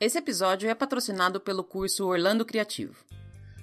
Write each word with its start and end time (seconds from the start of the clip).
Esse 0.00 0.16
episódio 0.16 0.66
é 0.66 0.74
patrocinado 0.74 1.38
pelo 1.38 1.62
curso 1.62 2.06
Orlando 2.06 2.42
Criativo. 2.42 2.94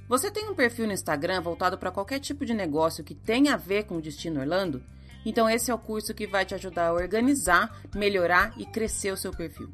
Você 0.08 0.30
tem 0.30 0.48
um 0.48 0.54
perfil 0.54 0.86
no 0.86 0.94
Instagram 0.94 1.42
voltado 1.42 1.80
para 1.80 1.90
qualquer 1.90 2.20
tipo 2.20 2.46
de 2.46 2.54
negócio 2.54 3.04
que 3.04 3.16
tenha 3.16 3.56
a 3.56 3.58
ver 3.58 3.86
com 3.86 3.98
o 3.98 4.02
destino 4.02 4.40
Orlando? 4.40 4.84
Então 5.26 5.50
esse 5.50 5.72
é 5.72 5.74
o 5.74 5.80
curso 5.80 6.14
que 6.14 6.28
vai 6.28 6.46
te 6.46 6.54
ajudar 6.54 6.90
a 6.90 6.94
organizar, 6.94 7.82
melhorar 7.96 8.54
e 8.56 8.68
crescer 8.68 9.12
o 9.12 9.18
seu 9.18 9.32
perfil. 9.32 9.68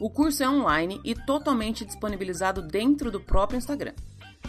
O 0.00 0.10
curso 0.10 0.42
é 0.42 0.50
online 0.50 1.00
e 1.04 1.14
totalmente 1.14 1.84
disponibilizado 1.84 2.62
dentro 2.62 3.08
do 3.08 3.20
próprio 3.20 3.58
Instagram. 3.58 3.94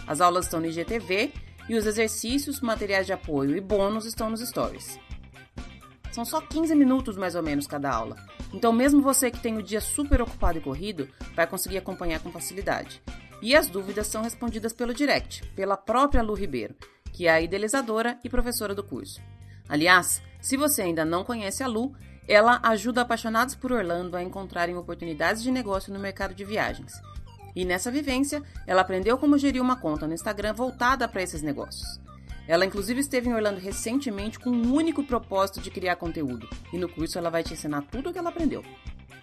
As 0.08 0.22
aulas 0.22 0.46
estão 0.46 0.60
no 0.60 0.66
IGTV 0.66 1.32
e 1.70 1.76
os 1.76 1.86
exercícios, 1.86 2.62
materiais 2.62 3.06
de 3.06 3.14
apoio 3.14 3.56
e 3.56 3.62
bônus 3.62 4.08
estão 4.08 4.32
nos 4.32 4.42
stories. 4.42 5.00
São 6.18 6.26
só 6.26 6.42
15 6.42 6.74
minutos 6.74 7.16
mais 7.16 7.36
ou 7.36 7.44
menos 7.44 7.68
cada 7.68 7.92
aula, 7.92 8.16
então 8.52 8.74
mesmo 8.74 9.04
você 9.04 9.30
que 9.30 9.40
tem 9.40 9.56
o 9.56 9.62
dia 9.62 9.80
super 9.80 10.20
ocupado 10.20 10.58
e 10.58 10.62
corrido 10.62 11.08
vai 11.36 11.46
conseguir 11.46 11.78
acompanhar 11.78 12.20
com 12.22 12.32
facilidade. 12.32 13.04
E 13.40 13.56
as 13.56 13.70
dúvidas 13.70 14.08
são 14.08 14.24
respondidas 14.24 14.74
pelo 14.74 14.96
direct, 14.96 15.48
pela 15.50 15.78
própria 15.78 16.24
Lu 16.24 16.34
Ribeiro, 16.34 16.74
que 17.14 17.28
é 17.28 17.30
a 17.30 17.40
idealizadora 17.40 18.18
e 18.24 18.30
professora 18.32 18.74
do 18.74 18.84
curso. 18.84 19.22
Aliás, 19.70 20.20
se 20.42 20.58
você 20.58 20.82
ainda 20.82 21.06
não 21.06 21.24
conhece 21.24 21.62
a 21.62 21.68
Lu, 21.68 21.94
ela 22.28 22.60
ajuda 22.64 23.02
apaixonados 23.02 23.54
por 23.54 23.72
Orlando 23.72 24.18
a 24.18 24.24
encontrarem 24.24 24.76
oportunidades 24.76 25.44
de 25.44 25.52
negócio 25.52 25.94
no 25.94 26.00
mercado 26.00 26.34
de 26.34 26.44
viagens. 26.44 26.94
E 27.56 27.64
nessa 27.64 27.92
vivência, 27.92 28.42
ela 28.66 28.82
aprendeu 28.82 29.20
como 29.20 29.38
gerir 29.38 29.62
uma 29.62 29.80
conta 29.80 30.08
no 30.08 30.16
Instagram 30.16 30.54
voltada 30.54 31.08
para 31.08 31.22
esses 31.22 31.44
negócios. 31.44 32.07
Ela 32.48 32.66
inclusive 32.66 33.02
esteve 33.02 33.28
em 33.28 33.34
Orlando 33.34 33.60
recentemente 33.60 34.40
com 34.40 34.50
um 34.50 34.74
único 34.74 35.04
propósito 35.04 35.60
de 35.60 35.70
criar 35.70 35.98
conteúdo, 35.98 36.48
e 36.72 36.78
no 36.78 36.88
curso 36.88 37.18
ela 37.18 37.30
vai 37.30 37.44
te 37.44 37.54
ensinar 37.54 37.82
tudo 37.92 38.10
o 38.10 38.14
que 38.14 38.20
ela 38.20 38.30
aprendeu. 38.30 38.64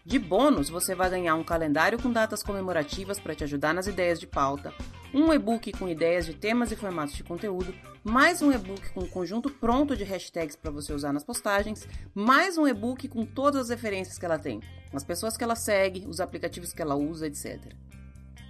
De 0.05 0.19
bônus, 0.19 0.69
você 0.69 0.95
vai 0.95 1.09
ganhar 1.09 1.34
um 1.34 1.42
calendário 1.42 1.98
com 1.98 2.12
datas 2.12 2.42
comemorativas 2.42 3.19
para 3.19 3.34
te 3.34 3.42
ajudar 3.42 3.73
nas 3.73 3.87
ideias 3.87 4.20
de 4.20 4.27
pauta, 4.27 4.74
um 5.14 5.33
e-book 5.33 5.73
com 5.73 5.89
ideias 5.89 6.27
de 6.27 6.34
temas 6.34 6.70
e 6.70 6.77
formatos 6.77 7.14
de 7.14 7.25
conteúdo, 7.25 7.75
mais 8.02 8.42
um 8.42 8.52
e-book 8.52 8.92
com 8.92 9.00
um 9.00 9.08
conjunto 9.08 9.48
pronto 9.48 9.97
de 9.97 10.05
hashtags 10.05 10.56
para 10.56 10.70
você 10.70 10.92
usar 10.92 11.11
nas 11.11 11.25
postagens, 11.25 11.89
mais 12.14 12.58
um 12.58 12.69
e-book 12.69 13.08
com 13.08 13.25
todas 13.25 13.62
as 13.62 13.69
referências 13.70 14.19
que 14.19 14.27
ela 14.27 14.39
tem, 14.39 14.61
as 14.92 15.02
pessoas 15.02 15.39
que 15.39 15.42
ela 15.42 15.56
segue, 15.56 16.05
os 16.06 16.20
aplicativos 16.20 16.75
que 16.75 16.83
ela 16.83 16.95
usa, 16.95 17.27
etc. 17.27 17.72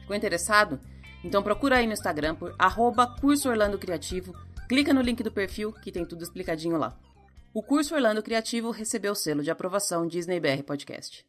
Ficou 0.00 0.16
interessado? 0.16 0.80
Então 1.22 1.40
procura 1.40 1.76
aí 1.76 1.86
no 1.86 1.92
Instagram 1.92 2.34
por 2.34 2.52
arroba 2.58 3.14
Criativo, 3.78 4.34
clica 4.68 4.92
no 4.92 5.00
link 5.00 5.22
do 5.22 5.32
perfil 5.32 5.72
que 5.72 5.92
tem 5.92 6.04
tudo 6.04 6.22
explicadinho 6.22 6.76
lá. 6.76 6.98
O 7.52 7.62
curso 7.62 7.94
Orlando 7.94 8.22
Criativo 8.22 8.70
recebeu 8.70 9.12
o 9.12 9.16
selo 9.16 9.42
de 9.42 9.50
aprovação 9.50 10.06
Disney 10.06 10.40
BR 10.40 10.62
Podcast. 10.64 11.24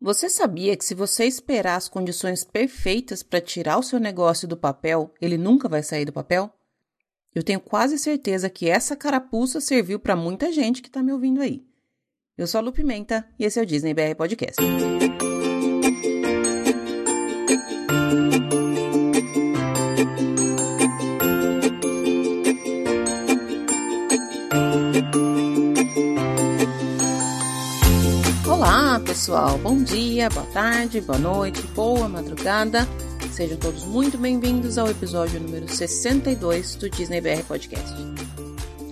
Você 0.00 0.28
sabia 0.28 0.76
que 0.76 0.84
se 0.84 0.94
você 0.94 1.24
esperar 1.24 1.76
as 1.76 1.88
condições 1.88 2.44
perfeitas 2.44 3.22
para 3.22 3.40
tirar 3.40 3.78
o 3.78 3.82
seu 3.82 3.98
negócio 3.98 4.46
do 4.46 4.56
papel, 4.56 5.12
ele 5.20 5.36
nunca 5.36 5.68
vai 5.68 5.82
sair 5.82 6.04
do 6.04 6.12
papel? 6.12 6.52
Eu 7.34 7.42
tenho 7.42 7.60
quase 7.60 7.98
certeza 7.98 8.48
que 8.48 8.68
essa 8.68 8.96
carapuça 8.96 9.60
serviu 9.60 9.98
para 9.98 10.14
muita 10.14 10.52
gente 10.52 10.82
que 10.82 10.88
está 10.88 11.02
me 11.02 11.12
ouvindo 11.12 11.40
aí. 11.40 11.66
Eu 12.36 12.46
sou 12.46 12.58
a 12.58 12.62
Lu 12.62 12.72
Pimenta 12.72 13.28
e 13.38 13.44
esse 13.44 13.58
é 13.58 13.62
o 13.62 13.66
Disney 13.66 13.92
BR 13.92 14.14
Podcast. 14.16 14.62
Pessoal, 29.18 29.58
bom 29.58 29.82
dia, 29.82 30.28
boa 30.30 30.46
tarde, 30.46 31.00
boa 31.00 31.18
noite, 31.18 31.60
boa 31.74 32.08
madrugada. 32.08 32.86
Sejam 33.32 33.56
todos 33.56 33.82
muito 33.82 34.16
bem-vindos 34.16 34.78
ao 34.78 34.88
episódio 34.88 35.40
número 35.40 35.68
62 35.68 36.76
do 36.76 36.88
Disney 36.88 37.20
BR 37.20 37.42
Podcast. 37.42 37.92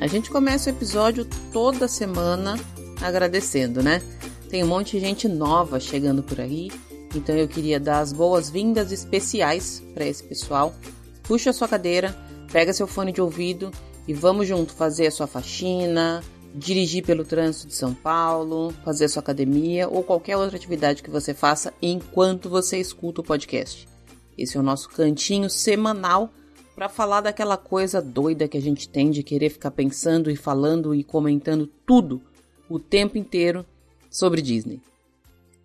A 0.00 0.08
gente 0.08 0.28
começa 0.28 0.68
o 0.68 0.72
episódio 0.72 1.24
toda 1.52 1.86
semana 1.86 2.58
agradecendo, 3.00 3.84
né? 3.84 4.02
Tem 4.50 4.64
um 4.64 4.66
monte 4.66 4.98
de 4.98 5.00
gente 5.06 5.28
nova 5.28 5.78
chegando 5.78 6.24
por 6.24 6.40
aí, 6.40 6.72
então 7.14 7.36
eu 7.36 7.46
queria 7.46 7.78
dar 7.78 8.00
as 8.00 8.12
boas-vindas 8.12 8.90
especiais 8.90 9.80
para 9.94 10.04
esse 10.04 10.24
pessoal. 10.24 10.74
Puxa 11.22 11.50
a 11.50 11.52
sua 11.52 11.68
cadeira, 11.68 12.12
pega 12.50 12.72
seu 12.72 12.88
fone 12.88 13.12
de 13.12 13.20
ouvido 13.20 13.70
e 14.08 14.12
vamos 14.12 14.48
junto 14.48 14.72
fazer 14.72 15.06
a 15.06 15.12
sua 15.12 15.28
faxina, 15.28 16.20
dirigir 16.56 17.04
pelo 17.04 17.24
trânsito 17.24 17.66
de 17.66 17.74
São 17.74 17.92
Paulo, 17.92 18.72
fazer 18.82 19.08
sua 19.08 19.20
academia 19.20 19.88
ou 19.88 20.02
qualquer 20.02 20.38
outra 20.38 20.56
atividade 20.56 21.02
que 21.02 21.10
você 21.10 21.34
faça 21.34 21.72
enquanto 21.82 22.48
você 22.48 22.78
escuta 22.78 23.20
o 23.20 23.24
podcast. 23.24 23.86
Esse 24.38 24.56
é 24.56 24.60
o 24.60 24.62
nosso 24.62 24.88
cantinho 24.88 25.50
semanal 25.50 26.30
para 26.74 26.88
falar 26.88 27.20
daquela 27.20 27.56
coisa 27.56 28.00
doida 28.00 28.48
que 28.48 28.56
a 28.56 28.60
gente 28.60 28.88
tem 28.88 29.10
de 29.10 29.22
querer 29.22 29.50
ficar 29.50 29.70
pensando 29.70 30.30
e 30.30 30.36
falando 30.36 30.94
e 30.94 31.04
comentando 31.04 31.66
tudo 31.86 32.22
o 32.68 32.78
tempo 32.78 33.18
inteiro 33.18 33.64
sobre 34.10 34.40
Disney. 34.40 34.80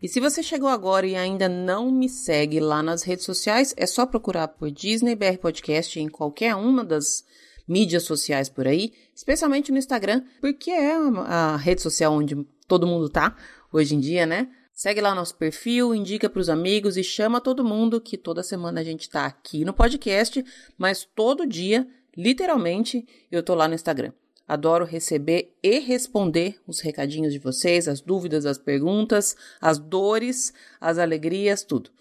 E 0.01 0.09
se 0.09 0.19
você 0.19 0.43
chegou 0.43 0.67
agora 0.67 1.05
e 1.05 1.15
ainda 1.15 1.47
não 1.47 1.91
me 1.91 2.09
segue 2.09 2.59
lá 2.59 2.81
nas 2.83 3.03
redes 3.03 3.23
sociais, 3.23 3.73
é 3.77 3.85
só 3.85 4.05
procurar 4.05 4.47
por 4.49 4.71
Disney 4.71 5.15
BR 5.15 5.37
Podcast 5.39 5.99
em 5.99 6.09
qualquer 6.09 6.55
uma 6.55 6.83
das 6.83 7.23
mídias 7.67 8.03
sociais 8.03 8.49
por 8.49 8.67
aí, 8.67 8.91
especialmente 9.21 9.71
no 9.71 9.77
Instagram, 9.77 10.23
porque 10.39 10.71
é 10.71 10.95
a 11.27 11.55
rede 11.55 11.79
social 11.79 12.11
onde 12.11 12.35
todo 12.67 12.87
mundo 12.87 13.07
tá 13.07 13.37
hoje 13.71 13.93
em 13.95 13.99
dia, 13.99 14.25
né? 14.25 14.49
Segue 14.73 14.99
lá 14.99 15.11
o 15.11 15.15
nosso 15.15 15.35
perfil, 15.35 15.93
indica 15.93 16.27
para 16.27 16.39
os 16.39 16.49
amigos 16.49 16.97
e 16.97 17.03
chama 17.03 17.39
todo 17.39 17.63
mundo 17.63 18.01
que 18.01 18.17
toda 18.17 18.41
semana 18.41 18.81
a 18.81 18.83
gente 18.83 19.07
tá 19.07 19.27
aqui 19.27 19.63
no 19.63 19.73
podcast, 19.73 20.43
mas 20.75 21.07
todo 21.15 21.45
dia, 21.45 21.87
literalmente, 22.17 23.05
eu 23.31 23.43
tô 23.43 23.53
lá 23.53 23.67
no 23.67 23.75
Instagram. 23.75 24.11
Adoro 24.47 24.85
receber 24.85 25.55
e 25.61 25.77
responder 25.77 26.59
os 26.65 26.79
recadinhos 26.79 27.31
de 27.31 27.37
vocês, 27.37 27.87
as 27.87 28.01
dúvidas, 28.01 28.47
as 28.47 28.57
perguntas, 28.57 29.35
as 29.61 29.77
dores, 29.77 30.51
as 30.79 30.97
alegrias, 30.97 31.63
tudo. 31.63 31.91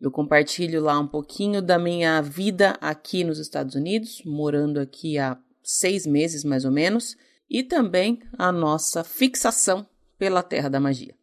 Eu 0.00 0.12
compartilho 0.12 0.80
lá 0.80 0.96
um 1.00 1.08
pouquinho 1.08 1.60
da 1.60 1.76
minha 1.76 2.20
vida 2.22 2.78
aqui 2.80 3.24
nos 3.24 3.40
Estados 3.40 3.74
Unidos, 3.74 4.22
morando 4.24 4.78
aqui 4.78 5.18
há 5.18 5.36
seis 5.68 6.06
meses 6.06 6.44
mais 6.44 6.64
ou 6.64 6.70
menos, 6.70 7.16
e 7.48 7.62
também 7.62 8.20
a 8.38 8.50
nossa 8.50 9.04
fixação 9.04 9.86
pela 10.18 10.42
Terra 10.42 10.68
da 10.68 10.80
Magia. 10.80 11.14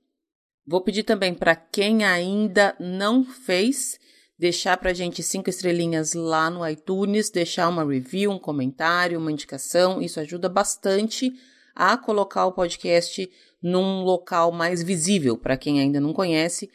Vou 0.67 0.81
pedir 0.81 1.03
também 1.03 1.33
para 1.33 1.55
quem 1.55 2.03
ainda 2.03 2.75
não 2.79 3.23
fez, 3.23 3.99
deixar 4.37 4.77
para 4.77 4.91
a 4.91 4.93
gente 4.93 5.23
cinco 5.23 5.49
estrelinhas 5.49 6.13
lá 6.13 6.49
no 6.49 6.67
iTunes, 6.67 7.29
deixar 7.29 7.69
uma 7.69 7.83
review, 7.83 8.31
um 8.31 8.39
comentário, 8.39 9.19
uma 9.19 9.31
indicação. 9.31 10.01
Isso 10.01 10.19
ajuda 10.19 10.49
bastante 10.49 11.31
a 11.75 11.97
colocar 11.97 12.45
o 12.45 12.53
podcast 12.53 13.29
num 13.61 14.01
local 14.03 14.51
mais 14.51 14.81
visível 14.81 15.37
para 15.37 15.57
quem 15.57 15.79
ainda 15.79 15.99
não 15.99 16.13
conhece 16.13 16.69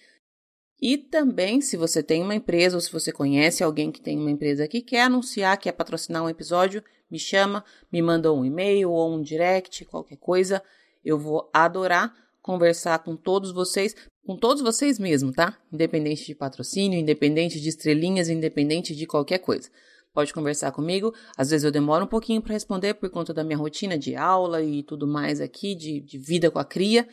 e 0.80 0.96
também, 0.96 1.60
se 1.60 1.76
você 1.76 2.02
tem 2.02 2.22
uma 2.22 2.34
empresa 2.34 2.76
ou 2.76 2.80
se 2.80 2.90
você 2.90 3.12
conhece 3.12 3.62
alguém 3.62 3.92
que 3.92 4.00
tem 4.00 4.18
uma 4.18 4.30
empresa 4.30 4.66
que 4.66 4.80
quer 4.80 5.02
anunciar, 5.02 5.58
quer 5.58 5.72
patrocinar 5.72 6.24
um 6.24 6.28
episódio, 6.28 6.82
me 7.10 7.18
chama, 7.18 7.64
me 7.92 8.00
manda 8.00 8.32
um 8.32 8.44
e-mail 8.44 8.90
ou 8.90 9.14
um 9.14 9.22
direct, 9.22 9.84
qualquer 9.84 10.16
coisa. 10.16 10.62
Eu 11.04 11.18
vou 11.18 11.50
adorar 11.52 12.14
conversar 12.42 12.98
com 13.00 13.16
todos 13.16 13.52
vocês, 13.52 13.94
com 14.24 14.36
todos 14.36 14.62
vocês 14.62 14.98
mesmo, 14.98 15.32
tá? 15.32 15.56
Independente 15.72 16.26
de 16.26 16.34
patrocínio, 16.34 16.98
independente 16.98 17.60
de 17.60 17.68
estrelinhas, 17.68 18.28
independente 18.28 18.94
de 18.94 19.06
qualquer 19.06 19.38
coisa. 19.38 19.68
Pode 20.12 20.34
conversar 20.34 20.72
comigo. 20.72 21.14
Às 21.36 21.50
vezes 21.50 21.64
eu 21.64 21.70
demoro 21.70 22.04
um 22.04 22.08
pouquinho 22.08 22.42
para 22.42 22.54
responder 22.54 22.94
por 22.94 23.08
conta 23.10 23.32
da 23.32 23.44
minha 23.44 23.58
rotina 23.58 23.96
de 23.96 24.16
aula 24.16 24.62
e 24.62 24.82
tudo 24.82 25.06
mais 25.06 25.40
aqui, 25.40 25.74
de, 25.74 26.00
de 26.00 26.18
vida 26.18 26.50
com 26.50 26.58
a 26.58 26.64
cria, 26.64 27.06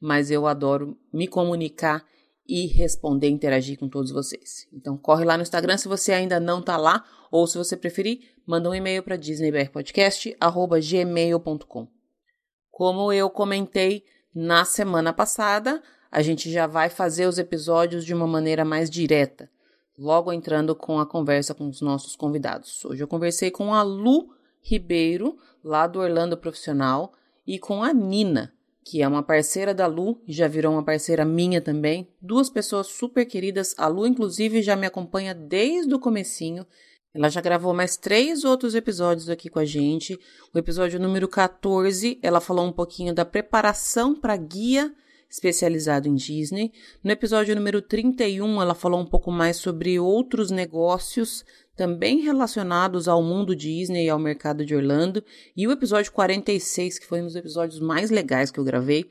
mas 0.00 0.30
eu 0.30 0.46
adoro 0.46 0.96
me 1.12 1.26
comunicar 1.26 2.04
e 2.46 2.66
responder, 2.66 3.28
interagir 3.28 3.78
com 3.78 3.88
todos 3.88 4.10
vocês. 4.10 4.66
Então 4.72 4.96
corre 4.96 5.24
lá 5.24 5.36
no 5.36 5.42
Instagram 5.42 5.76
se 5.76 5.88
você 5.88 6.12
ainda 6.12 6.38
não 6.38 6.62
tá 6.62 6.76
lá, 6.76 7.04
ou 7.30 7.46
se 7.46 7.58
você 7.58 7.76
preferir, 7.76 8.34
manda 8.46 8.68
um 8.68 8.74
e-mail 8.74 9.02
para 9.02 9.16
disneybrpodcast@gmail.com. 9.16 11.88
Como 12.70 13.12
eu 13.12 13.30
comentei 13.30 14.04
na 14.34 14.64
semana 14.64 15.12
passada, 15.12 15.82
a 16.10 16.22
gente 16.22 16.50
já 16.50 16.66
vai 16.66 16.88
fazer 16.88 17.26
os 17.26 17.38
episódios 17.38 18.04
de 18.04 18.14
uma 18.14 18.26
maneira 18.26 18.64
mais 18.64 18.88
direta, 18.88 19.50
logo 19.98 20.32
entrando 20.32 20.74
com 20.74 20.98
a 20.98 21.06
conversa 21.06 21.54
com 21.54 21.68
os 21.68 21.80
nossos 21.80 22.14
convidados. 22.14 22.84
Hoje 22.84 23.02
eu 23.02 23.08
conversei 23.08 23.50
com 23.50 23.74
a 23.74 23.82
Lu 23.82 24.28
Ribeiro, 24.60 25.36
lá 25.62 25.86
do 25.86 26.00
Orlando 26.00 26.36
Profissional, 26.36 27.12
e 27.46 27.58
com 27.58 27.82
a 27.82 27.92
Nina, 27.92 28.53
que 28.84 29.02
é 29.02 29.08
uma 29.08 29.22
parceira 29.22 29.72
da 29.72 29.86
Lu 29.86 30.20
e 30.26 30.32
já 30.32 30.46
virou 30.46 30.72
uma 30.72 30.84
parceira 30.84 31.24
minha 31.24 31.60
também. 31.60 32.06
Duas 32.20 32.50
pessoas 32.50 32.88
super 32.88 33.24
queridas. 33.24 33.74
A 33.78 33.86
Lu, 33.86 34.06
inclusive, 34.06 34.60
já 34.60 34.76
me 34.76 34.86
acompanha 34.86 35.34
desde 35.34 35.94
o 35.94 35.98
comecinho. 35.98 36.66
Ela 37.14 37.30
já 37.30 37.40
gravou 37.40 37.72
mais 37.72 37.96
três 37.96 38.44
outros 38.44 38.74
episódios 38.74 39.30
aqui 39.30 39.48
com 39.48 39.58
a 39.58 39.64
gente. 39.64 40.18
O 40.52 40.58
episódio 40.58 41.00
número 41.00 41.26
14, 41.26 42.18
ela 42.22 42.40
falou 42.40 42.66
um 42.66 42.72
pouquinho 42.72 43.14
da 43.14 43.24
preparação 43.24 44.14
para 44.14 44.36
guia 44.36 44.94
especializado 45.30 46.06
em 46.06 46.14
Disney. 46.14 46.72
No 47.02 47.10
episódio 47.10 47.56
número 47.56 47.82
31, 47.82 48.62
ela 48.62 48.74
falou 48.74 49.00
um 49.00 49.06
pouco 49.06 49.32
mais 49.32 49.56
sobre 49.56 49.98
outros 49.98 50.50
negócios 50.50 51.44
também 51.76 52.20
relacionados 52.20 53.08
ao 53.08 53.22
mundo 53.22 53.54
Disney 53.54 54.06
e 54.06 54.10
ao 54.10 54.18
mercado 54.18 54.64
de 54.64 54.74
Orlando. 54.74 55.22
E 55.56 55.66
o 55.66 55.72
episódio 55.72 56.12
46, 56.12 56.98
que 56.98 57.06
foi 57.06 57.20
um 57.20 57.26
dos 57.26 57.36
episódios 57.36 57.80
mais 57.80 58.10
legais 58.10 58.50
que 58.50 58.58
eu 58.58 58.64
gravei, 58.64 59.04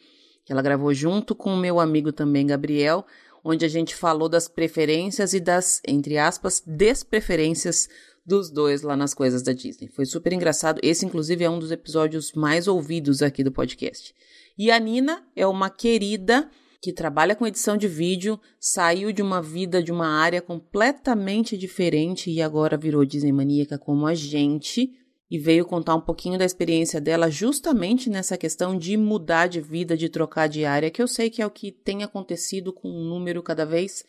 que 0.45 0.51
ela 0.51 0.61
gravou 0.61 0.93
junto 0.93 1.35
com 1.35 1.53
o 1.53 1.57
meu 1.57 1.79
amigo 1.79 2.11
também, 2.11 2.47
Gabriel, 2.47 3.05
onde 3.43 3.65
a 3.65 3.69
gente 3.69 3.95
falou 3.95 4.29
das 4.29 4.47
preferências 4.47 5.33
e 5.33 5.39
das, 5.39 5.81
entre 5.87 6.17
aspas, 6.17 6.63
despreferências 6.65 7.89
dos 8.25 8.49
dois 8.49 8.81
lá 8.81 8.95
nas 8.95 9.13
coisas 9.13 9.41
da 9.43 9.51
Disney. 9.51 9.89
Foi 9.89 10.05
super 10.05 10.31
engraçado. 10.31 10.79
Esse, 10.81 11.05
inclusive, 11.05 11.43
é 11.43 11.49
um 11.49 11.59
dos 11.59 11.71
episódios 11.71 12.31
mais 12.33 12.67
ouvidos 12.67 13.21
aqui 13.21 13.43
do 13.43 13.51
podcast. 13.51 14.15
E 14.57 14.71
a 14.71 14.79
Nina 14.79 15.25
é 15.35 15.45
uma 15.45 15.69
querida 15.69 16.49
que 16.83 16.91
trabalha 16.91 17.33
com 17.33 17.47
edição 17.47 17.77
de 17.77 17.87
vídeo, 17.87 18.37
saiu 18.59 19.13
de 19.13 19.21
uma 19.21 19.41
vida 19.41 19.81
de 19.81 19.89
uma 19.89 20.05
área 20.05 20.41
completamente 20.41 21.57
diferente 21.57 22.29
e 22.29 22.41
agora 22.41 22.75
virou 22.75 23.05
Disney 23.05 23.31
maníaca 23.31 23.77
como 23.77 24.05
a 24.05 24.13
gente 24.13 24.91
e 25.31 25.39
veio 25.39 25.65
contar 25.65 25.95
um 25.95 26.01
pouquinho 26.01 26.37
da 26.37 26.43
experiência 26.43 26.99
dela 26.99 27.31
justamente 27.31 28.09
nessa 28.09 28.37
questão 28.37 28.77
de 28.77 28.97
mudar 28.97 29.47
de 29.47 29.61
vida, 29.61 29.95
de 29.95 30.09
trocar 30.09 30.49
de 30.49 30.65
área, 30.65 30.91
que 30.91 31.01
eu 31.01 31.07
sei 31.07 31.29
que 31.29 31.41
é 31.41 31.45
o 31.45 31.49
que 31.49 31.71
tem 31.71 32.03
acontecido 32.03 32.73
com 32.73 32.89
um 32.89 33.07
número 33.07 33.41
cada 33.41 33.65
vez 33.65 34.03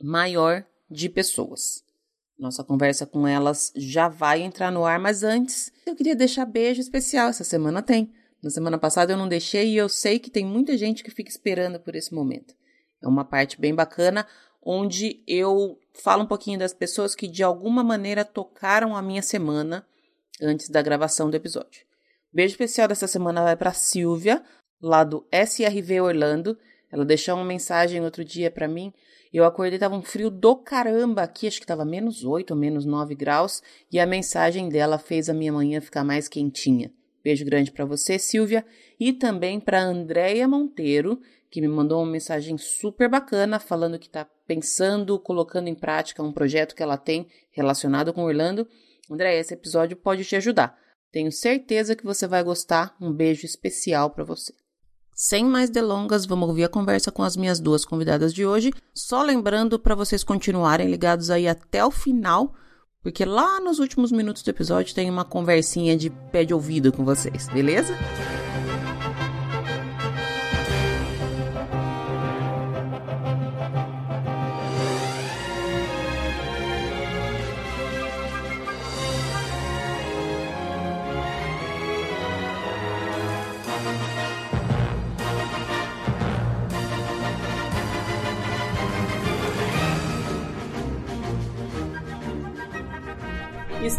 maior 0.00 0.64
de 0.88 1.08
pessoas. 1.08 1.82
Nossa 2.38 2.62
conversa 2.62 3.04
com 3.04 3.26
elas 3.26 3.72
já 3.74 4.06
vai 4.06 4.42
entrar 4.42 4.70
no 4.70 4.84
ar, 4.84 5.00
mas 5.00 5.24
antes 5.24 5.72
eu 5.84 5.96
queria 5.96 6.14
deixar 6.14 6.46
beijo 6.46 6.80
especial. 6.80 7.30
Essa 7.30 7.42
semana 7.42 7.82
tem. 7.82 8.12
Na 8.42 8.50
semana 8.50 8.76
passada 8.76 9.12
eu 9.12 9.16
não 9.16 9.28
deixei 9.28 9.68
e 9.68 9.76
eu 9.76 9.88
sei 9.88 10.18
que 10.18 10.30
tem 10.30 10.44
muita 10.44 10.76
gente 10.76 11.04
que 11.04 11.10
fica 11.10 11.30
esperando 11.30 11.78
por 11.78 11.94
esse 11.94 12.12
momento. 12.12 12.54
É 13.00 13.06
uma 13.06 13.24
parte 13.24 13.60
bem 13.60 13.74
bacana 13.74 14.26
onde 14.60 15.22
eu 15.26 15.78
falo 15.94 16.22
um 16.22 16.26
pouquinho 16.26 16.58
das 16.58 16.72
pessoas 16.72 17.14
que 17.14 17.28
de 17.28 17.42
alguma 17.42 17.82
maneira 17.82 18.24
tocaram 18.24 18.96
a 18.96 19.02
minha 19.02 19.22
semana 19.22 19.86
antes 20.40 20.68
da 20.68 20.82
gravação 20.82 21.30
do 21.30 21.36
episódio. 21.36 21.84
Beijo 22.32 22.52
especial 22.52 22.88
dessa 22.88 23.06
semana 23.06 23.42
vai 23.42 23.56
para 23.56 23.72
Silvia, 23.72 24.42
lá 24.80 25.04
do 25.04 25.26
SRV 25.30 26.00
Orlando. 26.00 26.58
Ela 26.90 27.04
deixou 27.04 27.34
uma 27.34 27.44
mensagem 27.44 28.00
outro 28.00 28.24
dia 28.24 28.50
para 28.50 28.66
mim. 28.66 28.92
Eu 29.32 29.44
acordei, 29.44 29.78
tava 29.78 29.96
um 29.96 30.02
frio 30.02 30.30
do 30.30 30.56
caramba 30.56 31.22
aqui, 31.22 31.46
acho 31.46 31.60
que 31.60 31.66
tava 31.66 31.84
menos 31.84 32.24
8 32.24 32.50
ou 32.50 32.56
menos 32.56 32.84
9 32.84 33.14
graus, 33.14 33.62
e 33.90 33.98
a 33.98 34.06
mensagem 34.06 34.68
dela 34.68 34.98
fez 34.98 35.28
a 35.28 35.34
minha 35.34 35.52
manhã 35.52 35.80
ficar 35.80 36.04
mais 36.04 36.28
quentinha. 36.28 36.92
Beijo 37.22 37.44
grande 37.44 37.70
para 37.70 37.84
você, 37.84 38.18
Silvia, 38.18 38.64
e 38.98 39.12
também 39.12 39.60
para 39.60 39.82
Andréia 39.82 40.48
Monteiro, 40.48 41.20
que 41.50 41.60
me 41.60 41.68
mandou 41.68 42.02
uma 42.02 42.10
mensagem 42.10 42.58
super 42.58 43.08
bacana 43.08 43.60
falando 43.60 43.98
que 43.98 44.06
está 44.06 44.26
pensando, 44.46 45.18
colocando 45.18 45.68
em 45.68 45.74
prática 45.74 46.22
um 46.22 46.32
projeto 46.32 46.74
que 46.74 46.82
ela 46.82 46.96
tem 46.96 47.28
relacionado 47.50 48.12
com 48.12 48.24
Orlando. 48.24 48.66
Andréia, 49.10 49.40
esse 49.40 49.54
episódio 49.54 49.96
pode 49.96 50.24
te 50.24 50.34
ajudar. 50.34 50.76
Tenho 51.12 51.30
certeza 51.30 51.94
que 51.94 52.04
você 52.04 52.26
vai 52.26 52.42
gostar. 52.42 52.96
Um 53.00 53.12
beijo 53.12 53.44
especial 53.44 54.10
para 54.10 54.24
você. 54.24 54.54
Sem 55.14 55.44
mais 55.44 55.68
delongas, 55.68 56.24
vamos 56.24 56.48
ouvir 56.48 56.64
a 56.64 56.68
conversa 56.68 57.12
com 57.12 57.22
as 57.22 57.36
minhas 57.36 57.60
duas 57.60 57.84
convidadas 57.84 58.32
de 58.32 58.46
hoje. 58.46 58.72
Só 58.94 59.22
lembrando 59.22 59.78
para 59.78 59.94
vocês 59.94 60.24
continuarem 60.24 60.90
ligados 60.90 61.30
aí 61.30 61.46
até 61.46 61.84
o 61.84 61.90
final 61.90 62.54
porque 63.02 63.24
lá 63.24 63.60
nos 63.60 63.78
últimos 63.78 64.12
minutos 64.12 64.42
do 64.42 64.50
episódio 64.50 64.94
tem 64.94 65.10
uma 65.10 65.24
conversinha 65.24 65.96
de 65.96 66.08
pé 66.08 66.44
de 66.44 66.54
ouvido 66.54 66.92
com 66.92 67.04
vocês, 67.04 67.48
beleza? 67.48 67.94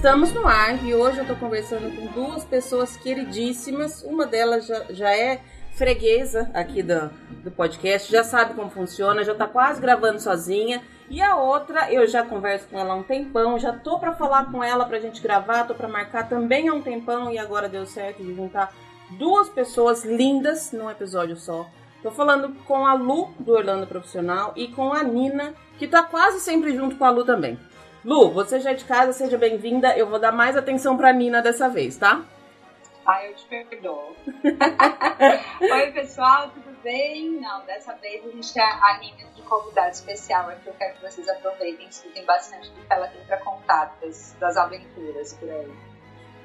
Estamos 0.04 0.34
no 0.34 0.46
ar 0.46 0.84
e 0.84 0.94
hoje 0.94 1.20
eu 1.20 1.26
tô 1.26 1.34
conversando 1.34 1.90
com 1.96 2.08
duas 2.08 2.44
pessoas 2.44 2.98
queridíssimas. 2.98 4.04
Uma 4.04 4.26
delas 4.26 4.68
já, 4.68 4.84
já 4.90 5.16
é 5.16 5.40
freguesa 5.76 6.52
aqui 6.54 6.84
do, 6.84 7.10
do 7.42 7.50
podcast, 7.50 8.12
já 8.12 8.22
sabe 8.22 8.54
como 8.54 8.70
funciona, 8.70 9.24
já 9.24 9.34
tá 9.34 9.48
quase 9.48 9.80
gravando 9.80 10.20
sozinha. 10.20 10.84
E 11.10 11.22
a 11.22 11.38
outra, 11.38 11.90
eu 11.90 12.06
já 12.06 12.22
converso 12.22 12.68
com 12.68 12.78
ela 12.78 12.92
há 12.92 12.98
um 12.98 13.04
tempão, 13.04 13.58
já 13.58 13.72
tô 13.72 13.98
para 13.98 14.12
falar 14.14 14.52
com 14.52 14.62
ela 14.62 14.84
pra 14.84 15.00
gente 15.00 15.22
gravar, 15.22 15.64
tô 15.64 15.74
para 15.74 15.88
marcar 15.88 16.28
também 16.28 16.68
há 16.68 16.74
um 16.74 16.82
tempão 16.82 17.32
e 17.32 17.38
agora 17.38 17.70
deu 17.70 17.86
certo 17.86 18.22
de 18.22 18.36
juntar 18.36 18.74
duas 19.12 19.48
pessoas 19.48 20.04
lindas 20.04 20.74
num 20.74 20.92
episódio 20.92 21.38
só. 21.38 21.66
Tô 22.02 22.12
falando 22.12 22.54
com 22.66 22.86
a 22.86 22.94
Lu, 22.94 23.30
do 23.40 23.54
Orlando 23.54 23.88
Profissional, 23.88 24.52
e 24.58 24.68
com 24.68 24.92
a 24.92 25.02
Nina, 25.02 25.54
que 25.80 25.88
tá 25.88 26.04
quase 26.04 26.42
sempre 26.42 26.76
junto 26.76 26.98
com 26.98 27.06
a 27.06 27.10
Lu 27.10 27.24
também. 27.24 27.58
Lu, 28.06 28.32
você 28.32 28.60
já 28.60 28.72
é 28.72 28.74
de 28.74 28.84
casa, 28.84 29.14
seja 29.14 29.38
bem-vinda. 29.38 29.98
Eu 29.98 30.08
vou 30.08 30.20
dar 30.20 30.34
mais 30.34 30.58
atenção 30.58 30.98
pra 30.98 31.14
Nina 31.14 31.42
dessa 31.42 31.70
vez, 31.70 31.96
tá? 31.96 32.22
Ah, 33.06 33.26
eu 33.26 33.34
te 33.34 33.46
perdoo. 33.46 34.16
Oi, 35.62 35.92
pessoal, 35.94 36.50
tudo 36.50 36.76
bem? 36.84 37.40
Não, 37.40 37.66
dessa 37.66 37.94
vez 37.96 38.26
a 38.26 38.30
gente 38.30 38.54
tem 38.54 38.62
a 38.62 38.98
Nina 39.00 39.30
de 39.34 39.42
convidado 39.44 39.92
especial 39.92 40.50
aqui. 40.50 40.68
Eu 40.68 40.74
quero 40.74 40.96
que 40.96 41.02
vocês 41.02 41.30
aproveitem 41.30 41.86
e 41.86 41.90
estudem 41.90 42.26
bastante 42.26 42.70
do 42.72 42.82
que 42.82 42.92
ela 42.94 43.08
tem 43.08 43.22
pra 43.24 43.38
contar 43.38 43.96
das, 44.02 44.36
das 44.38 44.58
aventuras 44.58 45.34
por 45.36 45.50
aí. 45.50 45.72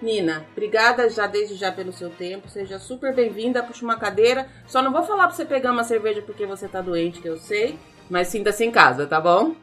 Nina, 0.00 0.46
obrigada 0.52 1.08
já 1.10 1.26
desde 1.26 1.56
já 1.56 1.72
pelo 1.72 1.92
seu 1.92 2.10
tempo. 2.10 2.48
Seja 2.48 2.78
super 2.78 3.12
bem-vinda. 3.12 3.64
Puxa 3.64 3.84
uma 3.84 3.98
cadeira. 3.98 4.48
Só 4.68 4.80
não 4.80 4.92
vou 4.92 5.02
falar 5.02 5.26
pra 5.26 5.34
você 5.34 5.44
pegar 5.44 5.72
uma 5.72 5.82
cerveja 5.82 6.22
porque 6.22 6.46
você 6.46 6.68
tá 6.68 6.80
doente, 6.80 7.20
que 7.20 7.28
eu 7.28 7.36
sei. 7.36 7.76
Mas 8.08 8.28
sinta-se 8.28 8.64
em 8.64 8.70
casa, 8.70 9.08
tá 9.08 9.20
bom? 9.20 9.56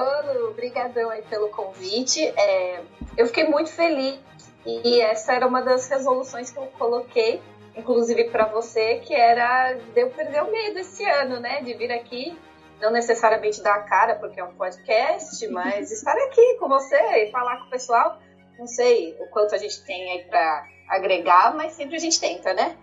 Lu, 0.00 0.50
obrigadão 0.50 1.10
aí 1.10 1.22
pelo 1.22 1.48
convite. 1.48 2.26
É, 2.36 2.82
eu 3.16 3.26
fiquei 3.26 3.44
muito 3.44 3.70
feliz 3.70 4.18
e 4.64 5.00
essa 5.00 5.32
era 5.32 5.46
uma 5.46 5.62
das 5.62 5.88
resoluções 5.88 6.50
que 6.50 6.58
eu 6.58 6.66
coloquei, 6.78 7.40
inclusive 7.76 8.24
para 8.30 8.46
você, 8.46 8.96
que 8.96 9.14
era 9.14 9.74
de 9.74 10.00
eu 10.00 10.10
perder 10.10 10.42
o 10.42 10.50
medo 10.50 10.78
esse 10.78 11.04
ano, 11.04 11.38
né? 11.40 11.60
De 11.62 11.72
vir 11.74 11.92
aqui, 11.92 12.36
não 12.80 12.90
necessariamente 12.90 13.62
dar 13.62 13.76
a 13.76 13.82
cara, 13.82 14.16
porque 14.16 14.40
é 14.40 14.44
um 14.44 14.54
podcast, 14.54 15.46
mas 15.48 15.90
estar 15.90 16.16
aqui 16.16 16.56
com 16.58 16.68
você 16.68 16.96
e 17.24 17.30
falar 17.30 17.58
com 17.58 17.66
o 17.66 17.70
pessoal. 17.70 18.18
Não 18.58 18.66
sei 18.66 19.16
o 19.20 19.26
quanto 19.28 19.54
a 19.54 19.58
gente 19.58 19.84
tem 19.84 20.10
aí 20.10 20.24
para 20.24 20.66
agregar, 20.88 21.54
mas 21.54 21.72
sempre 21.72 21.96
a 21.96 21.98
gente 21.98 22.18
tenta, 22.18 22.54
né? 22.54 22.76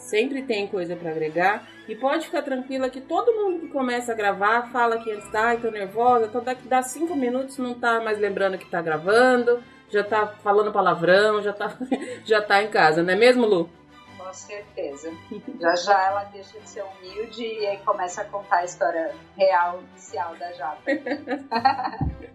Sempre 0.00 0.42
tem 0.42 0.66
coisa 0.66 0.96
para 0.96 1.10
agregar. 1.10 1.68
E 1.86 1.94
pode 1.94 2.26
ficar 2.26 2.42
tranquila 2.42 2.88
que 2.88 3.00
todo 3.00 3.32
mundo 3.32 3.60
que 3.60 3.68
começa 3.68 4.12
a 4.12 4.14
gravar 4.14 4.70
fala 4.72 4.98
que 4.98 5.12
antes, 5.12 5.32
ai, 5.34 5.58
tô 5.58 5.70
nervosa, 5.70 6.28
tô 6.28 6.40
daqui 6.40 6.66
dá 6.66 6.82
cinco 6.82 7.14
minutos 7.14 7.58
não 7.58 7.74
tá 7.74 8.00
mais 8.00 8.18
lembrando 8.18 8.56
que 8.56 8.64
tá 8.64 8.80
gravando, 8.80 9.62
já 9.90 10.02
tá 10.02 10.26
falando 10.26 10.72
palavrão, 10.72 11.42
já 11.42 11.52
tá, 11.52 11.76
já 12.24 12.40
tá 12.40 12.62
em 12.62 12.68
casa, 12.68 13.02
não 13.02 13.12
é 13.12 13.16
mesmo, 13.16 13.44
Lu? 13.44 13.68
Com 14.16 14.32
certeza. 14.32 15.12
já 15.60 15.76
já 15.76 16.06
ela 16.06 16.24
deixa 16.24 16.58
de 16.58 16.68
ser 16.68 16.84
humilde 16.84 17.44
e 17.44 17.66
aí 17.66 17.78
começa 17.78 18.22
a 18.22 18.24
contar 18.24 18.58
a 18.58 18.64
história 18.64 19.14
real, 19.36 19.80
oficial 19.92 20.34
da 20.36 20.52
Japa. 20.52 20.82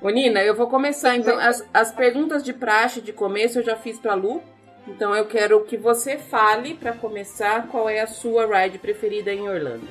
Ô 0.00 0.10
Nina, 0.10 0.42
eu 0.42 0.54
vou 0.54 0.68
começar 0.68 1.16
então. 1.16 1.38
As, 1.38 1.66
as 1.72 1.92
perguntas 1.92 2.42
de 2.42 2.52
praxe 2.52 3.00
de 3.00 3.12
começo 3.12 3.58
eu 3.58 3.62
já 3.62 3.76
fiz 3.76 3.98
pra 3.98 4.14
Lu. 4.14 4.42
Então 4.86 5.14
eu 5.14 5.26
quero 5.26 5.64
que 5.64 5.76
você 5.76 6.18
fale, 6.18 6.74
para 6.74 6.92
começar, 6.92 7.68
qual 7.68 7.88
é 7.88 8.00
a 8.00 8.06
sua 8.06 8.46
ride 8.46 8.78
preferida 8.78 9.32
em 9.32 9.48
Orlando. 9.48 9.88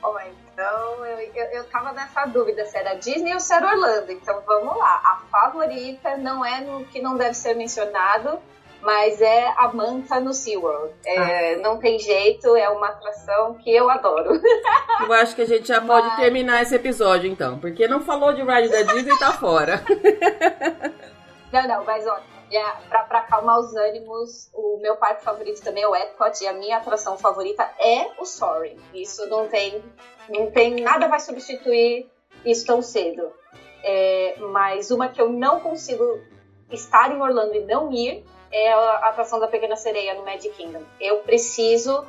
Bom, 0.00 0.16
então 0.20 1.06
eu, 1.06 1.18
eu, 1.34 1.44
eu 1.52 1.64
tava 1.64 1.92
nessa 1.92 2.26
dúvida 2.26 2.64
se 2.66 2.76
era 2.76 2.94
Disney 2.94 3.32
ou 3.32 3.40
se 3.40 3.52
era 3.52 3.68
Orlando. 3.68 4.12
Então 4.12 4.42
vamos 4.46 4.76
lá. 4.76 5.00
A 5.04 5.20
favorita 5.30 6.16
não 6.16 6.44
é 6.44 6.60
no 6.60 6.84
que 6.86 7.00
não 7.00 7.16
deve 7.16 7.34
ser 7.34 7.54
mencionado, 7.54 8.38
mas 8.82 9.20
é 9.20 9.52
a 9.56 9.68
Manta 9.68 10.20
no 10.20 10.32
SeaWorld. 10.32 10.94
É, 11.04 11.54
ah. 11.54 11.58
Não 11.58 11.78
tem 11.78 11.98
jeito, 11.98 12.54
é 12.56 12.68
uma 12.68 12.88
atração 12.88 13.54
que 13.54 13.74
eu 13.74 13.90
adoro. 13.90 14.40
Eu 15.00 15.12
acho 15.14 15.34
que 15.34 15.42
a 15.42 15.46
gente 15.46 15.66
já 15.66 15.80
mas... 15.80 15.86
pode 15.86 16.16
terminar 16.16 16.62
esse 16.62 16.74
episódio 16.74 17.30
então, 17.30 17.58
porque 17.58 17.88
não 17.88 18.00
falou 18.02 18.34
de 18.34 18.42
ride 18.42 18.68
da 18.68 18.82
Disney 18.82 19.14
e 19.14 19.18
tá 19.18 19.32
fora. 19.32 19.82
Não, 21.50 21.66
não, 21.66 21.84
mas 21.84 22.06
olha, 22.06 22.22
para 22.88 23.18
acalmar 23.20 23.58
os 23.58 23.74
ânimos, 23.74 24.50
o 24.52 24.78
meu 24.78 24.96
parque 24.96 25.22
favorito 25.22 25.62
também 25.62 25.84
é 25.84 25.88
o 25.88 25.94
Epcot 25.94 26.42
e 26.42 26.48
a 26.48 26.52
minha 26.52 26.78
atração 26.78 27.16
favorita 27.16 27.62
é 27.78 28.10
o 28.18 28.24
Soaring. 28.24 28.78
Isso 28.92 29.26
não 29.28 29.46
tem, 29.48 29.82
não 30.28 30.50
tem 30.50 30.80
nada 30.80 31.08
vai 31.08 31.20
substituir 31.20 32.10
isso 32.44 32.66
tão 32.66 32.82
cedo. 32.82 33.32
É, 33.82 34.36
mas 34.38 34.90
uma 34.90 35.08
que 35.08 35.20
eu 35.20 35.28
não 35.30 35.60
consigo 35.60 36.20
estar 36.70 37.10
em 37.10 37.20
Orlando 37.20 37.54
e 37.54 37.60
não 37.60 37.92
ir 37.92 38.24
é 38.50 38.72
a 38.72 39.08
atração 39.08 39.38
da 39.38 39.48
Pequena 39.48 39.76
Sereia 39.76 40.14
no 40.14 40.24
Magic 40.24 40.50
Kingdom. 40.50 40.82
Eu 41.00 41.18
preciso 41.18 42.04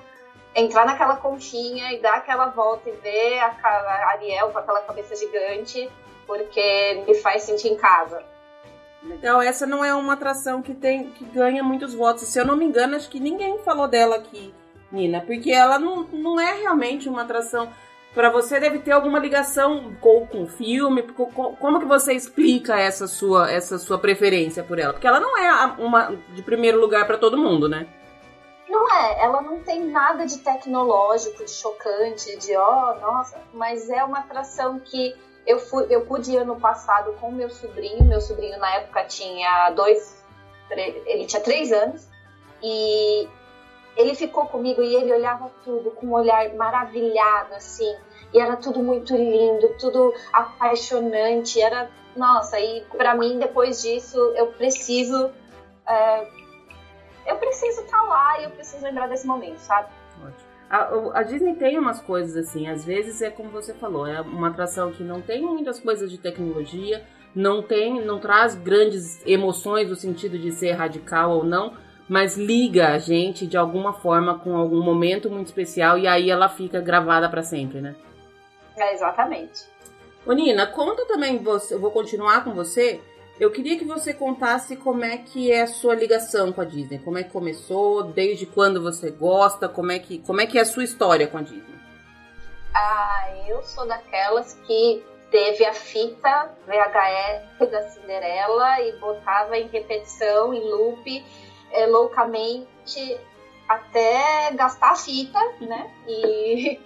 entrar 0.55 0.85
naquela 0.85 1.15
conchinha 1.17 1.93
e 1.93 1.99
dar 1.99 2.15
aquela 2.15 2.47
volta 2.47 2.89
e 2.89 2.93
ver 2.93 3.39
a 3.39 4.09
Ariel 4.09 4.49
com 4.49 4.57
aquela 4.57 4.81
cabeça 4.81 5.15
gigante, 5.15 5.89
porque 6.25 7.03
me 7.07 7.13
faz 7.15 7.43
sentir 7.43 7.69
em 7.69 7.77
casa. 7.77 8.23
Então, 9.03 9.41
essa 9.41 9.65
não 9.65 9.83
é 9.83 9.93
uma 9.93 10.13
atração 10.13 10.61
que 10.61 10.73
tem 10.73 11.09
que 11.09 11.25
ganha 11.25 11.63
muitos 11.63 11.93
votos. 11.93 12.23
Se 12.23 12.39
eu 12.39 12.45
não 12.45 12.55
me 12.55 12.65
engano, 12.65 12.95
acho 12.95 13.09
que 13.09 13.19
ninguém 13.19 13.57
falou 13.59 13.87
dela 13.87 14.15
aqui, 14.15 14.53
Nina, 14.91 15.21
porque 15.21 15.51
ela 15.51 15.79
não, 15.79 16.03
não 16.03 16.39
é 16.39 16.53
realmente 16.53 17.09
uma 17.09 17.23
atração. 17.23 17.69
Para 18.13 18.29
você 18.29 18.59
deve 18.59 18.79
ter 18.79 18.91
alguma 18.91 19.17
ligação 19.17 19.95
com, 20.01 20.27
com 20.27 20.43
o 20.43 20.47
filme. 20.47 21.01
Com, 21.03 21.55
como 21.55 21.79
que 21.79 21.85
você 21.85 22.13
explica 22.13 22.77
essa 22.77 23.07
sua 23.07 23.49
essa 23.49 23.79
sua 23.79 23.97
preferência 23.97 24.63
por 24.63 24.77
ela? 24.77 24.93
Porque 24.93 25.07
ela 25.07 25.19
não 25.19 25.37
é 25.37 25.75
uma 25.79 26.15
de 26.33 26.41
primeiro 26.43 26.79
lugar 26.79 27.07
para 27.07 27.17
todo 27.17 27.37
mundo, 27.37 27.69
né? 27.69 27.87
Não 28.69 28.89
é, 28.89 29.23
ela 29.23 29.41
não 29.41 29.59
tem 29.59 29.83
nada 29.85 30.25
de 30.25 30.37
tecnológico, 30.37 31.43
de 31.43 31.51
chocante, 31.51 32.37
de 32.37 32.55
ó, 32.55 32.93
oh, 32.93 33.01
nossa, 33.01 33.37
mas 33.53 33.89
é 33.89 34.01
uma 34.01 34.19
atração 34.19 34.79
que 34.79 35.13
eu, 35.45 35.57
fui, 35.57 35.85
eu 35.89 36.01
pude 36.01 36.35
ano 36.35 36.59
passado 36.59 37.13
com 37.19 37.31
meu 37.31 37.49
sobrinho. 37.49 38.03
Meu 38.03 38.21
sobrinho 38.21 38.57
na 38.59 38.75
época 38.75 39.03
tinha 39.03 39.69
dois, 39.71 40.23
ele 40.69 41.25
tinha 41.25 41.41
três 41.41 41.71
anos 41.71 42.07
e 42.61 43.27
ele 43.95 44.13
ficou 44.13 44.45
comigo 44.45 44.81
e 44.81 44.95
ele 44.95 45.13
olhava 45.13 45.51
tudo 45.63 45.91
com 45.91 46.07
um 46.07 46.13
olhar 46.13 46.53
maravilhado, 46.53 47.53
assim. 47.55 47.95
E 48.33 48.39
era 48.39 48.55
tudo 48.55 48.81
muito 48.81 49.15
lindo, 49.15 49.75
tudo 49.79 50.13
apaixonante. 50.31 51.59
Era, 51.61 51.89
nossa, 52.15 52.59
e 52.59 52.81
para 52.97 53.13
mim, 53.15 53.39
depois 53.39 53.81
disso, 53.81 54.17
eu 54.35 54.47
preciso. 54.53 55.31
É, 55.87 56.27
eu 57.25 57.35
preciso 57.37 57.81
estar 57.81 57.97
tá 57.97 58.03
lá 58.03 58.39
e 58.39 58.45
eu 58.45 58.51
preciso 58.51 58.83
lembrar 58.83 59.07
desse 59.07 59.27
momento, 59.27 59.59
sabe? 59.59 59.89
A, 60.71 61.19
a, 61.19 61.23
Disney 61.23 61.55
tem 61.55 61.77
umas 61.77 61.99
coisas 61.99 62.37
assim, 62.37 62.65
às 62.69 62.85
vezes 62.85 63.21
é 63.21 63.29
como 63.29 63.49
você 63.49 63.73
falou, 63.73 64.07
é 64.07 64.21
uma 64.21 64.47
atração 64.47 64.89
que 64.89 65.03
não 65.03 65.21
tem 65.21 65.41
muitas 65.41 65.81
coisas 65.81 66.09
de 66.09 66.17
tecnologia, 66.17 67.03
não 67.35 67.61
tem, 67.61 68.01
não 68.05 68.19
traz 68.19 68.55
grandes 68.55 69.21
emoções 69.27 69.89
no 69.89 69.97
sentido 69.97 70.39
de 70.39 70.49
ser 70.53 70.71
radical 70.71 71.31
ou 71.31 71.43
não, 71.43 71.73
mas 72.07 72.37
liga 72.37 72.87
a 72.93 72.97
gente 72.97 73.45
de 73.45 73.57
alguma 73.57 73.91
forma 73.91 74.39
com 74.39 74.55
algum 74.55 74.81
momento 74.81 75.29
muito 75.29 75.47
especial 75.47 75.97
e 75.97 76.07
aí 76.07 76.29
ela 76.29 76.47
fica 76.47 76.79
gravada 76.79 77.27
para 77.27 77.43
sempre, 77.43 77.81
né? 77.81 77.93
É, 78.77 78.93
exatamente. 78.93 79.65
Ô 80.25 80.31
Nina, 80.31 80.65
conta 80.67 81.05
também, 81.05 81.37
você, 81.39 81.73
eu 81.73 81.81
vou 81.81 81.91
continuar 81.91 82.45
com 82.45 82.53
você, 82.53 83.01
eu 83.41 83.49
queria 83.49 83.75
que 83.75 83.83
você 83.83 84.13
contasse 84.13 84.75
como 84.75 85.03
é 85.03 85.17
que 85.17 85.51
é 85.51 85.63
a 85.63 85.67
sua 85.67 85.95
ligação 85.95 86.53
com 86.53 86.61
a 86.61 86.63
Disney. 86.63 86.99
Como 86.99 87.17
é 87.17 87.23
que 87.23 87.31
começou, 87.31 88.03
desde 88.03 88.45
quando 88.45 88.79
você 88.79 89.09
gosta, 89.09 89.67
como 89.67 89.91
é 89.91 89.97
que, 89.97 90.19
como 90.19 90.39
é, 90.39 90.45
que 90.45 90.59
é 90.59 90.61
a 90.61 90.65
sua 90.65 90.83
história 90.83 91.25
com 91.25 91.39
a 91.39 91.41
Disney? 91.41 91.75
Ah, 92.71 93.33
eu 93.47 93.63
sou 93.63 93.87
daquelas 93.87 94.53
que 94.67 95.03
teve 95.31 95.65
a 95.65 95.73
fita 95.73 96.55
VHS 96.67 97.67
da 97.67 97.81
Cinderela 97.89 98.79
e 98.81 98.91
botava 98.99 99.57
em 99.57 99.67
repetição, 99.69 100.53
em 100.53 100.61
loop, 100.63 101.25
é, 101.71 101.87
loucamente 101.87 103.19
até 103.67 104.51
gastar 104.53 104.91
a 104.91 104.95
fita, 104.95 105.39
né? 105.61 105.91
E 106.07 106.79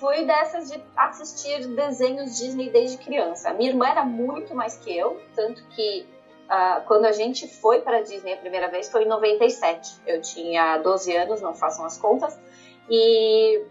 fui 0.00 0.24
dessas 0.24 0.70
de 0.70 0.82
assistir 0.96 1.68
desenhos 1.68 2.38
Disney 2.38 2.70
desde 2.70 2.96
criança. 2.96 3.52
Minha 3.52 3.70
irmã 3.70 3.86
era 3.86 4.04
muito 4.04 4.54
mais 4.54 4.78
que 4.78 4.96
eu, 4.96 5.20
tanto 5.36 5.62
que 5.68 6.08
uh, 6.46 6.82
quando 6.86 7.04
a 7.04 7.12
gente 7.12 7.46
foi 7.46 7.82
para 7.82 8.00
Disney 8.00 8.32
a 8.32 8.38
primeira 8.38 8.68
vez 8.68 8.90
foi 8.90 9.04
em 9.04 9.06
97. 9.08 10.00
Eu 10.06 10.22
tinha 10.22 10.78
12 10.78 11.14
anos, 11.14 11.42
não 11.42 11.54
façam 11.54 11.84
as 11.84 11.98
contas, 11.98 12.40
e 12.88 13.62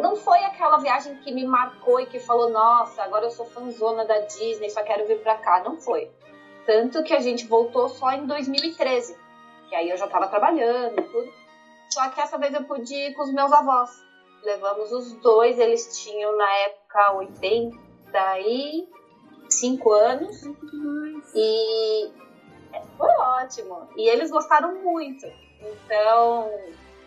não 0.00 0.14
foi 0.14 0.38
aquela 0.44 0.78
viagem 0.78 1.16
que 1.16 1.32
me 1.32 1.44
marcou 1.44 1.98
e 2.00 2.06
que 2.06 2.20
falou: 2.20 2.48
nossa, 2.48 3.02
agora 3.02 3.26
eu 3.26 3.30
sou 3.30 3.46
fanzona 3.46 4.04
da 4.04 4.20
Disney, 4.20 4.70
só 4.70 4.82
quero 4.84 5.06
vir 5.06 5.20
para 5.20 5.34
cá. 5.34 5.60
Não 5.64 5.76
foi. 5.76 6.08
Tanto 6.64 7.02
que 7.02 7.12
a 7.12 7.20
gente 7.20 7.48
voltou 7.48 7.88
só 7.88 8.12
em 8.12 8.26
2013, 8.26 9.16
que 9.68 9.74
aí 9.74 9.90
eu 9.90 9.96
já 9.96 10.06
estava 10.06 10.28
trabalhando 10.28 11.00
e 11.00 11.02
tudo. 11.02 11.32
Só 11.88 12.08
que 12.10 12.20
essa 12.20 12.38
vez 12.38 12.54
eu 12.54 12.62
pude 12.62 12.94
ir 12.94 13.14
com 13.14 13.22
os 13.22 13.32
meus 13.32 13.50
avós. 13.50 14.09
Levamos 14.42 14.92
os 14.92 15.12
dois, 15.14 15.58
eles 15.58 16.02
tinham 16.02 16.36
na 16.36 16.52
época 16.58 17.12
85 17.12 19.92
anos. 19.92 20.44
E 21.34 22.10
foi 22.96 23.08
ótimo. 23.08 23.88
E 23.96 24.08
eles 24.08 24.30
gostaram 24.30 24.76
muito. 24.82 25.26
Então, 25.60 26.50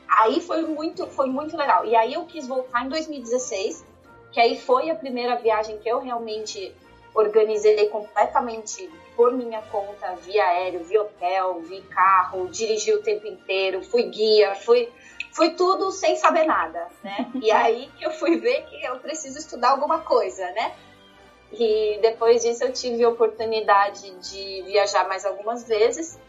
aí 0.08 0.42
foi 0.42 0.63
muito, 0.63 1.08
foi 1.08 1.28
muito 1.28 1.58
legal. 1.58 1.86
E 1.86 1.96
aí 1.96 2.13
eu 2.13 2.25
quis 2.25 2.48
voltar 2.48 2.86
em 2.86 2.90
2016, 2.90 3.86
que 4.32 4.40
aí 4.40 4.60
foi 4.60 4.90
a 4.90 4.96
primeira 4.96 5.36
viagem 5.36 5.78
que 5.80 5.90
eu 5.90 6.00
realmente 6.00 6.74
organizei 7.16 7.88
completamente 7.90 8.90
por 9.16 9.32
minha 9.32 9.62
conta, 9.63 10.16
via 10.16 10.44
aéreo, 10.44 10.84
via 10.84 11.02
hotel, 11.02 11.62
via 11.62 11.82
carro, 11.84 12.48
dirigi 12.48 12.92
o 12.94 13.04
tempo 13.04 13.28
inteiro, 13.28 13.84
fui 13.84 14.04
guia, 14.04 14.56
fui 14.56 14.92
foi 15.34 15.50
tudo 15.56 15.92
sem 15.92 16.16
saber 16.16 16.46
nada, 16.46 16.88
né? 17.04 17.30
E 17.42 17.52
aí 17.52 17.92
que 17.98 18.06
eu 18.06 18.12
fui 18.12 18.38
ver 18.40 18.66
que 18.66 18.86
eu 18.86 19.00
preciso 19.00 19.38
estudar 19.38 19.72
alguma 19.72 20.00
coisa, 20.00 20.46
né? 20.52 20.74
E 21.52 22.00
depois 22.02 22.44
disso 22.44 22.63
eu 22.63 22.72
tive 22.72 23.04
a 23.04 23.10
oportunidade 23.10 24.12
de 24.12 24.62
viajar 24.62 25.08
mais 25.08 25.25
algumas 25.25 25.68
vezes. 25.68 26.20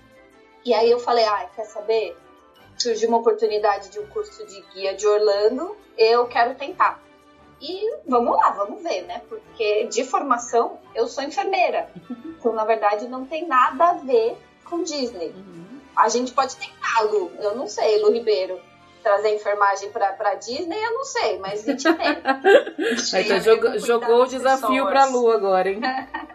E 0.65 0.73
aí 0.73 0.91
eu 0.91 0.99
falei, 0.99 1.25
ah, 1.27 1.49
quer 1.55 1.65
saber? 1.65 2.17
Surgiu 2.79 3.11
uma 3.11 3.19
oportunidade 3.19 3.91
de 3.91 4.01
um 4.01 4.07
curso 4.07 4.45
de 4.47 4.61
guia 4.73 4.95
de 4.95 5.07
Orlando, 5.07 5.77
eu 5.99 6.27
quero 6.27 6.55
tentar. 6.55 7.01
E 7.61 7.99
vamos 8.07 8.37
lá, 8.37 8.51
vamos 8.53 8.83
ver, 8.83 9.03
né? 9.03 9.23
Porque 9.29 9.85
de 9.85 10.03
formação 10.05 10.79
eu 10.95 11.07
sou 11.07 11.23
enfermeira. 11.23 11.91
Então, 12.27 12.53
na 12.53 12.65
verdade, 12.65 13.07
não 13.07 13.27
tem 13.27 13.47
nada 13.47 13.91
a 13.91 13.95
ver 13.95 14.37
com 14.65 14.83
Disney. 14.83 15.29
Uhum. 15.29 15.81
A 15.95 16.09
gente 16.09 16.33
pode 16.33 16.57
tentar, 16.57 17.03
Lu. 17.03 17.31
Eu 17.39 17.55
não 17.55 17.67
sei, 17.67 18.03
Lu 18.03 18.11
Ribeiro 18.11 18.61
trazer 19.05 19.35
enfermagem 19.35 19.91
para 19.91 20.35
Disney, 20.35 20.83
eu 20.83 20.95
não 20.95 21.05
sei, 21.05 21.39
mas 21.39 21.69
a 21.69 21.73
gente 21.73 21.85
tem. 21.85 23.21
então, 23.21 23.41
jogou, 23.41 23.79
jogou 23.79 24.23
o 24.23 24.27
desafio 24.27 24.87
para 24.87 25.03
a 25.03 25.07
Lu 25.07 25.31
agora, 25.31 25.69
hein? 25.69 25.81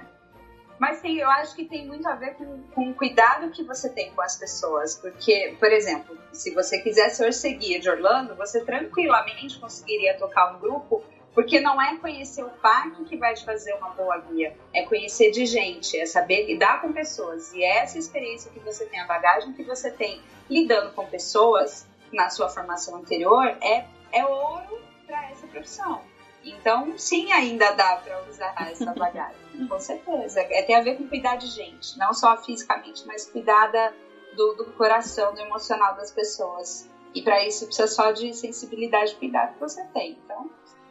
Mas 0.79 1.01
tem, 1.01 1.17
eu 1.17 1.29
acho 1.29 1.53
que 1.57 1.65
tem 1.65 1.85
muito 1.85 2.07
a 2.07 2.15
ver 2.15 2.35
com, 2.35 2.63
com 2.73 2.89
o 2.89 2.93
cuidado 2.93 3.51
que 3.51 3.63
você 3.63 3.89
tem 3.89 4.11
com 4.11 4.21
as 4.21 4.37
pessoas. 4.37 4.95
Porque, 4.95 5.57
por 5.59 5.69
exemplo, 5.69 6.17
se 6.31 6.53
você 6.53 6.79
quisesse 6.79 7.17
ser 7.17 7.33
seguir 7.33 7.79
de 7.79 7.89
Orlando, 7.89 8.33
você 8.35 8.63
tranquilamente 8.63 9.59
conseguiria 9.59 10.17
tocar 10.17 10.55
um 10.55 10.59
grupo, 10.61 11.03
porque 11.35 11.59
não 11.59 11.81
é 11.81 11.97
conhecer 11.97 12.45
o 12.45 12.49
parque 12.49 13.03
que 13.03 13.17
vai 13.17 13.33
te 13.33 13.43
fazer 13.43 13.73
uma 13.73 13.89
boa 13.89 14.19
guia, 14.19 14.55
é 14.73 14.83
conhecer 14.83 15.31
de 15.31 15.45
gente, 15.45 15.99
é 15.99 16.05
saber 16.05 16.45
lidar 16.45 16.81
com 16.81 16.93
pessoas. 16.93 17.53
E 17.53 17.61
essa 17.61 17.97
experiência 17.97 18.49
que 18.49 18.59
você 18.59 18.85
tem, 18.85 19.01
a 19.01 19.05
bagagem 19.05 19.51
que 19.51 19.63
você 19.63 19.91
tem 19.91 20.21
lidando 20.49 20.93
com 20.93 21.05
pessoas, 21.07 21.88
na 22.11 22.29
sua 22.29 22.49
formação 22.49 22.95
anterior 22.95 23.45
é, 23.61 23.85
é 24.11 24.25
ouro 24.25 24.79
para 25.05 25.29
essa 25.31 25.47
profissão. 25.47 26.01
Então, 26.43 26.97
sim, 26.97 27.31
ainda 27.31 27.71
dá 27.71 27.97
para 27.97 28.21
usar 28.29 28.53
essa 28.69 28.93
bagagem, 28.93 29.35
com 29.67 29.79
certeza. 29.79 30.41
É, 30.41 30.61
tem 30.63 30.75
a 30.75 30.81
ver 30.81 30.97
com 30.97 31.07
cuidar 31.07 31.35
de 31.35 31.47
gente, 31.47 31.97
não 31.97 32.13
só 32.13 32.37
fisicamente, 32.37 33.05
mas 33.05 33.29
cuidar 33.29 33.67
da, 33.67 33.93
do, 34.35 34.53
do 34.53 34.65
coração, 34.73 35.33
do 35.33 35.41
emocional 35.41 35.95
das 35.95 36.11
pessoas. 36.11 36.89
E 37.13 37.21
para 37.21 37.45
isso 37.45 37.65
precisa 37.65 37.87
só 37.87 38.11
de 38.11 38.33
sensibilidade 38.33 39.13
e 39.13 39.15
cuidado 39.15 39.53
que 39.53 39.59
você 39.59 39.83
tem. 39.93 40.17
Então, 40.23 40.49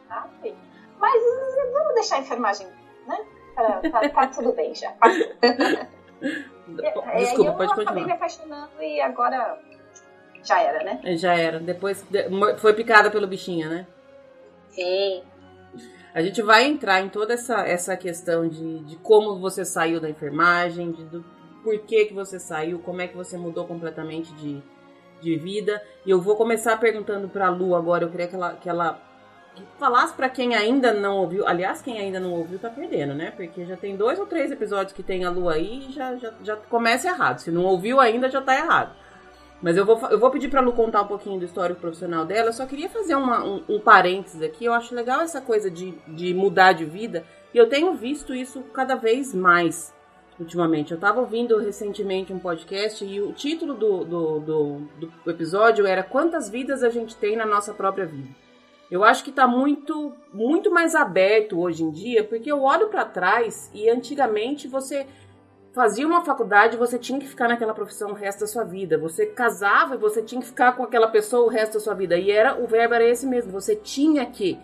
ah, 0.09 0.27
sim. 0.41 0.55
Mas 0.99 1.23
vamos 1.73 1.93
deixar 1.95 2.17
a 2.17 2.19
enfermagem, 2.19 2.67
né? 3.07 3.25
Tá, 3.55 3.81
tá, 3.89 4.09
tá 4.09 4.27
tudo 4.27 4.53
bem 4.53 4.75
já. 4.75 4.93
Desculpa, 7.17 7.53
pode 7.53 7.73
continuar. 7.73 7.77
Eu 7.77 7.81
acabei 7.81 8.05
me 8.05 8.11
apaixonando 8.11 8.83
e 8.83 9.01
agora 9.01 9.59
já 10.43 10.61
era, 10.61 10.83
né? 10.83 10.99
É, 11.03 11.17
já 11.17 11.33
era. 11.35 11.59
Depois 11.59 12.05
foi 12.57 12.73
picada 12.73 13.09
pelo 13.11 13.27
bichinho, 13.27 13.69
né? 13.69 13.87
Sim. 14.69 15.23
A 16.13 16.21
gente 16.21 16.41
vai 16.41 16.65
entrar 16.65 17.01
em 17.01 17.09
toda 17.09 17.33
essa, 17.33 17.67
essa 17.67 17.95
questão 17.95 18.47
de, 18.47 18.79
de 18.79 18.95
como 18.97 19.39
você 19.39 19.63
saiu 19.63 19.99
da 19.99 20.09
enfermagem, 20.09 20.91
de, 20.91 21.03
do 21.03 21.23
porquê 21.63 22.05
que 22.05 22.13
você 22.13 22.39
saiu, 22.39 22.79
como 22.79 23.01
é 23.01 23.07
que 23.07 23.15
você 23.15 23.37
mudou 23.37 23.65
completamente 23.67 24.33
de, 24.33 24.61
de 25.21 25.35
vida. 25.37 25.81
E 26.05 26.09
eu 26.09 26.19
vou 26.19 26.35
começar 26.35 26.77
perguntando 26.77 27.29
para 27.29 27.47
a 27.47 27.49
Lu 27.49 27.75
agora. 27.75 28.05
Eu 28.05 28.09
queria 28.09 28.27
que 28.27 28.35
ela, 28.35 28.53
que 28.55 28.69
ela 28.69 28.99
falasse 29.77 30.13
para 30.13 30.29
quem 30.29 30.55
ainda 30.55 30.93
não 30.93 31.17
ouviu. 31.17 31.47
Aliás, 31.47 31.81
quem 31.81 31.99
ainda 31.99 32.19
não 32.19 32.31
ouviu 32.31 32.57
tá 32.57 32.69
perdendo, 32.69 33.13
né? 33.13 33.31
Porque 33.31 33.65
já 33.65 33.77
tem 33.77 33.95
dois 33.95 34.19
ou 34.19 34.25
três 34.25 34.51
episódios 34.51 34.93
que 34.93 35.03
tem 35.03 35.25
a 35.25 35.29
Lu 35.29 35.47
aí 35.47 35.85
e 35.89 35.91
já, 35.91 36.15
já, 36.15 36.33
já 36.43 36.55
começa 36.55 37.07
errado. 37.07 37.39
Se 37.39 37.51
não 37.51 37.65
ouviu 37.65 37.99
ainda, 37.99 38.29
já 38.29 38.41
tá 38.41 38.55
errado. 38.55 38.95
Mas 39.61 39.75
eu 39.75 39.85
vou, 39.85 39.99
eu 40.09 40.19
vou 40.19 40.31
pedir 40.31 40.49
pra 40.49 40.61
Lu 40.61 40.71
contar 40.71 41.01
um 41.01 41.07
pouquinho 41.07 41.39
do 41.39 41.45
histórico 41.45 41.81
profissional 41.81 42.25
dela. 42.25 42.49
Eu 42.49 42.53
só 42.53 42.65
queria 42.65 42.89
fazer 42.89 43.15
uma, 43.15 43.43
um, 43.43 43.63
um 43.67 43.79
parênteses 43.79 44.41
aqui. 44.41 44.65
Eu 44.65 44.73
acho 44.73 44.95
legal 44.95 45.21
essa 45.21 45.41
coisa 45.41 45.69
de, 45.69 45.91
de 46.07 46.33
mudar 46.33 46.73
de 46.73 46.85
vida. 46.85 47.25
E 47.53 47.57
eu 47.57 47.67
tenho 47.67 47.93
visto 47.93 48.33
isso 48.33 48.61
cada 48.73 48.95
vez 48.95 49.33
mais. 49.35 49.93
ultimamente. 50.39 50.91
Eu 50.91 50.95
estava 50.95 51.19
ouvindo 51.19 51.57
recentemente 51.57 52.31
um 52.31 52.39
podcast 52.39 53.03
e 53.03 53.19
o 53.19 53.33
título 53.33 53.73
do, 53.73 54.05
do, 54.05 54.39
do, 54.39 54.81
do, 55.25 55.31
episódio 55.31 55.85
era 55.85 56.03
Quantas 56.03 56.49
vidas 56.49 56.81
a 56.81 56.89
gente 56.89 57.15
tem 57.15 57.35
na 57.35 57.45
nossa 57.45 57.73
própria 57.73 58.05
vida. 58.05 58.29
Eu 58.89 59.03
acho 59.03 59.23
que 59.23 59.29
está 59.29 59.45
muito, 59.45 60.13
muito 60.33 60.71
mais 60.71 60.95
aberto 60.95 61.59
hoje 61.59 61.83
em 61.83 61.91
dia, 61.91 62.23
porque 62.23 62.51
eu 62.51 62.63
olho 62.63 62.87
para 62.87 63.05
trás 63.05 63.69
e 63.73 63.87
antigamente 63.87 64.67
você 64.67 65.05
fazia 65.73 66.07
uma 66.07 66.23
faculdade, 66.23 66.77
você 66.77 66.97
tinha 66.97 67.19
que 67.19 67.27
ficar 67.27 67.47
naquela 67.47 67.73
profissão 67.73 68.11
o 68.11 68.15
resto 68.15 68.41
da 68.41 68.47
sua 68.47 68.63
vida. 68.63 68.97
Você 68.97 69.25
casava 69.25 69.95
e 69.95 69.97
você 69.97 70.21
tinha 70.21 70.41
que 70.41 70.47
ficar 70.47 70.73
com 70.75 70.83
aquela 70.83 71.07
pessoa 71.07 71.45
o 71.45 71.49
resto 71.49 71.73
da 71.73 71.79
sua 71.79 71.93
vida. 71.93 72.17
E 72.17 72.31
era 72.31 72.61
o 72.61 72.67
verbo 72.67 72.95
era 72.95 73.03
esse 73.05 73.25
mesmo, 73.25 73.51
você 73.51 73.75
tinha 73.75 74.25
que 74.25 74.59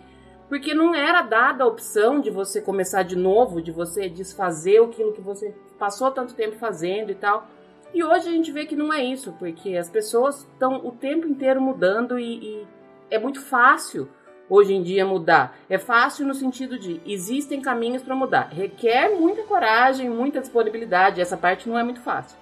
porque 0.48 0.74
não 0.74 0.94
era 0.94 1.22
dada 1.22 1.64
a 1.64 1.66
opção 1.66 2.20
de 2.20 2.30
você 2.30 2.60
começar 2.60 3.02
de 3.02 3.16
novo, 3.16 3.60
de 3.60 3.72
você 3.72 4.08
desfazer 4.08 4.82
aquilo 4.82 5.12
que 5.12 5.20
você 5.20 5.54
passou 5.78 6.10
tanto 6.10 6.34
tempo 6.34 6.56
fazendo 6.56 7.10
e 7.10 7.14
tal. 7.14 7.48
E 7.92 8.02
hoje 8.02 8.28
a 8.28 8.32
gente 8.32 8.52
vê 8.52 8.64
que 8.64 8.76
não 8.76 8.92
é 8.92 9.02
isso, 9.02 9.32
porque 9.38 9.76
as 9.76 9.88
pessoas 9.88 10.46
estão 10.52 10.86
o 10.86 10.92
tempo 10.92 11.26
inteiro 11.26 11.60
mudando 11.60 12.18
e, 12.18 12.60
e 12.60 12.66
é 13.10 13.18
muito 13.18 13.40
fácil 13.40 14.08
hoje 14.48 14.74
em 14.74 14.82
dia 14.82 15.04
mudar. 15.04 15.56
É 15.68 15.78
fácil 15.78 16.26
no 16.26 16.34
sentido 16.34 16.78
de 16.78 17.00
existem 17.06 17.60
caminhos 17.60 18.02
para 18.02 18.14
mudar. 18.14 18.48
Requer 18.52 19.10
muita 19.18 19.42
coragem, 19.42 20.08
muita 20.08 20.40
disponibilidade. 20.40 21.20
Essa 21.20 21.36
parte 21.36 21.68
não 21.68 21.78
é 21.78 21.82
muito 21.82 22.00
fácil. 22.00 22.38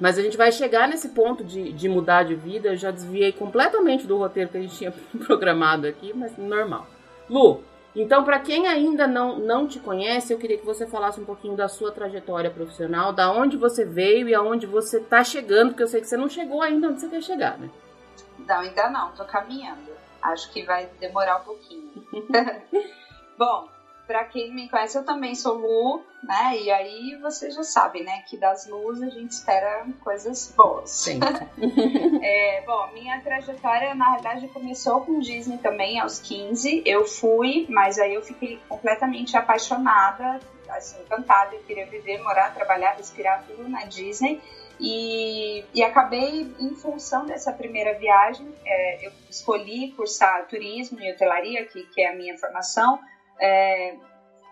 Mas 0.00 0.18
a 0.18 0.22
gente 0.22 0.36
vai 0.36 0.50
chegar 0.50 0.88
nesse 0.88 1.10
ponto 1.10 1.44
de, 1.44 1.72
de 1.72 1.88
mudar 1.88 2.24
de 2.24 2.34
vida. 2.34 2.70
Eu 2.70 2.76
já 2.76 2.90
desviei 2.90 3.32
completamente 3.32 4.06
do 4.06 4.16
roteiro 4.16 4.50
que 4.50 4.58
a 4.58 4.62
gente 4.62 4.76
tinha 4.76 4.92
programado 5.26 5.86
aqui, 5.86 6.12
mas 6.14 6.36
normal. 6.36 6.86
Lu, 7.28 7.62
então 7.94 8.24
para 8.24 8.40
quem 8.40 8.66
ainda 8.66 9.06
não, 9.06 9.38
não 9.38 9.66
te 9.66 9.78
conhece, 9.78 10.32
eu 10.32 10.38
queria 10.38 10.58
que 10.58 10.64
você 10.64 10.86
falasse 10.86 11.20
um 11.20 11.24
pouquinho 11.24 11.54
da 11.54 11.68
sua 11.68 11.92
trajetória 11.92 12.50
profissional, 12.50 13.12
da 13.12 13.30
onde 13.30 13.56
você 13.56 13.84
veio 13.84 14.28
e 14.28 14.34
aonde 14.34 14.66
você 14.66 14.98
está 14.98 15.22
chegando, 15.22 15.70
porque 15.70 15.82
eu 15.82 15.88
sei 15.88 16.00
que 16.00 16.06
você 16.06 16.16
não 16.16 16.28
chegou 16.28 16.62
ainda 16.62 16.88
onde 16.88 17.00
você 17.00 17.08
quer 17.08 17.22
chegar, 17.22 17.58
né? 17.58 17.70
Não, 18.38 18.60
ainda 18.60 18.90
não, 18.90 19.12
tô 19.12 19.24
caminhando. 19.24 20.01
Acho 20.22 20.50
que 20.50 20.62
vai 20.62 20.86
demorar 21.00 21.36
um 21.36 21.42
pouquinho. 21.42 21.90
Bom, 23.36 23.66
para 24.06 24.24
quem 24.24 24.52
me 24.52 24.68
conhece, 24.68 24.98
eu 24.98 25.02
também 25.02 25.34
sou 25.34 25.54
Lu, 25.54 26.00
né? 26.22 26.56
E 26.56 26.70
aí 26.70 27.16
você 27.20 27.50
já 27.50 27.62
sabe, 27.62 28.02
né? 28.02 28.22
Que 28.28 28.36
das 28.36 28.66
Lus 28.66 29.00
a 29.00 29.08
gente 29.08 29.30
espera 29.30 29.86
coisas 30.02 30.52
boas. 30.56 30.90
Sim. 30.90 31.18
é, 32.22 32.60
bom, 32.62 32.88
minha 32.92 33.20
trajetória, 33.20 33.94
na 33.94 34.12
verdade, 34.12 34.48
começou 34.48 35.00
com 35.00 35.18
Disney 35.18 35.58
também, 35.58 35.98
aos 35.98 36.18
15. 36.18 36.82
Eu 36.84 37.04
fui, 37.04 37.66
mas 37.68 37.98
aí 37.98 38.14
eu 38.14 38.22
fiquei 38.22 38.60
completamente 38.68 39.36
apaixonada, 39.36 40.40
assim, 40.68 41.00
encantada. 41.00 41.54
Eu 41.54 41.62
queria 41.62 41.86
viver, 41.86 42.18
morar, 42.22 42.52
trabalhar, 42.52 42.92
respirar 42.92 43.42
tudo 43.46 43.68
na 43.68 43.84
Disney. 43.84 44.40
E, 44.84 45.64
e, 45.72 45.80
acabei, 45.80 46.52
em 46.58 46.74
função 46.74 47.24
dessa 47.24 47.52
primeira 47.52 47.96
viagem, 47.96 48.52
é, 48.66 49.06
eu 49.06 49.12
escolhi 49.30 49.92
cursar 49.92 50.44
turismo 50.48 51.00
e 51.00 51.12
hotelaria, 51.12 51.64
que, 51.64 51.84
que 51.84 52.00
é 52.00 52.08
a 52.08 52.12
minha 52.12 52.36
formação, 52.36 52.98
é, 53.40 53.94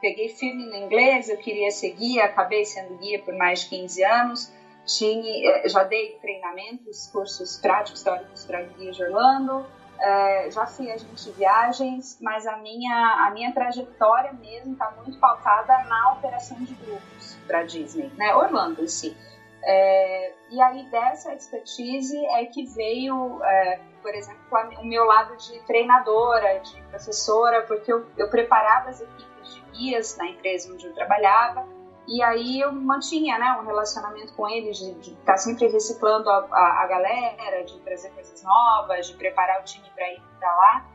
peguei 0.00 0.28
firme 0.28 0.64
no 0.66 0.76
inglês, 0.76 1.28
eu 1.28 1.36
queria 1.36 1.72
ser 1.72 1.90
guia, 1.90 2.26
acabei 2.26 2.64
sendo 2.64 2.96
guia 2.98 3.20
por 3.20 3.34
mais 3.34 3.62
de 3.62 3.70
15 3.70 4.04
anos. 4.04 4.52
Tinha, 4.86 5.50
é, 5.50 5.68
já 5.68 5.82
dei 5.82 6.16
treinamentos, 6.20 7.08
cursos 7.08 7.56
práticos 7.56 8.00
teóricos 8.04 8.44
para 8.44 8.62
guia 8.62 8.92
de 8.92 9.02
Orlando. 9.02 9.66
É, 9.98 10.48
já 10.52 10.64
fui 10.64 10.92
agente 10.92 11.24
de 11.24 11.32
viagens, 11.32 12.16
mas 12.22 12.46
a 12.46 12.56
minha, 12.56 13.26
a 13.26 13.30
minha 13.32 13.52
trajetória 13.52 14.32
mesmo 14.32 14.74
está 14.74 14.92
muito 14.92 15.18
pautada 15.18 15.76
na 15.88 16.12
operação 16.12 16.56
de 16.62 16.72
grupos 16.74 17.36
para 17.48 17.64
Disney, 17.64 18.10
né? 18.16 18.32
Orlando 18.32 18.80
em 18.80 18.88
si. 18.88 19.14
É, 19.62 20.32
e 20.50 20.60
aí 20.60 20.84
dessa 20.90 21.34
expertise 21.34 22.16
é 22.26 22.46
que 22.46 22.64
veio, 22.64 23.42
é, 23.44 23.80
por 24.02 24.14
exemplo, 24.14 24.40
o 24.78 24.84
meu 24.84 25.04
lado 25.04 25.36
de 25.36 25.60
treinadora, 25.66 26.60
de 26.60 26.80
professora, 26.84 27.62
porque 27.62 27.92
eu, 27.92 28.06
eu 28.16 28.28
preparava 28.30 28.88
as 28.88 29.00
equipes 29.00 29.54
de 29.54 29.60
guias 29.72 30.16
na 30.16 30.26
empresa 30.26 30.72
onde 30.72 30.86
eu 30.86 30.94
trabalhava, 30.94 31.66
e 32.08 32.22
aí 32.22 32.60
eu 32.60 32.72
mantinha 32.72 33.38
né, 33.38 33.56
um 33.60 33.66
relacionamento 33.66 34.32
com 34.34 34.48
eles, 34.48 34.78
de, 34.78 35.12
estar 35.12 35.36
sempre 35.36 35.68
reciclando 35.68 36.28
a, 36.28 36.38
a, 36.50 36.82
a, 36.82 36.86
galera, 36.88 37.62
de 37.62 37.78
trazer 37.80 38.10
coisas 38.10 38.42
novas, 38.42 39.06
de 39.06 39.14
preparar 39.14 39.60
o 39.60 39.64
time 39.64 39.88
para 39.94 40.10
ir 40.10 40.22
para 40.40 40.56
lá. 40.56 40.86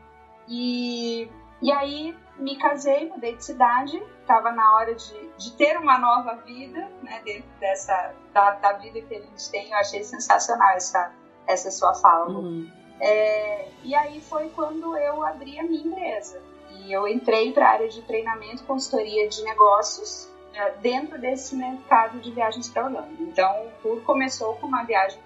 E, 0.46 1.30
e 1.62 1.72
aí 1.72 2.14
me 2.38 2.56
casei, 2.56 3.08
mudei 3.08 3.36
de 3.36 3.44
cidade, 3.44 4.02
estava 4.20 4.50
na 4.52 4.76
hora 4.76 4.94
de, 4.94 5.30
de 5.38 5.52
ter 5.52 5.78
uma 5.78 5.98
nova 5.98 6.34
vida, 6.36 6.88
né, 7.02 7.20
dentro 7.24 7.48
dessa, 7.58 8.14
da, 8.32 8.50
da, 8.52 8.72
vida 8.74 9.00
que 9.00 9.14
a 9.14 9.20
gente 9.20 9.50
tem. 9.50 9.70
Eu 9.70 9.78
achei 9.78 10.02
sensacional 10.02 10.70
essa, 10.70 11.12
essa 11.46 11.70
sua 11.70 11.94
fala. 11.94 12.28
Uhum. 12.28 12.70
É, 13.00 13.68
e 13.82 13.94
aí 13.94 14.20
foi 14.20 14.48
quando 14.50 14.96
eu 14.96 15.24
abri 15.24 15.58
a 15.58 15.62
minha 15.62 15.84
empresa. 15.84 16.42
E 16.70 16.92
eu 16.92 17.08
entrei 17.08 17.52
para 17.52 17.68
a 17.68 17.72
área 17.72 17.88
de 17.88 18.02
treinamento, 18.02 18.64
consultoria 18.64 19.28
de 19.28 19.42
negócios, 19.42 20.28
é, 20.52 20.72
dentro 20.72 21.18
desse 21.18 21.56
mercado 21.56 22.18
de 22.20 22.30
viagens 22.30 22.68
para 22.68 22.84
Orlando. 22.84 23.16
Então, 23.20 23.70
tudo 23.82 24.00
começou 24.02 24.56
com 24.56 24.66
uma 24.66 24.84
viagem 24.84 25.20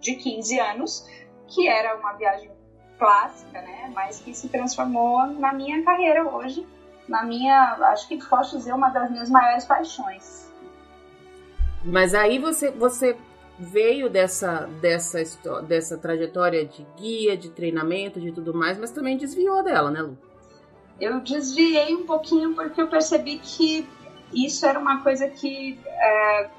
de 0.00 0.14
15 0.14 0.58
anos, 0.60 1.08
que 1.48 1.68
era 1.68 1.96
uma 1.96 2.12
viagem 2.12 2.50
clássica, 2.98 3.60
né? 3.60 3.90
Mas 3.94 4.20
que 4.20 4.34
se 4.34 4.48
transformou 4.48 5.26
na 5.26 5.52
minha 5.52 5.82
carreira 5.82 6.28
hoje, 6.28 6.66
na 7.08 7.24
minha, 7.24 7.74
acho 7.92 8.08
que 8.08 8.18
posso 8.26 8.56
dizer, 8.56 8.72
uma 8.72 8.90
das 8.90 9.10
minhas 9.10 9.28
maiores 9.28 9.64
paixões. 9.64 10.50
Mas 11.84 12.14
aí 12.14 12.38
você, 12.38 12.70
você 12.70 13.16
veio 13.58 14.08
dessa, 14.08 14.68
dessa, 14.80 15.18
dessa 15.62 15.98
trajetória 15.98 16.64
de 16.64 16.86
guia, 16.96 17.36
de 17.36 17.50
treinamento, 17.50 18.20
de 18.20 18.32
tudo 18.32 18.54
mais, 18.54 18.78
mas 18.78 18.90
também 18.90 19.16
desviou 19.16 19.62
dela, 19.62 19.90
né, 19.90 20.00
Lu? 20.00 20.16
Eu 21.00 21.20
desviei 21.20 21.94
um 21.94 22.06
pouquinho 22.06 22.54
porque 22.54 22.80
eu 22.80 22.88
percebi 22.88 23.38
que 23.38 23.88
isso 24.32 24.64
era 24.64 24.78
uma 24.78 25.02
coisa 25.02 25.28
que 25.28 25.78
é, 25.86 26.50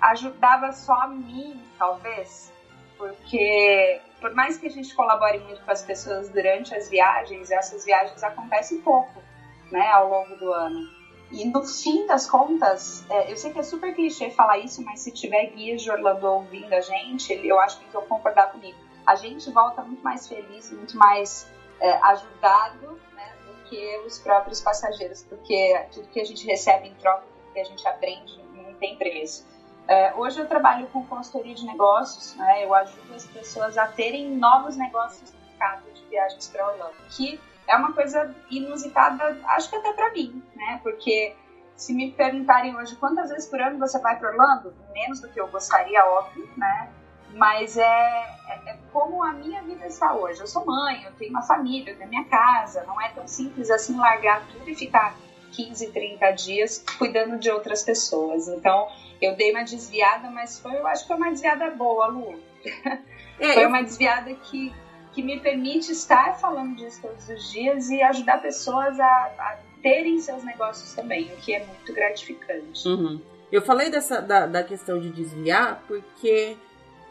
ajudava 0.00 0.72
só 0.72 0.92
a 0.92 1.08
mim, 1.08 1.60
talvez, 1.78 2.52
porque 2.96 4.00
por 4.20 4.34
mais 4.34 4.56
que 4.56 4.66
a 4.66 4.70
gente 4.70 4.94
colabore 4.94 5.38
muito 5.40 5.62
com 5.62 5.70
as 5.70 5.82
pessoas 5.82 6.28
durante 6.30 6.74
as 6.74 6.88
viagens, 6.88 7.50
essas 7.50 7.84
viagens 7.84 8.22
acontecem 8.22 8.80
pouco, 8.80 9.22
né, 9.70 9.86
ao 9.88 10.08
longo 10.08 10.36
do 10.36 10.52
ano. 10.52 10.96
E 11.30 11.44
no 11.44 11.64
fim 11.64 12.06
das 12.06 12.28
contas, 12.28 13.04
é, 13.10 13.32
eu 13.32 13.36
sei 13.36 13.52
que 13.52 13.58
é 13.58 13.62
super 13.62 13.94
clichê 13.94 14.30
falar 14.30 14.58
isso, 14.58 14.82
mas 14.84 15.00
se 15.00 15.10
tiver 15.10 15.46
guias 15.46 15.82
de 15.82 15.90
Orlando 15.90 16.26
ouvindo 16.26 16.72
a 16.72 16.80
gente, 16.80 17.32
eu 17.44 17.58
acho 17.58 17.80
que 17.80 17.92
vão 17.92 18.02
concordar 18.06 18.52
comigo. 18.52 18.78
A 19.04 19.16
gente 19.16 19.50
volta 19.50 19.82
muito 19.82 20.02
mais 20.02 20.26
feliz, 20.28 20.70
muito 20.72 20.96
mais 20.96 21.50
é, 21.80 21.92
ajudado 21.92 23.00
né, 23.14 23.32
do 23.44 23.68
que 23.68 23.98
os 24.06 24.18
próprios 24.18 24.60
passageiros, 24.60 25.22
porque 25.24 25.86
tudo 25.92 26.08
que 26.08 26.20
a 26.20 26.24
gente 26.24 26.46
recebe 26.46 26.88
em 26.88 26.94
troca, 26.94 27.22
tudo 27.22 27.52
que 27.52 27.60
a 27.60 27.64
gente 27.64 27.86
aprende, 27.86 28.40
não 28.54 28.74
tem 28.74 28.96
preço. 28.96 29.46
É, 29.88 30.12
hoje 30.14 30.40
eu 30.40 30.48
trabalho 30.48 30.88
com 30.88 31.06
consultoria 31.06 31.54
de 31.54 31.64
negócios, 31.64 32.34
né, 32.34 32.64
eu 32.64 32.74
ajudo 32.74 33.14
as 33.14 33.24
pessoas 33.26 33.78
a 33.78 33.86
terem 33.86 34.36
novos 34.36 34.76
negócios 34.76 35.32
no 35.32 35.38
mercado 35.46 35.82
de 35.92 36.04
viagens 36.06 36.48
para 36.48 36.66
Orlando, 36.66 36.96
que 37.10 37.40
é 37.68 37.76
uma 37.76 37.92
coisa 37.92 38.34
inusitada, 38.50 39.38
acho 39.48 39.70
que 39.70 39.76
até 39.76 39.92
para 39.92 40.12
mim, 40.12 40.42
né? 40.54 40.80
Porque 40.82 41.34
se 41.76 41.92
me 41.92 42.12
perguntarem 42.12 42.76
hoje 42.76 42.96
quantas 42.96 43.28
vezes 43.28 43.48
por 43.48 43.60
ano 43.60 43.78
você 43.78 43.98
vai 43.98 44.16
para 44.18 44.30
Orlando, 44.30 44.74
menos 44.92 45.20
do 45.20 45.28
que 45.28 45.40
eu 45.40 45.48
gostaria, 45.48 46.04
óbvio, 46.06 46.48
né? 46.56 46.90
Mas 47.30 47.76
é, 47.76 47.82
é, 47.84 48.70
é, 48.70 48.78
como 48.92 49.22
a 49.22 49.32
minha 49.32 49.62
vida 49.62 49.86
está 49.86 50.14
hoje. 50.14 50.40
Eu 50.40 50.46
sou 50.46 50.64
mãe, 50.64 51.02
eu 51.04 51.12
tenho 51.16 51.30
uma 51.30 51.42
família, 51.42 51.92
eu 51.92 51.98
tenho 51.98 52.08
minha 52.08 52.24
casa. 52.24 52.84
Não 52.84 52.98
é 53.00 53.10
tão 53.10 53.26
simples 53.26 53.68
assim 53.68 53.96
largar 53.98 54.46
tudo 54.46 54.70
e 54.70 54.74
ficar 54.74 55.14
15, 55.56 55.90
30 55.90 56.30
dias 56.32 56.84
cuidando 56.98 57.38
de 57.38 57.50
outras 57.50 57.82
pessoas. 57.82 58.48
Então, 58.48 58.88
eu 59.20 59.34
dei 59.34 59.50
uma 59.50 59.62
desviada, 59.62 60.30
mas 60.30 60.58
foi, 60.58 60.76
eu 60.76 60.86
acho 60.86 61.02
que 61.02 61.08
foi 61.08 61.16
uma 61.16 61.30
desviada 61.30 61.70
boa, 61.70 62.06
Lu. 62.06 62.40
É, 63.38 63.52
foi 63.52 63.66
uma 63.66 63.82
desviada 63.82 64.32
que, 64.32 64.74
que 65.12 65.22
me 65.22 65.38
permite 65.38 65.92
estar 65.92 66.38
falando 66.40 66.74
disso 66.74 67.02
todos 67.02 67.28
os 67.28 67.52
dias 67.52 67.90
e 67.90 68.00
ajudar 68.00 68.40
pessoas 68.40 68.98
a, 68.98 69.04
a 69.04 69.58
terem 69.82 70.18
seus 70.18 70.42
negócios 70.42 70.94
também, 70.94 71.24
o 71.24 71.36
que 71.36 71.54
é 71.54 71.62
muito 71.62 71.92
gratificante. 71.92 72.88
Uhum. 72.88 73.20
Eu 73.52 73.60
falei 73.60 73.90
dessa, 73.90 74.22
da, 74.22 74.46
da 74.46 74.64
questão 74.64 74.98
de 74.98 75.10
desviar 75.10 75.84
porque 75.86 76.56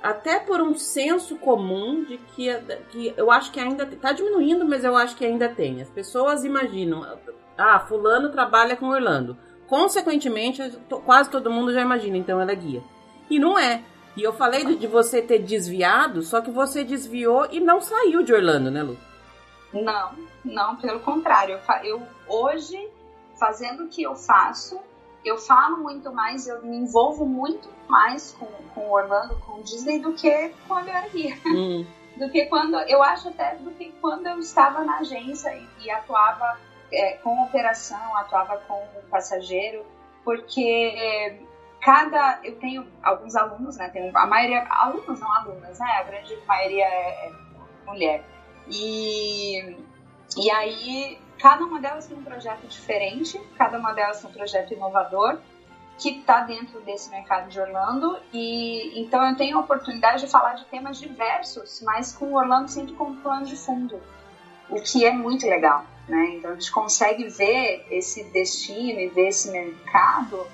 até 0.05 0.39
por 0.39 0.61
um 0.61 0.75
senso 0.75 1.35
comum 1.37 2.03
de 2.03 2.17
que, 2.17 2.53
que 2.91 3.13
eu 3.17 3.31
acho 3.31 3.51
que 3.51 3.59
ainda 3.59 3.85
está 3.85 4.11
diminuindo, 4.11 4.63
mas 4.63 4.83
eu 4.83 4.95
acho 4.95 5.15
que 5.15 5.25
ainda 5.25 5.49
tem. 5.49 5.81
As 5.81 5.89
pessoas 5.89 6.43
imaginam, 6.43 7.03
ah, 7.57 7.79
fulano 7.79 8.29
trabalha 8.29 8.75
com 8.75 8.89
Orlando. 8.89 9.35
Consequentemente, 9.65 10.61
quase 11.03 11.31
todo 11.31 11.49
mundo 11.49 11.73
já 11.73 11.81
imagina, 11.81 12.17
então 12.17 12.39
ela 12.39 12.51
é 12.51 12.55
guia. 12.55 12.83
E 13.31 13.39
não 13.39 13.57
é. 13.57 13.81
E 14.15 14.21
eu 14.21 14.31
falei 14.31 14.75
de 14.75 14.85
você 14.85 15.23
ter 15.23 15.39
desviado, 15.39 16.21
só 16.21 16.39
que 16.39 16.51
você 16.51 16.83
desviou 16.83 17.47
e 17.51 17.59
não 17.59 17.81
saiu 17.81 18.21
de 18.21 18.31
Orlando, 18.31 18.69
né, 18.69 18.83
Lu? 18.83 18.95
Não, 19.73 20.11
não, 20.45 20.75
pelo 20.75 20.99
contrário. 20.99 21.59
Eu, 21.83 21.83
eu 21.83 22.07
hoje, 22.27 22.77
fazendo 23.39 23.85
o 23.85 23.87
que 23.87 24.03
eu 24.03 24.15
faço, 24.15 24.79
eu 25.25 25.37
falo 25.37 25.77
muito 25.77 26.13
mais, 26.13 26.47
eu 26.47 26.61
me 26.61 26.77
envolvo 26.77 27.25
muito 27.25 27.67
mais 27.89 28.31
com, 28.33 28.45
com 28.73 28.91
Orlando, 28.91 29.35
com 29.39 29.61
Disney, 29.61 29.99
do 29.99 30.13
que 30.13 30.53
quando 30.67 30.87
eu 30.87 30.93
era 30.93 31.07
aqui. 31.07 31.33
Hum. 31.45 31.85
do 32.15 32.29
que 32.29 32.45
quando, 32.45 32.75
eu 32.87 33.03
acho 33.03 33.27
até 33.29 33.55
do 33.55 33.71
que 33.71 33.91
quando 33.99 34.25
eu 34.27 34.39
estava 34.39 34.83
na 34.85 34.99
agência 34.99 35.53
e, 35.53 35.67
e 35.81 35.91
atuava 35.91 36.57
é, 36.91 37.13
com 37.17 37.43
operação, 37.43 38.15
atuava 38.15 38.57
com 38.59 38.81
passageiro, 39.09 39.85
porque 40.23 41.41
cada, 41.81 42.39
eu 42.43 42.55
tenho 42.57 42.87
alguns 43.03 43.35
alunos, 43.35 43.77
né, 43.77 43.89
tenho, 43.89 44.15
a 44.17 44.25
maioria, 44.25 44.65
alunos 44.69 45.19
não 45.19 45.31
alunas, 45.33 45.77
né, 45.77 45.87
a 45.99 46.03
grande 46.03 46.35
maioria 46.47 46.85
é, 46.85 47.27
é 47.27 47.31
mulher. 47.85 48.23
E, 48.67 49.75
e 50.37 50.51
aí 50.51 51.19
Cada 51.39 51.65
uma 51.65 51.79
delas 51.79 52.07
tem 52.07 52.17
um 52.17 52.23
projeto 52.23 52.65
diferente, 52.67 53.39
cada 53.57 53.77
uma 53.77 53.93
delas 53.93 54.21
tem 54.21 54.29
um 54.29 54.33
projeto 54.33 54.73
inovador 54.73 55.39
que 55.97 56.19
está 56.19 56.41
dentro 56.41 56.81
desse 56.81 57.09
mercado 57.09 57.49
de 57.49 57.59
Orlando 57.59 58.17
e 58.33 58.99
então 58.99 59.25
eu 59.29 59.35
tenho 59.35 59.57
a 59.57 59.61
oportunidade 59.61 60.21
de 60.21 60.29
falar 60.29 60.53
de 60.53 60.65
temas 60.65 60.97
diversos, 60.97 61.81
mas 61.83 62.11
com 62.13 62.33
Orlando 62.33 62.69
sempre 62.69 62.93
como 62.93 63.15
plano 63.21 63.45
de 63.45 63.55
fundo, 63.55 64.01
o 64.69 64.75
que 64.81 65.05
é 65.05 65.11
muito 65.11 65.45
legal, 65.47 65.85
né? 66.07 66.35
Então 66.35 66.51
a 66.51 66.53
gente 66.53 66.71
consegue 66.71 67.29
ver 67.29 67.85
esse 67.89 68.23
destino 68.25 68.99
e 68.99 69.07
ver 69.09 69.29
esse 69.29 69.51
mercado 69.51 70.45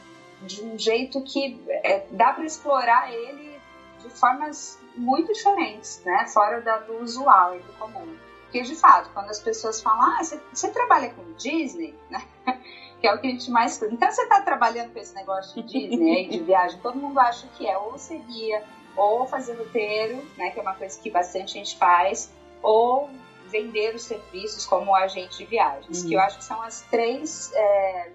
de 0.41 0.63
um 0.63 0.77
jeito 0.77 1.21
que 1.23 1.63
é, 1.67 2.05
dá 2.11 2.33
para 2.33 2.45
explorar 2.45 3.11
ele 3.11 3.59
de 3.99 4.09
formas 4.09 4.79
muito 4.95 5.31
diferentes, 5.33 6.01
né? 6.05 6.27
Fora 6.27 6.61
da, 6.61 6.77
do 6.77 7.01
usual 7.01 7.55
e 7.55 7.59
do 7.59 7.73
comum. 7.73 8.15
Porque, 8.51 8.63
de 8.63 8.75
fato, 8.75 9.09
quando 9.13 9.29
as 9.29 9.39
pessoas 9.39 9.81
falam, 9.81 10.01
ah, 10.01 10.21
você, 10.21 10.37
você 10.53 10.69
trabalha 10.71 11.09
com 11.13 11.23
Disney, 11.37 11.95
né? 12.09 12.21
que 12.99 13.07
é 13.07 13.15
o 13.15 13.17
que 13.17 13.27
a 13.27 13.29
gente 13.29 13.49
mais 13.49 13.81
Então, 13.81 14.11
você 14.11 14.23
está 14.23 14.41
trabalhando 14.41 14.91
com 14.91 14.99
esse 14.99 15.15
negócio 15.15 15.63
de 15.63 15.87
Disney, 15.87 16.27
de 16.27 16.43
viagem, 16.43 16.77
todo 16.81 16.97
mundo 16.97 17.17
acha 17.17 17.47
que 17.57 17.65
é 17.65 17.77
ou 17.77 17.97
ser 17.97 18.19
guia, 18.19 18.61
ou 18.97 19.25
fazer 19.25 19.53
roteiro, 19.53 20.21
né? 20.37 20.51
Que 20.51 20.59
é 20.59 20.61
uma 20.61 20.75
coisa 20.75 20.99
que 20.99 21.09
bastante 21.09 21.53
gente 21.53 21.77
faz, 21.77 22.29
ou 22.61 23.09
vender 23.47 23.95
os 23.95 24.03
serviços 24.03 24.65
como 24.65 24.93
agente 24.93 25.37
de 25.37 25.45
viagens, 25.45 26.03
uhum. 26.03 26.09
que 26.09 26.13
eu 26.13 26.19
uhum. 26.19 26.25
acho 26.25 26.37
que 26.37 26.43
são 26.43 26.61
as 26.61 26.81
três 26.81 27.53
é, 27.53 28.11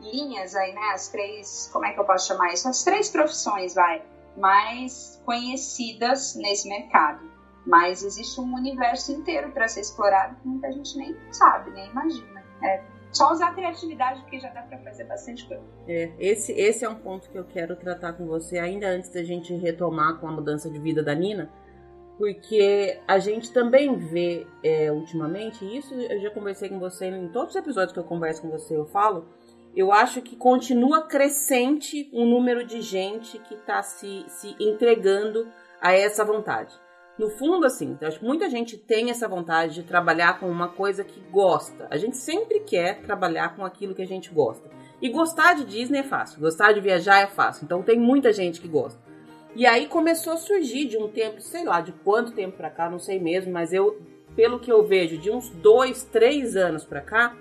linhas 0.00 0.56
aí, 0.56 0.72
né? 0.72 0.92
As 0.94 1.08
três, 1.08 1.68
como 1.70 1.84
é 1.84 1.92
que 1.92 2.00
eu 2.00 2.04
posso 2.04 2.28
chamar 2.28 2.50
isso? 2.54 2.66
As 2.66 2.82
três 2.82 3.10
profissões, 3.10 3.74
vai, 3.74 4.02
mais 4.38 5.20
conhecidas 5.26 6.34
nesse 6.34 6.66
mercado. 6.66 7.35
Mas 7.66 8.04
existe 8.04 8.40
um 8.40 8.54
universo 8.54 9.12
inteiro 9.12 9.50
para 9.50 9.66
ser 9.66 9.80
explorado 9.80 10.36
que 10.36 10.46
muita 10.46 10.70
gente 10.70 10.96
nem 10.96 11.16
sabe, 11.32 11.70
nem 11.72 11.90
imagina. 11.90 12.42
É 12.62 12.96
só 13.12 13.32
usar 13.32 13.48
a 13.48 13.54
criatividade 13.54 14.20
porque 14.20 14.38
já 14.38 14.50
dá 14.50 14.62
para 14.62 14.78
fazer 14.78 15.04
bastante 15.04 15.46
coisa. 15.46 15.64
É, 15.88 16.12
esse, 16.18 16.52
esse 16.52 16.84
é 16.84 16.88
um 16.88 16.96
ponto 16.96 17.30
que 17.30 17.38
eu 17.38 17.44
quero 17.44 17.74
tratar 17.74 18.12
com 18.12 18.26
você 18.26 18.58
ainda 18.58 18.88
antes 18.88 19.10
da 19.10 19.22
gente 19.22 19.54
retomar 19.54 20.18
com 20.20 20.28
a 20.28 20.32
mudança 20.32 20.70
de 20.70 20.78
vida 20.78 21.02
da 21.02 21.14
Nina, 21.14 21.50
porque 22.18 23.00
a 23.08 23.18
gente 23.18 23.52
também 23.52 23.96
vê 23.96 24.46
é, 24.62 24.92
ultimamente, 24.92 25.64
isso 25.64 25.94
eu 25.94 26.20
já 26.20 26.30
conversei 26.30 26.68
com 26.68 26.78
você 26.78 27.06
em 27.06 27.28
todos 27.28 27.50
os 27.50 27.56
episódios 27.56 27.92
que 27.92 27.98
eu 27.98 28.04
converso 28.04 28.42
com 28.42 28.50
você, 28.50 28.76
eu 28.76 28.86
falo, 28.86 29.26
eu 29.74 29.92
acho 29.92 30.22
que 30.22 30.36
continua 30.36 31.06
crescente 31.06 32.08
o 32.12 32.24
número 32.24 32.66
de 32.66 32.80
gente 32.80 33.38
que 33.40 33.54
está 33.54 33.82
se, 33.82 34.24
se 34.28 34.56
entregando 34.60 35.48
a 35.80 35.92
essa 35.92 36.24
vontade 36.24 36.74
no 37.18 37.30
fundo, 37.30 37.64
assim, 37.64 37.96
acho 38.02 38.18
que 38.18 38.24
muita 38.24 38.50
gente 38.50 38.76
tem 38.76 39.10
essa 39.10 39.26
vontade 39.26 39.74
de 39.74 39.82
trabalhar 39.82 40.38
com 40.38 40.50
uma 40.50 40.68
coisa 40.68 41.02
que 41.02 41.18
gosta. 41.30 41.86
A 41.90 41.96
gente 41.96 42.16
sempre 42.16 42.60
quer 42.60 43.00
trabalhar 43.00 43.56
com 43.56 43.64
aquilo 43.64 43.94
que 43.94 44.02
a 44.02 44.06
gente 44.06 44.30
gosta. 44.30 44.68
E 45.00 45.08
gostar 45.08 45.54
de 45.54 45.64
Disney 45.64 46.00
é 46.00 46.02
fácil, 46.02 46.40
gostar 46.40 46.72
de 46.72 46.80
viajar 46.80 47.20
é 47.20 47.26
fácil. 47.26 47.64
Então 47.64 47.82
tem 47.82 47.98
muita 47.98 48.32
gente 48.32 48.60
que 48.60 48.68
gosta. 48.68 49.00
E 49.54 49.64
aí 49.64 49.86
começou 49.86 50.34
a 50.34 50.36
surgir 50.36 50.84
de 50.84 50.98
um 50.98 51.08
tempo, 51.08 51.40
sei 51.40 51.64
lá, 51.64 51.80
de 51.80 51.92
quanto 51.92 52.32
tempo 52.32 52.58
pra 52.58 52.68
cá, 52.68 52.90
não 52.90 52.98
sei 52.98 53.18
mesmo, 53.18 53.50
mas 53.50 53.72
eu, 53.72 53.98
pelo 54.34 54.60
que 54.60 54.70
eu 54.70 54.84
vejo, 54.86 55.16
de 55.16 55.30
uns 55.30 55.48
dois, 55.48 56.04
três 56.04 56.54
anos 56.54 56.84
pra 56.84 57.00
cá, 57.00 57.34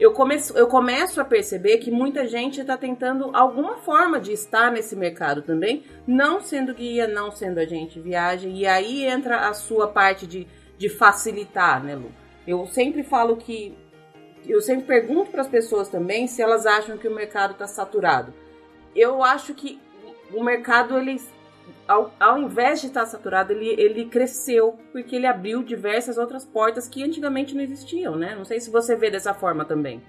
eu 0.00 0.12
começo, 0.12 0.56
eu 0.56 0.66
começo 0.66 1.20
a 1.20 1.24
perceber 1.26 1.76
que 1.76 1.90
muita 1.90 2.26
gente 2.26 2.58
está 2.62 2.74
tentando 2.74 3.36
alguma 3.36 3.76
forma 3.76 4.18
de 4.18 4.32
estar 4.32 4.72
nesse 4.72 4.96
mercado 4.96 5.42
também, 5.42 5.84
não 6.06 6.40
sendo 6.40 6.74
guia, 6.74 7.06
não 7.06 7.30
sendo 7.30 7.60
agente 7.60 7.94
de 7.94 8.00
viagem, 8.00 8.56
e 8.56 8.66
aí 8.66 9.04
entra 9.04 9.46
a 9.46 9.52
sua 9.52 9.88
parte 9.88 10.26
de, 10.26 10.48
de 10.78 10.88
facilitar, 10.88 11.84
né, 11.84 11.94
Lu? 11.94 12.10
Eu 12.46 12.66
sempre 12.66 13.02
falo 13.02 13.36
que. 13.36 13.76
Eu 14.48 14.62
sempre 14.62 14.86
pergunto 14.86 15.30
para 15.30 15.42
as 15.42 15.48
pessoas 15.48 15.90
também 15.90 16.26
se 16.26 16.40
elas 16.40 16.64
acham 16.64 16.96
que 16.96 17.06
o 17.06 17.14
mercado 17.14 17.52
está 17.52 17.66
saturado. 17.66 18.32
Eu 18.96 19.22
acho 19.22 19.52
que 19.52 19.78
o 20.32 20.42
mercado 20.42 20.96
ele 20.96 21.20
ao, 21.86 22.12
ao 22.18 22.38
invés 22.38 22.80
de 22.80 22.88
estar 22.88 23.06
saturado, 23.06 23.52
ele, 23.52 23.68
ele 23.80 24.06
cresceu 24.06 24.78
porque 24.92 25.16
ele 25.16 25.26
abriu 25.26 25.62
diversas 25.62 26.18
outras 26.18 26.44
portas 26.44 26.88
que 26.88 27.02
antigamente 27.02 27.54
não 27.54 27.62
existiam, 27.62 28.16
né? 28.16 28.34
Não 28.34 28.44
sei 28.44 28.60
se 28.60 28.70
você 28.70 28.96
vê 28.96 29.10
dessa 29.10 29.34
forma 29.34 29.64
também. 29.64 30.02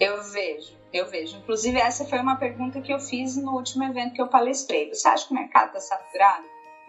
Eu 0.00 0.22
vejo, 0.22 0.76
eu 0.92 1.06
vejo. 1.06 1.36
Inclusive, 1.36 1.78
essa 1.78 2.04
foi 2.04 2.18
uma 2.18 2.36
pergunta 2.36 2.80
que 2.80 2.92
eu 2.92 2.98
fiz 2.98 3.36
no 3.36 3.52
último 3.52 3.84
evento 3.84 4.14
que 4.14 4.22
eu 4.22 4.28
palestrei. 4.28 4.92
Você 4.92 5.06
acha 5.06 5.26
que 5.26 5.32
o 5.32 5.36
mercado 5.36 5.76
está 5.76 5.80
saturado? 5.80 6.44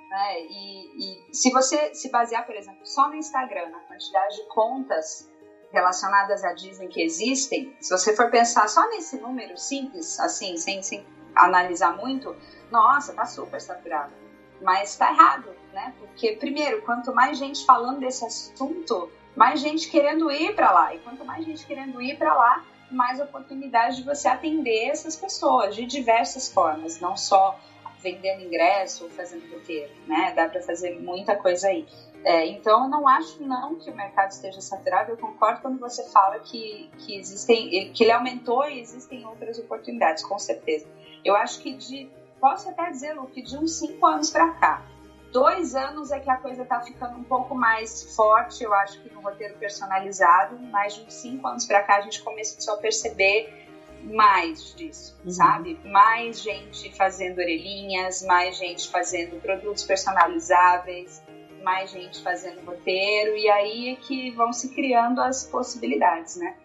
Né? 0.09 0.41
E, 0.49 1.29
e 1.29 1.35
se 1.35 1.51
você 1.51 1.93
se 1.93 2.09
basear, 2.09 2.45
por 2.45 2.55
exemplo, 2.55 2.85
só 2.85 3.09
no 3.09 3.15
Instagram, 3.15 3.69
na 3.69 3.79
quantidade 3.79 4.35
de 4.35 4.47
contas 4.47 5.29
relacionadas 5.71 6.43
à 6.43 6.53
Disney 6.53 6.87
que 6.87 7.01
existem, 7.01 7.75
se 7.79 7.89
você 7.89 8.15
for 8.15 8.31
pensar 8.31 8.67
só 8.69 8.87
nesse 8.89 9.19
número 9.19 9.57
simples, 9.57 10.19
assim, 10.19 10.55
sem, 10.57 10.81
sem 10.81 11.05
analisar 11.35 11.95
muito, 11.95 12.35
nossa, 12.71 13.13
tá 13.13 13.25
super 13.25 13.59
saturado. 13.61 14.13
Mas 14.61 14.95
tá 14.95 15.11
errado, 15.11 15.49
né? 15.73 15.93
Porque, 15.99 16.33
primeiro, 16.33 16.81
quanto 16.83 17.13
mais 17.13 17.37
gente 17.37 17.65
falando 17.65 17.99
desse 17.99 18.25
assunto, 18.25 19.11
mais 19.35 19.59
gente 19.59 19.89
querendo 19.89 20.31
ir 20.31 20.55
para 20.55 20.71
lá. 20.71 20.95
E 20.95 20.99
quanto 20.99 21.25
mais 21.25 21.45
gente 21.45 21.65
querendo 21.65 22.01
ir 22.01 22.17
para 22.17 22.33
lá, 22.33 22.63
mais 22.89 23.19
oportunidade 23.19 23.97
de 23.97 24.03
você 24.03 24.27
atender 24.27 24.89
essas 24.89 25.15
pessoas 25.15 25.75
de 25.75 25.85
diversas 25.85 26.51
formas, 26.51 26.99
não 26.99 27.17
só 27.17 27.59
vendendo 28.05 28.43
ingresso 28.43 29.05
ou 29.05 29.09
fazendo 29.09 29.51
roteiro, 29.51 29.91
né? 30.05 30.31
Dá 30.35 30.47
para 30.47 30.61
fazer 30.61 30.99
muita 30.99 31.35
coisa 31.35 31.69
aí. 31.69 31.87
É, 32.23 32.45
então, 32.45 32.83
eu 32.83 32.89
não 32.89 33.07
acho 33.07 33.41
não 33.43 33.75
que 33.75 33.89
o 33.89 33.95
mercado 33.95 34.29
esteja 34.29 34.61
saturado. 34.61 35.11
Eu 35.11 35.17
concordo 35.17 35.61
quando 35.61 35.79
você 35.79 36.03
fala 36.09 36.39
que, 36.39 36.89
que 36.99 37.17
existem, 37.17 37.91
que 37.91 38.03
ele 38.03 38.11
aumentou 38.11 38.63
e 38.69 38.79
existem 38.79 39.25
outras 39.25 39.57
oportunidades, 39.57 40.23
com 40.23 40.37
certeza. 40.37 40.87
Eu 41.23 41.35
acho 41.35 41.59
que 41.59 41.73
de 41.73 42.09
posso 42.39 42.69
até 42.69 42.91
dizer, 42.91 43.13
Lu, 43.13 43.25
que 43.27 43.41
de 43.41 43.57
uns 43.57 43.79
cinco 43.79 44.05
anos 44.05 44.29
para 44.29 44.51
cá, 44.51 44.85
dois 45.31 45.73
anos 45.73 46.11
é 46.11 46.19
que 46.19 46.29
a 46.29 46.37
coisa 46.37 46.61
está 46.61 46.79
ficando 46.81 47.17
um 47.17 47.23
pouco 47.23 47.55
mais 47.55 48.15
forte, 48.15 48.63
eu 48.63 48.73
acho 48.73 49.01
que 49.01 49.11
no 49.11 49.21
roteiro 49.21 49.55
personalizado, 49.57 50.57
mas 50.59 50.93
de 50.93 51.01
uns 51.01 51.13
cinco 51.13 51.47
anos 51.47 51.65
para 51.65 51.81
cá 51.81 51.97
a 51.97 52.01
gente 52.01 52.21
começou 52.21 52.75
a 52.75 52.77
perceber 52.77 53.64
mais 54.05 54.73
disso, 54.75 55.17
uhum. 55.23 55.31
sabe? 55.31 55.79
Mais 55.85 56.41
gente 56.41 56.95
fazendo 56.95 57.39
orelhinhas, 57.39 58.21
mais 58.23 58.57
gente 58.57 58.89
fazendo 58.89 59.41
produtos 59.41 59.83
personalizáveis, 59.83 61.23
mais 61.63 61.89
gente 61.89 62.21
fazendo 62.21 62.63
roteiro, 62.63 63.35
e 63.35 63.49
aí 63.49 63.89
é 63.89 63.95
que 63.95 64.31
vão 64.31 64.53
se 64.53 64.69
criando 64.69 65.19
as 65.19 65.43
possibilidades, 65.45 66.35
né? 66.37 66.55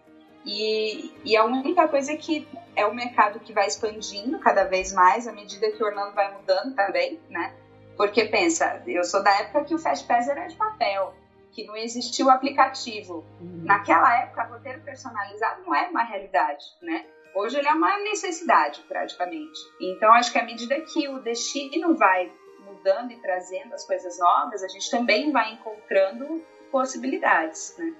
E, 0.45 1.13
e 1.23 1.35
a 1.35 1.43
única 1.43 1.87
coisa 1.87 2.15
que 2.15 2.47
é 2.75 2.85
o 2.85 2.93
mercado 2.93 3.39
que 3.39 3.53
vai 3.53 3.67
expandindo 3.67 4.39
cada 4.39 4.63
vez 4.63 4.91
mais 4.93 5.27
à 5.27 5.31
medida 5.31 5.71
que 5.71 5.83
o 5.83 5.85
Orlando 5.85 6.13
vai 6.13 6.31
mudando 6.33 6.75
também, 6.75 7.19
né? 7.29 7.53
Porque 7.97 8.25
pensa, 8.25 8.81
eu 8.87 9.03
sou 9.03 9.21
da 9.21 9.31
época 9.39 9.65
que 9.65 9.75
o 9.75 9.79
Fast 9.79 10.07
Pass 10.07 10.27
era 10.27 10.47
de 10.47 10.55
papel, 10.55 11.13
que 11.51 11.65
não 11.65 11.75
existia 11.75 12.25
o 12.25 12.29
aplicativo. 12.29 13.25
Uhum. 13.39 13.61
Naquela 13.63 14.21
época, 14.21 14.43
roteiro 14.43 14.81
personalizado 14.81 15.61
não 15.63 15.75
era 15.75 15.89
uma 15.89 16.03
realidade, 16.03 16.65
né? 16.81 17.05
Hoje 17.33 17.57
ele 17.57 17.67
é 17.67 17.73
uma 17.73 17.97
necessidade, 17.99 18.83
praticamente. 18.87 19.59
Então, 19.79 20.13
acho 20.13 20.31
que 20.31 20.39
à 20.39 20.45
medida 20.45 20.79
que 20.81 21.07
o 21.07 21.19
destino 21.19 21.95
vai 21.95 22.31
mudando 22.65 23.11
e 23.11 23.15
trazendo 23.17 23.73
as 23.73 23.85
coisas 23.85 24.17
novas, 24.19 24.63
a 24.63 24.67
gente 24.67 24.89
também 24.89 25.31
vai 25.31 25.53
encontrando 25.53 26.43
possibilidades, 26.71 27.75
né? 27.77 27.93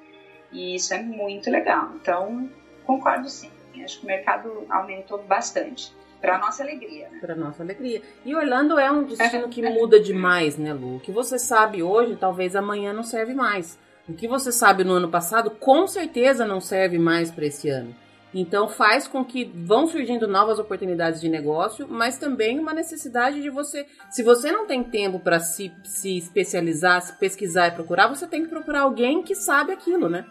E 0.52 0.76
isso 0.76 0.94
é 0.94 1.02
muito 1.02 1.50
legal. 1.50 1.92
Então, 1.96 2.50
concordo 2.86 3.30
sim. 3.30 3.52
Acho 3.84 4.00
que 4.00 4.06
o 4.06 4.08
mercado 4.08 4.66
aumentou 4.70 5.24
bastante. 5.24 5.96
Para 6.20 6.38
nossa 6.38 6.62
alegria, 6.62 7.10
né? 7.10 7.18
Para 7.20 7.36
nossa 7.36 7.64
alegria. 7.64 8.02
E 8.24 8.36
Orlando 8.36 8.78
é 8.78 8.92
um 8.92 9.04
destino 9.04 9.50
que 9.50 9.62
muda 9.62 10.00
demais, 10.00 10.56
né, 10.56 10.72
Lu? 10.72 10.98
O 10.98 11.00
que 11.00 11.12
você 11.12 11.40
sabe 11.40 11.82
hoje, 11.82 12.16
talvez 12.16 12.56
amanhã 12.56 12.94
não 12.94 13.02
serve 13.02 13.34
mais. 13.34 13.80
O 14.08 14.14
que 14.14 14.28
você 14.28 14.52
sabe 14.52 14.84
no 14.84 14.94
ano 14.94 15.10
passado, 15.10 15.50
com 15.50 15.88
certeza 15.88 16.46
não 16.46 16.62
serve 16.62 17.00
mais 17.00 17.32
para 17.32 17.46
esse 17.46 17.70
ano. 17.70 17.96
Então 18.34 18.68
faz 18.68 19.08
com 19.08 19.26
que 19.26 19.46
vão 19.46 19.88
surgindo 19.88 20.28
novas 20.28 20.58
oportunidades 20.58 21.20
de 21.20 21.28
negócio, 21.28 21.88
mas 21.90 22.18
também 22.18 22.60
uma 22.60 22.74
necessidade 22.74 23.42
de 23.42 23.50
você. 23.50 23.86
Se 24.10 24.24
você 24.24 24.52
não 24.52 24.66
tem 24.66 24.84
tempo 24.84 25.20
para 25.20 25.40
se, 25.40 25.72
se 25.84 26.18
especializar, 26.18 27.02
se 27.02 27.14
pesquisar 27.18 27.68
e 27.68 27.72
procurar, 27.72 28.08
você 28.08 28.26
tem 28.26 28.44
que 28.44 28.50
procurar 28.50 28.82
alguém 28.82 29.22
que 29.22 29.36
sabe 29.36 29.74
aquilo, 29.74 30.08
né? 30.08 30.26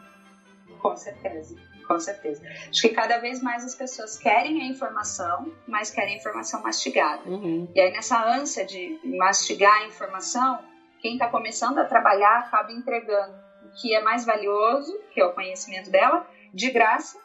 Com 0.81 0.97
certeza, 0.97 1.57
com 1.87 2.01
certeza. 2.01 2.43
Acho 2.71 2.81
que 2.81 2.89
cada 2.89 3.19
vez 3.19 3.43
mais 3.43 3.65
as 3.65 3.75
pessoas 3.75 4.17
querem 4.17 4.63
a 4.63 4.67
informação, 4.67 5.53
mas 5.67 5.91
querem 5.91 6.15
a 6.15 6.17
informação 6.17 6.63
mastigada. 6.63 7.29
Uhum. 7.29 7.69
E 7.75 7.81
aí, 7.81 7.93
nessa 7.93 8.25
ânsia 8.25 8.65
de 8.65 8.99
mastigar 9.05 9.83
a 9.83 9.87
informação, 9.87 10.59
quem 11.01 11.15
está 11.15 11.29
começando 11.29 11.79
a 11.79 11.85
trabalhar 11.85 12.39
acaba 12.39 12.73
entregando 12.73 13.35
o 13.67 13.81
que 13.81 13.95
é 13.95 14.03
mais 14.03 14.25
valioso, 14.25 14.99
que 15.13 15.21
é 15.21 15.25
o 15.25 15.35
conhecimento 15.35 15.91
dela, 15.91 16.27
de 16.53 16.71
graça, 16.71 17.19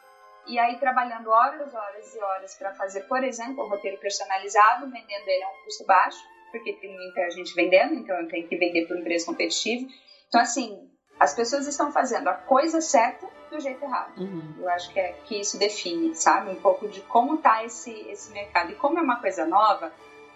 e 0.46 0.58
aí 0.58 0.78
trabalhando 0.78 1.28
horas, 1.28 1.74
horas 1.74 2.14
e 2.14 2.18
horas 2.18 2.54
para 2.54 2.72
fazer, 2.74 3.02
por 3.02 3.22
exemplo, 3.24 3.64
um 3.64 3.68
roteiro 3.68 3.98
personalizado, 3.98 4.90
vendendo 4.90 5.26
ele 5.28 5.42
a 5.42 5.48
um 5.48 5.64
custo 5.64 5.84
baixo, 5.84 6.18
porque 6.50 6.72
tem 6.74 6.94
muita 6.94 7.30
gente 7.30 7.54
vendendo, 7.54 7.94
então 7.94 8.16
eu 8.16 8.28
tenho 8.28 8.46
que 8.46 8.56
vender 8.56 8.86
por 8.86 8.96
um 8.96 9.02
preço 9.02 9.26
competitivo. 9.26 9.88
Então, 10.28 10.40
assim, 10.40 10.88
as 11.18 11.34
pessoas 11.34 11.66
estão 11.66 11.90
fazendo 11.90 12.28
a 12.28 12.34
coisa 12.34 12.80
certa 12.80 13.26
do 13.50 13.58
jeito 13.60 13.82
errado. 13.82 14.20
Uhum. 14.20 14.54
Eu 14.60 14.68
acho 14.70 14.92
que, 14.92 15.00
é, 15.00 15.12
que 15.24 15.40
isso 15.40 15.58
define, 15.58 16.14
sabe, 16.14 16.50
um 16.50 16.60
pouco 16.60 16.88
de 16.88 17.00
como 17.02 17.36
está 17.36 17.64
esse, 17.64 17.92
esse 18.08 18.32
mercado. 18.32 18.72
E 18.72 18.74
como 18.76 18.98
é 18.98 19.02
uma 19.02 19.20
coisa 19.20 19.46
nova, 19.46 19.92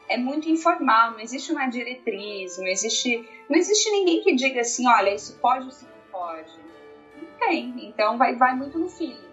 é 0.09 0.17
muito 0.17 0.49
informal, 0.49 1.13
não 1.13 1.21
existe 1.21 1.53
uma 1.53 1.67
diretriz, 1.67 2.59
não 2.59 2.67
existe, 2.67 3.29
não 3.49 3.57
existe 3.57 3.91
ninguém 3.91 4.23
que 4.23 4.35
diga 4.35 4.61
assim, 4.61 4.89
olha, 4.89 5.15
isso 5.15 5.39
pode 5.39 5.65
ou 5.65 5.69
isso 5.69 5.85
não 5.85 6.11
pode. 6.11 6.53
Não 7.17 7.39
tem, 7.39 7.87
então 7.87 8.19
vai, 8.19 8.35
vai 8.35 8.55
muito 8.57 8.79
no 8.79 8.89
feeling 8.89 9.30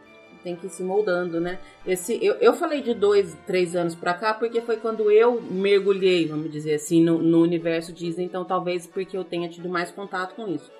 tem 0.47 0.55
que 0.55 0.67
ir 0.67 0.69
se 0.69 0.81
moldando, 0.81 1.41
né? 1.41 1.59
Esse, 1.85 2.17
eu, 2.23 2.35
eu 2.35 2.53
falei 2.53 2.81
de 2.81 2.93
dois, 2.93 3.37
três 3.45 3.75
anos 3.75 3.93
pra 3.93 4.13
cá, 4.13 4.33
porque 4.33 4.61
foi 4.61 4.77
quando 4.77 5.11
eu 5.11 5.41
mergulhei, 5.41 6.25
vamos 6.25 6.49
dizer 6.49 6.75
assim, 6.75 7.03
no, 7.03 7.21
no 7.21 7.41
universo 7.41 7.91
Disney, 7.91 8.23
então 8.23 8.45
talvez 8.45 8.87
porque 8.87 9.17
eu 9.17 9.25
tenha 9.25 9.49
tido 9.49 9.67
mais 9.67 9.91
contato 9.91 10.35
com 10.35 10.47
isso. 10.47 10.71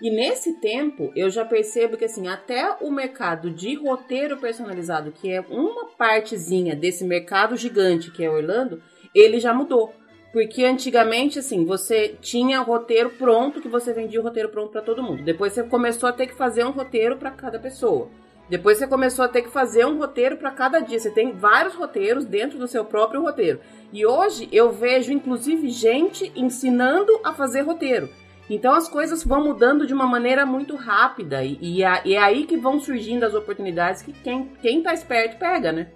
E 0.00 0.10
nesse 0.10 0.54
tempo, 0.54 1.12
eu 1.14 1.28
já 1.28 1.44
percebo 1.44 1.98
que, 1.98 2.06
assim, 2.06 2.26
até 2.28 2.74
o 2.80 2.90
mercado 2.90 3.50
de 3.50 3.74
roteiro 3.74 4.38
personalizado, 4.38 5.12
que 5.12 5.30
é 5.30 5.42
uma 5.42 5.88
partezinha 5.88 6.74
desse 6.74 7.04
mercado 7.04 7.54
gigante 7.58 8.10
que 8.10 8.24
é 8.24 8.30
Orlando, 8.30 8.82
ele 9.14 9.38
já 9.38 9.52
mudou. 9.52 9.92
Porque 10.32 10.64
antigamente, 10.64 11.40
assim, 11.40 11.66
você 11.66 12.16
tinha 12.22 12.60
roteiro 12.60 13.10
pronto, 13.10 13.60
que 13.60 13.68
você 13.68 13.92
vendia 13.92 14.20
o 14.20 14.22
roteiro 14.22 14.48
pronto 14.48 14.70
para 14.70 14.80
todo 14.80 15.02
mundo. 15.02 15.22
Depois 15.22 15.52
você 15.52 15.62
começou 15.64 16.08
a 16.08 16.12
ter 16.12 16.26
que 16.26 16.34
fazer 16.34 16.64
um 16.64 16.70
roteiro 16.70 17.18
para 17.18 17.32
cada 17.32 17.58
pessoa. 17.58 18.08
Depois 18.50 18.78
você 18.78 18.86
começou 18.88 19.24
a 19.24 19.28
ter 19.28 19.42
que 19.42 19.48
fazer 19.48 19.86
um 19.86 19.96
roteiro 19.96 20.36
para 20.36 20.50
cada 20.50 20.80
dia. 20.80 20.98
Você 20.98 21.10
tem 21.10 21.30
vários 21.30 21.76
roteiros 21.76 22.24
dentro 22.24 22.58
do 22.58 22.66
seu 22.66 22.84
próprio 22.84 23.22
roteiro. 23.22 23.60
E 23.92 24.04
hoje 24.04 24.48
eu 24.50 24.72
vejo, 24.72 25.12
inclusive, 25.12 25.68
gente 25.70 26.32
ensinando 26.34 27.20
a 27.22 27.32
fazer 27.32 27.60
roteiro. 27.60 28.10
Então 28.50 28.74
as 28.74 28.88
coisas 28.88 29.22
vão 29.22 29.44
mudando 29.44 29.86
de 29.86 29.94
uma 29.94 30.04
maneira 30.04 30.44
muito 30.44 30.74
rápida. 30.74 31.44
E, 31.44 31.58
e, 31.62 31.82
é 31.84 32.18
aí 32.18 32.44
que 32.44 32.56
vão 32.56 32.80
surgindo 32.80 33.24
as 33.24 33.34
oportunidades 33.34 34.02
que 34.02 34.12
quem, 34.12 34.48
quem 34.60 34.82
tá 34.82 34.92
esperto 34.92 35.38
pega, 35.38 35.70
né? 35.70 35.86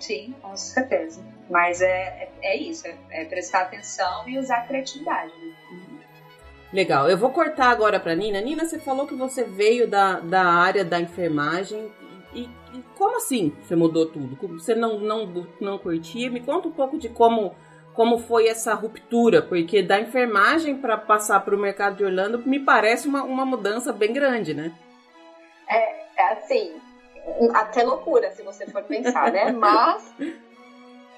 Sim, 0.00 0.34
com 0.42 0.56
certeza. 0.56 1.24
Mas 1.48 1.80
é, 1.80 1.86
é, 1.86 2.30
é 2.42 2.56
isso, 2.56 2.88
é, 2.88 2.96
é, 3.10 3.24
prestar 3.24 3.60
atenção 3.60 4.28
e 4.28 4.36
usar 4.36 4.58
a 4.58 4.66
criatividade. 4.66 5.32
Né? 5.38 5.87
Legal. 6.72 7.08
Eu 7.08 7.16
vou 7.16 7.30
cortar 7.30 7.70
agora 7.70 7.98
para 7.98 8.14
Nina. 8.14 8.40
Nina, 8.40 8.64
você 8.64 8.78
falou 8.78 9.06
que 9.06 9.14
você 9.14 9.44
veio 9.44 9.88
da, 9.88 10.20
da 10.20 10.44
área 10.44 10.84
da 10.84 11.00
enfermagem. 11.00 11.90
E, 12.34 12.42
e 12.42 12.84
como 12.96 13.16
assim 13.16 13.56
você 13.62 13.74
mudou 13.74 14.06
tudo? 14.06 14.36
Você 14.58 14.74
não, 14.74 14.98
não, 14.98 15.46
não 15.60 15.78
curtia? 15.78 16.30
Me 16.30 16.40
conta 16.40 16.68
um 16.68 16.72
pouco 16.72 16.98
de 16.98 17.08
como, 17.08 17.54
como 17.94 18.18
foi 18.18 18.48
essa 18.48 18.74
ruptura, 18.74 19.40
porque 19.40 19.82
da 19.82 19.98
enfermagem 19.98 20.76
para 20.76 20.98
passar 20.98 21.40
para 21.40 21.56
o 21.56 21.58
mercado 21.58 21.96
de 21.96 22.04
Orlando 22.04 22.38
me 22.38 22.60
parece 22.60 23.08
uma, 23.08 23.22
uma 23.22 23.46
mudança 23.46 23.92
bem 23.92 24.12
grande, 24.12 24.52
né? 24.52 24.72
É, 25.66 26.22
é 26.22 26.32
assim, 26.34 26.74
até 27.54 27.82
loucura, 27.82 28.30
se 28.32 28.42
você 28.42 28.66
for 28.66 28.82
pensar, 28.82 29.32
né? 29.32 29.52
Mas 29.56 30.14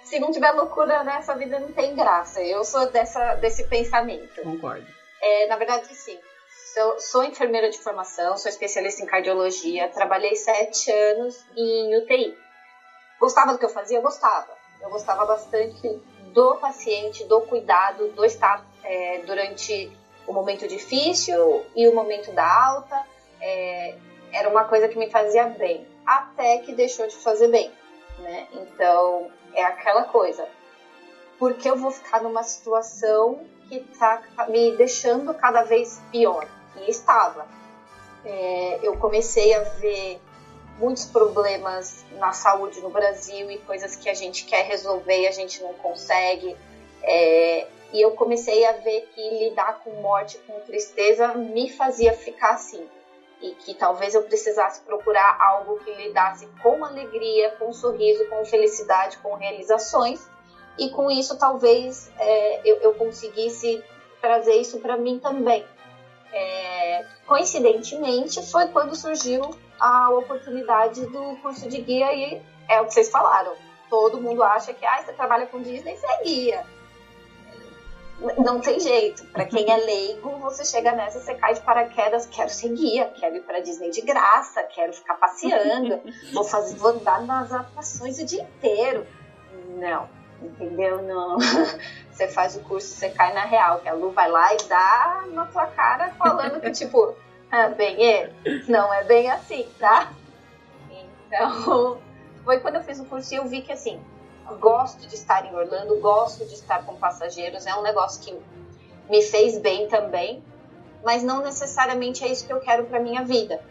se 0.04 0.20
não 0.20 0.30
tiver 0.30 0.52
loucura 0.52 1.02
nessa 1.02 1.34
vida 1.34 1.58
não 1.58 1.72
tem 1.72 1.96
graça. 1.96 2.40
Eu 2.40 2.62
sou 2.62 2.88
dessa, 2.90 3.34
desse 3.34 3.64
pensamento. 3.64 4.42
Concordo. 4.42 4.99
É, 5.20 5.46
na 5.46 5.56
verdade, 5.56 5.94
sim. 5.94 6.18
Sou, 6.74 7.00
sou, 7.00 7.24
enfermeira 7.24 7.68
de 7.68 7.78
formação, 7.78 8.36
sou 8.36 8.48
especialista 8.48 9.02
em 9.02 9.06
cardiologia, 9.06 9.88
trabalhei 9.88 10.36
sete 10.36 10.90
anos 10.90 11.44
em 11.56 11.96
UTI. 11.96 12.36
Gostava 13.18 13.52
do 13.52 13.58
que 13.58 13.64
eu 13.64 13.70
fazia? 13.70 14.00
Gostava. 14.00 14.56
Eu 14.80 14.88
gostava 14.88 15.26
bastante 15.26 15.88
do 16.32 16.56
paciente, 16.56 17.24
do 17.24 17.40
cuidado, 17.42 18.08
do 18.12 18.24
estar 18.24 18.64
é, 18.82 19.18
durante 19.18 19.90
o 20.26 20.32
momento 20.32 20.66
difícil 20.66 21.66
e 21.74 21.88
o 21.88 21.94
momento 21.94 22.32
da 22.32 22.66
alta. 22.66 23.04
É, 23.40 23.96
era 24.32 24.48
uma 24.48 24.64
coisa 24.64 24.88
que 24.88 24.96
me 24.96 25.10
fazia 25.10 25.46
bem, 25.46 25.86
até 26.06 26.58
que 26.58 26.72
deixou 26.72 27.06
de 27.06 27.16
fazer 27.16 27.48
bem. 27.48 27.70
Né? 28.18 28.46
Então, 28.52 29.30
é 29.54 29.62
aquela 29.64 30.04
coisa. 30.04 30.48
Porque 31.38 31.68
eu 31.68 31.76
vou 31.76 31.90
ficar 31.90 32.22
numa 32.22 32.42
situação 32.42 33.44
que 33.70 33.86
está 33.92 34.20
me 34.48 34.76
deixando 34.76 35.32
cada 35.32 35.62
vez 35.62 36.02
pior. 36.10 36.46
E 36.76 36.90
estava. 36.90 37.46
É, 38.24 38.80
eu 38.82 38.96
comecei 38.96 39.54
a 39.54 39.60
ver 39.60 40.20
muitos 40.78 41.04
problemas 41.04 42.04
na 42.18 42.32
saúde 42.32 42.80
no 42.80 42.90
Brasil 42.90 43.50
e 43.50 43.58
coisas 43.58 43.94
que 43.94 44.08
a 44.08 44.14
gente 44.14 44.44
quer 44.44 44.64
resolver 44.66 45.20
e 45.20 45.26
a 45.28 45.30
gente 45.30 45.62
não 45.62 45.72
consegue. 45.74 46.56
É, 47.02 47.66
e 47.92 48.00
eu 48.00 48.12
comecei 48.12 48.64
a 48.66 48.72
ver 48.72 49.08
que 49.14 49.30
lidar 49.38 49.80
com 49.84 49.90
morte, 50.02 50.38
com 50.46 50.58
tristeza, 50.60 51.34
me 51.34 51.70
fazia 51.70 52.12
ficar 52.12 52.50
assim. 52.50 52.84
E 53.40 53.54
que 53.54 53.74
talvez 53.74 54.14
eu 54.14 54.22
precisasse 54.22 54.82
procurar 54.82 55.38
algo 55.40 55.78
que 55.80 55.92
lidasse 55.94 56.46
com 56.62 56.84
alegria, 56.84 57.50
com 57.52 57.72
sorriso, 57.72 58.28
com 58.28 58.44
felicidade, 58.44 59.16
com 59.18 59.34
realizações 59.34 60.28
e 60.78 60.88
com 60.90 61.10
isso 61.10 61.36
talvez 61.36 62.10
é, 62.18 62.60
eu, 62.64 62.76
eu, 62.76 62.94
conseguisse 62.94 63.82
trazer 64.20 64.54
isso 64.54 64.78
para 64.78 64.96
mim 64.96 65.18
também. 65.18 65.64
É, 66.32 67.04
coincidentemente, 67.26 68.40
foi 68.50 68.68
quando 68.68 68.94
surgiu 68.94 69.42
a 69.78 70.10
oportunidade 70.10 71.04
do 71.06 71.36
curso 71.42 71.68
de 71.68 71.80
guia 71.80 72.12
e 72.14 72.42
é 72.68 72.80
o 72.80 72.86
que 72.86 72.94
vocês 72.94 73.10
falaram. 73.10 73.54
Todo 73.88 74.20
mundo 74.20 74.42
acha 74.42 74.72
que 74.72 74.86
ah, 74.86 75.02
você 75.02 75.12
trabalha 75.12 75.46
com 75.46 75.60
Disney, 75.60 75.96
você 75.96 76.06
é 76.06 76.22
guia. 76.22 76.66
Não 78.38 78.60
tem 78.60 78.78
jeito. 78.78 79.24
Para 79.28 79.46
quem 79.46 79.70
é 79.70 79.76
leigo, 79.76 80.30
você 80.38 80.64
chega 80.64 80.92
nessa, 80.92 81.20
você 81.20 81.34
cai 81.34 81.54
de 81.54 81.60
paraquedas. 81.62 82.26
Quero 82.26 82.50
ser 82.50 82.68
guia, 82.68 83.06
quero 83.18 83.36
ir 83.36 83.40
para 83.40 83.60
Disney 83.60 83.90
de 83.90 84.02
graça, 84.02 84.62
quero 84.64 84.92
ficar 84.92 85.14
passeando, 85.14 86.00
vou 86.32 86.44
fazer, 86.44 86.76
vou 86.76 86.90
andar 86.90 87.22
nas 87.22 87.52
atrações 87.52 88.18
o 88.18 88.24
dia 88.24 88.42
inteiro. 88.42 89.06
Não, 89.78 90.08
entendeu? 90.42 91.02
Não. 91.02 91.38
Você 92.10 92.28
faz 92.28 92.54
o 92.54 92.60
curso, 92.60 92.88
você 92.88 93.08
cai 93.08 93.32
na 93.32 93.46
real, 93.46 93.80
que 93.80 93.88
a 93.88 93.94
Lu 93.94 94.10
vai 94.10 94.30
lá 94.30 94.52
e 94.52 94.58
dá 94.68 95.24
na 95.32 95.46
tua 95.46 95.66
cara 95.68 96.10
falando 96.18 96.60
que, 96.60 96.70
tipo, 96.70 97.16
ah, 97.50 97.68
bem, 97.68 98.06
é, 98.06 98.30
não 98.68 98.92
é 98.92 99.04
bem 99.04 99.30
assim, 99.30 99.66
tá? 99.78 100.12
Então, 100.90 101.98
foi 102.44 102.60
quando 102.60 102.74
eu 102.74 102.82
fiz 102.82 103.00
o 103.00 103.06
curso 103.06 103.32
e 103.32 103.38
eu 103.38 103.46
vi 103.46 103.62
que, 103.62 103.72
assim, 103.72 103.98
gosto 104.60 105.06
de 105.06 105.14
estar 105.14 105.46
em 105.46 105.54
Orlando, 105.54 105.98
gosto 105.98 106.44
de 106.44 106.52
estar 106.52 106.84
com 106.84 106.94
passageiros, 106.96 107.66
é 107.66 107.74
um 107.74 107.82
negócio 107.82 108.20
que 108.22 108.38
me 109.08 109.22
fez 109.22 109.58
bem 109.58 109.88
também, 109.88 110.44
mas 111.02 111.22
não 111.22 111.42
necessariamente 111.42 112.22
é 112.22 112.28
isso 112.28 112.46
que 112.46 112.52
eu 112.52 112.60
quero 112.60 112.84
para 112.84 113.00
minha 113.00 113.24
vida. 113.24 113.62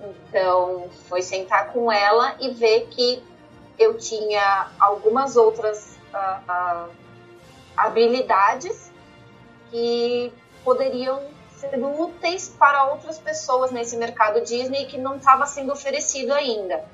Então, 0.00 0.88
foi 1.08 1.22
sentar 1.22 1.72
com 1.72 1.90
ela 1.90 2.34
e 2.40 2.50
ver 2.50 2.88
que 2.88 3.22
eu 3.78 3.96
tinha 3.96 4.70
algumas 4.78 5.36
outras 5.36 5.95
uh, 6.16 6.90
habilidades 7.76 8.92
que 9.70 10.32
poderiam 10.64 11.22
ser 11.56 11.78
úteis 11.82 12.54
para 12.58 12.84
outras 12.84 13.18
pessoas 13.18 13.70
nesse 13.70 13.96
mercado 13.96 14.40
Disney 14.42 14.86
que 14.86 14.98
não 14.98 15.16
estava 15.16 15.46
sendo 15.46 15.72
oferecido 15.72 16.32
ainda. 16.32 16.84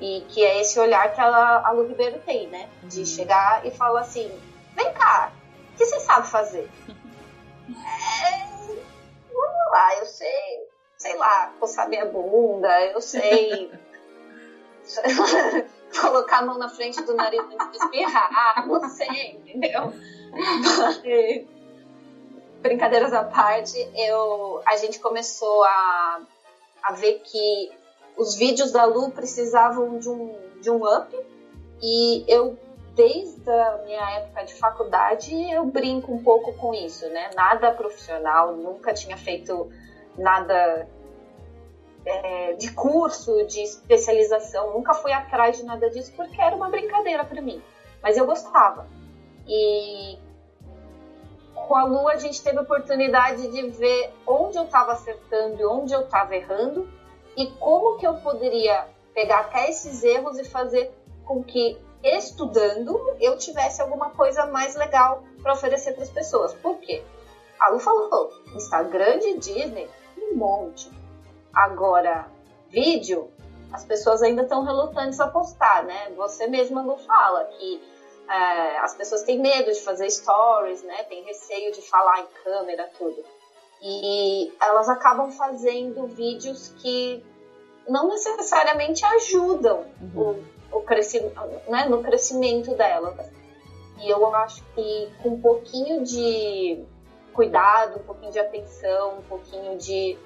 E 0.00 0.24
que 0.28 0.44
é 0.44 0.60
esse 0.60 0.78
olhar 0.78 1.14
que 1.14 1.20
a, 1.20 1.66
a 1.66 1.70
Lu 1.70 1.86
Ribeiro 1.86 2.20
tem, 2.20 2.48
né? 2.48 2.68
De 2.82 3.00
uhum. 3.00 3.06
chegar 3.06 3.64
e 3.66 3.70
falar 3.70 4.00
assim: 4.00 4.30
vem 4.74 4.92
cá, 4.92 5.32
o 5.72 5.76
que 5.76 5.86
você 5.86 6.00
sabe 6.00 6.26
fazer? 6.26 6.70
é, 7.68 8.46
vamos 9.32 9.72
lá, 9.72 9.96
eu 9.98 10.06
sei, 10.06 10.68
sei 10.98 11.16
lá, 11.16 11.52
coçar 11.58 11.88
minha 11.88 12.04
bunda, 12.04 12.68
eu 12.86 13.00
sei. 13.00 13.72
colocar 16.00 16.38
a 16.38 16.42
mão 16.42 16.58
na 16.58 16.68
frente 16.68 17.02
do 17.02 17.14
nariz 17.14 17.42
de 17.48 17.76
espirrar, 17.76 18.66
não 18.66 18.88
sei, 18.88 19.40
entendeu? 19.44 19.92
brincadeiras 22.60 23.12
à 23.12 23.22
parte, 23.22 23.76
eu, 23.94 24.60
a 24.66 24.76
gente 24.76 24.98
começou 24.98 25.64
a, 25.64 26.20
a 26.82 26.92
ver 26.92 27.20
que 27.24 27.70
os 28.16 28.34
vídeos 28.34 28.72
da 28.72 28.84
Lu 28.84 29.10
precisavam 29.10 29.98
de 29.98 30.08
um, 30.08 30.34
de 30.60 30.70
um 30.70 30.82
up 30.84 31.14
e 31.82 32.24
eu 32.26 32.58
desde 32.94 33.48
a 33.50 33.82
minha 33.84 34.10
época 34.18 34.44
de 34.46 34.54
faculdade 34.54 35.52
eu 35.52 35.66
brinco 35.66 36.12
um 36.12 36.22
pouco 36.22 36.54
com 36.54 36.72
isso, 36.72 37.06
né? 37.10 37.30
Nada 37.34 37.70
profissional, 37.72 38.56
nunca 38.56 38.94
tinha 38.94 39.18
feito 39.18 39.70
nada 40.16 40.88
é, 42.06 42.52
de 42.52 42.72
curso, 42.72 43.44
de 43.46 43.60
especialização, 43.60 44.72
nunca 44.72 44.94
fui 44.94 45.12
atrás 45.12 45.56
de 45.56 45.64
nada 45.64 45.90
disso 45.90 46.12
porque 46.16 46.40
era 46.40 46.54
uma 46.54 46.70
brincadeira 46.70 47.24
para 47.24 47.42
mim. 47.42 47.60
Mas 48.00 48.16
eu 48.16 48.24
gostava. 48.24 48.86
E 49.46 50.16
com 51.54 51.74
a 51.74 51.84
Lua 51.84 52.12
a 52.12 52.16
gente 52.16 52.40
teve 52.42 52.58
a 52.58 52.62
oportunidade 52.62 53.50
de 53.50 53.68
ver 53.70 54.12
onde 54.26 54.56
eu 54.56 54.64
estava 54.64 54.92
acertando 54.92 55.60
e 55.60 55.66
onde 55.66 55.92
eu 55.92 56.02
estava 56.02 56.36
errando 56.36 56.88
e 57.36 57.48
como 57.52 57.98
que 57.98 58.06
eu 58.06 58.14
poderia 58.18 58.86
pegar 59.12 59.40
até 59.40 59.68
esses 59.68 60.04
erros 60.04 60.38
e 60.38 60.44
fazer 60.44 60.92
com 61.24 61.42
que 61.42 61.76
estudando 62.04 63.16
eu 63.20 63.36
tivesse 63.36 63.82
alguma 63.82 64.10
coisa 64.10 64.46
mais 64.46 64.76
legal 64.76 65.24
para 65.42 65.54
oferecer 65.54 65.92
para 65.92 66.04
as 66.04 66.10
pessoas. 66.10 66.54
Por 66.54 66.78
quê? 66.78 67.02
A 67.58 67.70
Lu 67.70 67.80
falou, 67.80 68.30
Instagram 68.54 69.18
de 69.18 69.38
Disney, 69.38 69.88
um 70.16 70.36
monte. 70.36 70.90
Agora, 71.56 72.30
vídeo, 72.68 73.30
as 73.72 73.82
pessoas 73.82 74.22
ainda 74.22 74.42
estão 74.42 74.62
relutantes 74.62 75.18
a 75.18 75.26
postar, 75.26 75.84
né? 75.84 76.10
Você 76.14 76.46
mesma 76.46 76.82
não 76.82 76.98
fala 76.98 77.44
que 77.44 77.82
é, 78.28 78.78
as 78.80 78.94
pessoas 78.94 79.22
têm 79.22 79.40
medo 79.40 79.72
de 79.72 79.80
fazer 79.80 80.10
stories, 80.10 80.82
né? 80.82 81.04
Tem 81.04 81.24
receio 81.24 81.72
de 81.72 81.80
falar 81.80 82.20
em 82.20 82.26
câmera, 82.44 82.90
tudo. 82.98 83.24
E 83.80 84.52
elas 84.60 84.86
acabam 84.90 85.30
fazendo 85.30 86.06
vídeos 86.06 86.74
que 86.76 87.24
não 87.88 88.08
necessariamente 88.08 89.02
ajudam 89.06 89.86
uhum. 90.14 90.44
o, 90.70 90.76
o 90.76 90.82
crescimento, 90.82 91.40
né? 91.68 91.86
no 91.88 92.02
crescimento 92.02 92.74
delas. 92.74 93.30
E 94.02 94.10
eu 94.10 94.26
acho 94.34 94.62
que 94.74 95.10
com 95.22 95.30
um 95.30 95.40
pouquinho 95.40 96.04
de 96.04 96.84
cuidado, 97.32 97.98
um 98.00 98.02
pouquinho 98.02 98.30
de 98.30 98.38
atenção, 98.38 99.20
um 99.20 99.22
pouquinho 99.22 99.78
de 99.78 100.18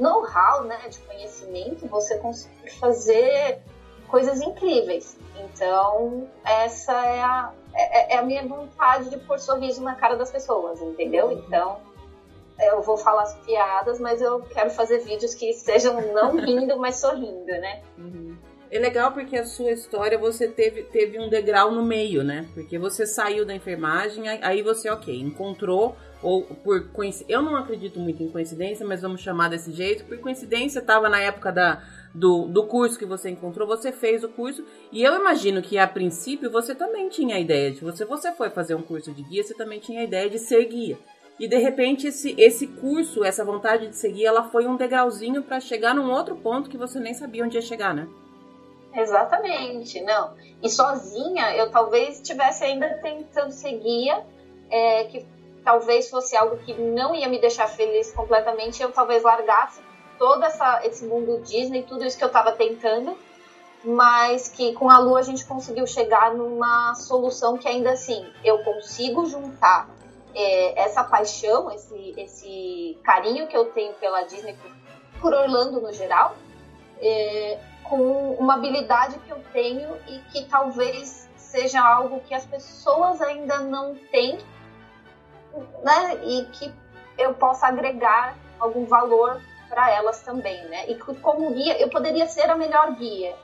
know-how, 0.00 0.64
né, 0.64 0.88
de 0.88 0.98
conhecimento, 1.00 1.86
você 1.86 2.18
consegue 2.18 2.70
fazer 2.78 3.60
coisas 4.08 4.40
incríveis. 4.40 5.18
Então, 5.44 6.28
essa 6.44 6.92
é 7.06 7.22
a, 7.22 7.52
é, 7.74 8.14
é, 8.14 8.18
a 8.18 8.22
minha 8.22 8.46
vontade 8.46 9.10
de 9.10 9.18
pôr 9.18 9.38
sorriso 9.38 9.82
na 9.82 9.94
cara 9.94 10.16
das 10.16 10.30
pessoas, 10.30 10.80
entendeu? 10.80 11.26
Uhum. 11.26 11.32
Então, 11.32 11.78
eu 12.58 12.82
vou 12.82 12.96
falar 12.96 13.22
as 13.22 13.34
piadas, 13.38 13.98
mas 13.98 14.20
eu 14.20 14.40
quero 14.42 14.70
fazer 14.70 14.98
vídeos 14.98 15.34
que 15.34 15.52
sejam 15.52 16.00
não 16.12 16.36
rindo, 16.40 16.76
mas 16.78 16.96
sorrindo, 16.96 17.46
né? 17.46 17.82
Uhum. 17.96 18.36
É 18.70 18.78
legal 18.78 19.10
porque 19.12 19.36
a 19.36 19.44
sua 19.44 19.72
história 19.72 20.16
você 20.16 20.46
teve, 20.46 20.84
teve 20.84 21.18
um 21.18 21.28
degrau 21.28 21.72
no 21.72 21.82
meio, 21.82 22.22
né? 22.22 22.48
Porque 22.54 22.78
você 22.78 23.04
saiu 23.04 23.44
da 23.44 23.52
enfermagem, 23.52 24.28
aí 24.28 24.62
você, 24.62 24.88
ok, 24.88 25.18
encontrou 25.18 25.96
ou 26.22 26.42
por 26.42 26.88
coincidência, 26.88 27.34
eu 27.34 27.42
não 27.42 27.56
acredito 27.56 27.98
muito 27.98 28.22
em 28.22 28.28
coincidência, 28.28 28.86
mas 28.86 29.00
vamos 29.00 29.20
chamar 29.20 29.48
desse 29.48 29.72
jeito, 29.72 30.04
por 30.04 30.18
coincidência 30.18 30.80
estava 30.80 31.08
na 31.08 31.20
época 31.20 31.50
da, 31.50 31.82
do, 32.14 32.46
do 32.46 32.66
curso 32.66 32.98
que 32.98 33.06
você 33.06 33.30
encontrou, 33.30 33.66
você 33.66 33.90
fez 33.90 34.22
o 34.22 34.28
curso, 34.28 34.64
e 34.92 35.02
eu 35.02 35.14
imagino 35.16 35.62
que 35.62 35.78
a 35.78 35.86
princípio 35.86 36.50
você 36.50 36.74
também 36.74 37.08
tinha 37.08 37.36
a 37.36 37.40
ideia 37.40 37.70
de, 37.70 37.80
você, 37.80 38.04
você 38.04 38.32
foi 38.32 38.50
fazer 38.50 38.74
um 38.74 38.82
curso 38.82 39.12
de 39.12 39.22
guia, 39.22 39.42
você 39.42 39.54
também 39.54 39.80
tinha 39.80 40.00
a 40.00 40.04
ideia 40.04 40.28
de 40.28 40.38
ser 40.38 40.64
guia. 40.66 40.98
E 41.38 41.48
de 41.48 41.56
repente 41.56 42.06
esse, 42.06 42.34
esse 42.38 42.66
curso, 42.66 43.24
essa 43.24 43.42
vontade 43.42 43.88
de 43.88 43.96
seguir, 43.96 44.26
ela 44.26 44.50
foi 44.50 44.66
um 44.66 44.76
degrauzinho 44.76 45.42
para 45.42 45.58
chegar 45.58 45.94
num 45.94 46.10
outro 46.10 46.36
ponto 46.36 46.68
que 46.68 46.76
você 46.76 47.00
nem 47.00 47.14
sabia 47.14 47.44
onde 47.44 47.56
ia 47.56 47.62
chegar, 47.62 47.94
né? 47.94 48.06
Exatamente, 48.94 50.02
não. 50.02 50.34
E 50.62 50.68
sozinha, 50.68 51.56
eu 51.56 51.70
talvez 51.70 52.16
estivesse 52.16 52.64
ainda 52.64 52.88
tentando 53.00 53.52
ser 53.52 53.78
guia, 53.78 54.22
é, 54.68 55.04
que 55.04 55.24
talvez 55.64 56.08
fosse 56.08 56.36
algo 56.36 56.56
que 56.58 56.74
não 56.74 57.14
ia 57.14 57.28
me 57.28 57.40
deixar 57.40 57.66
feliz 57.66 58.12
completamente, 58.12 58.82
eu 58.82 58.92
talvez 58.92 59.22
largasse 59.22 59.80
todo 60.18 60.44
essa, 60.44 60.84
esse 60.84 61.04
mundo 61.06 61.40
Disney, 61.40 61.82
tudo 61.82 62.04
isso 62.04 62.18
que 62.18 62.24
eu 62.24 62.28
estava 62.28 62.52
tentando, 62.52 63.16
mas 63.82 64.48
que 64.48 64.74
com 64.74 64.90
a 64.90 64.98
Lua 64.98 65.20
a 65.20 65.22
gente 65.22 65.44
conseguiu 65.46 65.86
chegar 65.86 66.34
numa 66.34 66.94
solução 66.94 67.56
que 67.56 67.66
ainda 67.66 67.92
assim 67.92 68.30
eu 68.44 68.62
consigo 68.62 69.24
juntar 69.26 69.88
é, 70.34 70.82
essa 70.82 71.02
paixão, 71.02 71.70
esse, 71.70 72.14
esse 72.16 72.98
carinho 73.02 73.46
que 73.48 73.56
eu 73.56 73.66
tenho 73.66 73.94
pela 73.94 74.22
Disney, 74.22 74.56
por 75.20 75.32
Orlando 75.32 75.80
no 75.80 75.92
geral, 75.92 76.36
é, 77.00 77.58
com 77.84 78.34
uma 78.34 78.54
habilidade 78.54 79.18
que 79.20 79.30
eu 79.30 79.42
tenho 79.52 79.96
e 80.06 80.18
que 80.30 80.44
talvez 80.44 81.28
seja 81.36 81.80
algo 81.80 82.20
que 82.20 82.34
as 82.34 82.44
pessoas 82.44 83.20
ainda 83.20 83.58
não 83.60 83.94
têm 84.12 84.38
né? 85.82 86.20
E 86.24 86.44
que 86.46 86.72
eu 87.18 87.34
possa 87.34 87.66
agregar 87.66 88.36
algum 88.58 88.84
valor 88.86 89.40
para 89.68 89.90
elas 89.90 90.22
também, 90.22 90.64
né? 90.68 90.90
E 90.90 90.96
como 90.96 91.52
guia, 91.52 91.80
eu 91.80 91.88
poderia 91.88 92.26
ser 92.26 92.50
a 92.50 92.56
melhor 92.56 92.94
guia, 92.94 93.34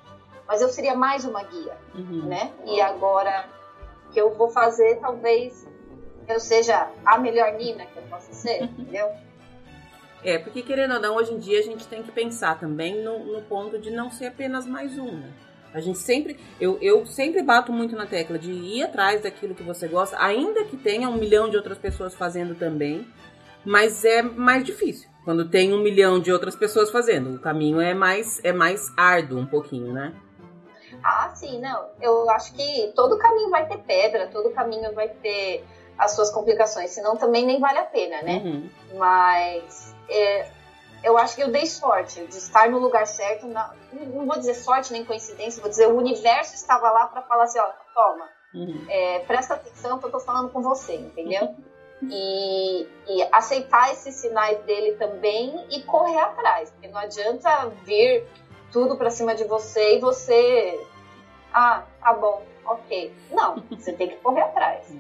mas 0.47 0.61
eu 0.61 0.69
seria 0.69 0.95
mais 0.95 1.25
uma 1.25 1.42
guia, 1.42 1.77
uhum. 1.95 2.27
né? 2.27 2.53
E 2.64 2.81
agora 2.81 3.49
que 4.12 4.21
eu 4.21 4.35
vou 4.35 4.49
fazer, 4.49 4.99
talvez 5.01 5.66
eu 6.29 6.40
seja 6.40 6.90
a 7.05 7.19
melhor 7.19 7.53
Nina 7.53 7.87
que 7.87 7.97
eu 7.97 8.03
possa 8.05 8.33
ser, 8.33 8.62
entendeu? 8.64 9.09
É, 10.25 10.38
porque 10.38 10.62
querendo 10.62 10.95
ou 10.95 11.01
não, 11.01 11.16
hoje 11.16 11.33
em 11.33 11.38
dia 11.38 11.61
a 11.61 11.62
gente 11.62 11.87
tem 11.87 12.03
que 12.03 12.11
pensar 12.11 12.59
também 12.59 13.03
no, 13.03 13.19
no 13.21 13.42
ponto 13.42 13.79
de 13.79 13.90
não 13.90 14.11
ser 14.11 14.27
apenas 14.27 14.66
mais 14.66 14.99
um, 14.99 15.12
né? 15.12 15.33
A 15.75 15.81
gente 15.81 15.99
sempre, 15.99 16.39
eu, 16.61 16.79
eu 16.81 17.05
sempre 17.07 17.43
bato 17.43 17.73
muito 17.73 17.95
na 17.95 18.07
tecla 18.07 18.39
de 18.39 18.51
ir 18.51 18.83
atrás 18.83 19.23
daquilo 19.23 19.55
que 19.55 19.63
você 19.63 19.87
gosta, 19.87 20.17
ainda 20.19 20.65
que 20.65 20.77
tenha 20.77 21.09
um 21.09 21.17
milhão 21.17 21.49
de 21.51 21.57
outras 21.57 21.79
pessoas 21.79 22.15
fazendo 22.15 22.55
também, 22.55 23.07
mas 23.65 24.05
é 24.05 24.23
mais 24.23 24.65
difícil 24.65 25.09
quando 25.27 25.51
tem 25.51 25.75
um 25.75 25.83
milhão 25.83 26.21
de 26.21 26.33
outras 26.33 26.55
pessoas 26.55 26.89
fazendo. 26.89 27.35
O 27.35 27.41
caminho 27.41 27.81
é 27.81 27.93
mais, 27.93 28.41
é 28.45 28.53
mais 28.53 28.93
árduo 28.97 29.41
um 29.41 29.47
pouquinho, 29.47 29.93
né? 29.93 30.15
Ah, 31.03 31.33
sim, 31.35 31.61
não. 31.61 31.89
Eu 32.01 32.31
acho 32.31 32.55
que 32.55 32.93
todo 32.95 33.19
caminho 33.19 33.51
vai 33.51 33.67
ter 33.67 33.79
pedra, 33.79 34.29
todo 34.29 34.51
caminho 34.51 34.95
vai 34.95 35.09
ter 35.09 35.65
as 35.99 36.15
suas 36.15 36.31
complicações, 36.31 36.91
senão 36.91 37.17
também 37.17 37.45
nem 37.45 37.59
vale 37.59 37.79
a 37.79 37.85
pena, 37.85 38.23
né? 38.23 38.37
Uhum. 38.37 38.71
Mas 38.95 39.97
é, 40.09 40.49
eu 41.07 41.16
acho 41.16 41.37
que 41.37 41.42
eu 41.42 41.53
dei 41.53 41.66
sorte 41.66 42.27
de 42.27 42.37
estar 42.37 42.69
no 42.69 42.81
lugar 42.81 43.07
certo. 43.07 43.47
Na, 43.47 43.73
não 43.92 44.27
vou 44.27 44.37
dizer 44.37 44.55
sorte 44.55 44.92
nem 44.92 45.05
coincidência, 45.05 45.62
vou 45.62 45.71
dizer 45.71 45.87
o 45.87 45.97
universo 45.97 46.57
estava 46.57 46.90
lá 46.90 47.07
para 47.07 47.23
falar 47.23 47.45
assim: 47.45 47.61
ó, 47.61 47.69
toma, 47.95 48.29
uhum. 48.53 48.85
é, 48.88 49.21
presta 49.21 49.55
atenção 49.55 50.01
que 50.01 50.07
eu 50.07 50.11
tô 50.11 50.19
falando 50.19 50.51
com 50.51 50.61
você, 50.61 50.97
entendeu? 50.97 51.55
E, 52.03 52.88
e, 53.07 53.23
aceitar 53.33 53.92
esses 53.92 54.16
sinais 54.16 54.59
dele 54.64 54.97
também 54.97 55.64
e 55.71 55.83
correr 55.85 56.19
atrás, 56.19 56.71
porque 56.71 56.88
não 56.88 56.99
adianta 56.99 57.69
vir 57.85 58.27
tudo 58.73 58.99
para 58.99 59.09
cima 59.09 59.35
de 59.35 59.45
você 59.45 59.97
e 59.97 60.01
você, 60.01 60.87
ah, 61.55 61.85
tá 62.01 62.12
bom, 62.12 62.42
ok. 62.66 63.14
Não, 63.31 63.62
você 63.71 63.92
tem 63.92 64.09
que 64.09 64.16
correr 64.16 64.42
atrás. 64.42 64.92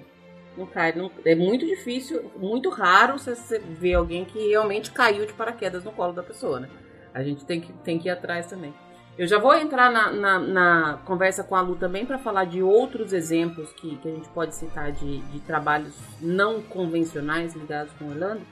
Não 0.56 0.66
cai, 0.66 0.92
não, 0.92 1.10
é 1.24 1.34
muito 1.34 1.66
difícil, 1.66 2.30
muito 2.36 2.70
raro 2.70 3.18
você 3.18 3.58
ver 3.58 3.94
alguém 3.94 4.24
que 4.24 4.48
realmente 4.48 4.90
caiu 4.90 5.26
de 5.26 5.32
paraquedas 5.32 5.84
no 5.84 5.92
colo 5.92 6.12
da 6.12 6.22
pessoa, 6.22 6.60
né? 6.60 6.68
A 7.12 7.22
gente 7.22 7.44
tem 7.44 7.60
que, 7.60 7.72
tem 7.72 7.98
que 7.98 8.08
ir 8.08 8.10
atrás 8.10 8.46
também. 8.46 8.74
Eu 9.18 9.26
já 9.26 9.38
vou 9.38 9.54
entrar 9.54 9.90
na, 9.90 10.12
na, 10.12 10.38
na 10.38 11.00
conversa 11.06 11.42
com 11.42 11.56
a 11.56 11.60
Lu 11.62 11.76
também 11.76 12.04
para 12.04 12.18
falar 12.18 12.44
de 12.44 12.62
outros 12.62 13.14
exemplos 13.14 13.72
que, 13.72 13.96
que 13.96 14.08
a 14.08 14.10
gente 14.10 14.28
pode 14.28 14.54
citar 14.54 14.92
de, 14.92 15.20
de 15.20 15.40
trabalhos 15.40 15.94
não 16.20 16.60
convencionais 16.60 17.54
ligados 17.54 17.92
com 17.98 18.08
Orlando. 18.08 18.42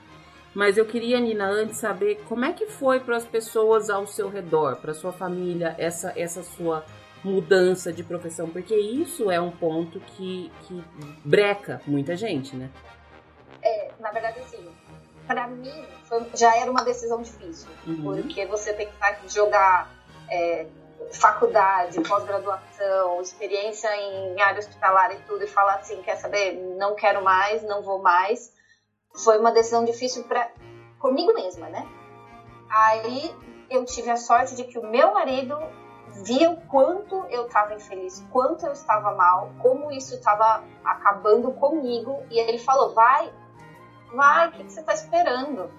Mas 0.55 0.77
eu 0.77 0.85
queria, 0.85 1.19
Nina, 1.19 1.45
antes 1.45 1.77
saber 1.77 2.23
como 2.27 2.45
é 2.45 2.53
que 2.53 2.65
foi 2.65 2.99
para 2.99 3.17
as 3.17 3.25
pessoas 3.25 3.89
ao 3.89 4.07
seu 4.07 4.27
redor, 4.29 4.77
para 4.77 4.93
sua 4.93 5.11
família, 5.11 5.75
essa, 5.77 6.13
essa 6.15 6.41
sua 6.41 6.83
mudança 7.25 7.91
de 7.91 8.03
profissão, 8.03 8.47
porque 8.49 8.75
isso 8.75 9.31
é 9.31 9.41
um 9.41 9.49
ponto 9.49 9.99
que, 9.99 10.51
que 10.61 10.83
breca 11.23 11.81
muita 11.87 12.15
gente, 12.15 12.55
né? 12.55 12.69
É, 13.63 13.91
na 13.99 14.11
verdade, 14.11 14.39
assim, 14.39 14.69
para 15.25 15.47
mim 15.47 15.73
foi, 16.03 16.23
já 16.35 16.55
era 16.55 16.69
uma 16.69 16.83
decisão 16.83 17.21
difícil, 17.21 17.67
uhum. 17.87 18.21
porque 18.21 18.45
você 18.45 18.73
tem 18.73 18.87
que 18.87 19.33
jogar 19.33 19.91
é, 20.29 20.67
faculdade, 21.13 21.99
pós-graduação, 22.01 23.19
experiência 23.21 23.89
em 23.95 24.39
área 24.39 24.59
hospitalar 24.59 25.11
e 25.11 25.17
tudo, 25.23 25.43
e 25.43 25.47
falar 25.47 25.75
assim, 25.75 25.99
quer 26.03 26.17
saber, 26.17 26.53
não 26.77 26.93
quero 26.93 27.23
mais, 27.23 27.63
não 27.63 27.81
vou 27.81 28.01
mais. 28.01 28.53
Foi 29.23 29.39
uma 29.39 29.51
decisão 29.51 29.83
difícil 29.83 30.23
para 30.25 30.51
comigo 30.99 31.33
mesma, 31.33 31.69
né? 31.69 31.87
Aí 32.69 33.33
eu 33.69 33.83
tive 33.83 34.11
a 34.11 34.17
sorte 34.17 34.55
de 34.55 34.63
que 34.65 34.77
o 34.77 34.85
meu 34.85 35.13
marido 35.13 35.57
via 36.23 36.49
o 36.49 36.57
quanto 36.67 37.25
eu 37.29 37.45
estava 37.45 37.73
infeliz, 37.73 38.25
quanto 38.31 38.65
eu 38.65 38.71
estava 38.71 39.13
mal, 39.13 39.51
como 39.59 39.91
isso 39.91 40.15
estava 40.15 40.63
acabando 40.83 41.51
comigo. 41.51 42.23
E 42.29 42.39
ele 42.39 42.57
falou: 42.57 42.93
vai, 42.93 43.31
vai, 44.13 44.47
o 44.47 44.51
que, 44.51 44.63
que 44.63 44.71
você 44.71 44.79
está 44.79 44.93
esperando? 44.93 45.69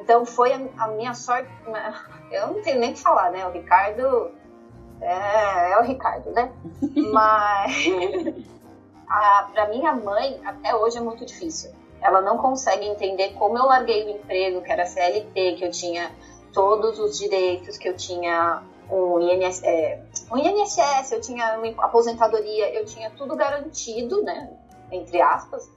Então 0.00 0.24
foi 0.24 0.52
a, 0.52 0.60
a, 0.78 0.88
minha 0.88 1.14
sorte. 1.14 1.48
Eu 2.30 2.48
não 2.48 2.62
tenho 2.62 2.80
nem 2.80 2.90
o 2.90 2.94
que 2.94 3.00
falar, 3.00 3.30
né? 3.30 3.46
O 3.46 3.50
Ricardo 3.50 4.32
é, 5.00 5.72
é 5.72 5.78
o 5.78 5.82
Ricardo, 5.82 6.30
né? 6.32 6.50
Mas 7.12 7.86
para 9.52 9.68
minha 9.68 9.94
mãe, 9.94 10.40
até 10.44 10.74
hoje 10.74 10.98
é 10.98 11.00
muito 11.00 11.24
difícil. 11.24 11.70
Ela 12.00 12.20
não 12.20 12.38
consegue 12.38 12.84
entender 12.86 13.34
como 13.34 13.56
eu 13.56 13.66
larguei 13.66 14.04
o 14.04 14.10
emprego, 14.10 14.62
que 14.62 14.72
era 14.72 14.84
CLT, 14.84 15.54
que 15.56 15.64
eu 15.64 15.70
tinha 15.70 16.10
todos 16.52 16.98
os 16.98 17.18
direitos 17.18 17.78
que 17.78 17.88
eu 17.88 17.96
tinha 17.96 18.62
um, 18.90 19.20
INS, 19.20 19.62
é, 19.62 20.02
um 20.30 20.36
INSS, 20.36 21.12
eu 21.12 21.20
tinha 21.20 21.58
uma 21.58 21.84
aposentadoria, 21.84 22.74
eu 22.74 22.84
tinha 22.84 23.10
tudo 23.10 23.36
garantido, 23.36 24.22
né? 24.22 24.52
Entre 24.90 25.20
aspas, 25.20 25.70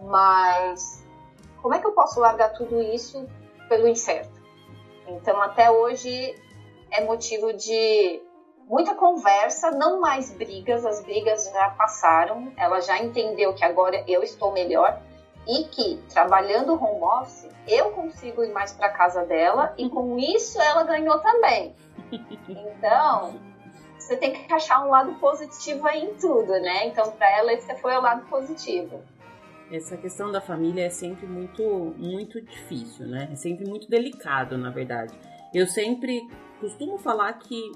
mas 0.00 1.04
como 1.60 1.74
é 1.74 1.78
que 1.78 1.86
eu 1.86 1.92
posso 1.92 2.20
largar 2.20 2.50
tudo 2.50 2.80
isso 2.80 3.26
pelo 3.68 3.86
incerto? 3.86 4.40
Então, 5.06 5.40
até 5.40 5.70
hoje 5.70 6.34
é 6.90 7.04
motivo 7.04 7.52
de 7.52 8.22
muita 8.68 8.94
conversa, 8.94 9.70
não 9.70 10.00
mais 10.00 10.32
brigas, 10.32 10.84
as 10.84 11.02
brigas 11.02 11.50
já 11.52 11.70
passaram, 11.70 12.52
ela 12.56 12.80
já 12.80 12.98
entendeu 12.98 13.54
que 13.54 13.64
agora 13.64 14.04
eu 14.06 14.22
estou 14.22 14.52
melhor 14.52 15.00
e 15.46 15.64
que 15.64 15.96
trabalhando 16.08 16.74
home 16.74 17.02
office 17.02 17.48
eu 17.66 17.90
consigo 17.90 18.44
ir 18.44 18.52
mais 18.52 18.72
para 18.72 18.88
casa 18.90 19.24
dela 19.24 19.74
e 19.76 19.88
com 19.88 20.18
isso 20.18 20.60
ela 20.60 20.84
ganhou 20.84 21.18
também. 21.20 21.74
Então, 22.48 23.40
você 23.98 24.16
tem 24.16 24.32
que 24.32 24.52
achar 24.52 24.84
um 24.84 24.90
lado 24.90 25.14
positivo 25.14 25.86
aí 25.86 26.04
em 26.04 26.14
tudo, 26.14 26.52
né? 26.52 26.86
Então, 26.88 27.10
para 27.12 27.38
ela 27.38 27.52
esse 27.52 27.74
foi 27.76 27.96
o 27.96 28.00
lado 28.00 28.26
positivo. 28.26 29.02
Essa 29.70 29.96
questão 29.96 30.30
da 30.30 30.40
família 30.40 30.84
é 30.84 30.90
sempre 30.90 31.26
muito 31.26 31.62
muito 31.96 32.40
difícil, 32.40 33.06
né? 33.06 33.28
É 33.32 33.36
sempre 33.36 33.66
muito 33.66 33.88
delicado, 33.88 34.58
na 34.58 34.70
verdade. 34.70 35.14
Eu 35.54 35.66
sempre 35.66 36.28
costumo 36.60 36.98
falar 36.98 37.32
que 37.34 37.72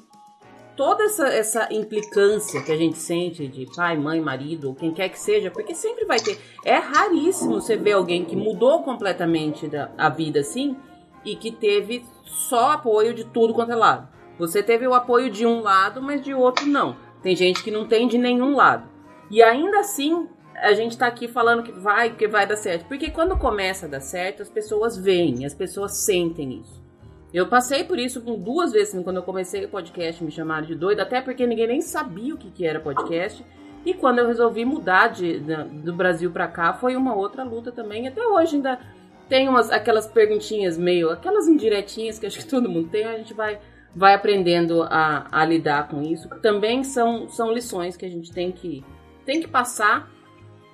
toda 0.77 1.05
essa, 1.05 1.29
essa 1.29 1.69
implicância 1.73 2.63
que 2.63 2.71
a 2.71 2.77
gente 2.77 2.99
sente 2.99 3.49
de 3.49 3.67
pai, 3.75 3.97
mãe, 3.97 4.21
marido, 4.21 4.75
quem 4.75 4.93
quer 4.93 5.09
que 5.09 5.19
seja, 5.19 5.51
porque 5.51 5.75
sempre 5.75 6.05
vai 6.05 6.21
ter. 6.21 6.39
É 6.65 6.77
raríssimo 6.77 7.61
você 7.61 7.77
ver 7.77 7.93
alguém 7.93 8.25
que 8.25 8.37
mudou 8.37 8.83
completamente 8.83 9.67
da, 9.67 9.91
a 9.97 10.11
vida 10.11 10.41
assim 10.41 10.77
e 11.25 11.35
que 11.35 11.51
teve 11.51 12.05
só 12.25 12.73
apoio 12.73 13.15
de 13.15 13.25
tudo 13.25 13.55
quanto 13.55 13.73
é 13.73 13.75
lado. 13.75 14.16
Você 14.39 14.63
teve 14.63 14.87
o 14.87 14.95
apoio 14.95 15.31
de 15.31 15.47
um 15.47 15.61
lado, 15.61 16.03
mas 16.03 16.23
de 16.23 16.35
outro 16.35 16.67
não. 16.67 16.97
Tem 17.23 17.35
gente 17.35 17.63
que 17.63 17.71
não 17.71 17.87
tem 17.87 18.07
de 18.07 18.19
nenhum 18.19 18.55
lado. 18.55 18.89
E 19.31 19.43
ainda 19.43 19.81
assim, 19.81 20.29
a 20.55 20.73
gente 20.75 20.97
tá 20.97 21.07
aqui 21.07 21.27
falando 21.27 21.63
que 21.63 21.73
vai, 21.73 22.11
que 22.11 22.29
vai 22.29 22.47
dar 22.47 22.57
certo. 22.57 22.87
Porque 22.87 23.11
quando 23.11 23.37
começa 23.37 23.87
a 23.87 23.89
dar 23.89 24.01
certo, 24.01 24.43
as 24.43 24.51
pessoas 24.51 24.97
veem, 24.97 25.45
as 25.45 25.55
pessoas 25.55 26.05
sentem 26.05 26.61
isso. 26.61 26.85
Eu 27.33 27.49
passei 27.49 27.85
por 27.85 27.99
isso 27.99 28.21
duas 28.21 28.73
vezes 28.73 28.95
assim, 28.95 29.03
quando 29.03 29.17
eu 29.17 29.23
comecei 29.23 29.65
o 29.65 29.69
podcast, 29.69 30.23
me 30.23 30.31
chamaram 30.31 30.67
de 30.67 30.75
doida, 30.75 31.03
até 31.03 31.21
porque 31.21 31.47
ninguém 31.47 31.67
nem 31.67 31.81
sabia 31.81 32.35
o 32.35 32.39
que, 32.39 32.51
que 32.51 32.65
era 32.65 32.81
podcast. 32.81 33.45
E 33.85 33.95
quando 33.95 34.19
eu 34.19 34.27
resolvi 34.27 34.65
mudar 34.65 35.09
de 35.09 35.39
do 35.39 35.93
Brasil 35.95 36.31
para 36.31 36.49
cá, 36.49 36.73
foi 36.73 36.97
uma 36.97 37.15
outra 37.15 37.45
luta 37.45 37.71
também. 37.71 38.09
Até 38.09 38.27
hoje 38.27 38.57
ainda 38.57 38.81
tem 39.29 39.49
umas, 39.49 39.71
aquelas 39.71 40.07
perguntinhas 40.07 40.79
meio, 40.79 41.11
aquelas 41.11 41.47
indiretinhas 41.47 42.19
que 42.19 42.27
acho 42.27 42.39
que 42.39 42.47
todo 42.47 42.69
mundo 42.69 42.89
tem, 42.89 43.05
a 43.05 43.17
gente 43.19 43.35
vai, 43.35 43.61
vai 43.97 44.13
aprendendo 44.13 44.83
a, 44.83 45.27
a 45.33 45.43
lidar 45.47 45.89
com 45.89 46.03
isso. 46.03 46.29
Também 46.43 46.85
são, 46.85 47.31
são 47.31 47.51
lições 47.51 47.97
que 47.97 48.05
a 48.05 48.11
gente 48.11 48.31
tem 48.31 48.53
que, 48.53 48.85
tem 49.25 49.41
que 49.41 49.49
passar 49.49 50.11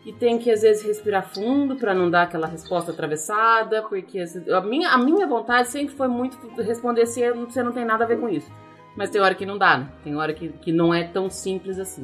e 0.05 0.13
tem 0.13 0.39
que 0.39 0.51
às 0.51 0.63
vezes 0.63 0.83
respirar 0.83 1.33
fundo 1.33 1.77
para 1.77 1.95
não 1.95 2.11
dar 2.11 2.23
aquela 2.23 2.49
resposta 2.49 2.91
atravessada, 2.91 3.83
porque 3.83 4.25
a 4.53 4.61
minha, 4.61 4.89
a 4.89 4.99
minha 4.99 5.25
vontade 5.25 5.69
sempre 5.69 5.95
foi 5.95 6.09
muito 6.09 6.37
responder 6.61 7.07
se 7.07 7.33
você 7.33 7.63
não 7.63 7.71
tem 7.71 7.85
nada 7.85 8.03
a 8.03 8.09
ver 8.09 8.19
com 8.19 8.29
isso. 8.29 8.51
Mas 8.97 9.09
tem 9.09 9.21
hora 9.21 9.37
que 9.37 9.47
não 9.47 9.57
dá, 9.57 9.79
né? 9.79 9.89
Tem 10.03 10.17
hora 10.17 10.35
que, 10.35 10.49
que 10.49 10.73
não 10.73 10.93
é 10.93 11.05
tão 11.05 11.31
simples 11.31 11.79
assim. 11.79 12.03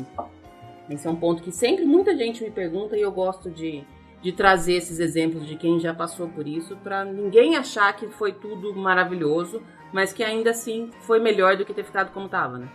Esse 0.88 1.08
é 1.08 1.10
um 1.10 1.16
ponto 1.16 1.42
que 1.42 1.50
sempre 1.50 1.84
muita 1.84 2.16
gente 2.16 2.44
me 2.44 2.50
pergunta 2.50 2.96
e 2.96 3.02
eu 3.02 3.10
gosto 3.10 3.50
de, 3.50 3.84
de 4.22 4.30
trazer 4.30 4.74
esses 4.74 5.00
exemplos 5.00 5.46
de 5.46 5.56
quem 5.56 5.80
já 5.80 5.92
passou 5.92 6.28
por 6.28 6.46
isso, 6.46 6.76
para 6.76 7.04
ninguém 7.04 7.56
achar 7.56 7.92
que 7.94 8.06
foi 8.06 8.32
tudo 8.32 8.72
maravilhoso, 8.74 9.60
mas 9.92 10.12
que 10.12 10.22
ainda 10.22 10.50
assim 10.50 10.90
foi 11.02 11.18
melhor 11.20 11.56
do 11.56 11.64
que 11.64 11.74
ter 11.74 11.84
ficado 11.84 12.12
como 12.12 12.26
estava, 12.26 12.58
né? 12.58 12.68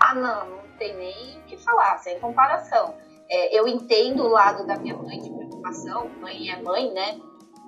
Ah, 0.00 0.14
não, 0.14 0.50
não 0.50 0.78
tem 0.78 0.96
nem 0.96 1.38
o 1.38 1.42
que 1.42 1.56
falar, 1.56 1.98
sem 1.98 2.18
comparação. 2.20 2.94
É, 3.28 3.58
eu 3.58 3.66
entendo 3.66 4.24
o 4.24 4.28
lado 4.28 4.66
da 4.66 4.76
minha 4.76 4.96
mãe 4.96 5.18
de 5.18 5.30
preocupação, 5.30 6.08
mãe 6.20 6.50
é 6.50 6.62
mãe, 6.62 6.92
né? 6.92 7.18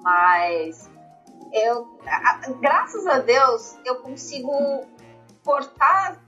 Mas 0.03 0.91
eu, 1.53 1.99
a, 2.07 2.41
graças 2.61 3.07
a 3.07 3.19
Deus, 3.19 3.79
eu 3.85 3.97
consigo 3.97 4.53
cortar 5.45 6.21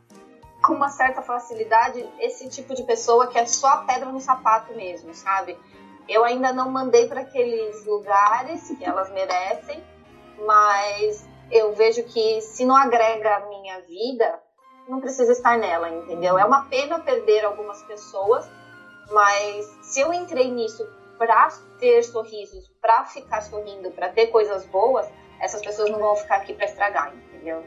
com 0.63 0.75
uma 0.75 0.89
certa 0.89 1.23
facilidade 1.23 2.05
esse 2.19 2.49
tipo 2.49 2.75
de 2.75 2.83
pessoa 2.83 3.29
que 3.29 3.39
é 3.39 3.47
só 3.47 3.85
pedra 3.85 4.11
no 4.11 4.21
sapato 4.21 4.75
mesmo, 4.75 5.15
sabe? 5.15 5.57
Eu 6.09 6.25
ainda 6.25 6.53
não 6.53 6.71
mandei 6.71 7.07
para 7.07 7.21
aqueles 7.21 7.85
lugares 7.85 8.69
que 8.71 8.85
elas 8.85 9.11
merecem, 9.13 9.85
mas 10.47 11.28
eu 11.51 11.73
vejo 11.75 12.03
que 12.05 12.41
se 12.41 12.65
não 12.65 12.77
agrega 12.77 13.37
a 13.37 13.49
minha 13.49 13.81
vida, 13.81 14.41
não 14.89 15.01
precisa 15.01 15.33
estar 15.33 15.57
nela, 15.59 15.89
entendeu? 15.91 16.39
É 16.39 16.45
uma 16.45 16.65
pena 16.67 16.99
perder 16.99 17.45
algumas 17.45 17.83
pessoas, 17.83 18.49
mas 19.11 19.67
se 19.83 20.01
eu 20.01 20.13
entrei 20.13 20.51
nisso 20.51 20.87
para 21.19 21.49
ter 21.79 22.03
sorrisos, 22.03 22.71
para 22.81 23.05
ficar 23.05 23.43
sorrindo, 23.43 23.91
para 23.91 24.09
ter 24.09 24.29
coisas 24.29 24.65
boas, 24.67 25.07
essas 25.41 25.61
pessoas 25.61 25.91
não 25.91 25.99
vão 25.99 26.17
ficar 26.17 26.37
aqui 26.37 26.55
para 26.55 26.67
estragar, 26.67 27.15
entendeu? 27.15 27.65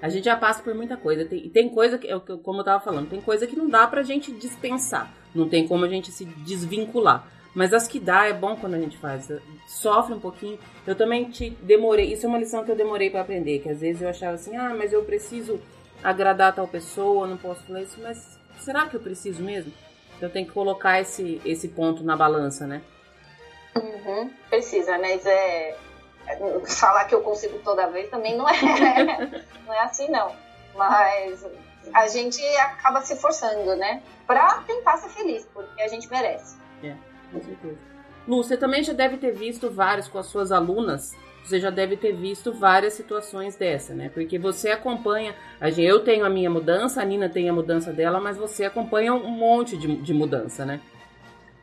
A 0.00 0.08
gente 0.08 0.24
já 0.24 0.36
passa 0.36 0.62
por 0.62 0.74
muita 0.74 0.96
coisa. 0.96 1.24
Tem, 1.24 1.48
tem 1.50 1.68
coisa 1.68 1.98
que, 1.98 2.08
é 2.08 2.18
como 2.18 2.60
eu 2.60 2.64
tava 2.64 2.82
falando, 2.82 3.10
tem 3.10 3.20
coisa 3.20 3.46
que 3.46 3.56
não 3.56 3.68
dá 3.68 3.86
pra 3.86 4.02
gente 4.02 4.32
dispensar. 4.32 5.12
Não 5.34 5.48
tem 5.48 5.66
como 5.66 5.84
a 5.84 5.88
gente 5.88 6.10
se 6.10 6.24
desvincular. 6.24 7.26
Mas 7.58 7.74
as 7.74 7.88
que 7.88 7.98
dá 7.98 8.24
é 8.26 8.32
bom 8.32 8.54
quando 8.54 8.74
a 8.74 8.78
gente 8.78 8.96
faz. 8.98 9.32
Sofre 9.66 10.14
um 10.14 10.20
pouquinho. 10.20 10.56
Eu 10.86 10.94
também 10.94 11.28
te 11.28 11.50
demorei. 11.50 12.12
Isso 12.12 12.24
é 12.24 12.28
uma 12.28 12.38
lição 12.38 12.64
que 12.64 12.70
eu 12.70 12.76
demorei 12.76 13.10
para 13.10 13.20
aprender. 13.20 13.58
Que 13.58 13.68
às 13.68 13.80
vezes 13.80 14.00
eu 14.00 14.08
achava 14.08 14.34
assim, 14.34 14.56
ah, 14.56 14.72
mas 14.78 14.92
eu 14.92 15.02
preciso 15.02 15.60
agradar 16.00 16.54
tal 16.54 16.68
pessoa, 16.68 17.26
não 17.26 17.36
posso 17.36 17.64
falar 17.64 17.82
isso, 17.82 18.00
mas 18.00 18.38
será 18.60 18.86
que 18.86 18.94
eu 18.94 19.00
preciso 19.00 19.42
mesmo? 19.42 19.72
Eu 20.20 20.30
tenho 20.30 20.46
que 20.46 20.52
colocar 20.52 21.00
esse, 21.00 21.42
esse 21.44 21.66
ponto 21.66 22.04
na 22.04 22.16
balança, 22.16 22.64
né? 22.64 22.80
Uhum, 23.74 24.30
precisa, 24.48 24.96
mas 24.96 25.26
é, 25.26 25.76
falar 26.64 27.06
que 27.06 27.14
eu 27.16 27.22
consigo 27.22 27.58
toda 27.64 27.88
vez 27.88 28.08
também 28.08 28.36
não 28.36 28.48
é, 28.48 28.54
não 29.66 29.74
é 29.74 29.80
assim 29.80 30.08
não. 30.08 30.32
Mas 30.76 31.44
a 31.92 32.06
gente 32.06 32.40
acaba 32.58 33.00
se 33.00 33.16
forçando, 33.16 33.74
né? 33.74 34.00
Pra 34.28 34.62
tentar 34.64 34.98
ser 34.98 35.08
feliz, 35.08 35.44
porque 35.52 35.82
a 35.82 35.88
gente 35.88 36.08
merece. 36.08 36.56
É, 36.84 36.94
com 37.32 37.40
certeza. 37.40 37.78
Lu, 38.26 38.42
você 38.42 38.56
também 38.56 38.82
já 38.82 38.92
deve 38.92 39.16
ter 39.16 39.32
visto 39.32 39.70
vários 39.70 40.08
com 40.08 40.18
as 40.18 40.26
suas 40.26 40.52
alunas 40.52 41.16
você 41.48 41.58
já 41.58 41.70
deve 41.70 41.96
ter 41.96 42.12
visto 42.12 42.52
várias 42.52 42.92
situações 42.92 43.56
dessa, 43.56 43.94
né? 43.94 44.10
Porque 44.10 44.38
você 44.38 44.70
acompanha. 44.70 45.34
Eu 45.78 46.04
tenho 46.04 46.26
a 46.26 46.28
minha 46.28 46.50
mudança, 46.50 47.00
a 47.00 47.04
Nina 47.04 47.28
tem 47.28 47.48
a 47.48 47.52
mudança 47.52 47.90
dela, 47.90 48.20
mas 48.20 48.36
você 48.36 48.66
acompanha 48.66 49.14
um 49.14 49.30
monte 49.30 49.76
de, 49.76 49.96
de 49.96 50.12
mudança, 50.12 50.66
né? 50.66 50.80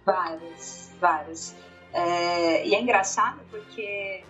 Várias, 0.03 0.91
várias. 0.99 1.55
É, 1.93 2.67
e 2.67 2.73
é 2.73 2.81
engraçado 2.81 3.41
porque 3.51 4.23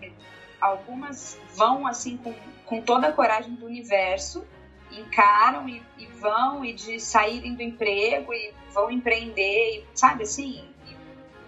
algumas 0.59 1.39
vão 1.55 1.88
assim 1.88 2.17
com, 2.17 2.33
com 2.65 2.81
toda 2.81 3.07
a 3.07 3.13
coragem 3.13 3.55
do 3.55 3.65
universo, 3.65 4.45
encaram 4.91 5.69
e, 5.69 5.81
e 5.97 6.05
vão 6.05 6.65
e 6.65 6.73
de 6.73 6.99
saírem 6.99 7.55
do 7.55 7.63
emprego 7.63 8.33
e 8.33 8.53
vão 8.73 8.91
empreender, 8.91 9.77
e, 9.77 9.86
sabe 9.97 10.23
assim, 10.23 10.65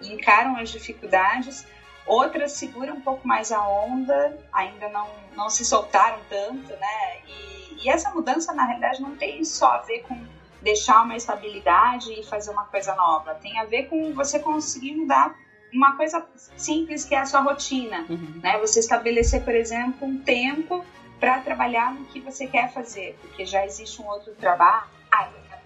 e, 0.01 0.13
encaram 0.13 0.57
as 0.57 0.69
dificuldades 0.69 1.65
Outras 2.07 2.53
seguram 2.53 2.95
um 2.95 3.01
pouco 3.01 3.27
mais 3.27 3.51
a 3.51 3.61
onda, 3.67 4.39
ainda 4.51 4.87
não, 4.89 5.07
não 5.35 5.49
se 5.49 5.65
soltaram 5.65 6.19
tanto, 6.29 6.71
né? 6.71 7.19
E, 7.27 7.83
e 7.83 7.89
essa 7.89 8.09
mudança, 8.11 8.53
na 8.53 8.63
realidade, 8.63 9.01
não 9.01 9.15
tem 9.17 9.43
só 9.43 9.73
a 9.73 9.77
ver 9.79 10.03
com 10.03 10.17
deixar 10.61 11.03
uma 11.03 11.15
estabilidade 11.15 12.11
e 12.13 12.23
fazer 12.23 12.51
uma 12.51 12.65
coisa 12.65 12.95
nova. 12.95 13.35
Tem 13.35 13.59
a 13.59 13.65
ver 13.65 13.89
com 13.89 14.13
você 14.13 14.39
conseguir 14.39 14.95
mudar 14.95 15.35
uma 15.71 15.97
coisa 15.97 16.25
simples 16.55 17.03
que 17.03 17.13
é 17.13 17.19
a 17.19 17.25
sua 17.25 17.41
rotina, 17.41 18.05
uhum. 18.09 18.39
né? 18.41 18.57
Você 18.59 18.79
estabelecer, 18.79 19.43
por 19.43 19.53
exemplo, 19.53 20.07
um 20.07 20.17
tempo 20.17 20.85
para 21.19 21.41
trabalhar 21.41 21.93
no 21.93 22.05
que 22.05 22.21
você 22.21 22.47
quer 22.47 22.71
fazer, 22.71 23.17
porque 23.21 23.45
já 23.45 23.65
existe 23.65 24.01
um 24.01 24.07
outro 24.07 24.33
trabalho, 24.35 24.87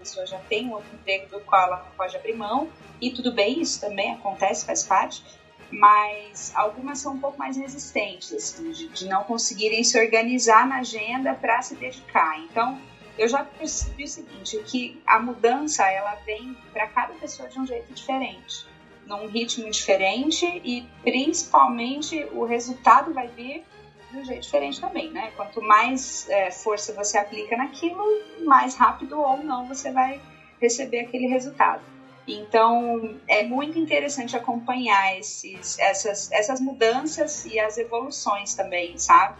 pessoa 0.02 0.26
já 0.26 0.38
tem 0.38 0.66
um 0.66 0.72
outro 0.72 0.94
emprego 0.94 1.28
do 1.28 1.40
qual 1.40 1.62
ela 1.62 1.76
pode 1.96 2.16
abrir 2.16 2.34
mão, 2.34 2.68
e 3.00 3.10
tudo 3.10 3.32
bem, 3.32 3.60
isso 3.60 3.80
também 3.80 4.12
acontece, 4.12 4.66
faz 4.66 4.84
parte, 4.84 5.24
mas 5.70 6.52
algumas 6.54 6.98
são 6.98 7.14
um 7.14 7.18
pouco 7.18 7.38
mais 7.38 7.56
resistentes, 7.56 8.32
assim, 8.32 8.70
de, 8.70 8.88
de 8.88 9.06
não 9.06 9.24
conseguirem 9.24 9.82
se 9.82 9.98
organizar 9.98 10.66
na 10.66 10.78
agenda 10.78 11.34
para 11.34 11.62
se 11.62 11.74
dedicar. 11.76 12.38
Então, 12.40 12.78
eu 13.18 13.28
já 13.28 13.42
percebi 13.44 14.04
o 14.04 14.08
seguinte, 14.08 14.58
que 14.66 15.02
a 15.06 15.18
mudança 15.18 15.88
ela 15.88 16.14
vem 16.26 16.56
para 16.72 16.86
cada 16.88 17.14
pessoa 17.14 17.48
de 17.48 17.58
um 17.58 17.66
jeito 17.66 17.92
diferente, 17.92 18.66
num 19.06 19.26
ritmo 19.26 19.70
diferente 19.70 20.46
e 20.64 20.86
principalmente 21.02 22.24
o 22.32 22.44
resultado 22.44 23.12
vai 23.12 23.28
vir 23.28 23.64
de 24.12 24.18
um 24.18 24.24
jeito 24.24 24.42
diferente 24.42 24.80
também, 24.80 25.10
né? 25.10 25.32
Quanto 25.34 25.60
mais 25.60 26.28
é, 26.28 26.50
força 26.50 26.92
você 26.92 27.16
aplica 27.16 27.56
naquilo, 27.56 28.04
mais 28.44 28.74
rápido 28.74 29.18
ou 29.18 29.38
não 29.38 29.66
você 29.66 29.90
vai 29.90 30.20
receber 30.60 31.00
aquele 31.00 31.26
resultado. 31.26 31.82
Então, 32.28 33.18
é 33.26 33.42
muito 33.42 33.78
interessante 33.78 34.36
acompanhar 34.36 35.18
esses, 35.18 35.76
essas, 35.78 36.30
essas 36.30 36.60
mudanças 36.60 37.44
e 37.44 37.58
as 37.58 37.76
evoluções 37.76 38.54
também, 38.54 38.96
sabe? 38.96 39.34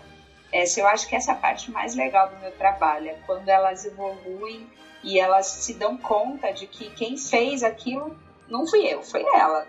Essa 0.50 0.80
eu 0.80 0.86
acho 0.86 1.06
que 1.06 1.14
essa 1.14 1.30
é 1.30 1.34
a 1.34 1.36
parte 1.36 1.70
mais 1.70 1.94
legal 1.94 2.28
do 2.28 2.36
meu 2.38 2.50
trabalho, 2.52 3.08
é 3.08 3.14
quando 3.24 3.48
elas 3.48 3.84
evoluem 3.84 4.68
e 5.02 5.18
elas 5.18 5.46
se 5.46 5.74
dão 5.74 5.96
conta 5.96 6.52
de 6.52 6.66
que 6.66 6.90
quem 6.90 7.16
fez 7.16 7.62
aquilo 7.62 8.16
não 8.48 8.66
fui 8.66 8.86
eu, 8.86 9.02
foi 9.02 9.22
ela. 9.34 9.66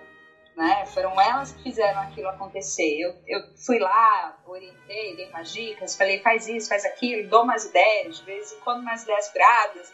Né? 0.55 0.85
Foram 0.87 1.19
elas 1.19 1.51
que 1.51 1.63
fizeram 1.63 2.01
aquilo 2.01 2.27
acontecer. 2.27 2.99
Eu, 2.99 3.15
eu 3.25 3.39
fui 3.65 3.79
lá, 3.79 4.37
orientei, 4.45 5.15
dei 5.15 5.27
umas 5.29 5.51
dicas, 5.51 5.95
falei 5.95 6.19
faz 6.21 6.47
isso, 6.47 6.69
faz 6.69 6.85
aquilo, 6.85 7.27
dou 7.27 7.43
umas 7.43 7.65
ideias, 7.65 8.19
de 8.19 8.25
vez 8.25 8.51
em 8.51 8.59
quando 8.59 8.81
umas 8.81 9.03
ideias 9.03 9.31
bradas, 9.33 9.91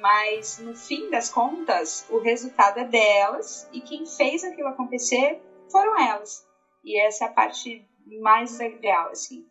mas 0.00 0.58
no 0.58 0.76
fim 0.76 1.10
das 1.10 1.28
contas, 1.28 2.06
o 2.08 2.18
resultado 2.18 2.78
é 2.78 2.84
delas 2.84 3.68
e 3.72 3.80
quem 3.80 4.06
fez 4.06 4.44
aquilo 4.44 4.68
acontecer 4.68 5.40
foram 5.70 5.98
elas. 5.98 6.46
E 6.84 7.00
essa 7.00 7.24
é 7.24 7.26
a 7.26 7.32
parte 7.32 7.84
mais 8.22 8.58
legal, 8.58 9.08
assim. 9.08 9.44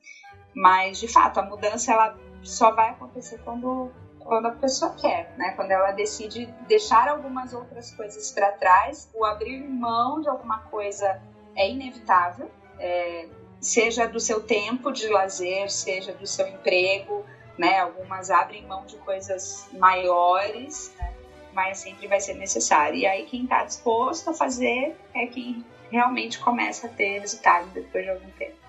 Mas, 0.55 0.99
de 0.99 1.07
fato, 1.07 1.39
a 1.39 1.43
mudança 1.43 1.91
ela 1.91 2.17
só 2.41 2.71
vai 2.71 2.91
acontecer 2.91 3.39
quando 3.43 3.91
quando 4.25 4.47
a 4.47 4.51
pessoa 4.51 4.91
quer, 4.99 5.31
né? 5.37 5.51
Quando 5.55 5.71
ela 5.71 5.91
decide 5.91 6.47
deixar 6.67 7.07
algumas 7.07 7.53
outras 7.53 7.91
coisas 7.91 8.31
para 8.31 8.51
trás, 8.53 9.07
o 9.13 9.23
abrir 9.23 9.63
mão 9.63 10.19
de 10.19 10.27
alguma 10.27 10.59
coisa 10.63 11.21
é 11.55 11.69
inevitável, 11.69 12.49
é, 12.79 13.27
seja 13.61 14.07
do 14.07 14.19
seu 14.19 14.41
tempo 14.41 14.91
de 14.91 15.07
lazer, 15.07 15.69
seja 15.69 16.11
do 16.11 16.25
seu 16.25 16.47
emprego, 16.47 17.23
né? 17.57 17.79
Algumas 17.79 18.31
abrem 18.31 18.65
mão 18.65 18.85
de 18.85 18.97
coisas 18.97 19.69
maiores, 19.73 20.93
né? 20.97 21.13
mas 21.53 21.77
sempre 21.77 22.07
vai 22.07 22.19
ser 22.19 22.33
necessário. 22.33 22.97
E 22.97 23.05
aí 23.05 23.25
quem 23.25 23.43
está 23.43 23.63
disposto 23.63 24.31
a 24.31 24.33
fazer 24.33 24.97
é 25.13 25.27
quem 25.27 25.63
realmente 25.91 26.39
começa 26.39 26.87
a 26.87 26.89
ter 26.89 27.19
resultado 27.19 27.67
depois 27.67 28.03
de 28.03 28.09
algum 28.09 28.29
tempo. 28.31 28.64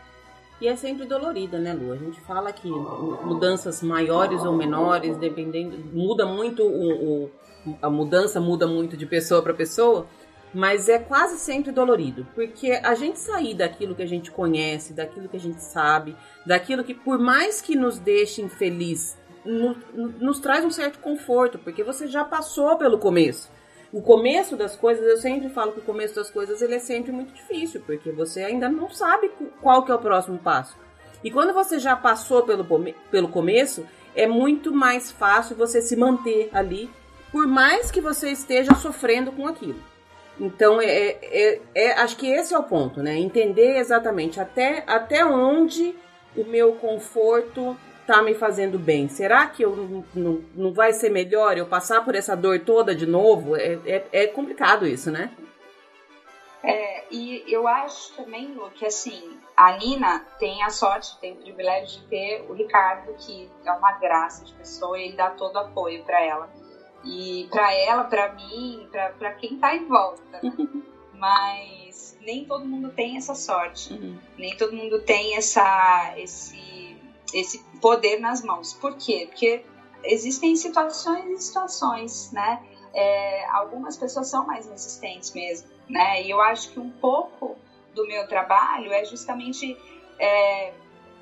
E 0.60 0.68
é 0.68 0.74
sempre 0.74 1.04
dolorida, 1.04 1.58
né, 1.58 1.72
Lu? 1.74 1.92
A 1.92 1.96
gente 1.96 2.20
fala 2.22 2.52
que 2.52 2.68
mudanças 2.68 3.82
maiores 3.82 4.42
ou 4.42 4.54
menores, 4.54 5.16
dependendo, 5.18 5.76
muda 5.92 6.24
muito 6.24 6.62
o, 6.62 7.24
o 7.24 7.30
a 7.82 7.90
mudança 7.90 8.40
muda 8.40 8.66
muito 8.66 8.96
de 8.96 9.04
pessoa 9.04 9.42
para 9.42 9.52
pessoa, 9.52 10.06
mas 10.54 10.88
é 10.88 10.98
quase 10.98 11.38
sempre 11.38 11.72
dolorido, 11.72 12.26
porque 12.34 12.70
a 12.70 12.94
gente 12.94 13.18
sair 13.18 13.54
daquilo 13.54 13.94
que 13.94 14.02
a 14.02 14.06
gente 14.06 14.30
conhece, 14.30 14.94
daquilo 14.94 15.28
que 15.28 15.36
a 15.36 15.40
gente 15.40 15.62
sabe, 15.62 16.16
daquilo 16.46 16.84
que 16.84 16.94
por 16.94 17.18
mais 17.18 17.60
que 17.60 17.74
nos 17.74 17.98
deixe 17.98 18.40
infeliz, 18.40 19.18
nos, 19.44 19.76
nos 20.20 20.38
traz 20.38 20.64
um 20.64 20.70
certo 20.70 20.98
conforto, 21.00 21.58
porque 21.58 21.82
você 21.82 22.06
já 22.06 22.24
passou 22.24 22.76
pelo 22.76 22.98
começo 22.98 23.50
o 23.96 24.02
começo 24.02 24.58
das 24.58 24.76
coisas, 24.76 25.02
eu 25.06 25.16
sempre 25.16 25.48
falo 25.48 25.72
que 25.72 25.78
o 25.78 25.82
começo 25.82 26.14
das 26.14 26.28
coisas 26.28 26.60
ele 26.60 26.74
é 26.74 26.78
sempre 26.78 27.10
muito 27.10 27.32
difícil, 27.32 27.80
porque 27.86 28.12
você 28.12 28.42
ainda 28.42 28.68
não 28.68 28.90
sabe 28.90 29.30
qual 29.62 29.86
que 29.86 29.90
é 29.90 29.94
o 29.94 29.98
próximo 29.98 30.36
passo. 30.36 30.76
E 31.24 31.30
quando 31.30 31.54
você 31.54 31.78
já 31.78 31.96
passou 31.96 32.42
pelo, 32.42 32.66
pelo 33.10 33.28
começo, 33.28 33.86
é 34.14 34.26
muito 34.26 34.70
mais 34.70 35.10
fácil 35.10 35.56
você 35.56 35.80
se 35.80 35.96
manter 35.96 36.50
ali, 36.52 36.90
por 37.32 37.46
mais 37.46 37.90
que 37.90 38.02
você 38.02 38.28
esteja 38.28 38.74
sofrendo 38.74 39.32
com 39.32 39.46
aquilo. 39.46 39.82
Então, 40.38 40.78
é, 40.78 41.16
é, 41.22 41.60
é, 41.74 41.92
acho 41.92 42.18
que 42.18 42.26
esse 42.26 42.52
é 42.52 42.58
o 42.58 42.64
ponto, 42.64 43.02
né? 43.02 43.16
Entender 43.16 43.78
exatamente 43.78 44.38
até, 44.38 44.84
até 44.86 45.24
onde 45.24 45.94
o 46.36 46.44
meu 46.44 46.74
conforto 46.74 47.74
tá 48.06 48.22
me 48.22 48.34
fazendo 48.34 48.78
bem? 48.78 49.08
Será 49.08 49.46
que 49.46 49.62
eu 49.62 49.74
não, 49.74 50.04
não, 50.14 50.44
não 50.54 50.72
vai 50.72 50.92
ser 50.92 51.10
melhor 51.10 51.58
eu 51.58 51.66
passar 51.66 52.04
por 52.04 52.14
essa 52.14 52.36
dor 52.36 52.60
toda 52.60 52.94
de 52.94 53.06
novo? 53.06 53.56
É, 53.56 53.78
é, 53.84 54.04
é 54.12 54.26
complicado 54.26 54.86
isso, 54.86 55.10
né? 55.10 55.30
É, 56.62 57.04
e 57.10 57.44
eu 57.46 57.66
acho 57.68 58.14
também, 58.14 58.52
Lu, 58.52 58.70
que 58.70 58.86
assim, 58.86 59.38
a 59.56 59.76
Nina 59.76 60.20
tem 60.38 60.62
a 60.62 60.70
sorte, 60.70 61.18
tem 61.20 61.32
o 61.32 61.36
privilégio 61.36 62.00
de 62.00 62.06
ter 62.06 62.46
o 62.48 62.54
Ricardo, 62.54 63.14
que 63.14 63.48
é 63.64 63.72
uma 63.72 63.92
graça 63.92 64.44
de 64.44 64.52
pessoa, 64.54 64.98
e 64.98 65.04
ele 65.04 65.16
dá 65.16 65.30
todo 65.30 65.56
apoio 65.58 66.02
para 66.04 66.20
ela. 66.24 66.50
E 67.04 67.46
para 67.50 67.72
ela, 67.72 68.04
para 68.04 68.32
mim, 68.32 68.88
para 69.18 69.32
quem 69.34 69.58
tá 69.58 69.76
em 69.76 69.86
volta. 69.86 70.22
Né? 70.32 70.40
Mas 71.14 72.18
nem 72.20 72.44
todo 72.44 72.66
mundo 72.66 72.90
tem 72.90 73.16
essa 73.16 73.34
sorte. 73.34 73.94
Uhum. 73.94 74.18
Nem 74.36 74.56
todo 74.56 74.72
mundo 74.74 75.00
tem 75.00 75.36
essa, 75.36 76.14
esse 76.18 76.75
esse 77.32 77.58
poder 77.80 78.18
nas 78.20 78.42
mãos. 78.42 78.72
Por 78.72 78.96
quê? 78.96 79.26
Porque 79.28 79.64
existem 80.04 80.56
situações 80.56 81.40
e 81.40 81.42
situações, 81.42 82.30
né? 82.32 82.62
É, 82.94 83.46
algumas 83.50 83.96
pessoas 83.96 84.28
são 84.28 84.46
mais 84.46 84.66
resistentes 84.66 85.32
mesmo, 85.34 85.68
né? 85.88 86.22
E 86.22 86.30
eu 86.30 86.40
acho 86.40 86.70
que 86.70 86.80
um 86.80 86.90
pouco 86.90 87.56
do 87.94 88.06
meu 88.06 88.26
trabalho 88.26 88.92
é 88.92 89.04
justamente 89.04 89.76
é, 90.18 90.72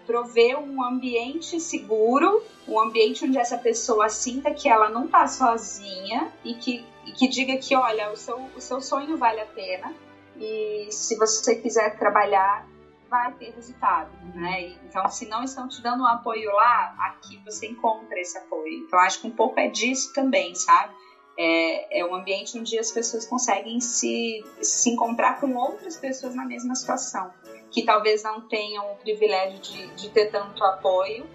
prover 0.07 0.59
um 0.59 0.83
ambiente 0.83 1.59
seguro, 1.61 2.43
um 2.69 2.79
ambiente 2.79 3.25
onde 3.25 3.39
essa 3.39 3.59
pessoa 3.59 4.09
sinta 4.09 4.53
que 4.53 4.69
ela 4.69 4.89
não 4.89 5.07
está 5.07 5.27
sozinha 5.27 6.33
e 6.45 6.55
que, 6.55 6.85
e 7.07 7.13
que 7.13 7.29
diga 7.29 7.57
que, 7.57 7.75
olha, 7.75 8.11
o 8.11 8.17
seu, 8.17 8.39
o 8.57 8.61
seu 8.61 8.81
sonho 8.81 9.17
vale 9.17 9.41
a 9.41 9.47
pena 9.47 9.95
e 10.37 10.89
se 10.91 11.17
você 11.17 11.55
quiser 11.57 11.99
trabalhar 11.99 12.67
vai 13.09 13.33
ter 13.33 13.51
resultado, 13.55 14.11
né? 14.35 14.69
Então, 14.85 15.09
se 15.09 15.27
não 15.27 15.43
estão 15.43 15.69
te 15.69 15.83
dando 15.83 16.03
um 16.03 16.07
apoio 16.07 16.51
lá, 16.53 16.95
aqui 16.99 17.41
você 17.45 17.67
encontra 17.67 18.19
esse 18.19 18.37
apoio. 18.39 18.85
Então, 18.87 18.99
acho 18.99 19.21
que 19.21 19.27
um 19.27 19.31
pouco 19.31 19.59
é 19.61 19.69
disso 19.69 20.13
também, 20.13 20.55
sabe? 20.55 20.93
É, 21.37 22.01
é 22.01 22.05
um 22.05 22.15
ambiente 22.15 22.59
onde 22.59 22.79
as 22.79 22.93
pessoas 22.93 23.27
conseguem 23.27 23.81
se, 23.81 24.45
se 24.61 24.91
encontrar 24.91 25.41
com 25.41 25.55
outras 25.55 25.97
pessoas 25.97 26.35
na 26.35 26.45
mesma 26.45 26.75
situação, 26.75 27.33
que 27.71 27.85
talvez 27.85 28.23
não 28.23 28.41
tenham 28.43 28.93
o 28.93 28.97
privilégio 28.97 29.59
de, 29.59 29.87
de 29.95 30.11
ter 30.11 30.31
tanto 30.31 30.63
apoio, 30.63 31.27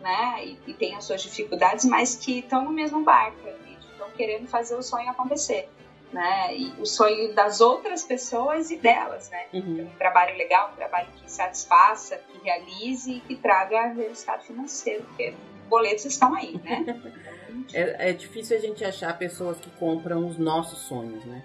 né? 0.00 0.44
E, 0.44 0.58
e 0.68 0.74
tenham 0.74 1.00
suas 1.00 1.22
dificuldades, 1.22 1.84
mas 1.84 2.14
que 2.14 2.38
estão 2.38 2.64
no 2.64 2.70
mesmo 2.70 3.02
barco, 3.02 3.48
estão 3.80 4.10
querendo 4.10 4.46
fazer 4.46 4.76
o 4.76 4.82
sonho 4.82 5.10
acontecer 5.10 5.68
né? 6.12 6.56
E 6.56 6.72
o 6.78 6.86
sonho 6.86 7.34
das 7.34 7.60
outras 7.60 8.02
pessoas 8.04 8.70
e 8.70 8.76
delas, 8.76 9.30
né? 9.30 9.46
Uhum. 9.52 9.82
Um 9.82 9.98
trabalho 9.98 10.36
legal, 10.36 10.70
um 10.72 10.76
trabalho 10.76 11.08
que 11.16 11.30
satisfaça, 11.30 12.16
que 12.16 12.38
realize 12.42 13.12
e 13.12 13.20
que 13.20 13.36
traga 13.36 13.88
resultado 13.88 14.42
financeiro, 14.44 15.04
porque 15.04 15.34
boletos 15.68 16.04
estão 16.06 16.34
aí, 16.34 16.58
né? 16.64 16.84
é, 17.72 18.10
é, 18.10 18.12
difícil 18.12 18.56
a 18.56 18.60
gente 18.60 18.84
achar 18.84 19.16
pessoas 19.18 19.58
que 19.58 19.70
compram 19.72 20.26
os 20.26 20.38
nossos 20.38 20.80
sonhos, 20.80 21.24
né? 21.24 21.42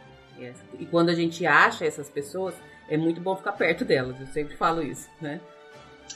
E 0.78 0.86
quando 0.86 1.10
a 1.10 1.16
gente 1.16 1.46
acha 1.46 1.86
essas 1.86 2.10
pessoas, 2.10 2.56
é 2.90 2.98
muito 2.98 3.22
bom 3.22 3.36
ficar 3.36 3.54
perto 3.54 3.86
delas. 3.86 4.20
Eu 4.20 4.28
sempre 4.28 4.58
falo 4.58 4.82
isso, 4.82 5.10
né? 5.22 5.40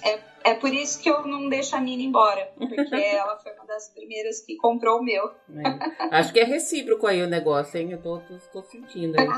É, 0.03 0.19
é 0.47 0.55
por 0.55 0.73
isso 0.73 1.01
que 1.01 1.09
eu 1.09 1.27
não 1.27 1.49
deixo 1.49 1.75
a 1.75 1.79
Nina 1.79 2.03
embora, 2.03 2.49
porque 2.57 2.95
ela 2.95 3.37
foi 3.37 3.51
uma 3.53 3.65
das 3.65 3.89
primeiras 3.89 4.39
que 4.39 4.55
comprou 4.55 4.99
o 4.99 5.03
meu. 5.03 5.31
É. 5.55 6.15
Acho 6.17 6.31
que 6.31 6.39
é 6.39 6.43
recíproco 6.43 7.05
aí 7.05 7.21
o 7.21 7.27
negócio, 7.27 7.79
hein? 7.79 7.91
Eu 7.91 8.01
tô, 8.01 8.19
tô, 8.19 8.37
tô 8.53 8.61
sentindo 8.63 9.19
aí. 9.19 9.27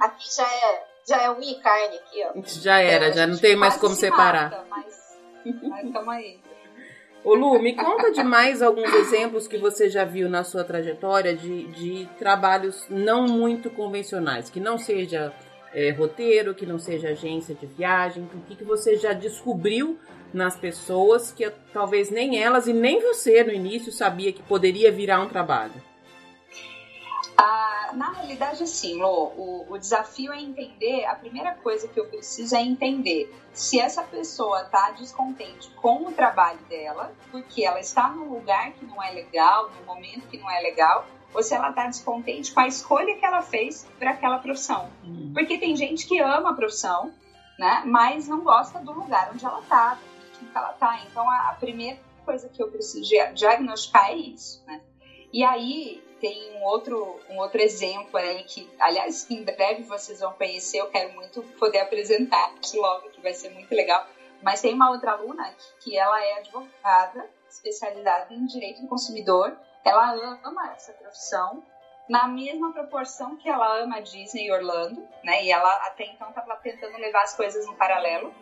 aqui 0.00 0.34
já 0.34 0.46
é, 0.46 0.86
já 1.08 1.22
é 1.22 1.30
unha 1.30 1.60
carne 1.60 1.96
aqui, 1.96 2.24
ó. 2.24 2.32
Já 2.44 2.80
era, 2.80 3.06
é, 3.06 3.12
já 3.12 3.26
não 3.26 3.38
tem 3.38 3.54
mais 3.54 3.76
como 3.76 3.94
se 3.94 4.00
separar. 4.00 4.50
Mata, 4.50 4.66
mas, 4.68 5.18
mas 5.62 5.90
tamo 5.92 6.10
aí. 6.10 6.40
Ô 7.24 7.34
Lu, 7.34 7.58
me 7.60 7.74
conta 7.74 8.10
de 8.10 8.22
mais 8.22 8.62
alguns 8.62 8.92
exemplos 8.94 9.48
que 9.48 9.58
você 9.58 9.90
já 9.90 10.04
viu 10.04 10.28
na 10.28 10.44
sua 10.44 10.64
trajetória 10.64 11.36
de, 11.36 11.64
de 11.72 12.08
trabalhos 12.18 12.86
não 12.88 13.26
muito 13.26 13.70
convencionais, 13.70 14.48
que 14.48 14.60
não 14.60 14.78
seja 14.78 15.32
é, 15.72 15.90
roteiro, 15.90 16.54
que 16.54 16.66
não 16.66 16.78
seja 16.78 17.10
agência 17.10 17.54
de 17.54 17.66
viagem, 17.66 18.28
o 18.34 18.40
que, 18.42 18.56
que 18.56 18.64
você 18.64 18.96
já 18.96 19.12
descobriu 19.12 19.98
nas 20.32 20.56
pessoas 20.56 21.30
que 21.30 21.48
talvez 21.72 22.10
nem 22.10 22.42
elas 22.42 22.66
e 22.66 22.72
nem 22.72 23.00
você 23.00 23.42
no 23.42 23.52
início 23.52 23.90
sabia 23.90 24.32
que 24.32 24.42
poderia 24.42 24.92
virar 24.92 25.20
um 25.20 25.28
trabalho? 25.28 25.88
Ah, 27.40 27.92
na 27.94 28.10
realidade, 28.14 28.64
assim, 28.64 29.00
Lô, 29.00 29.26
o, 29.36 29.66
o, 29.70 29.78
desafio 29.78 30.32
é 30.32 30.40
entender. 30.40 31.04
A 31.04 31.14
primeira 31.14 31.54
coisa 31.54 31.86
que 31.86 31.98
eu 31.98 32.06
preciso 32.06 32.56
é 32.56 32.60
entender 32.60 33.32
se 33.52 33.78
essa 33.78 34.02
pessoa 34.02 34.62
está 34.62 34.90
descontente 34.90 35.70
com 35.76 36.04
o 36.08 36.12
trabalho 36.12 36.58
dela, 36.68 37.12
porque 37.30 37.64
ela 37.64 37.78
está 37.78 38.08
num 38.08 38.28
lugar 38.28 38.72
que 38.72 38.84
não 38.84 39.00
é 39.00 39.12
legal, 39.12 39.70
num 39.70 39.86
momento 39.86 40.26
que 40.26 40.36
não 40.36 40.50
é 40.50 40.60
legal, 40.60 41.06
ou 41.34 41.42
se 41.42 41.54
ela 41.54 41.70
está 41.70 41.86
descontente 41.86 42.52
com 42.52 42.60
a 42.60 42.66
escolha 42.66 43.16
que 43.16 43.24
ela 43.24 43.42
fez 43.42 43.86
para 43.98 44.10
aquela 44.10 44.38
profissão. 44.38 44.90
Uhum. 45.04 45.32
Porque 45.34 45.58
tem 45.58 45.76
gente 45.76 46.06
que 46.06 46.18
ama 46.20 46.50
a 46.50 46.54
profissão, 46.54 47.12
né, 47.58 47.82
mas 47.84 48.28
não 48.28 48.40
gosta 48.40 48.78
do 48.80 48.92
lugar 48.92 49.30
onde 49.32 49.44
ela 49.44 49.60
está, 49.60 49.94
do 49.94 50.00
que 50.38 50.56
ela 50.56 50.72
está. 50.72 51.00
Então, 51.10 51.28
a, 51.28 51.50
a, 51.50 51.54
primeira 51.54 51.98
coisa 52.24 52.48
que 52.48 52.62
eu 52.62 52.70
preciso 52.70 53.08
diagnosticar 53.34 54.10
é 54.10 54.16
isso, 54.16 54.62
né? 54.66 54.80
E 55.32 55.44
aí 55.44 56.02
tem 56.20 56.56
um 56.56 56.64
outro, 56.64 57.20
um 57.28 57.38
outro 57.38 57.60
exemplo 57.60 58.16
aí 58.16 58.42
que, 58.44 58.68
aliás, 58.78 59.30
em 59.30 59.44
breve 59.44 59.82
vocês 59.82 60.20
vão 60.20 60.32
conhecer, 60.32 60.78
eu 60.78 60.88
quero 60.88 61.12
muito 61.14 61.42
poder 61.58 61.80
apresentar 61.80 62.54
logo, 62.74 63.10
que 63.10 63.20
vai 63.20 63.34
ser 63.34 63.50
muito 63.50 63.72
legal. 63.74 64.06
Mas 64.42 64.60
tem 64.60 64.72
uma 64.72 64.90
outra 64.90 65.12
aluna 65.12 65.44
que, 65.50 65.90
que 65.90 65.98
ela 65.98 66.24
é 66.24 66.38
advogada, 66.38 67.28
especializada 67.48 68.32
em 68.32 68.46
direito 68.46 68.82
do 68.82 68.88
consumidor, 68.88 69.56
ela 69.88 70.38
ama 70.44 70.72
essa 70.74 70.92
profissão 70.92 71.62
na 72.08 72.26
mesma 72.26 72.72
proporção 72.72 73.36
que 73.36 73.48
ela 73.48 73.82
ama 73.82 74.00
Disney 74.00 74.46
e 74.46 74.52
Orlando, 74.52 75.06
né? 75.22 75.44
E 75.44 75.52
ela 75.52 75.70
até 75.86 76.06
então 76.06 76.30
estava 76.30 76.56
tentando 76.56 76.96
levar 76.96 77.22
as 77.22 77.36
coisas 77.36 77.66
no 77.66 77.74
paralelo. 77.74 78.32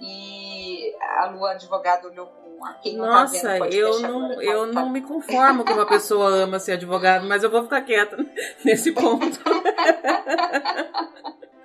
E 0.00 0.94
a 1.00 1.26
Lu, 1.26 1.46
advogado, 1.46 2.08
olhou 2.08 2.26
com 2.26 2.58
quem 2.82 2.96
não 2.96 3.06
Nossa, 3.06 3.58
tá 3.58 3.64
vendo, 3.64 3.74
eu 3.74 4.00
não, 4.00 4.42
eu 4.42 4.66
não 4.66 4.90
me 4.90 5.00
conformo 5.00 5.64
que 5.64 5.72
uma 5.72 5.86
pessoa 5.86 6.28
ama 6.28 6.58
ser 6.58 6.72
advogado, 6.72 7.26
mas 7.26 7.42
eu 7.42 7.50
vou 7.50 7.62
ficar 7.62 7.80
quieta 7.82 8.16
nesse 8.64 8.92
ponto. 8.92 9.38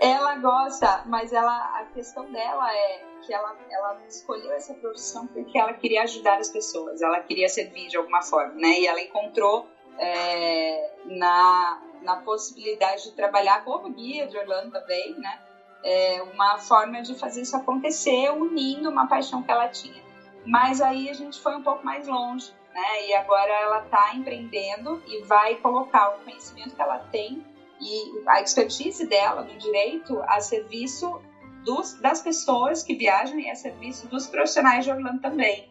ela 0.00 0.36
gosta, 0.36 1.02
mas 1.06 1.32
ela, 1.32 1.80
a 1.80 1.84
questão 1.86 2.30
dela 2.30 2.72
é 2.74 3.04
que 3.22 3.32
ela, 3.32 3.56
ela 3.70 4.00
escolheu 4.08 4.52
essa 4.52 4.74
profissão 4.74 5.26
porque 5.28 5.56
ela 5.56 5.72
queria 5.72 6.02
ajudar 6.02 6.38
as 6.38 6.48
pessoas, 6.48 7.00
ela 7.00 7.20
queria 7.20 7.48
servir 7.48 7.88
de 7.88 7.96
alguma 7.96 8.22
forma, 8.22 8.54
né? 8.54 8.80
E 8.80 8.86
ela 8.86 9.00
encontrou 9.00 9.68
é, 9.98 10.94
na, 11.04 11.82
na 12.02 12.16
possibilidade 12.16 13.04
de 13.04 13.12
trabalhar 13.12 13.64
como 13.64 13.90
guia 13.90 14.26
de 14.26 14.36
Orlando 14.36 14.72
também, 14.72 15.14
né? 15.18 15.40
É 15.84 16.22
uma 16.22 16.58
forma 16.58 17.02
de 17.02 17.14
fazer 17.14 17.42
isso 17.42 17.56
acontecer, 17.56 18.30
unindo 18.30 18.88
uma 18.88 19.06
paixão 19.06 19.42
que 19.42 19.50
ela 19.50 19.68
tinha. 19.68 20.02
Mas 20.44 20.80
aí 20.80 21.08
a 21.08 21.12
gente 21.12 21.40
foi 21.40 21.56
um 21.56 21.62
pouco 21.62 21.84
mais 21.84 22.06
longe, 22.06 22.52
né? 22.72 23.06
E 23.06 23.14
agora 23.14 23.52
ela 23.52 23.84
está 23.84 24.14
empreendendo 24.14 25.02
e 25.06 25.22
vai 25.22 25.56
colocar 25.56 26.10
o 26.10 26.24
conhecimento 26.24 26.74
que 26.74 26.82
ela 26.82 26.98
tem 27.10 27.44
e 27.82 28.22
a 28.28 28.40
expertise 28.40 29.06
dela 29.06 29.42
no 29.42 29.58
direito 29.58 30.22
a 30.22 30.40
serviço 30.40 31.20
dos, 31.64 31.94
das 31.94 32.20
pessoas 32.22 32.82
que 32.82 32.94
viajam 32.94 33.38
e 33.38 33.50
a 33.50 33.54
serviço 33.54 34.06
dos 34.08 34.26
profissionais 34.26 34.84
de 34.84 34.90
Orlando 34.90 35.20
também, 35.20 35.68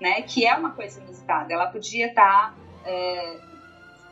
né? 0.00 0.22
Que 0.22 0.46
é 0.46 0.54
uma 0.54 0.72
coisa 0.72 1.00
inusitada. 1.00 1.52
Ela 1.52 1.66
podia 1.66 2.06
estar 2.06 2.54
tá, 2.54 2.56
é, 2.84 3.38